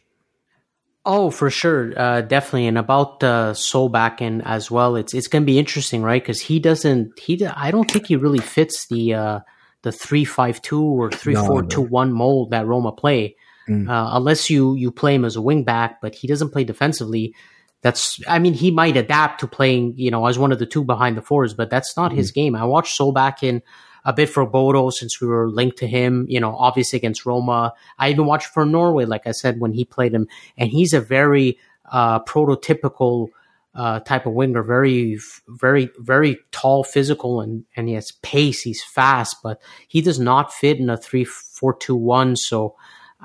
Oh, 1.07 1.29
for 1.29 1.51
sure, 1.51 1.93
uh, 1.95 2.21
definitely. 2.21 2.65
And 2.65 2.79
about 2.79 3.23
uh, 3.23 3.53
Solbakken 3.53 4.41
as 4.43 4.71
well, 4.71 4.95
it's 4.95 5.13
it's 5.13 5.27
going 5.27 5.43
to 5.43 5.45
be 5.45 5.59
interesting, 5.59 6.01
right? 6.01 6.21
Because 6.21 6.41
he 6.41 6.59
doesn't. 6.59 7.17
He 7.19 7.45
I 7.45 7.69
don't 7.71 7.89
think 7.89 8.07
he 8.07 8.15
really 8.15 8.39
fits 8.39 8.87
the 8.87 9.13
uh, 9.13 9.39
the 9.85 9.91
three 9.91 10.25
five 10.25 10.61
two 10.61 10.83
or 10.83 11.11
three 11.11 11.35
four 11.35 11.63
two 11.63 11.81
one 11.81 12.11
mold 12.11 12.49
that 12.49 12.65
Roma 12.65 12.91
play. 12.91 13.37
Mm. 13.69 13.87
Uh, 13.87 14.09
unless 14.13 14.49
you 14.49 14.75
you 14.75 14.91
play 14.91 15.15
him 15.15 15.23
as 15.23 15.35
a 15.35 15.41
wing 15.41 15.63
back, 15.63 16.01
but 16.01 16.15
he 16.15 16.27
doesn't 16.27 16.49
play 16.49 16.63
defensively. 16.63 17.35
That's 17.81 18.19
I 18.27 18.39
mean 18.39 18.53
he 18.53 18.71
might 18.71 18.97
adapt 18.97 19.39
to 19.41 19.47
playing 19.47 19.93
you 19.95 20.09
know 20.09 20.25
as 20.25 20.39
one 20.39 20.51
of 20.51 20.59
the 20.59 20.65
two 20.65 20.83
behind 20.83 21.15
the 21.15 21.21
fours, 21.21 21.53
but 21.53 21.69
that's 21.69 21.95
not 21.95 22.11
mm. 22.11 22.15
his 22.15 22.31
game. 22.31 22.55
I 22.55 22.65
watched 22.65 22.99
Solbakken 22.99 23.61
a 24.03 24.13
bit 24.13 24.29
for 24.29 24.45
Bodo 24.45 24.89
since 24.89 25.21
we 25.21 25.27
were 25.27 25.49
linked 25.49 25.77
to 25.77 25.87
him, 25.87 26.25
you 26.29 26.39
know, 26.39 26.55
obviously 26.55 26.97
against 26.97 27.25
Roma. 27.25 27.73
I 27.97 28.09
even 28.09 28.25
watched 28.25 28.47
for 28.47 28.65
Norway, 28.65 29.05
like 29.05 29.25
I 29.25 29.31
said, 29.31 29.59
when 29.59 29.73
he 29.73 29.83
played 29.83 30.13
him. 30.13 30.27
And 30.57 30.69
he's 30.69 30.93
a 30.93 31.01
very 31.01 31.57
uh, 31.91 32.19
prototypical 32.23 33.29
uh, 33.75 33.99
type 33.99 34.25
of 34.25 34.33
winger, 34.33 34.63
very, 34.63 35.19
very, 35.47 35.89
very 35.97 36.37
tall, 36.51 36.83
physical, 36.83 37.41
and, 37.41 37.65
and 37.75 37.87
he 37.87 37.95
has 37.95 38.11
pace. 38.23 38.61
He's 38.61 38.83
fast, 38.83 39.37
but 39.43 39.61
he 39.87 40.01
does 40.01 40.19
not 40.19 40.53
fit 40.53 40.77
in 40.77 40.89
a 40.89 40.97
3 40.97 41.25
4 41.25 41.77
2 41.77 41.95
1. 41.95 42.35
So 42.37 42.75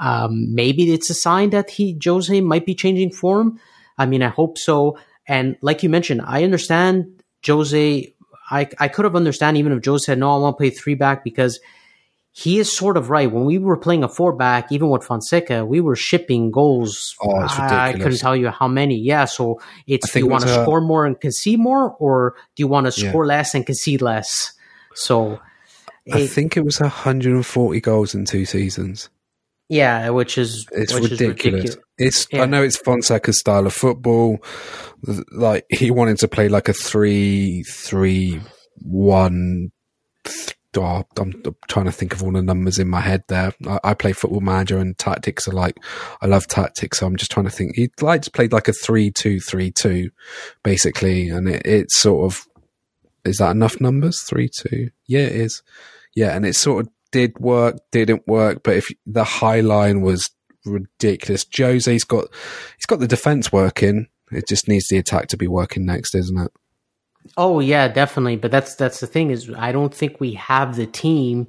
um, 0.01 0.55
maybe 0.55 0.93
it's 0.93 1.11
a 1.11 1.15
sign 1.15 1.51
that 1.51 1.71
he, 1.71 1.99
Jose, 2.05 2.41
might 2.41 2.67
be 2.67 2.75
changing 2.75 3.13
form. 3.13 3.61
I 3.97 4.07
mean, 4.07 4.23
I 4.23 4.29
hope 4.29 4.59
so. 4.59 4.99
And 5.27 5.57
like 5.63 5.83
you 5.83 5.89
mentioned, 5.89 6.23
I 6.25 6.43
understand 6.43 7.23
Jose 7.47 8.13
I, 8.51 8.69
I 8.79 8.89
could 8.89 9.05
have 9.05 9.17
understand 9.17 9.57
even 9.57 9.73
if 9.73 9.85
Jose 9.85 10.05
said, 10.05 10.19
no, 10.19 10.35
I 10.35 10.39
want 10.39 10.57
to 10.57 10.59
play 10.59 10.71
three 10.71 10.95
back 10.95 11.23
because 11.23 11.61
he 12.33 12.59
is 12.59 12.71
sort 12.71 12.97
of 12.97 13.11
right. 13.11 13.31
When 13.31 13.45
we 13.45 13.59
were 13.59 13.77
playing 13.77 14.05
a 14.05 14.09
four 14.09 14.33
back, 14.33 14.71
even 14.71 14.89
with 14.89 15.05
Fonseca, 15.05 15.65
we 15.65 15.81
were 15.81 15.97
shipping 15.97 16.51
goals. 16.51 17.15
Oh, 17.21 17.43
it's 17.43 17.59
ridiculous. 17.59 17.73
I 17.73 17.93
couldn't 17.93 18.19
tell 18.19 18.37
you 18.37 18.51
how 18.51 18.69
many. 18.69 18.97
Yeah. 18.97 19.25
So 19.25 19.61
it's 19.87 20.13
do 20.13 20.21
you 20.21 20.27
want 20.27 20.45
to 20.45 20.51
uh, 20.51 20.63
score 20.63 20.81
more 20.81 21.07
and 21.07 21.21
concede 21.21 21.59
more, 21.59 21.93
or 21.99 22.37
do 22.55 22.63
you 22.63 22.69
want 22.69 22.93
to 22.93 23.01
yeah. 23.01 23.11
score 23.11 23.27
less 23.27 23.55
and 23.55 23.67
concede 23.67 24.01
less? 24.01 24.53
So 24.95 25.41
I 26.13 26.27
think 26.27 26.57
it 26.57 26.65
was 26.65 26.81
140 26.81 27.81
goals 27.81 28.15
in 28.15 28.25
two 28.25 28.45
seasons. 28.45 29.11
Yeah, 29.69 30.11
which 30.11 30.37
is 30.37 30.67
it's 30.73 30.93
which 30.93 31.05
ridiculous. 31.13 31.31
Is 31.31 31.47
ridiculous. 31.47 31.77
It's 31.99 32.27
yeah. 32.33 32.43
I 32.43 32.47
know 32.47 32.63
it's 32.63 32.77
Fonseca's 32.77 33.39
style 33.39 33.67
of 33.67 33.73
football. 33.73 34.39
Like 35.33 35.65
he 35.71 35.91
wanted 35.91 36.19
to 36.19 36.29
play 36.29 36.49
like 36.49 36.69
a 36.69 36.73
three 36.73 37.63
three 37.65 38.41
one. 38.83 39.71
Th- 40.25 40.57
oh, 40.77 41.05
I'm, 41.19 41.43
trying 41.69 41.87
to 41.87 41.93
think 41.93 42.13
of 42.13 42.23
all 42.23 42.33
the 42.33 42.43
numbers 42.43 42.79
in 42.79 42.89
my 42.89 43.01
head 43.01 43.25
there. 43.29 43.53
I, 43.67 43.81
I, 43.85 43.95
play 43.95 44.13
football 44.13 44.41
manager 44.41 44.79
and 44.79 44.97
tactics 44.97 45.49
are 45.49 45.53
like 45.53 45.77
I 46.21 46.27
love 46.27 46.47
tactics. 46.47 46.99
So 46.99 47.07
I'm 47.07 47.17
just 47.17 47.31
trying 47.31 47.47
to 47.47 47.51
think. 47.51 47.77
He 47.77 47.91
likes 48.01 48.29
played 48.29 48.53
like 48.53 48.69
a 48.69 48.73
three 48.73 49.11
two 49.11 49.41
three 49.41 49.71
two, 49.71 50.11
basically, 50.63 51.29
and 51.29 51.49
it, 51.49 51.63
it's 51.65 51.97
sort 51.97 52.31
of 52.31 52.47
is 53.25 53.39
that 53.39 53.51
enough 53.51 53.81
numbers? 53.81 54.23
Three 54.23 54.49
two. 54.49 54.91
Yeah, 55.07 55.21
it 55.21 55.33
is. 55.33 55.63
Yeah, 56.15 56.35
and 56.35 56.45
it 56.47 56.55
sort 56.55 56.87
of 56.87 56.93
did 57.13 57.39
work, 57.39 57.77
didn't 57.93 58.27
work, 58.27 58.63
but 58.63 58.77
if 58.77 58.89
the 59.07 59.25
high 59.25 59.61
line 59.61 60.01
was 60.01 60.31
ridiculous, 60.65 61.45
Jose's 61.45 62.05
got 62.05 62.27
he's 62.77 62.87
got 62.87 63.01
the 63.01 63.09
defense 63.09 63.53
working. 63.53 64.07
It 64.33 64.47
just 64.47 64.69
needs 64.69 64.89
the 64.89 64.99
attack 64.99 65.29
to 65.29 65.37
be 65.37 65.49
working 65.49 65.85
next, 65.85 66.15
isn't 66.15 66.39
it? 66.39 66.53
Oh 67.37 67.61
yeah, 67.61 67.89
definitely. 67.89 68.37
But 68.37 68.51
that's 68.51 68.75
that's 68.75 69.01
the 69.01 69.07
thing 69.07 69.31
is 69.31 69.51
I 69.57 69.73
don't 69.73 69.95
think 69.95 70.21
we 70.21 70.35
have 70.35 70.77
the 70.77 70.87
team 70.87 71.49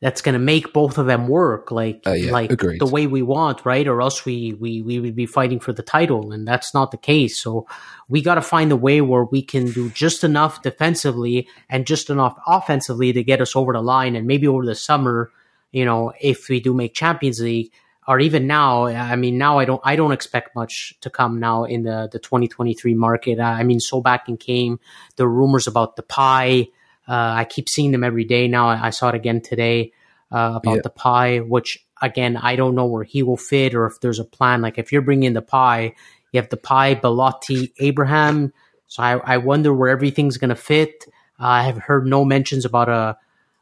that's 0.00 0.20
going 0.20 0.32
to 0.32 0.40
make 0.40 0.72
both 0.72 0.98
of 0.98 1.06
them 1.06 1.28
work 1.28 1.70
like 1.70 2.02
uh, 2.06 2.10
yeah, 2.10 2.32
like 2.32 2.50
agreed. 2.50 2.80
the 2.80 2.86
way 2.86 3.06
we 3.06 3.22
want, 3.22 3.64
right? 3.64 3.86
Or 3.86 4.02
else 4.02 4.24
we 4.24 4.52
we 4.54 4.82
we 4.82 4.98
would 4.98 5.14
be 5.14 5.26
fighting 5.26 5.60
for 5.60 5.72
the 5.72 5.82
title, 5.82 6.32
and 6.32 6.46
that's 6.46 6.74
not 6.74 6.90
the 6.90 6.96
case. 6.96 7.40
So 7.40 7.68
we 8.08 8.20
got 8.20 8.34
to 8.34 8.42
find 8.42 8.72
a 8.72 8.76
way 8.76 9.00
where 9.00 9.24
we 9.24 9.42
can 9.42 9.70
do 9.70 9.90
just 9.90 10.24
enough 10.24 10.62
defensively 10.62 11.46
and 11.68 11.86
just 11.86 12.10
enough 12.10 12.36
offensively 12.48 13.12
to 13.12 13.22
get 13.22 13.40
us 13.40 13.54
over 13.54 13.72
the 13.72 13.80
line, 13.80 14.16
and 14.16 14.26
maybe 14.26 14.48
over 14.48 14.66
the 14.66 14.74
summer, 14.74 15.30
you 15.70 15.84
know, 15.84 16.12
if 16.20 16.48
we 16.48 16.58
do 16.58 16.74
make 16.74 16.94
Champions 16.94 17.40
League. 17.40 17.70
Or 18.08 18.18
even 18.18 18.48
now, 18.48 18.86
I 18.86 19.14
mean, 19.14 19.38
now 19.38 19.58
I 19.58 19.64
don't, 19.64 19.80
I 19.84 19.94
don't 19.94 20.10
expect 20.10 20.56
much 20.56 20.92
to 21.02 21.10
come 21.10 21.38
now 21.38 21.64
in 21.64 21.84
the, 21.84 22.08
the 22.10 22.18
2023 22.18 22.94
market. 22.94 23.38
I 23.38 23.62
mean, 23.62 23.78
Solbakken 23.78 24.40
came, 24.40 24.80
the 25.16 25.28
rumors 25.28 25.68
about 25.68 25.96
Depay, 25.96 26.70
uh, 27.08 27.12
I 27.12 27.44
keep 27.44 27.68
seeing 27.68 27.92
them 27.92 28.02
every 28.02 28.24
day 28.24 28.48
now. 28.48 28.68
I, 28.68 28.86
I 28.86 28.90
saw 28.90 29.08
it 29.10 29.14
again 29.14 29.40
today 29.40 29.92
uh, 30.32 30.54
about 30.56 30.76
yeah. 30.76 30.90
pie, 30.94 31.38
which 31.38 31.84
again 32.00 32.36
I 32.36 32.56
don't 32.56 32.74
know 32.74 32.86
where 32.86 33.04
he 33.04 33.22
will 33.22 33.36
fit 33.36 33.74
or 33.74 33.86
if 33.86 34.00
there's 34.00 34.18
a 34.18 34.24
plan. 34.24 34.62
Like 34.62 34.78
if 34.78 34.92
you're 34.92 35.02
bringing 35.02 35.34
Depay 35.34 35.94
you 36.32 36.40
have 36.40 36.48
Depay 36.48 37.00
Belotti, 37.00 37.72
Abraham. 37.78 38.52
So 38.88 39.02
I, 39.02 39.18
I 39.18 39.36
wonder 39.36 39.72
where 39.72 39.90
everything's 39.90 40.38
going 40.38 40.50
to 40.50 40.56
fit. 40.56 41.04
Uh, 41.38 41.46
I 41.46 41.62
have 41.62 41.78
heard 41.78 42.06
no 42.06 42.24
mentions 42.24 42.64
about 42.64 42.88
a 42.88 43.18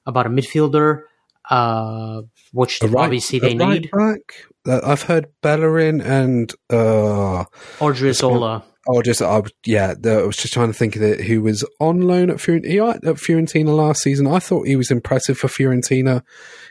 about 0.06 0.26
a 0.26 0.30
midfielder, 0.30 1.02
uh, 1.50 2.22
which 2.52 2.80
right, 2.82 3.04
obviously 3.04 3.38
they 3.38 3.56
right 3.56 3.82
need. 3.82 3.90
Back. 3.90 4.46
Uh, 4.66 4.80
I've 4.84 5.02
heard 5.02 5.26
Bellerin 5.42 6.00
and 6.00 6.52
uh, 6.70 7.44
Odriozola. 7.78 8.62
Oh, 8.88 9.02
just 9.02 9.20
I 9.20 9.42
yeah. 9.66 9.94
The, 9.98 10.20
I 10.20 10.26
was 10.26 10.36
just 10.36 10.54
trying 10.54 10.68
to 10.68 10.78
think 10.78 10.96
of 10.96 11.02
it. 11.02 11.20
Who 11.20 11.42
was 11.42 11.64
on 11.80 12.02
loan 12.02 12.30
at 12.30 12.38
Fiorentina, 12.38 12.96
at 12.96 13.16
Fiorentina 13.16 13.76
last 13.76 14.02
season? 14.02 14.26
I 14.26 14.38
thought 14.38 14.66
he 14.66 14.76
was 14.76 14.90
impressive 14.90 15.38
for 15.38 15.48
Fiorentina. 15.48 16.22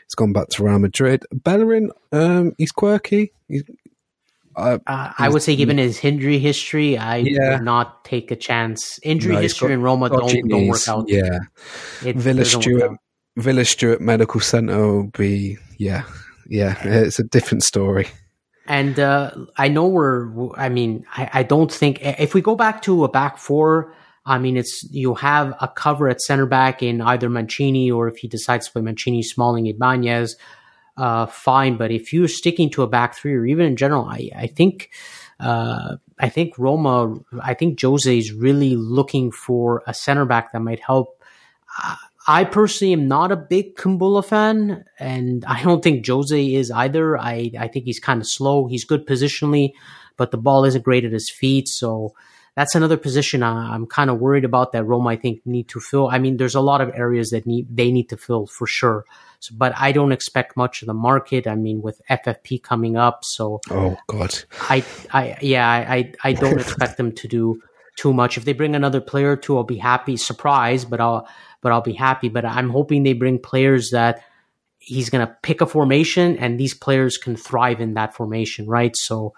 He's 0.06 0.14
gone 0.16 0.32
back 0.32 0.48
to 0.50 0.64
Real 0.64 0.78
Madrid. 0.80 1.24
Bellerin, 1.32 1.90
um, 2.10 2.52
he's 2.58 2.72
quirky. 2.72 3.32
He's, 3.46 3.62
uh, 4.56 4.78
uh, 4.86 5.12
I 5.16 5.28
would 5.28 5.42
say, 5.42 5.54
given 5.54 5.78
his 5.78 6.04
injury 6.04 6.40
history, 6.40 6.98
I 6.98 7.18
yeah. 7.18 7.52
would 7.52 7.62
not 7.64 8.04
take 8.04 8.32
a 8.32 8.36
chance. 8.36 8.98
Injury 9.04 9.34
no, 9.34 9.40
history 9.40 9.68
got, 9.68 9.74
in 9.74 9.82
Roma 9.82 10.08
don't, 10.10 10.48
don't 10.48 10.66
work 10.66 10.88
out. 10.88 11.08
Yeah, 11.08 11.38
it 12.04 12.16
Villa 12.16 12.44
Stuart, 12.44 12.98
Villa 13.40 13.64
Stuart 13.64 14.00
Medical 14.00 14.40
Center 14.40 14.86
will 14.86 15.06
be 15.08 15.58
yeah, 15.78 16.04
yeah. 16.46 16.76
It's 16.82 17.18
a 17.18 17.24
different 17.24 17.62
story. 17.62 18.08
And 18.66 19.00
uh, 19.00 19.32
I 19.56 19.68
know 19.68 19.88
we're, 19.88 20.52
I 20.54 20.68
mean, 20.68 21.04
I, 21.16 21.30
I, 21.32 21.42
don't 21.42 21.72
think, 21.72 21.98
if 22.02 22.34
we 22.34 22.40
go 22.40 22.54
back 22.54 22.82
to 22.82 23.02
a 23.02 23.08
back 23.08 23.38
four, 23.38 23.94
I 24.24 24.38
mean, 24.38 24.56
it's, 24.56 24.84
you 24.92 25.14
have 25.14 25.56
a 25.60 25.66
cover 25.66 26.08
at 26.08 26.20
center 26.20 26.46
back 26.46 26.80
in 26.82 27.00
either 27.00 27.28
Mancini 27.28 27.90
or 27.90 28.06
if 28.06 28.18
he 28.18 28.28
decides 28.28 28.66
to 28.66 28.72
play 28.72 28.82
Mancini, 28.82 29.24
Smalling, 29.24 29.66
Ibanez, 29.66 30.36
uh, 30.96 31.26
fine. 31.26 31.78
But 31.78 31.90
if 31.90 32.12
you're 32.12 32.28
sticking 32.28 32.70
to 32.70 32.82
a 32.82 32.86
back 32.86 33.16
three 33.16 33.34
or 33.34 33.44
even 33.44 33.66
in 33.66 33.74
general, 33.74 34.04
I, 34.04 34.30
I 34.36 34.46
think, 34.46 34.90
uh, 35.40 35.96
I 36.20 36.28
think 36.28 36.56
Roma, 36.58 37.18
I 37.42 37.54
think 37.54 37.80
Jose 37.80 38.16
is 38.16 38.32
really 38.32 38.76
looking 38.76 39.32
for 39.32 39.82
a 39.86 39.94
center 39.94 40.26
back 40.26 40.52
that 40.52 40.60
might 40.60 40.80
help. 40.80 41.20
I 42.30 42.44
personally 42.44 42.92
am 42.92 43.08
not 43.08 43.32
a 43.32 43.36
big 43.36 43.74
Kumbula 43.74 44.24
fan, 44.24 44.84
and 45.00 45.44
I 45.46 45.64
don't 45.64 45.82
think 45.82 46.06
Jose 46.06 46.54
is 46.54 46.70
either. 46.70 47.18
I, 47.18 47.50
I 47.58 47.66
think 47.66 47.86
he's 47.86 47.98
kind 47.98 48.20
of 48.20 48.28
slow. 48.28 48.68
He's 48.68 48.84
good 48.84 49.04
positionally, 49.04 49.72
but 50.16 50.30
the 50.30 50.36
ball 50.36 50.64
isn't 50.64 50.84
great 50.84 51.04
at 51.04 51.10
his 51.10 51.28
feet. 51.28 51.66
So 51.66 52.14
that's 52.54 52.76
another 52.76 52.96
position 52.96 53.42
I, 53.42 53.74
am 53.74 53.84
kind 53.84 54.10
of 54.10 54.20
worried 54.20 54.44
about 54.44 54.70
that 54.70 54.84
Roma, 54.84 55.08
I 55.08 55.16
think, 55.16 55.44
need 55.44 55.66
to 55.70 55.80
fill. 55.80 56.06
I 56.06 56.20
mean, 56.20 56.36
there's 56.36 56.54
a 56.54 56.60
lot 56.60 56.80
of 56.80 56.92
areas 56.94 57.30
that 57.30 57.46
need 57.46 57.66
they 57.68 57.90
need 57.90 58.08
to 58.10 58.16
fill 58.16 58.46
for 58.46 58.68
sure. 58.68 59.04
So, 59.40 59.52
but 59.58 59.72
I 59.76 59.90
don't 59.90 60.12
expect 60.12 60.56
much 60.56 60.82
of 60.82 60.86
the 60.86 60.94
market. 60.94 61.48
I 61.48 61.56
mean, 61.56 61.82
with 61.82 62.00
FFP 62.08 62.62
coming 62.62 62.96
up, 62.96 63.24
so 63.24 63.60
oh 63.70 63.96
god, 64.06 64.38
I, 64.68 64.84
I 65.12 65.36
yeah, 65.42 65.68
I, 65.68 66.12
I 66.22 66.32
don't 66.34 66.60
expect 66.64 66.96
them 66.96 67.10
to 67.10 67.26
do 67.26 67.60
too 67.96 68.12
much. 68.12 68.36
If 68.36 68.44
they 68.44 68.52
bring 68.52 68.74
another 68.74 69.00
player 69.00 69.32
or 69.32 69.36
two, 69.36 69.56
I'll 69.56 69.64
be 69.64 69.76
happy, 69.76 70.16
surprised, 70.16 70.90
but 70.90 71.00
I'll 71.00 71.28
but 71.60 71.72
I'll 71.72 71.82
be 71.82 71.92
happy. 71.92 72.28
But 72.28 72.44
I'm 72.44 72.70
hoping 72.70 73.02
they 73.02 73.12
bring 73.12 73.38
players 73.38 73.90
that 73.90 74.22
he's 74.78 75.10
going 75.10 75.26
to 75.26 75.36
pick 75.42 75.60
a 75.60 75.66
formation 75.66 76.36
and 76.38 76.58
these 76.58 76.74
players 76.74 77.18
can 77.18 77.36
thrive 77.36 77.80
in 77.80 77.94
that 77.94 78.14
formation, 78.14 78.66
right? 78.66 78.96
So, 78.96 79.34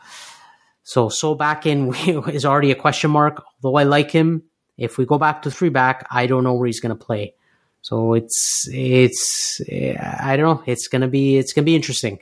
so, 0.84 1.08
Solbakken 1.08 2.28
is 2.32 2.44
already 2.44 2.70
a 2.70 2.76
question 2.76 3.10
mark. 3.10 3.42
Although 3.62 3.76
I 3.76 3.82
like 3.82 4.10
him, 4.10 4.44
if 4.78 4.98
we 4.98 5.04
go 5.04 5.18
back 5.18 5.42
to 5.42 5.50
three 5.50 5.68
back, 5.68 6.06
I 6.10 6.26
don't 6.26 6.44
know 6.44 6.54
where 6.54 6.66
he's 6.66 6.80
going 6.80 6.96
to 6.96 7.04
play. 7.04 7.34
So 7.82 8.14
it's, 8.14 8.68
it's, 8.70 9.60
I 9.68 10.36
don't 10.36 10.58
know. 10.58 10.62
It's 10.66 10.88
to 10.88 11.08
be, 11.08 11.36
it's 11.36 11.52
to 11.54 11.62
be 11.62 11.74
interesting. 11.74 12.20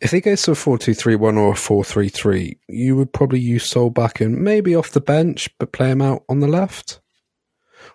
If 0.00 0.10
he 0.10 0.20
goes 0.20 0.42
to 0.42 0.52
a 0.52 0.54
4 0.54 0.78
2 0.78 0.94
3 0.94 1.16
1 1.16 1.38
or 1.38 1.52
a 1.52 1.56
4 1.56 1.84
3 1.84 2.08
3, 2.08 2.58
you 2.68 2.96
would 2.96 3.12
probably 3.12 3.40
use 3.40 3.70
Solbakken 3.70 4.36
maybe 4.36 4.74
off 4.74 4.90
the 4.90 5.00
bench, 5.00 5.48
but 5.58 5.72
play 5.72 5.90
him 5.90 6.02
out 6.02 6.24
on 6.28 6.40
the 6.40 6.46
left 6.46 7.00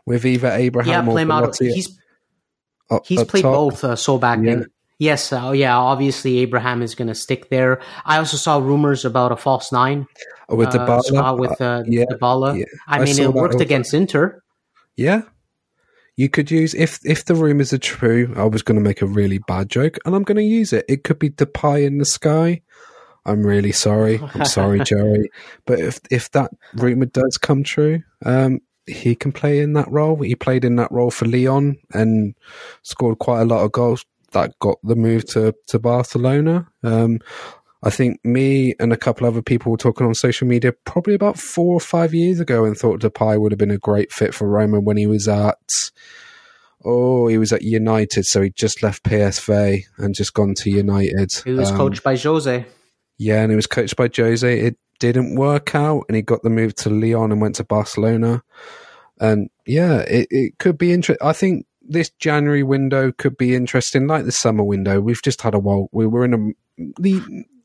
with 0.05 0.25
either 0.25 0.49
Abraham 0.49 1.05
yeah, 1.05 1.11
play 1.11 1.21
him 1.21 1.31
out. 1.31 1.57
He's 1.57 1.97
he's 3.05 3.23
played 3.23 3.43
top. 3.43 3.53
both 3.53 3.83
uh, 3.83 3.95
Solbakken. 3.95 4.61
Yeah. 4.61 4.65
Yes, 4.99 5.33
uh, 5.33 5.51
yeah. 5.55 5.77
Obviously, 5.77 6.39
Abraham 6.39 6.83
is 6.83 6.93
going 6.93 7.07
to 7.07 7.15
stick 7.15 7.49
there. 7.49 7.81
I 8.05 8.19
also 8.19 8.37
saw 8.37 8.59
rumors 8.59 9.03
about 9.03 9.31
a 9.31 9.35
false 9.35 9.71
nine 9.71 10.05
oh, 10.47 10.55
with 10.55 10.75
uh, 10.75 10.85
Dybala. 10.87 11.39
with 11.39 11.59
uh, 11.59 11.83
yeah, 11.87 12.05
Dybala. 12.05 12.59
Yeah. 12.59 12.65
I, 12.87 12.99
I 12.99 13.05
mean, 13.05 13.19
it 13.19 13.33
worked 13.33 13.61
against 13.61 13.95
Inter. 13.95 14.43
Yeah, 14.95 15.23
you 16.21 16.29
could 16.29 16.51
use 16.51 16.75
if 16.75 16.99
if 17.03 17.25
the 17.25 17.33
rumors 17.33 17.73
are 17.73 17.79
true. 17.79 18.31
I 18.37 18.43
was 18.43 18.61
going 18.61 18.75
to 18.75 18.83
make 18.83 19.01
a 19.01 19.07
really 19.07 19.39
bad 19.39 19.69
joke, 19.69 19.97
and 20.05 20.13
I'm 20.13 20.21
going 20.21 20.37
to 20.37 20.43
use 20.43 20.71
it. 20.71 20.85
It 20.87 21.03
could 21.03 21.17
be 21.17 21.29
the 21.29 21.47
pie 21.47 21.79
in 21.79 21.97
the 21.97 22.05
sky. 22.05 22.61
I'm 23.25 23.43
really 23.43 23.71
sorry. 23.71 24.21
I'm 24.35 24.45
sorry, 24.45 24.79
Jerry. 24.85 25.31
But 25.65 25.79
if 25.79 25.99
if 26.11 26.29
that 26.31 26.51
rumor 26.75 27.07
does 27.07 27.39
come 27.41 27.63
true, 27.63 28.03
um, 28.23 28.59
he 28.85 29.15
can 29.15 29.31
play 29.31 29.61
in 29.61 29.73
that 29.73 29.89
role. 29.89 30.15
He 30.21 30.35
played 30.35 30.63
in 30.63 30.75
that 30.75 30.91
role 30.91 31.09
for 31.09 31.25
Lyon 31.25 31.77
and 31.91 32.35
scored 32.83 33.17
quite 33.17 33.41
a 33.41 33.45
lot 33.45 33.63
of 33.63 33.71
goals 33.71 34.05
that 34.33 34.57
got 34.59 34.77
the 34.83 34.95
move 34.95 35.25
to, 35.25 35.55
to 35.67 35.79
Barcelona. 35.79 36.67
Um, 36.83 37.19
I 37.83 37.89
think 37.89 38.23
me 38.23 38.75
and 38.79 38.93
a 38.93 38.97
couple 38.97 39.25
other 39.25 39.41
people 39.41 39.71
were 39.71 39.77
talking 39.77 40.05
on 40.05 40.13
social 40.13 40.47
media 40.47 40.73
probably 40.85 41.15
about 41.15 41.39
four 41.39 41.73
or 41.73 41.79
five 41.79 42.13
years 42.13 42.39
ago 42.39 42.63
and 42.63 42.77
thought 42.77 43.01
Depay 43.01 43.39
would 43.39 43.51
have 43.51 43.59
been 43.59 43.71
a 43.71 43.77
great 43.77 44.11
fit 44.11 44.35
for 44.35 44.47
Roma 44.47 44.79
when 44.79 44.97
he 44.97 45.07
was 45.07 45.27
at, 45.27 45.57
oh, 46.85 47.27
he 47.27 47.39
was 47.39 47.51
at 47.51 47.63
United. 47.63 48.25
So 48.25 48.41
he 48.41 48.51
just 48.51 48.83
left 48.83 49.03
PSV 49.03 49.81
and 49.97 50.13
just 50.13 50.33
gone 50.33 50.53
to 50.57 50.69
United. 50.69 51.31
He 51.43 51.53
was 51.53 51.71
um, 51.71 51.77
coached 51.77 52.03
by 52.03 52.15
Jose. 52.15 52.65
Yeah, 53.17 53.41
and 53.41 53.51
he 53.51 53.55
was 53.55 53.67
coached 53.67 53.95
by 53.95 54.09
Jose. 54.15 54.59
It 54.59 54.77
didn't 54.99 55.35
work 55.35 55.73
out 55.73 56.03
and 56.07 56.15
he 56.15 56.21
got 56.21 56.43
the 56.43 56.49
move 56.51 56.75
to 56.75 56.89
Lyon 56.91 57.31
and 57.31 57.41
went 57.41 57.55
to 57.55 57.63
Barcelona. 57.63 58.43
And 59.19 59.49
yeah, 59.65 59.99
it, 60.01 60.27
it 60.29 60.59
could 60.59 60.77
be 60.77 60.93
interesting. 60.93 61.27
I 61.27 61.33
think 61.33 61.65
this 61.81 62.11
January 62.11 62.61
window 62.61 63.11
could 63.11 63.37
be 63.37 63.55
interesting, 63.55 64.05
like 64.05 64.25
the 64.25 64.31
summer 64.31 64.63
window. 64.63 65.01
We've 65.01 65.21
just 65.21 65.41
had 65.41 65.55
a 65.55 65.59
while. 65.59 65.89
We 65.91 66.05
were 66.05 66.25
in 66.25 66.33
a 66.33 66.91
the 66.99 67.21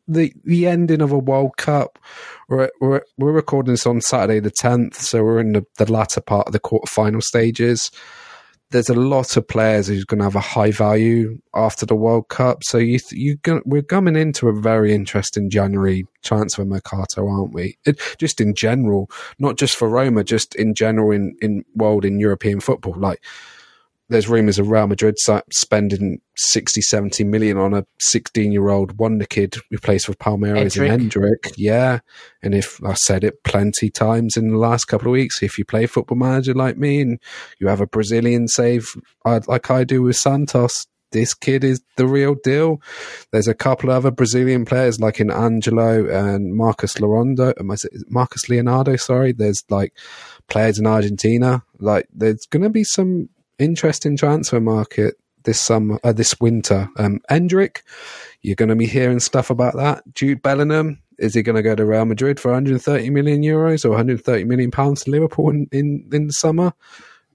the 0.09 0.33
the 0.45 0.67
ending 0.67 1.01
of 1.01 1.13
a 1.13 1.19
World 1.19 1.57
Cup. 1.57 1.99
We're 2.49 2.71
we're, 2.81 3.03
we're 3.19 3.33
recording 3.33 3.75
this 3.75 3.87
on 3.87 4.01
Saturday 4.01 4.41
the 4.41 4.51
tenth, 4.51 5.01
so 5.01 5.23
we're 5.23 5.41
in 5.41 5.53
the, 5.53 5.65
the 5.79 5.91
latter 5.91 6.21
part 6.21 6.47
of 6.47 6.53
the 6.53 6.61
quarterfinal 6.61 7.23
stages 7.23 7.91
there's 8.71 8.89
a 8.89 8.95
lot 8.95 9.37
of 9.37 9.47
players 9.47 9.87
who's 9.87 10.05
going 10.05 10.19
to 10.19 10.25
have 10.25 10.35
a 10.35 10.41
high 10.41 10.73
value 10.73 11.39
after 11.55 11.87
the 11.87 11.95
World 11.95 12.29
Cup. 12.29 12.65
So 12.65 12.79
you 12.79 12.99
you 13.13 13.39
we're 13.65 13.83
coming 13.83 14.17
into 14.17 14.49
a 14.49 14.61
very 14.61 14.93
interesting 14.93 15.51
January 15.51 16.07
transfer 16.25 16.65
mercato, 16.65 17.29
aren't 17.29 17.55
we? 17.55 17.79
It, 17.85 18.01
just 18.19 18.41
in 18.41 18.55
general, 18.55 19.09
not 19.39 19.57
just 19.57 19.77
for 19.77 19.89
Roma, 19.89 20.25
just 20.25 20.55
in 20.57 20.75
general 20.75 21.13
in 21.13 21.37
in 21.41 21.65
world 21.75 22.05
in 22.05 22.19
European 22.19 22.61
football. 22.61 22.95
Like 22.97 23.23
there's 24.09 24.29
rumours 24.29 24.59
of 24.59 24.71
Real 24.71 24.87
Madrid 24.87 25.17
spending 25.53 26.21
60, 26.37 26.81
70 26.81 27.25
million 27.25 27.59
on 27.59 27.75
a 27.75 27.85
16 27.99 28.53
year 28.53 28.69
old 28.69 28.99
wonder 28.99 29.27
kid 29.27 29.57
who 29.71 29.79
plays 29.79 30.05
for 30.05 30.15
Palmeiras 30.15 30.79
and 30.79 31.11
Endrick. 31.11 31.55
Yeah. 31.57 32.01
And 32.43 32.55
if 32.55 32.83
I 32.85 32.95
said 32.95 33.25
it 33.25 33.43
plenty 33.43 33.91
times 33.91 34.37
in 34.37 34.51
the 34.51 34.59
last 34.59 34.85
couple 34.85 35.09
of 35.09 35.13
weeks, 35.13 35.43
if 35.43 35.59
you 35.59 35.65
play 35.65 35.87
football 35.87 36.19
manager 36.19 36.55
like 36.55 36.77
me 36.77 37.01
and 37.01 37.19
you 37.59 37.69
have 37.69 37.81
a 37.81 37.87
Brazilian 37.87 38.49
save 38.49 38.97
like 39.25 39.71
I 39.71 39.85
do 39.85 40.03
with 40.03 40.17
Santos, 40.17 40.87
this 41.13 41.35
kid 41.35 41.65
is 41.65 41.83
the 41.97 42.07
real 42.07 42.35
deal. 42.35 42.81
There's 43.33 43.49
a 43.49 43.55
couple 43.55 43.91
of 43.91 43.97
other 43.97 44.11
Brazilian 44.11 44.65
players 44.65 45.01
like 45.01 45.21
in 45.21 45.31
Angelo 45.31 46.07
and 46.09 46.55
Marcos 46.55 47.01
Leonardo, 47.01 47.55
um, 47.59 47.75
Marcos 48.09 48.49
Leonardo, 48.49 48.97
sorry. 48.97 49.33
There's 49.33 49.63
like 49.71 49.93
players 50.49 50.79
in 50.79 50.87
Argentina. 50.87 51.65
Like 51.79 52.07
there's 52.13 52.47
going 52.47 52.63
to 52.63 52.71
be 52.71 52.85
some 52.85 53.31
interesting 53.59 54.17
transfer 54.17 54.61
market 54.61 55.17
this 55.45 55.61
summer, 55.61 55.99
uh, 56.05 56.13
this 56.13 56.39
winter. 56.41 56.89
Um, 56.99 57.21
Endrick, 57.31 57.83
you're 58.43 58.57
going 58.57 58.69
to 58.69 58.77
be 58.77 58.87
hearing 58.87 59.21
stuff 59.21 59.51
about 59.51 59.77
that. 59.77 60.03
Jude 60.15 60.43
Bellingham, 60.43 61.01
is 61.19 61.35
he 61.35 61.43
going 61.43 61.57
to 61.57 61.63
go 61.63 61.75
to 61.75 61.87
Real 61.87 62.05
Madrid 62.05 62.39
for 62.39 62.49
130 62.49 63.11
million 63.11 63.43
euros 63.43 63.85
or 63.85 63.91
130 63.91 64.45
million 64.45 64.71
pounds 64.71 65.05
to 65.05 65.11
Liverpool 65.11 65.51
in, 65.51 65.69
in, 65.73 66.09
in 66.13 66.27
the 66.27 66.33
summer? 66.33 66.75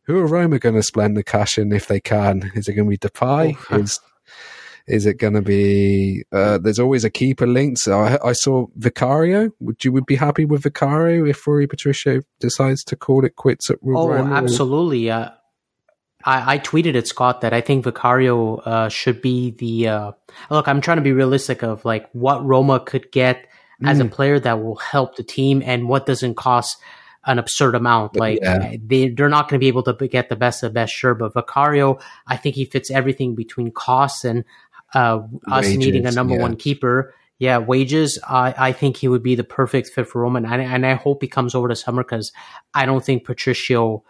Who 0.03 0.19
are 0.19 0.27
Roma 0.27 0.60
going 0.60 0.76
to 0.76 0.84
spend 0.84 1.15
the 1.15 1.23
cash 1.23 1.57
in 1.57 1.72
if 1.72 1.88
they 1.88 1.99
can? 1.99 2.52
Is 2.53 2.68
it 2.68 2.73
going 2.73 2.89
to 2.89 2.89
be 2.89 2.98
Depay? 2.98 3.57
Oh, 3.69 3.77
is 3.77 3.99
is 4.88 5.06
it 5.06 5.19
going 5.19 5.34
to 5.34 5.41
be? 5.41 6.23
Uh, 6.31 6.57
there's 6.57 6.80
always 6.80 7.06
a 7.06 7.10
keeper 7.10 7.48
linked. 7.48 7.80
So 7.80 7.99
I, 7.99 8.30
I, 8.30 8.34
saw 8.34 8.65
Vicario. 8.76 9.52
Would 9.60 9.85
you 9.85 9.91
would 9.91 10.07
be 10.07 10.15
happy 10.15 10.43
with 10.43 10.64
Vicario 10.64 11.23
if 11.26 11.45
Rui 11.45 11.68
Patricio 11.68 12.22
decides 12.39 12.84
to 12.85 12.95
call 12.95 13.23
it 13.23 13.35
quits 13.35 13.69
at 13.69 13.77
Roma? 13.81 14.31
Oh, 14.31 14.34
absolutely. 14.34 15.10
Uh, 15.10 15.30
I, 16.23 16.56
I, 16.56 16.60
tweeted 16.60 16.95
at 16.95 17.07
Scot 17.07 17.41
that 17.41 17.53
I 17.53 17.61
think 17.61 17.84
Vicario 17.84 18.57
uh, 18.57 18.89
should 18.89 19.22
be 19.22 19.52
the 19.52 19.88
uh, 19.88 20.11
look. 20.49 20.68
I'm 20.68 20.81
trying 20.81 20.98
to 20.98 21.03
be 21.03 21.14
realistic 21.14 21.64
of 21.64 21.85
like 21.85 22.10
what 22.11 22.45
Roma 22.45 22.80
could 22.80 23.11
get 23.11 23.48
as 23.84 23.99
mm. 23.99 24.06
a 24.06 24.10
player 24.10 24.39
that 24.39 24.64
will 24.64 24.76
help 24.76 25.15
the 25.15 25.23
team 25.23 25.61
and 25.65 25.88
what 25.88 26.06
doesn't 26.06 26.35
cost 26.35 26.77
an 27.26 27.39
absurd 27.39 27.76
amount. 27.76 28.15
Like 28.15 28.39
yeah. 28.41 28.76
they 28.84 29.10
they're 29.10 29.30
not 29.30 29.49
going 29.49 29.60
to 29.60 29.64
be 29.64 29.68
able 29.68 29.84
to 29.84 30.07
get 30.07 30.30
the 30.30 30.35
best 30.35 30.64
of 30.64 30.72
the 30.72 30.73
best. 30.73 30.93
Sure, 30.93 31.14
but 31.14 31.34
Vicario, 31.34 31.99
I 32.27 32.38
think 32.38 32.56
he 32.56 32.65
fits 32.65 32.91
everything 32.91 33.35
between 33.35 33.72
costs 33.72 34.23
and 34.23 34.43
uh, 34.93 35.22
us 35.49 35.68
needing 35.68 36.06
a 36.06 36.11
number 36.11 36.35
yeah. 36.35 36.41
one 36.41 36.56
keeper. 36.56 37.14
Yeah, 37.39 37.57
wages. 37.57 38.19
I, 38.27 38.53
I 38.56 38.72
think 38.72 38.98
he 38.98 39.07
would 39.07 39.23
be 39.23 39.34
the 39.34 39.43
perfect 39.43 39.89
fit 39.89 40.07
for 40.07 40.22
Roma, 40.22 40.38
and, 40.38 40.61
and 40.61 40.85
I 40.85 40.93
hope 40.93 41.23
he 41.23 41.27
comes 41.27 41.56
over 41.56 41.68
to 41.68 41.76
summer 41.76 42.03
because 42.03 42.31
I 42.76 42.85
don't 42.85 43.03
think 43.03 43.26
Patricio 43.26 44.03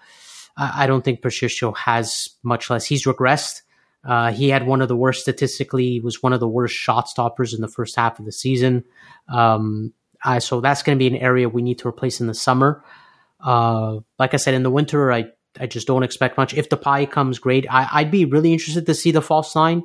I 0.58 0.88
don't 0.88 1.04
think 1.04 1.22
Patricio 1.22 1.72
has 1.74 2.30
much 2.44 2.70
less. 2.70 2.86
He's 2.86 3.06
regressed. 3.06 3.62
Uh, 4.04 4.32
he 4.32 4.50
had 4.50 4.66
one 4.66 4.82
of 4.82 4.88
the 4.88 4.96
worst 4.96 5.22
statistically. 5.22 5.90
He 5.90 6.00
was 6.00 6.24
one 6.24 6.34
of 6.34 6.40
the 6.40 6.48
worst 6.48 6.76
shot 6.76 7.08
stoppers 7.08 7.54
in 7.54 7.62
the 7.62 7.68
first 7.68 7.96
half 7.96 8.20
of 8.20 8.26
the 8.26 8.32
season. 8.32 8.84
Um, 9.32 9.94
uh, 10.24 10.40
so 10.40 10.62
that's 10.62 10.84
going 10.84 10.98
to 10.98 11.00
be 11.00 11.08
an 11.08 11.22
area 11.22 11.50
we 11.50 11.62
need 11.62 11.80
to 11.80 11.88
replace 11.88 12.20
in 12.20 12.28
the 12.28 12.34
summer. 12.34 12.84
Uh, 13.40 14.00
like 14.20 14.34
I 14.34 14.38
said, 14.38 14.54
in 14.54 14.64
the 14.64 14.72
winter, 14.72 15.12
I 15.12 15.26
I 15.60 15.68
just 15.68 15.88
don't 15.88 16.04
expect 16.04 16.38
much. 16.38 16.54
If 16.54 16.70
Depay 16.70 17.12
comes, 17.12 17.40
great. 17.40 17.66
I, 17.70 18.04
would 18.04 18.12
be 18.12 18.26
really 18.26 18.54
interested 18.54 18.86
to 18.86 18.94
see 18.94 19.12
the 19.12 19.22
false 19.22 19.54
nine 19.56 19.84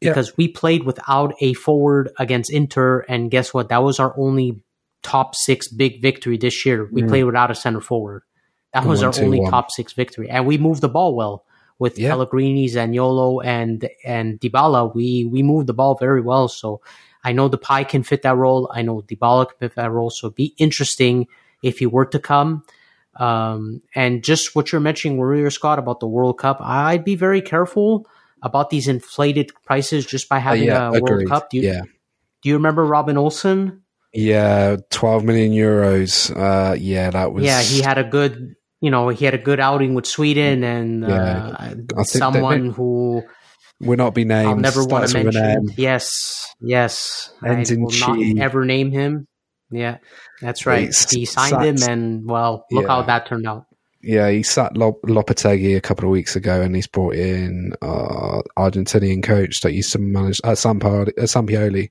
because 0.00 0.28
yeah. 0.28 0.34
we 0.36 0.48
played 0.48 0.84
without 0.84 1.34
a 1.40 1.54
forward 1.54 2.12
against 2.18 2.52
Inter, 2.52 3.00
and 3.08 3.30
guess 3.30 3.52
what? 3.52 3.70
That 3.70 3.82
was 3.82 3.98
our 3.98 4.14
only 4.18 4.62
top 5.02 5.34
six 5.34 5.68
big 5.68 6.00
victory 6.00 6.36
this 6.36 6.64
year. 6.64 6.88
We 6.92 7.02
mm. 7.02 7.08
played 7.08 7.24
without 7.24 7.50
a 7.50 7.54
center 7.54 7.80
forward. 7.80 8.22
That 8.72 8.86
was 8.86 9.02
our 9.02 9.12
only 9.20 9.40
one. 9.40 9.50
top 9.50 9.70
six 9.70 9.92
victory, 9.92 10.30
and 10.30 10.46
we 10.46 10.58
moved 10.58 10.80
the 10.80 10.88
ball 10.88 11.16
well 11.16 11.44
with 11.80 11.98
yeah. 11.98 12.10
Pellegrini, 12.10 12.68
Zaniolo, 12.68 13.44
and 13.44 13.88
and 14.04 14.38
Dybala. 14.38 14.94
We 14.94 15.24
we 15.24 15.42
moved 15.42 15.66
the 15.66 15.74
ball 15.74 15.96
very 15.96 16.20
well. 16.20 16.46
So 16.46 16.80
I 17.24 17.32
know 17.32 17.50
Depay 17.50 17.88
can 17.88 18.04
fit 18.04 18.22
that 18.22 18.36
role. 18.36 18.70
I 18.72 18.82
know 18.82 19.02
Dybala 19.02 19.48
can 19.48 19.58
fit 19.58 19.74
that 19.74 19.90
role. 19.90 20.10
So 20.10 20.28
it'd 20.28 20.36
be 20.36 20.54
interesting 20.58 21.26
if 21.62 21.78
he 21.78 21.86
were 21.86 22.06
to 22.06 22.18
come. 22.18 22.64
Um, 23.16 23.82
and 23.94 24.22
just 24.22 24.54
what 24.54 24.70
you're 24.70 24.80
mentioning 24.80 25.18
earlier, 25.20 25.50
Scot, 25.50 25.78
about 25.78 26.00
the 26.00 26.06
World 26.06 26.38
Cup, 26.38 26.58
I'd 26.60 27.04
be 27.04 27.16
very 27.16 27.42
careful 27.42 28.06
about 28.42 28.70
these 28.70 28.88
inflated 28.88 29.50
prices 29.64 30.06
just 30.06 30.28
by 30.28 30.38
having 30.38 30.70
uh, 30.70 30.74
yeah, 30.74 30.88
a 30.88 30.92
agreed. 30.92 31.02
World 31.02 31.28
Cup. 31.28 31.50
Do 31.50 31.58
you, 31.58 31.64
yeah. 31.64 31.82
do 32.42 32.48
you 32.48 32.54
remember 32.54 32.84
Robin 32.84 33.18
Olsen? 33.18 33.82
Yeah, 34.12 34.76
12 34.90 35.24
million 35.24 35.52
euros. 35.52 36.34
Uh, 36.34 36.74
yeah, 36.74 37.10
that 37.10 37.32
was. 37.32 37.44
Yeah, 37.44 37.60
he 37.62 37.80
had 37.80 37.98
a 37.98 38.04
good 38.04 38.56
you 38.80 38.90
know, 38.90 39.08
he 39.08 39.24
had 39.24 39.34
a 39.34 39.38
good 39.38 39.60
outing 39.60 39.94
with 39.94 40.06
Sweden 40.06 40.64
and 40.64 41.02
yeah, 41.02 41.74
uh, 41.96 42.02
someone 42.04 42.68
they, 42.68 42.74
who 42.74 43.22
will 43.80 43.96
not 43.96 44.14
be 44.14 44.24
named. 44.24 44.48
I'll 44.48 44.56
never 44.56 44.84
want 44.84 45.08
to 45.08 45.22
mention. 45.22 45.70
Yes, 45.76 46.54
yes. 46.60 47.32
Ends 47.44 47.70
I 47.70 47.76
will 47.76 47.90
not 47.90 48.42
ever 48.42 48.64
name 48.64 48.90
him. 48.90 49.26
Yeah, 49.70 49.98
that's 50.40 50.66
right. 50.66 50.92
he 51.10 51.24
signed 51.24 51.62
him, 51.64 51.88
and 51.88 52.28
well, 52.28 52.64
look 52.72 52.82
yeah. 52.82 52.88
how 52.88 53.02
that 53.02 53.26
turned 53.26 53.46
out. 53.46 53.66
Yeah, 54.02 54.30
he 54.30 54.42
sat 54.42 54.76
Lop- 54.76 55.02
Lopetegui 55.02 55.76
a 55.76 55.80
couple 55.80 56.06
of 56.06 56.10
weeks 56.10 56.34
ago, 56.34 56.62
and 56.62 56.74
he's 56.74 56.86
brought 56.86 57.14
in 57.14 57.74
uh, 57.82 58.40
Argentinian 58.58 59.22
coach 59.22 59.60
that 59.60 59.74
used 59.74 59.92
to 59.92 59.98
manage 59.98 60.40
uh, 60.42 60.52
Sampaoli, 60.52 61.10
uh, 61.18 61.22
Sampaoli 61.22 61.90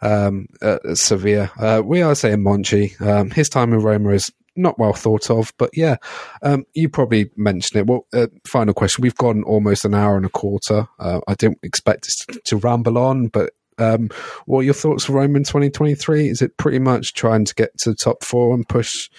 um, 0.00 0.46
at 0.62 0.80
Sevilla. 0.96 1.52
Uh, 1.58 1.82
we 1.84 2.02
are 2.02 2.14
saying 2.14 2.38
Monchi. 2.38 2.98
Um, 3.00 3.30
his 3.30 3.48
time 3.48 3.74
in 3.74 3.80
Roma 3.80 4.10
is 4.10 4.32
not 4.56 4.78
well 4.78 4.92
thought 4.92 5.30
of, 5.30 5.52
but 5.58 5.70
yeah, 5.72 5.96
um, 6.42 6.64
you 6.74 6.88
probably 6.88 7.30
mentioned 7.36 7.80
it. 7.80 7.86
Well, 7.86 8.06
uh, 8.12 8.28
final 8.46 8.74
question. 8.74 9.02
We've 9.02 9.14
gone 9.14 9.42
almost 9.44 9.84
an 9.84 9.94
hour 9.94 10.16
and 10.16 10.26
a 10.26 10.30
quarter. 10.30 10.88
Uh, 10.98 11.20
I 11.26 11.34
didn't 11.34 11.58
expect 11.62 12.04
this 12.04 12.16
to, 12.26 12.40
to 12.44 12.56
ramble 12.56 12.98
on, 12.98 13.28
but 13.28 13.52
um, 13.78 14.10
what 14.46 14.60
are 14.60 14.64
your 14.64 14.74
thoughts 14.74 15.04
for 15.04 15.14
Roma 15.14 15.38
in 15.38 15.44
2023? 15.44 16.28
Is 16.28 16.42
it 16.42 16.56
pretty 16.56 16.78
much 16.78 17.14
trying 17.14 17.44
to 17.44 17.54
get 17.54 17.76
to 17.78 17.90
the 17.90 17.96
top 17.96 18.22
four 18.22 18.54
and 18.54 18.68
push 18.68 19.10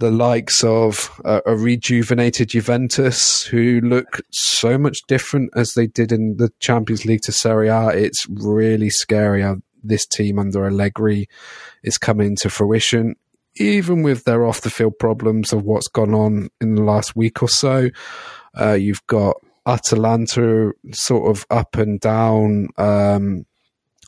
the 0.00 0.10
likes 0.10 0.62
of 0.62 1.20
uh, 1.24 1.40
a 1.44 1.56
rejuvenated 1.56 2.50
Juventus, 2.50 3.44
who 3.44 3.80
look 3.82 4.20
so 4.30 4.78
much 4.78 4.98
different 5.08 5.50
as 5.56 5.74
they 5.74 5.86
did 5.88 6.12
in 6.12 6.36
the 6.36 6.52
Champions 6.60 7.04
League 7.04 7.22
to 7.22 7.32
Serie 7.32 7.68
A? 7.68 7.88
It's 7.88 8.26
really 8.28 8.90
scary 8.90 9.42
how 9.42 9.56
this 9.82 10.06
team 10.06 10.38
under 10.38 10.66
Allegri 10.66 11.28
is 11.82 11.98
coming 11.98 12.36
to 12.36 12.50
fruition 12.50 13.16
even 13.60 14.02
with 14.02 14.24
their 14.24 14.46
off 14.46 14.60
the 14.60 14.70
field 14.70 14.98
problems 14.98 15.52
of 15.52 15.64
what's 15.64 15.88
gone 15.88 16.14
on 16.14 16.48
in 16.60 16.74
the 16.74 16.82
last 16.82 17.16
week 17.16 17.42
or 17.42 17.48
so, 17.48 17.90
uh, 18.58 18.72
you've 18.72 19.06
got 19.06 19.36
Atalanta 19.66 20.72
sort 20.92 21.30
of 21.30 21.46
up 21.50 21.76
and 21.76 22.00
down. 22.00 22.68
Um, 22.76 23.44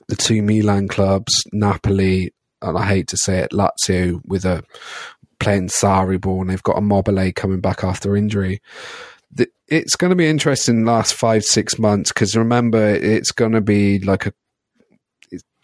the 0.08 0.16
two 0.16 0.42
Milan 0.42 0.88
clubs, 0.88 1.32
Napoli, 1.52 2.34
and 2.60 2.76
I 2.76 2.84
hate 2.84 3.06
to 3.08 3.16
say 3.16 3.38
it, 3.38 3.52
Lazio 3.52 4.20
with 4.26 4.44
a 4.44 4.64
playing 5.38 5.68
Sarri 5.68 6.20
ball, 6.20 6.40
and 6.42 6.50
they've 6.50 6.62
got 6.62 6.78
Immobile 6.78 7.32
coming 7.32 7.60
back 7.60 7.84
after 7.84 8.16
injury. 8.16 8.60
It's 9.68 9.94
going 9.94 10.10
to 10.10 10.16
be 10.16 10.26
interesting 10.26 10.84
last 10.84 11.14
five 11.14 11.44
six 11.44 11.78
months 11.78 12.10
because 12.10 12.36
remember 12.36 12.84
it's 12.84 13.30
going 13.30 13.52
to 13.52 13.60
be 13.60 14.00
like 14.00 14.26
a 14.26 14.32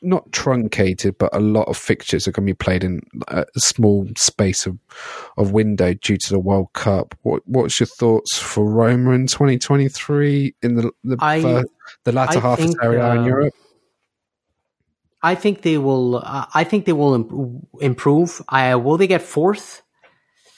not 0.07 0.33
truncated, 0.33 1.19
but 1.19 1.35
a 1.35 1.41
lot 1.41 1.69
of 1.69 1.77
fixtures 1.77 2.27
are 2.27 2.33
going 2.33 2.47
to 2.47 2.53
be 2.53 2.57
played 2.57 2.85
in 2.85 3.01
a 3.29 3.45
small 3.57 4.07
space 4.17 4.67
of 4.67 4.79
of 5.37 5.53
window 5.53 5.95
due 5.95 6.17
to 6.17 6.31
the 6.31 6.39
World 6.39 6.73
Cup. 6.73 7.15
What 7.23 7.43
what's 7.47 7.81
your 7.81 7.87
thoughts 7.87 8.39
for 8.39 8.65
Roma 8.65 9.11
in 9.13 9.27
2023 9.27 10.55
in 10.63 10.77
the 10.77 10.91
the, 11.05 11.17
I, 11.21 11.43
first, 11.43 11.69
the 12.05 12.13
latter 12.13 12.39
I 12.39 12.43
half 12.43 12.59
think, 12.59 12.77
of 12.77 12.83
Serie 12.83 13.01
A 13.01 13.13
in 13.13 13.19
uh, 13.19 13.25
Europe? 13.25 13.55
I 15.23 15.35
think 15.35 15.63
they 15.63 15.77
will. 15.77 16.17
Uh, 16.17 16.47
I 16.55 16.65
think 16.65 16.85
they 16.85 16.93
will 16.93 17.61
improve. 17.81 18.41
I 18.49 18.77
will 18.77 18.97
they 18.97 19.09
get 19.09 19.23
fourth? 19.23 19.83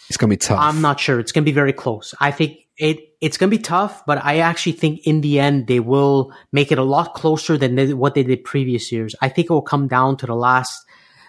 It's 0.08 0.16
going 0.16 0.30
to 0.30 0.34
be 0.34 0.38
tough. 0.38 0.58
I'm 0.60 0.80
not 0.80 1.00
sure. 1.00 1.18
It's 1.20 1.32
going 1.32 1.44
to 1.44 1.50
be 1.50 1.54
very 1.54 1.72
close. 1.72 2.14
I 2.20 2.30
think 2.30 2.58
it 2.76 3.07
it's 3.20 3.36
going 3.36 3.50
to 3.50 3.56
be 3.56 3.62
tough, 3.62 4.04
but 4.06 4.24
I 4.24 4.38
actually 4.38 4.72
think 4.72 5.00
in 5.06 5.20
the 5.22 5.40
end 5.40 5.66
they 5.66 5.80
will 5.80 6.32
make 6.52 6.70
it 6.70 6.78
a 6.78 6.84
lot 6.84 7.14
closer 7.14 7.56
than 7.56 7.74
they, 7.74 7.92
what 7.92 8.14
they 8.14 8.22
did 8.22 8.44
previous 8.44 8.92
years. 8.92 9.14
I 9.20 9.28
think 9.28 9.50
it 9.50 9.52
will 9.52 9.62
come 9.62 9.88
down 9.88 10.16
to 10.18 10.26
the 10.26 10.36
last, 10.36 10.84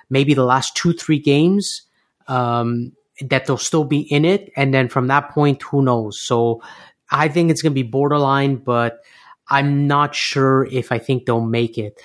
maybe 0.09 0.33
the 0.33 0.45
last 0.45 0.75
two 0.75 0.93
three 0.93 1.19
games 1.19 1.83
um, 2.27 2.91
that 3.21 3.45
they'll 3.45 3.57
still 3.57 3.85
be 3.85 4.01
in 4.01 4.23
it, 4.23 4.51
and 4.55 4.73
then 4.73 4.87
from 4.87 5.07
that 5.07 5.29
point, 5.31 5.63
who 5.63 5.81
knows? 5.81 6.19
So 6.19 6.61
I 7.09 7.27
think 7.27 7.49
it's 7.49 7.61
going 7.61 7.71
to 7.73 7.83
be 7.83 7.89
borderline, 7.89 8.57
but 8.57 8.99
I'm 9.47 9.87
not 9.87 10.13
sure 10.13 10.65
if 10.71 10.91
I 10.91 10.99
think 10.99 11.25
they'll 11.25 11.41
make 11.41 11.77
it. 11.77 11.99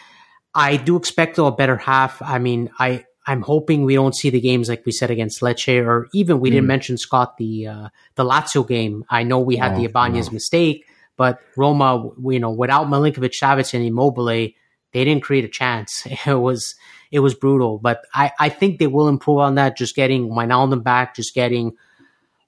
I 0.55 0.77
do 0.77 0.97
expect 0.97 1.37
a 1.37 1.51
better 1.51 1.77
half. 1.77 2.23
I 2.23 2.39
mean, 2.39 2.71
I 2.79 3.05
I'm 3.27 3.43
hoping 3.43 3.85
we 3.85 3.95
don't 3.95 4.15
see 4.15 4.31
the 4.31 4.41
games 4.41 4.69
like 4.69 4.85
we 4.85 4.93
said 4.93 5.11
against 5.11 5.41
Lecce, 5.41 5.85
or 5.85 6.09
even 6.13 6.41
we 6.41 6.51
mm. 6.51 6.53
didn't 6.53 6.65
hmm. 6.65 6.69
mention 6.69 6.99
Scot 6.99 7.37
the 7.37 7.67
uh, 7.67 7.89
the 8.17 8.25
Lazio 8.25 8.67
game. 8.67 9.05
I 9.09 9.23
know 9.23 9.41
we 9.41 9.57
had 9.57 9.73
oh, 9.73 9.77
the 9.79 9.85
Ibanez 9.85 10.29
no. 10.29 10.35
mistake, 10.35 10.87
but 11.17 11.41
Roma, 11.57 12.11
you 12.29 12.41
know, 12.41 12.51
without 12.51 12.87
Milinkovic, 12.87 13.33
Savic, 13.33 13.73
and 13.75 13.85
Immobile, 13.85 14.27
they 14.27 14.55
didn't 14.93 15.23
create 15.23 15.45
a 15.45 15.49
chance. 15.49 16.07
It 16.27 16.35
was 16.35 16.75
it 17.11 17.21
was 17.21 17.35
brutal, 17.35 17.79
but 17.79 18.05
I 18.13 18.33
I 18.39 18.49
think 18.49 18.79
they 18.79 18.87
will 18.87 19.09
improve 19.09 19.39
on 19.39 19.55
that. 19.55 19.77
Just 19.77 19.97
getting 19.97 20.29
Wijnaldum 20.29 20.83
back, 20.83 21.15
just 21.15 21.35
getting 21.35 21.73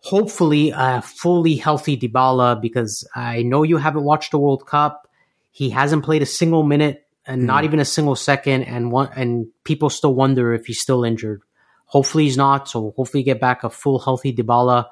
hopefully 0.00 0.72
a 0.76 1.02
fully 1.02 1.56
healthy 1.56 1.96
Dybala 1.96 2.60
because 2.60 3.08
I 3.14 3.42
know 3.42 3.62
you 3.62 3.76
haven't 3.78 4.04
watched 4.04 4.30
the 4.30 4.38
World 4.38 4.66
Cup. 4.66 5.08
He 5.50 5.70
hasn't 5.70 6.04
played 6.04 6.22
a 6.22 6.26
single 6.26 6.62
minute 6.62 7.05
and 7.26 7.42
mm. 7.42 7.46
not 7.46 7.64
even 7.64 7.80
a 7.80 7.84
single 7.84 8.16
second, 8.16 8.64
and 8.64 8.90
one 8.90 9.10
and 9.16 9.48
people 9.64 9.90
still 9.90 10.14
wonder 10.14 10.54
if 10.54 10.66
he's 10.66 10.80
still 10.80 11.04
injured. 11.04 11.42
Hopefully 11.86 12.24
he's 12.24 12.36
not. 12.36 12.68
So 12.68 12.92
hopefully 12.96 13.22
get 13.22 13.40
back 13.40 13.64
a 13.64 13.70
full 13.70 13.98
healthy 13.98 14.32
Dybala. 14.34 14.86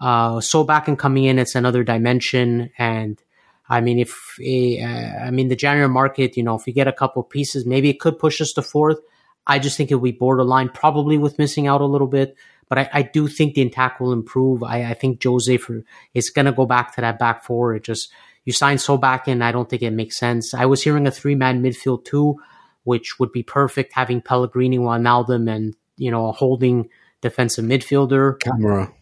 Uh, 0.00 0.36
Solbakken 0.36 0.98
coming 0.98 1.24
in, 1.24 1.38
it's 1.38 1.54
another 1.54 1.84
dimension. 1.84 2.70
And 2.78 3.22
I 3.68 3.80
mean, 3.80 3.98
if 3.98 4.36
uh, 4.40 5.24
I 5.26 5.30
mean 5.30 5.48
the 5.48 5.56
January 5.56 5.88
market, 5.88 6.36
you 6.36 6.42
know, 6.42 6.56
if 6.56 6.66
we 6.66 6.72
get 6.72 6.88
a 6.88 6.92
couple 6.92 7.22
pieces, 7.22 7.66
maybe 7.66 7.90
it 7.90 8.00
could 8.00 8.18
push 8.18 8.40
us 8.40 8.52
to 8.52 8.62
fourth. 8.62 8.98
I 9.46 9.58
just 9.58 9.76
think 9.76 9.90
it'll 9.90 10.00
be 10.00 10.12
borderline, 10.12 10.68
probably 10.68 11.18
with 11.18 11.38
missing 11.38 11.66
out 11.66 11.80
a 11.80 11.86
little 11.86 12.06
bit. 12.06 12.36
But 12.68 12.78
I, 12.78 12.90
I 12.92 13.02
do 13.02 13.26
think 13.26 13.54
the 13.54 13.62
attack 13.62 13.98
will 13.98 14.12
improve. 14.12 14.62
I, 14.62 14.84
I 14.90 14.94
think 14.94 15.22
Jose 15.22 15.56
for 15.56 15.82
is 16.14 16.30
going 16.30 16.46
to 16.46 16.52
go 16.52 16.66
back 16.66 16.94
to 16.94 17.00
that 17.00 17.18
back 17.18 17.42
four. 17.42 17.74
It 17.74 17.82
just 17.82 18.12
you 18.44 18.52
sign 18.52 18.76
Solbakken. 18.78 19.42
I 19.42 19.52
don't 19.52 19.68
think 19.68 19.82
it 19.82 19.92
makes 19.92 20.18
sense. 20.18 20.54
I 20.54 20.66
was 20.66 20.82
hearing 20.82 21.06
a 21.06 21.10
three 21.10 21.34
man 21.34 21.62
midfield 21.62 22.04
too, 22.04 22.36
which 22.84 23.18
would 23.18 23.32
be 23.32 23.42
perfect 23.42 23.92
having 23.92 24.20
Pellegrini, 24.20 24.78
Wijnaldum, 24.78 25.50
and 25.50 25.74
you 25.96 26.10
know 26.10 26.28
a 26.28 26.32
holding 26.32 26.88
defensive 27.20 27.64
midfielder. 27.64 28.40
Camara. 28.40 28.92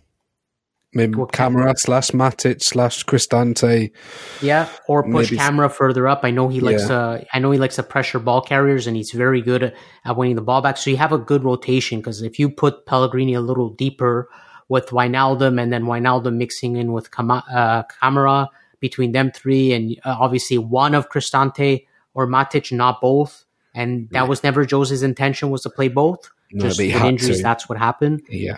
Maybe 0.95 1.17
well, 1.17 1.27
Camara 1.27 1.75
slash 1.77 2.11
Matic 2.13 2.63
slash 2.63 3.05
Cristante. 3.05 3.93
Yeah, 4.41 4.69
or 4.89 5.03
push 5.03 5.31
Maybe. 5.31 5.37
Camara 5.37 5.69
further 5.69 6.09
up. 6.09 6.21
I 6.25 6.31
know 6.31 6.49
he 6.49 6.61
likes. 6.61 6.89
Yeah. 6.89 6.97
Uh, 6.97 7.25
I 7.33 7.39
know 7.41 7.51
he 7.51 7.59
likes 7.59 7.77
to 7.77 7.83
pressure 7.83 8.19
ball 8.19 8.41
carriers, 8.41 8.87
and 8.87 8.97
he's 8.97 9.13
very 9.13 9.43
good 9.43 9.75
at 10.05 10.17
winning 10.17 10.37
the 10.37 10.43
ball 10.43 10.63
back. 10.63 10.79
So 10.79 10.89
you 10.89 10.97
have 10.97 11.13
a 11.13 11.19
good 11.19 11.45
rotation 11.45 12.01
because 12.01 12.23
if 12.23 12.39
you 12.39 12.49
put 12.49 12.87
Pellegrini 12.87 13.35
a 13.35 13.43
little 13.43 13.69
deeper 13.69 14.31
with 14.69 14.87
Wijnaldum, 14.87 15.61
and 15.61 15.71
then 15.71 15.85
Wijnaldum 15.85 16.37
mixing 16.37 16.77
in 16.77 16.93
with 16.93 17.11
Cam- 17.11 17.31
uh, 17.31 17.83
Camara 17.85 18.49
between 18.81 19.13
them 19.13 19.31
three, 19.33 19.73
and 19.73 19.97
uh, 20.05 20.17
obviously 20.19 20.59
one 20.59 20.95
of 20.95 21.09
Cristante 21.09 21.87
or 22.15 22.27
Matic, 22.27 22.73
not 22.73 23.01
both. 23.01 23.45
And 23.75 24.09
that 24.11 24.23
yeah. 24.23 24.29
was 24.29 24.43
never 24.43 24.67
Jose's 24.69 25.03
intention 25.03 25.51
was 25.51 25.63
to 25.63 25.71
play 25.71 25.89
both. 25.89 26.31
No, 26.51 26.67
Just 26.67 26.79
with 26.79 26.95
injuries, 26.95 27.39
to. 27.39 27.43
that's 27.43 27.69
what 27.69 27.79
happened. 27.79 28.23
Yeah. 28.29 28.57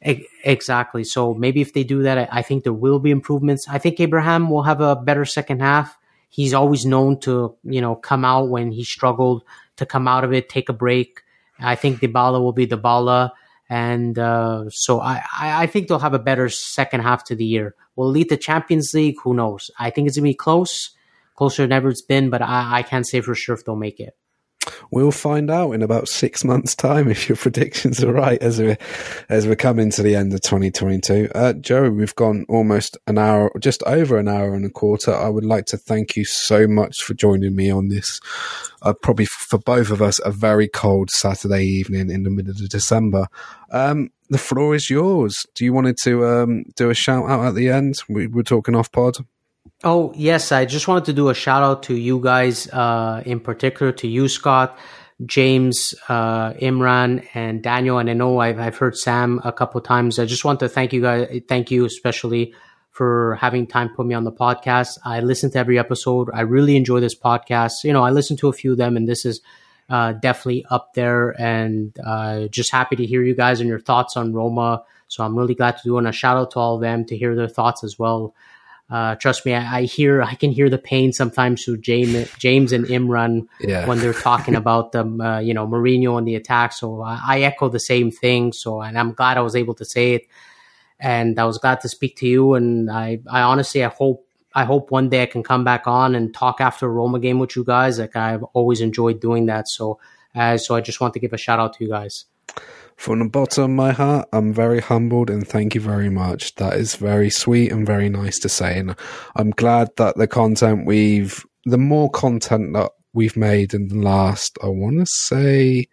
Exactly. 0.00 1.04
So 1.04 1.34
maybe 1.34 1.60
if 1.60 1.72
they 1.72 1.84
do 1.84 2.02
that, 2.02 2.28
I 2.32 2.42
think 2.42 2.64
there 2.64 2.72
will 2.72 2.98
be 2.98 3.10
improvements. 3.10 3.68
I 3.68 3.78
think 3.78 3.98
Abraham 3.98 4.48
will 4.50 4.62
have 4.62 4.80
a 4.80 4.94
better 4.94 5.24
second 5.24 5.60
half. 5.60 5.98
He's 6.28 6.54
always 6.54 6.84
known 6.84 7.18
to, 7.20 7.56
you 7.64 7.80
know, 7.80 7.96
come 7.96 8.24
out 8.24 8.48
when 8.48 8.70
he 8.70 8.84
struggled 8.84 9.42
to 9.76 9.86
come 9.86 10.06
out 10.06 10.24
of 10.24 10.32
it, 10.32 10.48
take 10.48 10.68
a 10.68 10.72
break. 10.72 11.22
I 11.58 11.74
think 11.74 12.00
Dybala 12.00 12.40
will 12.40 12.52
be 12.52 12.66
Dybala. 12.66 13.30
And 13.68 14.18
uh, 14.18 14.70
so 14.70 15.00
I, 15.00 15.22
I 15.38 15.66
think 15.66 15.88
they'll 15.88 15.98
have 15.98 16.14
a 16.14 16.18
better 16.18 16.48
second 16.48 17.00
half 17.00 17.24
to 17.24 17.36
the 17.36 17.44
year. 17.44 17.74
Will 17.96 18.08
lead 18.08 18.30
the 18.30 18.36
Champions 18.36 18.94
League? 18.94 19.16
Who 19.22 19.34
knows? 19.34 19.70
I 19.78 19.90
think 19.90 20.06
it's 20.06 20.16
to 20.16 20.22
be 20.22 20.34
close, 20.34 20.90
closer 21.34 21.62
than 21.62 21.72
ever 21.72 21.90
it's 21.90 22.02
been, 22.02 22.30
but 22.30 22.40
I, 22.40 22.78
I 22.78 22.82
can't 22.82 23.06
say 23.06 23.20
for 23.20 23.34
sure 23.34 23.54
if 23.54 23.64
they'll 23.64 23.76
make 23.76 24.00
it. 24.00 24.16
We'll 24.90 25.12
find 25.12 25.50
out 25.50 25.72
in 25.72 25.82
about 25.82 26.08
six 26.08 26.44
months' 26.44 26.74
time 26.74 27.08
if 27.08 27.28
your 27.28 27.36
predictions 27.44 28.02
are 28.02 28.12
right 28.12 28.40
as 28.42 28.60
we 28.60 28.76
as 29.28 29.46
we're 29.46 29.56
coming 29.56 29.90
to 29.90 30.02
the 30.02 30.14
end 30.14 30.32
of 30.32 30.40
2022. 30.42 31.30
Uh, 31.34 31.54
we've 31.90 32.14
gone 32.14 32.44
almost 32.48 32.96
an 33.06 33.18
hour, 33.18 33.50
just 33.60 33.82
over 33.84 34.18
an 34.18 34.28
hour 34.28 34.54
and 34.54 34.64
a 34.64 34.70
quarter. 34.70 35.14
I 35.14 35.28
would 35.28 35.44
like 35.44 35.66
to 35.66 35.76
thank 35.76 36.16
you 36.16 36.24
so 36.24 36.66
much 36.66 37.02
for 37.02 37.14
joining 37.14 37.54
me 37.54 37.70
on 37.70 37.88
this. 37.88 38.20
Uh, 38.82 38.92
probably 39.02 39.26
for 39.26 39.58
both 39.58 39.90
of 39.90 40.00
us, 40.00 40.20
a 40.24 40.30
very 40.30 40.68
cold 40.68 41.10
Saturday 41.10 41.64
evening 41.64 42.10
in 42.10 42.22
the 42.22 42.30
middle 42.30 42.52
of 42.52 42.68
December. 42.68 43.26
Um, 43.70 44.10
the 44.30 44.38
floor 44.38 44.74
is 44.74 44.90
yours. 44.90 45.46
Do 45.54 45.64
you 45.64 45.72
wanted 45.72 45.96
to 46.04 46.26
um, 46.26 46.64
do 46.76 46.90
a 46.90 46.94
shout 46.94 47.28
out 47.28 47.44
at 47.46 47.54
the 47.54 47.70
end? 47.70 47.96
We, 48.08 48.26
we're 48.26 48.42
talking 48.42 48.74
off 48.74 48.92
pod. 48.92 49.16
Oh, 49.84 50.12
yes. 50.16 50.50
I 50.50 50.64
just 50.64 50.88
wanted 50.88 51.04
to 51.04 51.12
do 51.12 51.28
a 51.28 51.34
shout 51.34 51.62
out 51.62 51.84
to 51.84 51.94
you 51.94 52.20
guys, 52.20 52.68
uh, 52.68 53.22
in 53.24 53.38
particular 53.38 53.92
to 53.92 54.08
you, 54.08 54.28
Scot, 54.28 54.76
James, 55.24 55.94
uh, 56.08 56.52
Imran, 56.54 57.24
and 57.34 57.62
Daniel. 57.62 57.98
And 57.98 58.10
I 58.10 58.14
know 58.14 58.40
I've, 58.40 58.58
I've 58.58 58.76
heard 58.76 58.96
Sam 58.96 59.40
a 59.44 59.52
couple 59.52 59.80
times. 59.80 60.18
I 60.18 60.24
just 60.24 60.44
want 60.44 60.58
to 60.60 60.68
thank 60.68 60.92
you 60.92 61.00
guys. 61.00 61.42
Thank 61.46 61.70
you 61.70 61.84
especially 61.84 62.54
for 62.90 63.36
having 63.36 63.68
time 63.68 63.90
put 63.94 64.06
me 64.06 64.14
on 64.16 64.24
the 64.24 64.32
podcast. 64.32 64.98
I 65.04 65.20
listen 65.20 65.52
to 65.52 65.58
every 65.58 65.78
episode. 65.78 66.28
I 66.34 66.40
really 66.40 66.74
enjoy 66.74 66.98
this 66.98 67.14
podcast. 67.14 67.84
You 67.84 67.92
know, 67.92 68.02
I 68.02 68.10
listen 68.10 68.36
to 68.38 68.48
a 68.48 68.52
few 68.52 68.72
of 68.72 68.78
them, 68.78 68.96
and 68.96 69.06
this 69.06 69.24
is 69.24 69.40
uh, 69.88 70.14
definitely 70.14 70.64
up 70.68 70.94
there. 70.94 71.40
And 71.40 71.96
uh, 72.04 72.48
just 72.48 72.72
happy 72.72 72.96
to 72.96 73.06
hear 73.06 73.22
you 73.22 73.36
guys 73.36 73.60
and 73.60 73.68
your 73.68 73.78
thoughts 73.78 74.16
on 74.16 74.32
Roma. 74.32 74.82
So 75.06 75.22
I'm 75.22 75.38
really 75.38 75.54
glad 75.54 75.76
to 75.76 75.82
do. 75.84 75.98
And 75.98 76.08
a 76.08 76.12
shout 76.12 76.36
out 76.36 76.50
to 76.52 76.58
all 76.58 76.74
of 76.74 76.80
them 76.80 77.04
to 77.04 77.16
hear 77.16 77.36
their 77.36 77.46
thoughts 77.46 77.84
as 77.84 77.96
well. 77.96 78.34
Uh, 78.90 79.14
trust 79.16 79.44
me, 79.44 79.52
I, 79.52 79.80
I, 79.80 79.82
hear, 79.82 80.22
I 80.22 80.34
can 80.34 80.50
hear 80.50 80.70
the 80.70 80.78
pain 80.78 81.12
sometimes 81.12 81.62
through 81.62 81.78
James, 81.78 82.30
James 82.38 82.72
and 82.72 82.86
Imran 82.86 83.46
yeah. 83.60 83.86
when 83.86 83.98
they're 83.98 84.14
talking 84.14 84.54
about 84.62 84.92
the, 84.92 85.04
uh, 85.04 85.40
you 85.40 85.52
know, 85.52 85.66
Mourinho 85.66 86.16
and 86.16 86.26
the 86.26 86.36
attack. 86.36 86.72
So 86.72 87.02
I, 87.02 87.20
I, 87.22 87.40
echo 87.40 87.68
the 87.68 87.80
same 87.80 88.10
thing. 88.10 88.52
So, 88.52 88.80
and 88.80 88.98
I'm 88.98 89.12
glad 89.12 89.36
I 89.36 89.42
was 89.42 89.54
able 89.54 89.74
to 89.74 89.84
say 89.84 90.14
it, 90.14 90.22
and 90.98 91.38
I 91.38 91.44
was 91.44 91.58
glad 91.58 91.80
to 91.82 91.88
speak 91.88 92.16
to 92.18 92.26
you. 92.26 92.54
And 92.54 92.90
I, 92.90 93.20
I 93.30 93.42
honestly, 93.42 93.84
I 93.84 93.88
hope, 93.88 94.26
I 94.54 94.64
hope 94.64 94.90
one 94.90 95.10
day 95.10 95.22
I 95.22 95.26
can 95.26 95.42
come 95.42 95.64
back 95.64 95.86
on 95.86 96.14
and 96.14 96.32
talk 96.32 96.60
after 96.62 96.86
a 96.86 96.88
Roma 96.88 97.20
game 97.20 97.38
with 97.38 97.56
you 97.56 97.64
guys. 97.64 97.98
Like 97.98 98.16
I've 98.16 98.42
always 98.54 98.80
enjoyed 98.80 99.20
doing 99.20 99.46
that. 99.46 99.68
So, 99.68 100.00
uh, 100.34 100.56
so 100.56 100.74
I 100.74 100.80
just 100.80 101.00
want 101.00 101.12
to 101.12 101.20
give 101.20 101.34
a 101.34 101.38
shout 101.38 101.60
out 101.60 101.74
to 101.74 101.84
you 101.84 101.90
guys. 101.90 102.24
From 102.98 103.20
the 103.20 103.26
bottom 103.26 103.62
of 103.62 103.70
my 103.70 103.92
heart, 103.92 104.28
I'm 104.32 104.52
very 104.52 104.80
humbled 104.80 105.30
and 105.30 105.46
thank 105.46 105.76
you 105.76 105.80
very 105.80 106.10
much. 106.10 106.56
That 106.56 106.74
is 106.74 106.96
very 106.96 107.30
sweet 107.30 107.70
and 107.70 107.86
very 107.86 108.08
nice 108.08 108.40
to 108.40 108.48
say. 108.48 108.76
And 108.76 108.96
I'm 109.36 109.50
glad 109.50 109.90
that 109.98 110.16
the 110.16 110.26
content 110.26 110.84
we've, 110.84 111.46
the 111.64 111.78
more 111.78 112.10
content 112.10 112.72
that 112.74 112.90
we've 113.12 113.36
made 113.36 113.72
in 113.72 113.86
the 113.86 113.98
last, 113.98 114.58
I 114.60 114.66
want 114.66 114.98
to 114.98 115.06
say, 115.06 115.86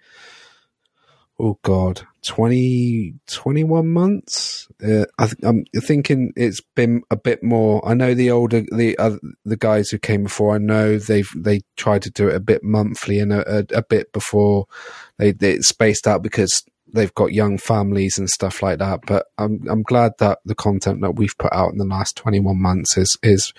oh 1.39 1.59
God, 1.61 2.01
20, 2.23 3.13
21 3.27 3.87
months. 3.87 4.67
Uh, 4.83 5.05
I 5.19 5.29
am 5.43 5.63
thinking 5.83 6.33
it's 6.35 6.61
been 6.75 7.03
a 7.11 7.15
bit 7.15 7.43
more. 7.43 7.87
I 7.87 7.93
know 7.93 8.15
the 8.15 8.31
older, 8.31 8.63
the 8.71 8.97
uh, 8.97 9.17
the 9.45 9.57
guys 9.57 9.91
who 9.91 9.99
came 9.99 10.23
before, 10.23 10.55
I 10.55 10.57
know 10.57 10.97
they've, 10.97 11.29
they 11.35 11.61
tried 11.77 12.01
to 12.01 12.09
do 12.09 12.29
it 12.29 12.35
a 12.35 12.39
bit 12.39 12.63
monthly 12.63 13.19
and 13.19 13.31
a, 13.31 13.59
a, 13.59 13.77
a 13.77 13.83
bit 13.83 14.11
before 14.11 14.65
they, 15.19 15.33
they 15.33 15.59
spaced 15.59 16.07
out 16.07 16.23
because 16.23 16.63
they've 16.95 17.13
got 17.13 17.33
young 17.33 17.57
families 17.57 18.17
and 18.17 18.29
stuff 18.29 18.63
like 18.63 18.79
that. 18.79 19.01
But 19.05 19.27
I'm 19.37 19.63
I'm 19.69 19.83
glad 19.83 20.13
that 20.19 20.39
the 20.45 20.55
content 20.55 21.01
that 21.01 21.15
we've 21.15 21.37
put 21.37 21.53
out 21.53 21.71
in 21.71 21.77
the 21.77 21.85
last 21.85 22.15
21 22.17 22.59
months 22.59 22.95
has 22.95 23.17
is 23.21 23.53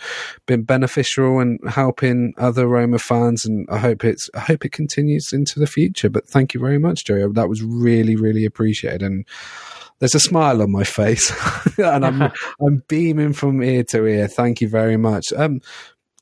been 0.46 0.62
beneficial 0.62 1.38
and 1.38 1.60
helping 1.68 2.34
other 2.38 2.66
Roma 2.66 2.98
fans. 2.98 3.44
And 3.44 3.68
I 3.70 3.78
hope 3.78 4.04
it's 4.04 4.28
I 4.34 4.40
hope 4.40 4.64
it 4.64 4.72
continues 4.72 5.32
into 5.32 5.60
the 5.60 5.66
future. 5.66 6.10
But 6.10 6.26
thank 6.26 6.54
you 6.54 6.60
very 6.60 6.78
much, 6.78 7.04
Joey. 7.04 7.30
That 7.32 7.48
was 7.48 7.62
really 7.62 8.16
really 8.16 8.44
appreciated 8.44 9.02
and. 9.02 9.26
There's 9.98 10.14
a 10.14 10.20
smile 10.20 10.60
on 10.60 10.72
my 10.72 10.84
face, 10.84 11.32
and 11.78 12.04
I'm 12.04 12.20
I'm 12.60 12.82
beaming 12.86 13.32
from 13.32 13.62
ear 13.62 13.82
to 13.84 14.04
ear. 14.04 14.28
Thank 14.28 14.60
you 14.60 14.68
very 14.68 14.98
much. 14.98 15.32
Um, 15.32 15.62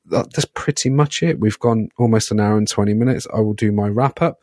that's 0.06 0.44
pretty 0.44 0.90
much 0.90 1.24
it. 1.24 1.40
We've 1.40 1.58
gone 1.58 1.88
almost 1.98 2.30
an 2.30 2.40
hour 2.40 2.56
and 2.56 2.68
20 2.68 2.94
minutes. 2.94 3.26
I 3.34 3.40
will 3.40 3.54
do 3.54 3.72
my 3.72 3.88
wrap 3.88 4.22
up. 4.22 4.40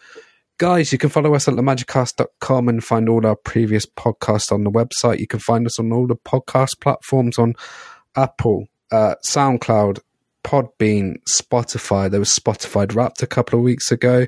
Guys, 0.62 0.92
you 0.92 1.00
can 1.00 1.10
follow 1.10 1.34
us 1.34 1.48
at 1.48 1.56
lamagicast.com 1.56 2.70
and 2.70 2.84
find 2.84 3.10
all 3.10 3.26
our 3.26 3.36
previous 3.36 3.88
podcasts 3.88 4.52
on 4.52 4.64
the 4.64 4.70
website. 4.70 5.18
You 5.18 5.26
can 5.26 5.40
find 5.40 5.66
us 5.66 5.80
on 5.80 5.92
all 5.92 6.06
the 6.06 6.16
podcast 6.16 6.80
platforms 6.80 7.40
on 7.40 7.56
Apple, 8.16 8.68
uh, 8.92 9.16
SoundCloud, 9.26 9.98
Podbean, 10.44 11.16
Spotify. 11.28 12.12
There 12.12 12.20
was 12.20 12.30
Spotify 12.30 12.94
wrapped 12.94 13.24
a 13.24 13.28
couple 13.28 13.58
of 13.58 13.66
weeks 13.66 13.92
ago. 13.92 14.28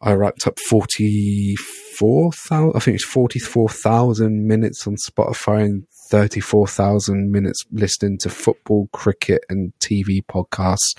I 0.00 0.14
wrapped 0.14 0.48
up 0.48 0.58
44,000, 0.58 2.72
I 2.74 2.80
think 2.80 2.96
it's 2.96 3.04
44,000 3.04 4.48
minutes 4.48 4.88
on 4.88 4.96
Spotify 4.96 5.66
and 5.66 5.86
34,000 6.08 7.30
minutes 7.30 7.64
listening 7.72 8.18
to 8.18 8.30
football, 8.30 8.88
cricket, 8.92 9.44
and 9.48 9.72
TV 9.80 10.24
podcasts. 10.24 10.96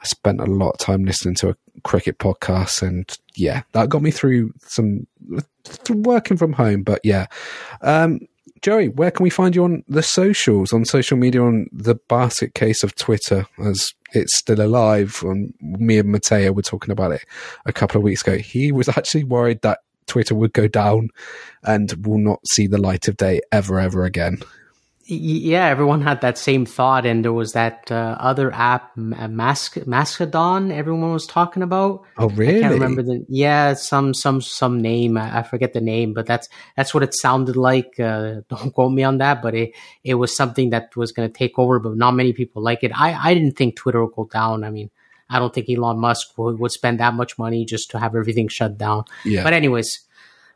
I 0.00 0.04
spent 0.04 0.40
a 0.40 0.46
lot 0.46 0.72
of 0.72 0.78
time 0.78 1.04
listening 1.04 1.34
to 1.36 1.50
a 1.50 1.56
cricket 1.82 2.18
podcast, 2.18 2.82
and 2.82 3.16
yeah, 3.36 3.62
that 3.72 3.88
got 3.88 4.02
me 4.02 4.10
through 4.10 4.52
some 4.58 5.06
working 5.90 6.36
from 6.36 6.52
home. 6.52 6.82
But 6.82 7.00
yeah, 7.04 7.26
um, 7.82 8.20
Joey, 8.62 8.88
where 8.88 9.10
can 9.10 9.24
we 9.24 9.30
find 9.30 9.54
you 9.54 9.64
on 9.64 9.84
the 9.88 10.02
socials, 10.02 10.72
on 10.72 10.84
social 10.84 11.16
media, 11.16 11.42
on 11.42 11.66
the 11.70 11.96
basket 12.08 12.54
case 12.54 12.82
of 12.82 12.94
Twitter, 12.94 13.46
as 13.58 13.92
it's 14.12 14.36
still 14.36 14.60
alive? 14.60 15.20
And 15.22 15.52
me 15.60 15.98
and 15.98 16.10
Mateo 16.10 16.52
were 16.52 16.62
talking 16.62 16.90
about 16.90 17.12
it 17.12 17.24
a 17.66 17.72
couple 17.72 17.98
of 17.98 18.04
weeks 18.04 18.22
ago. 18.22 18.38
He 18.38 18.72
was 18.72 18.88
actually 18.88 19.24
worried 19.24 19.60
that 19.62 19.80
Twitter 20.06 20.34
would 20.34 20.52
go 20.52 20.68
down 20.68 21.10
and 21.62 22.06
will 22.06 22.18
not 22.18 22.40
see 22.46 22.66
the 22.66 22.78
light 22.78 23.08
of 23.08 23.16
day 23.16 23.40
ever, 23.52 23.78
ever 23.80 24.04
again. 24.04 24.38
yeah, 25.06 25.66
everyone 25.66 26.00
had 26.00 26.22
that 26.22 26.38
same 26.38 26.64
thought, 26.64 27.04
and 27.04 27.24
there 27.24 27.32
was 27.32 27.52
that 27.52 27.90
uh, 27.90 28.16
other 28.18 28.50
app, 28.54 28.96
Mask 28.96 29.86
Mastodon. 29.86 30.72
Everyone 30.72 31.12
was 31.12 31.26
talking 31.26 31.62
about. 31.62 32.02
Oh, 32.16 32.30
really? 32.30 32.58
I 32.58 32.62
can't 32.62 32.74
remember 32.74 33.02
the. 33.02 33.24
Yeah, 33.28 33.74
some 33.74 34.14
some 34.14 34.40
some 34.40 34.80
name. 34.80 35.18
I 35.18 35.42
forget 35.42 35.74
the 35.74 35.82
name, 35.82 36.14
but 36.14 36.26
that's 36.26 36.48
that's 36.76 36.94
what 36.94 37.02
it 37.02 37.14
sounded 37.14 37.56
like. 37.56 38.00
Uh, 38.00 38.40
don't 38.48 38.72
quote 38.72 38.92
me 38.92 39.02
on 39.02 39.18
that, 39.18 39.42
but 39.42 39.54
it 39.54 39.74
it 40.04 40.14
was 40.14 40.34
something 40.34 40.70
that 40.70 40.96
was 40.96 41.12
going 41.12 41.28
to 41.28 41.38
take 41.38 41.58
over, 41.58 41.78
but 41.78 41.96
not 41.96 42.12
many 42.12 42.32
people 42.32 42.62
like 42.62 42.82
it. 42.82 42.92
I 42.98 43.12
I 43.12 43.34
didn't 43.34 43.56
think 43.58 43.76
Twitter 43.76 44.02
would 44.02 44.14
go 44.14 44.28
down. 44.32 44.64
I 44.64 44.70
mean, 44.70 44.90
I 45.30 45.38
don't 45.38 45.54
think 45.54 45.68
Elon 45.70 45.98
Musk 45.98 46.36
would, 46.36 46.58
would 46.58 46.70
spend 46.70 47.00
that 47.00 47.14
much 47.14 47.38
money 47.38 47.64
just 47.64 47.90
to 47.90 47.98
have 47.98 48.14
everything 48.14 48.48
shut 48.48 48.76
down. 48.76 49.04
Yeah. 49.24 49.42
But 49.42 49.52
anyways, 49.52 50.00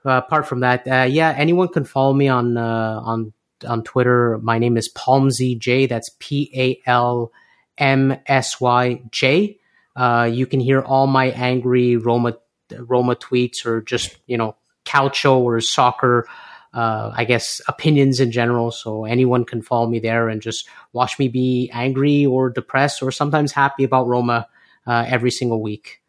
uh, 0.05 0.20
apart 0.24 0.47
from 0.47 0.61
that, 0.61 0.86
uh, 0.86 1.07
yeah, 1.09 1.35
anyone 1.36 1.69
can 1.69 1.85
follow 1.85 2.12
me 2.12 2.28
on 2.28 2.57
uh, 2.57 3.01
on 3.03 3.32
on 3.66 3.82
Twitter. 3.82 4.39
My 4.39 4.59
name 4.59 4.77
is 4.77 4.89
Palmsy 4.89 5.59
J. 5.59 5.86
That's 5.86 6.11
P 6.19 6.51
A 6.55 6.89
L 6.89 7.32
M 7.77 8.16
S 8.27 8.61
Y 8.61 9.03
J. 9.11 9.59
Uh, 9.97 10.28
you 10.31 10.47
can 10.47 10.61
hear 10.61 10.81
all 10.81 11.07
my 11.07 11.27
angry 11.31 11.97
Roma 11.97 12.36
Roma 12.78 13.16
tweets 13.16 13.66
or 13.66 13.81
just 13.81 14.16
you 14.27 14.36
know 14.36 14.57
calcio 14.85 15.39
or 15.39 15.61
soccer. 15.61 16.28
Uh, 16.74 17.11
I 17.16 17.24
guess 17.24 17.62
opinions 17.66 18.20
in 18.20 18.31
general. 18.31 18.70
So 18.70 19.07
anyone 19.07 19.45
can 19.47 19.62
follow 19.62 19.89
me 19.89 19.99
there 19.99 20.28
and 20.28 20.43
just 20.43 20.69
watch 20.93 21.19
me 21.19 21.28
be 21.28 21.70
angry 21.73 22.27
or 22.27 22.51
depressed 22.51 23.03
or 23.03 23.11
sometimes 23.11 23.53
happy 23.53 23.85
about 23.85 24.07
Roma 24.07 24.47
uh, 24.89 25.05
every 25.06 25.31
single 25.31 25.62
week. 25.62 26.01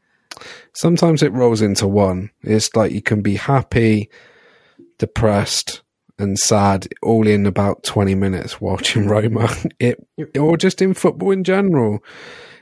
Sometimes 0.73 1.21
it 1.21 1.33
rolls 1.33 1.61
into 1.61 1.87
one. 1.87 2.31
It's 2.41 2.75
like 2.75 2.91
you 2.91 3.01
can 3.01 3.21
be 3.21 3.35
happy, 3.35 4.09
depressed, 4.97 5.81
and 6.17 6.37
sad 6.37 6.87
all 7.01 7.27
in 7.27 7.45
about 7.45 7.83
20 7.83 8.15
minutes 8.15 8.59
watching 8.59 9.07
Roma. 9.07 9.49
It, 9.79 10.05
or 10.37 10.57
just 10.57 10.81
in 10.81 10.93
football 10.93 11.31
in 11.31 11.43
general. 11.43 11.99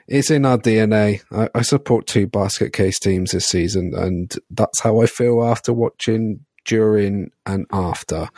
It's 0.07 0.31
in 0.31 0.45
our 0.45 0.57
DNA. 0.57 1.21
I, 1.31 1.49
I 1.53 1.61
support 1.63 2.07
two 2.07 2.27
basket 2.27 2.71
case 2.71 2.97
teams 2.97 3.31
this 3.31 3.45
season, 3.45 3.93
and 3.93 4.33
that's 4.49 4.79
how 4.79 5.01
I 5.01 5.05
feel 5.05 5.43
after 5.43 5.73
watching, 5.73 6.45
during, 6.63 7.31
and 7.45 7.65
after. 7.73 8.29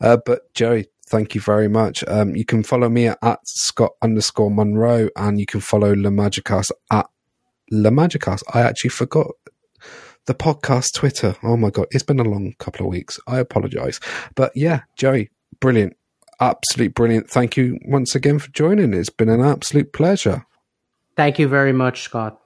Uh, 0.00 0.18
but 0.24 0.54
Joey, 0.54 0.86
thank 1.08 1.34
you 1.34 1.40
very 1.40 1.66
much. 1.66 2.04
Um, 2.06 2.36
you 2.36 2.44
can 2.44 2.62
follow 2.62 2.88
me 2.88 3.08
at, 3.08 3.18
at 3.22 3.40
Scot 3.44 3.92
underscore 4.02 4.52
Munroe, 4.52 5.08
and 5.16 5.40
you 5.40 5.46
can 5.46 5.60
follow 5.60 5.94
La 5.94 6.10
Magicast 6.10 6.70
at 6.92 7.08
La 7.70 7.90
Magicast. 7.90 8.42
I 8.54 8.62
actually 8.62 8.90
forgot 8.90 9.28
the 10.26 10.34
podcast 10.34 10.94
Twitter. 10.94 11.36
Oh 11.42 11.56
my 11.56 11.70
God, 11.70 11.86
it's 11.90 12.04
been 12.04 12.20
a 12.20 12.24
long 12.24 12.54
couple 12.58 12.86
of 12.86 12.90
weeks. 12.90 13.18
I 13.26 13.38
apologize. 13.38 14.00
But 14.34 14.52
yeah, 14.56 14.82
Joey, 14.96 15.30
brilliant. 15.60 15.96
Absolute 16.40 16.94
brilliant. 16.94 17.30
Thank 17.30 17.56
you 17.56 17.78
once 17.86 18.14
again 18.14 18.38
for 18.38 18.50
joining. 18.50 18.92
It's 18.92 19.10
been 19.10 19.28
an 19.28 19.40
absolute 19.40 19.92
pleasure. 19.92 20.44
Thank 21.16 21.38
you 21.38 21.48
very 21.48 21.72
much, 21.72 22.02
Scot 22.02 22.40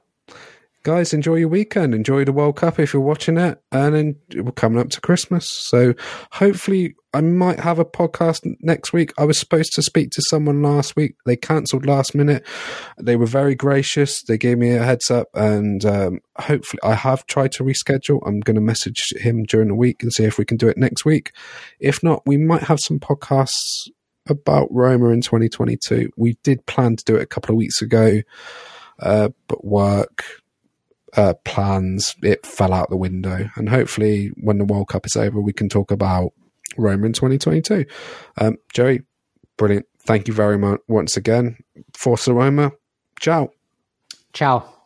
guys, 0.83 1.13
enjoy 1.13 1.37
your 1.37 1.49
weekend. 1.49 1.95
Enjoy 1.95 2.25
the 2.25 2.33
World 2.33 2.57
Cup 2.57 2.79
if 2.79 2.93
you're 2.93 3.03
watching 3.03 3.37
it. 3.37 3.63
And 3.71 3.95
then 3.95 4.45
we're 4.45 4.53
coming 4.53 4.79
up 4.79 4.89
to 4.91 5.01
Christmas. 5.01 5.49
So 5.51 5.95
hopefully, 6.33 6.95
I 7.13 7.21
might 7.21 7.61
have 7.61 7.79
a 7.79 7.85
podcast 7.85 8.41
next 8.61 8.93
week. 8.93 9.13
I 9.19 9.25
was 9.25 9.39
supposed 9.39 9.73
to 9.75 9.83
speak 9.83 10.11
to 10.13 10.23
someone 10.29 10.63
last 10.63 10.97
week. 10.97 11.17
They 11.27 11.37
cancelled 11.37 11.85
last 11.85 12.15
minute. 12.15 12.47
They 12.99 13.17
were 13.17 13.27
very 13.27 13.55
gracious. 13.55 14.23
They 14.23 14.39
gave 14.39 14.59
me 14.59 14.73
a 14.73 14.83
heads 14.83 15.11
up. 15.11 15.29
And 15.35 15.85
um, 15.85 16.21
hopefully, 16.39 16.81
I 16.83 16.95
have 16.95 17.27
tried 17.27 17.53
to 17.53 17.65
reschedule. 17.65 18.21
I'm 18.27 18.41
going 18.41 18.55
to 18.55 18.61
message 18.61 19.13
him 19.17 19.45
during 19.45 19.69
the 19.69 19.75
week 19.75 20.03
and 20.03 20.13
see 20.13 20.25
if 20.25 20.39
we 20.39 20.45
can 20.45 20.57
do 20.57 20.69
it 20.69 20.79
next 20.79 21.05
week. 21.05 21.33
If 21.79 22.03
not, 22.03 22.23
we 22.27 22.37
might 22.37 22.63
have 22.65 22.79
some 22.81 23.01
podcasts 23.01 23.89
about 24.29 24.69
Roma 24.71 25.09
in 25.09 25.21
2022. 25.21 26.11
We 26.17 26.37
did 26.45 26.65
plan 26.67 26.97
to 26.97 27.05
do 27.05 27.17
it 27.17 27.23
a 27.23 27.27
couple 27.27 27.53
of 27.53 27.57
weeks 27.57 27.83
ago. 27.83 28.21
Uh, 29.01 29.31
but 29.49 29.65
work 29.65 30.25
uh, 31.17 31.35
plans, 31.45 32.15
it 32.23 32.45
fell 32.47 32.73
out 32.73 32.91
the 32.91 32.97
window. 32.97 33.49
And 33.57 33.69
hopefully, 33.69 34.31
when 34.41 34.59
the 34.59 34.65
World 34.65 34.89
Cup 34.89 35.07
is 35.07 35.17
over, 35.17 35.41
we 35.41 35.53
can 35.53 35.69
talk 35.69 35.91
about 35.91 36.33
Roma 36.77 37.07
in 37.07 37.13
2022. 37.13 37.85
Um, 38.39 38.57
Joey, 38.73 39.03
brilliant. 39.57 39.87
Thank 40.03 40.29
you 40.29 40.35
very 40.35 40.59
much 40.59 40.81
once 40.89 41.17
again. 41.17 41.59
Forza 41.95 42.33
Roma. 42.33 42.73
Ciao. 43.21 43.51
Ciao. 44.33 44.80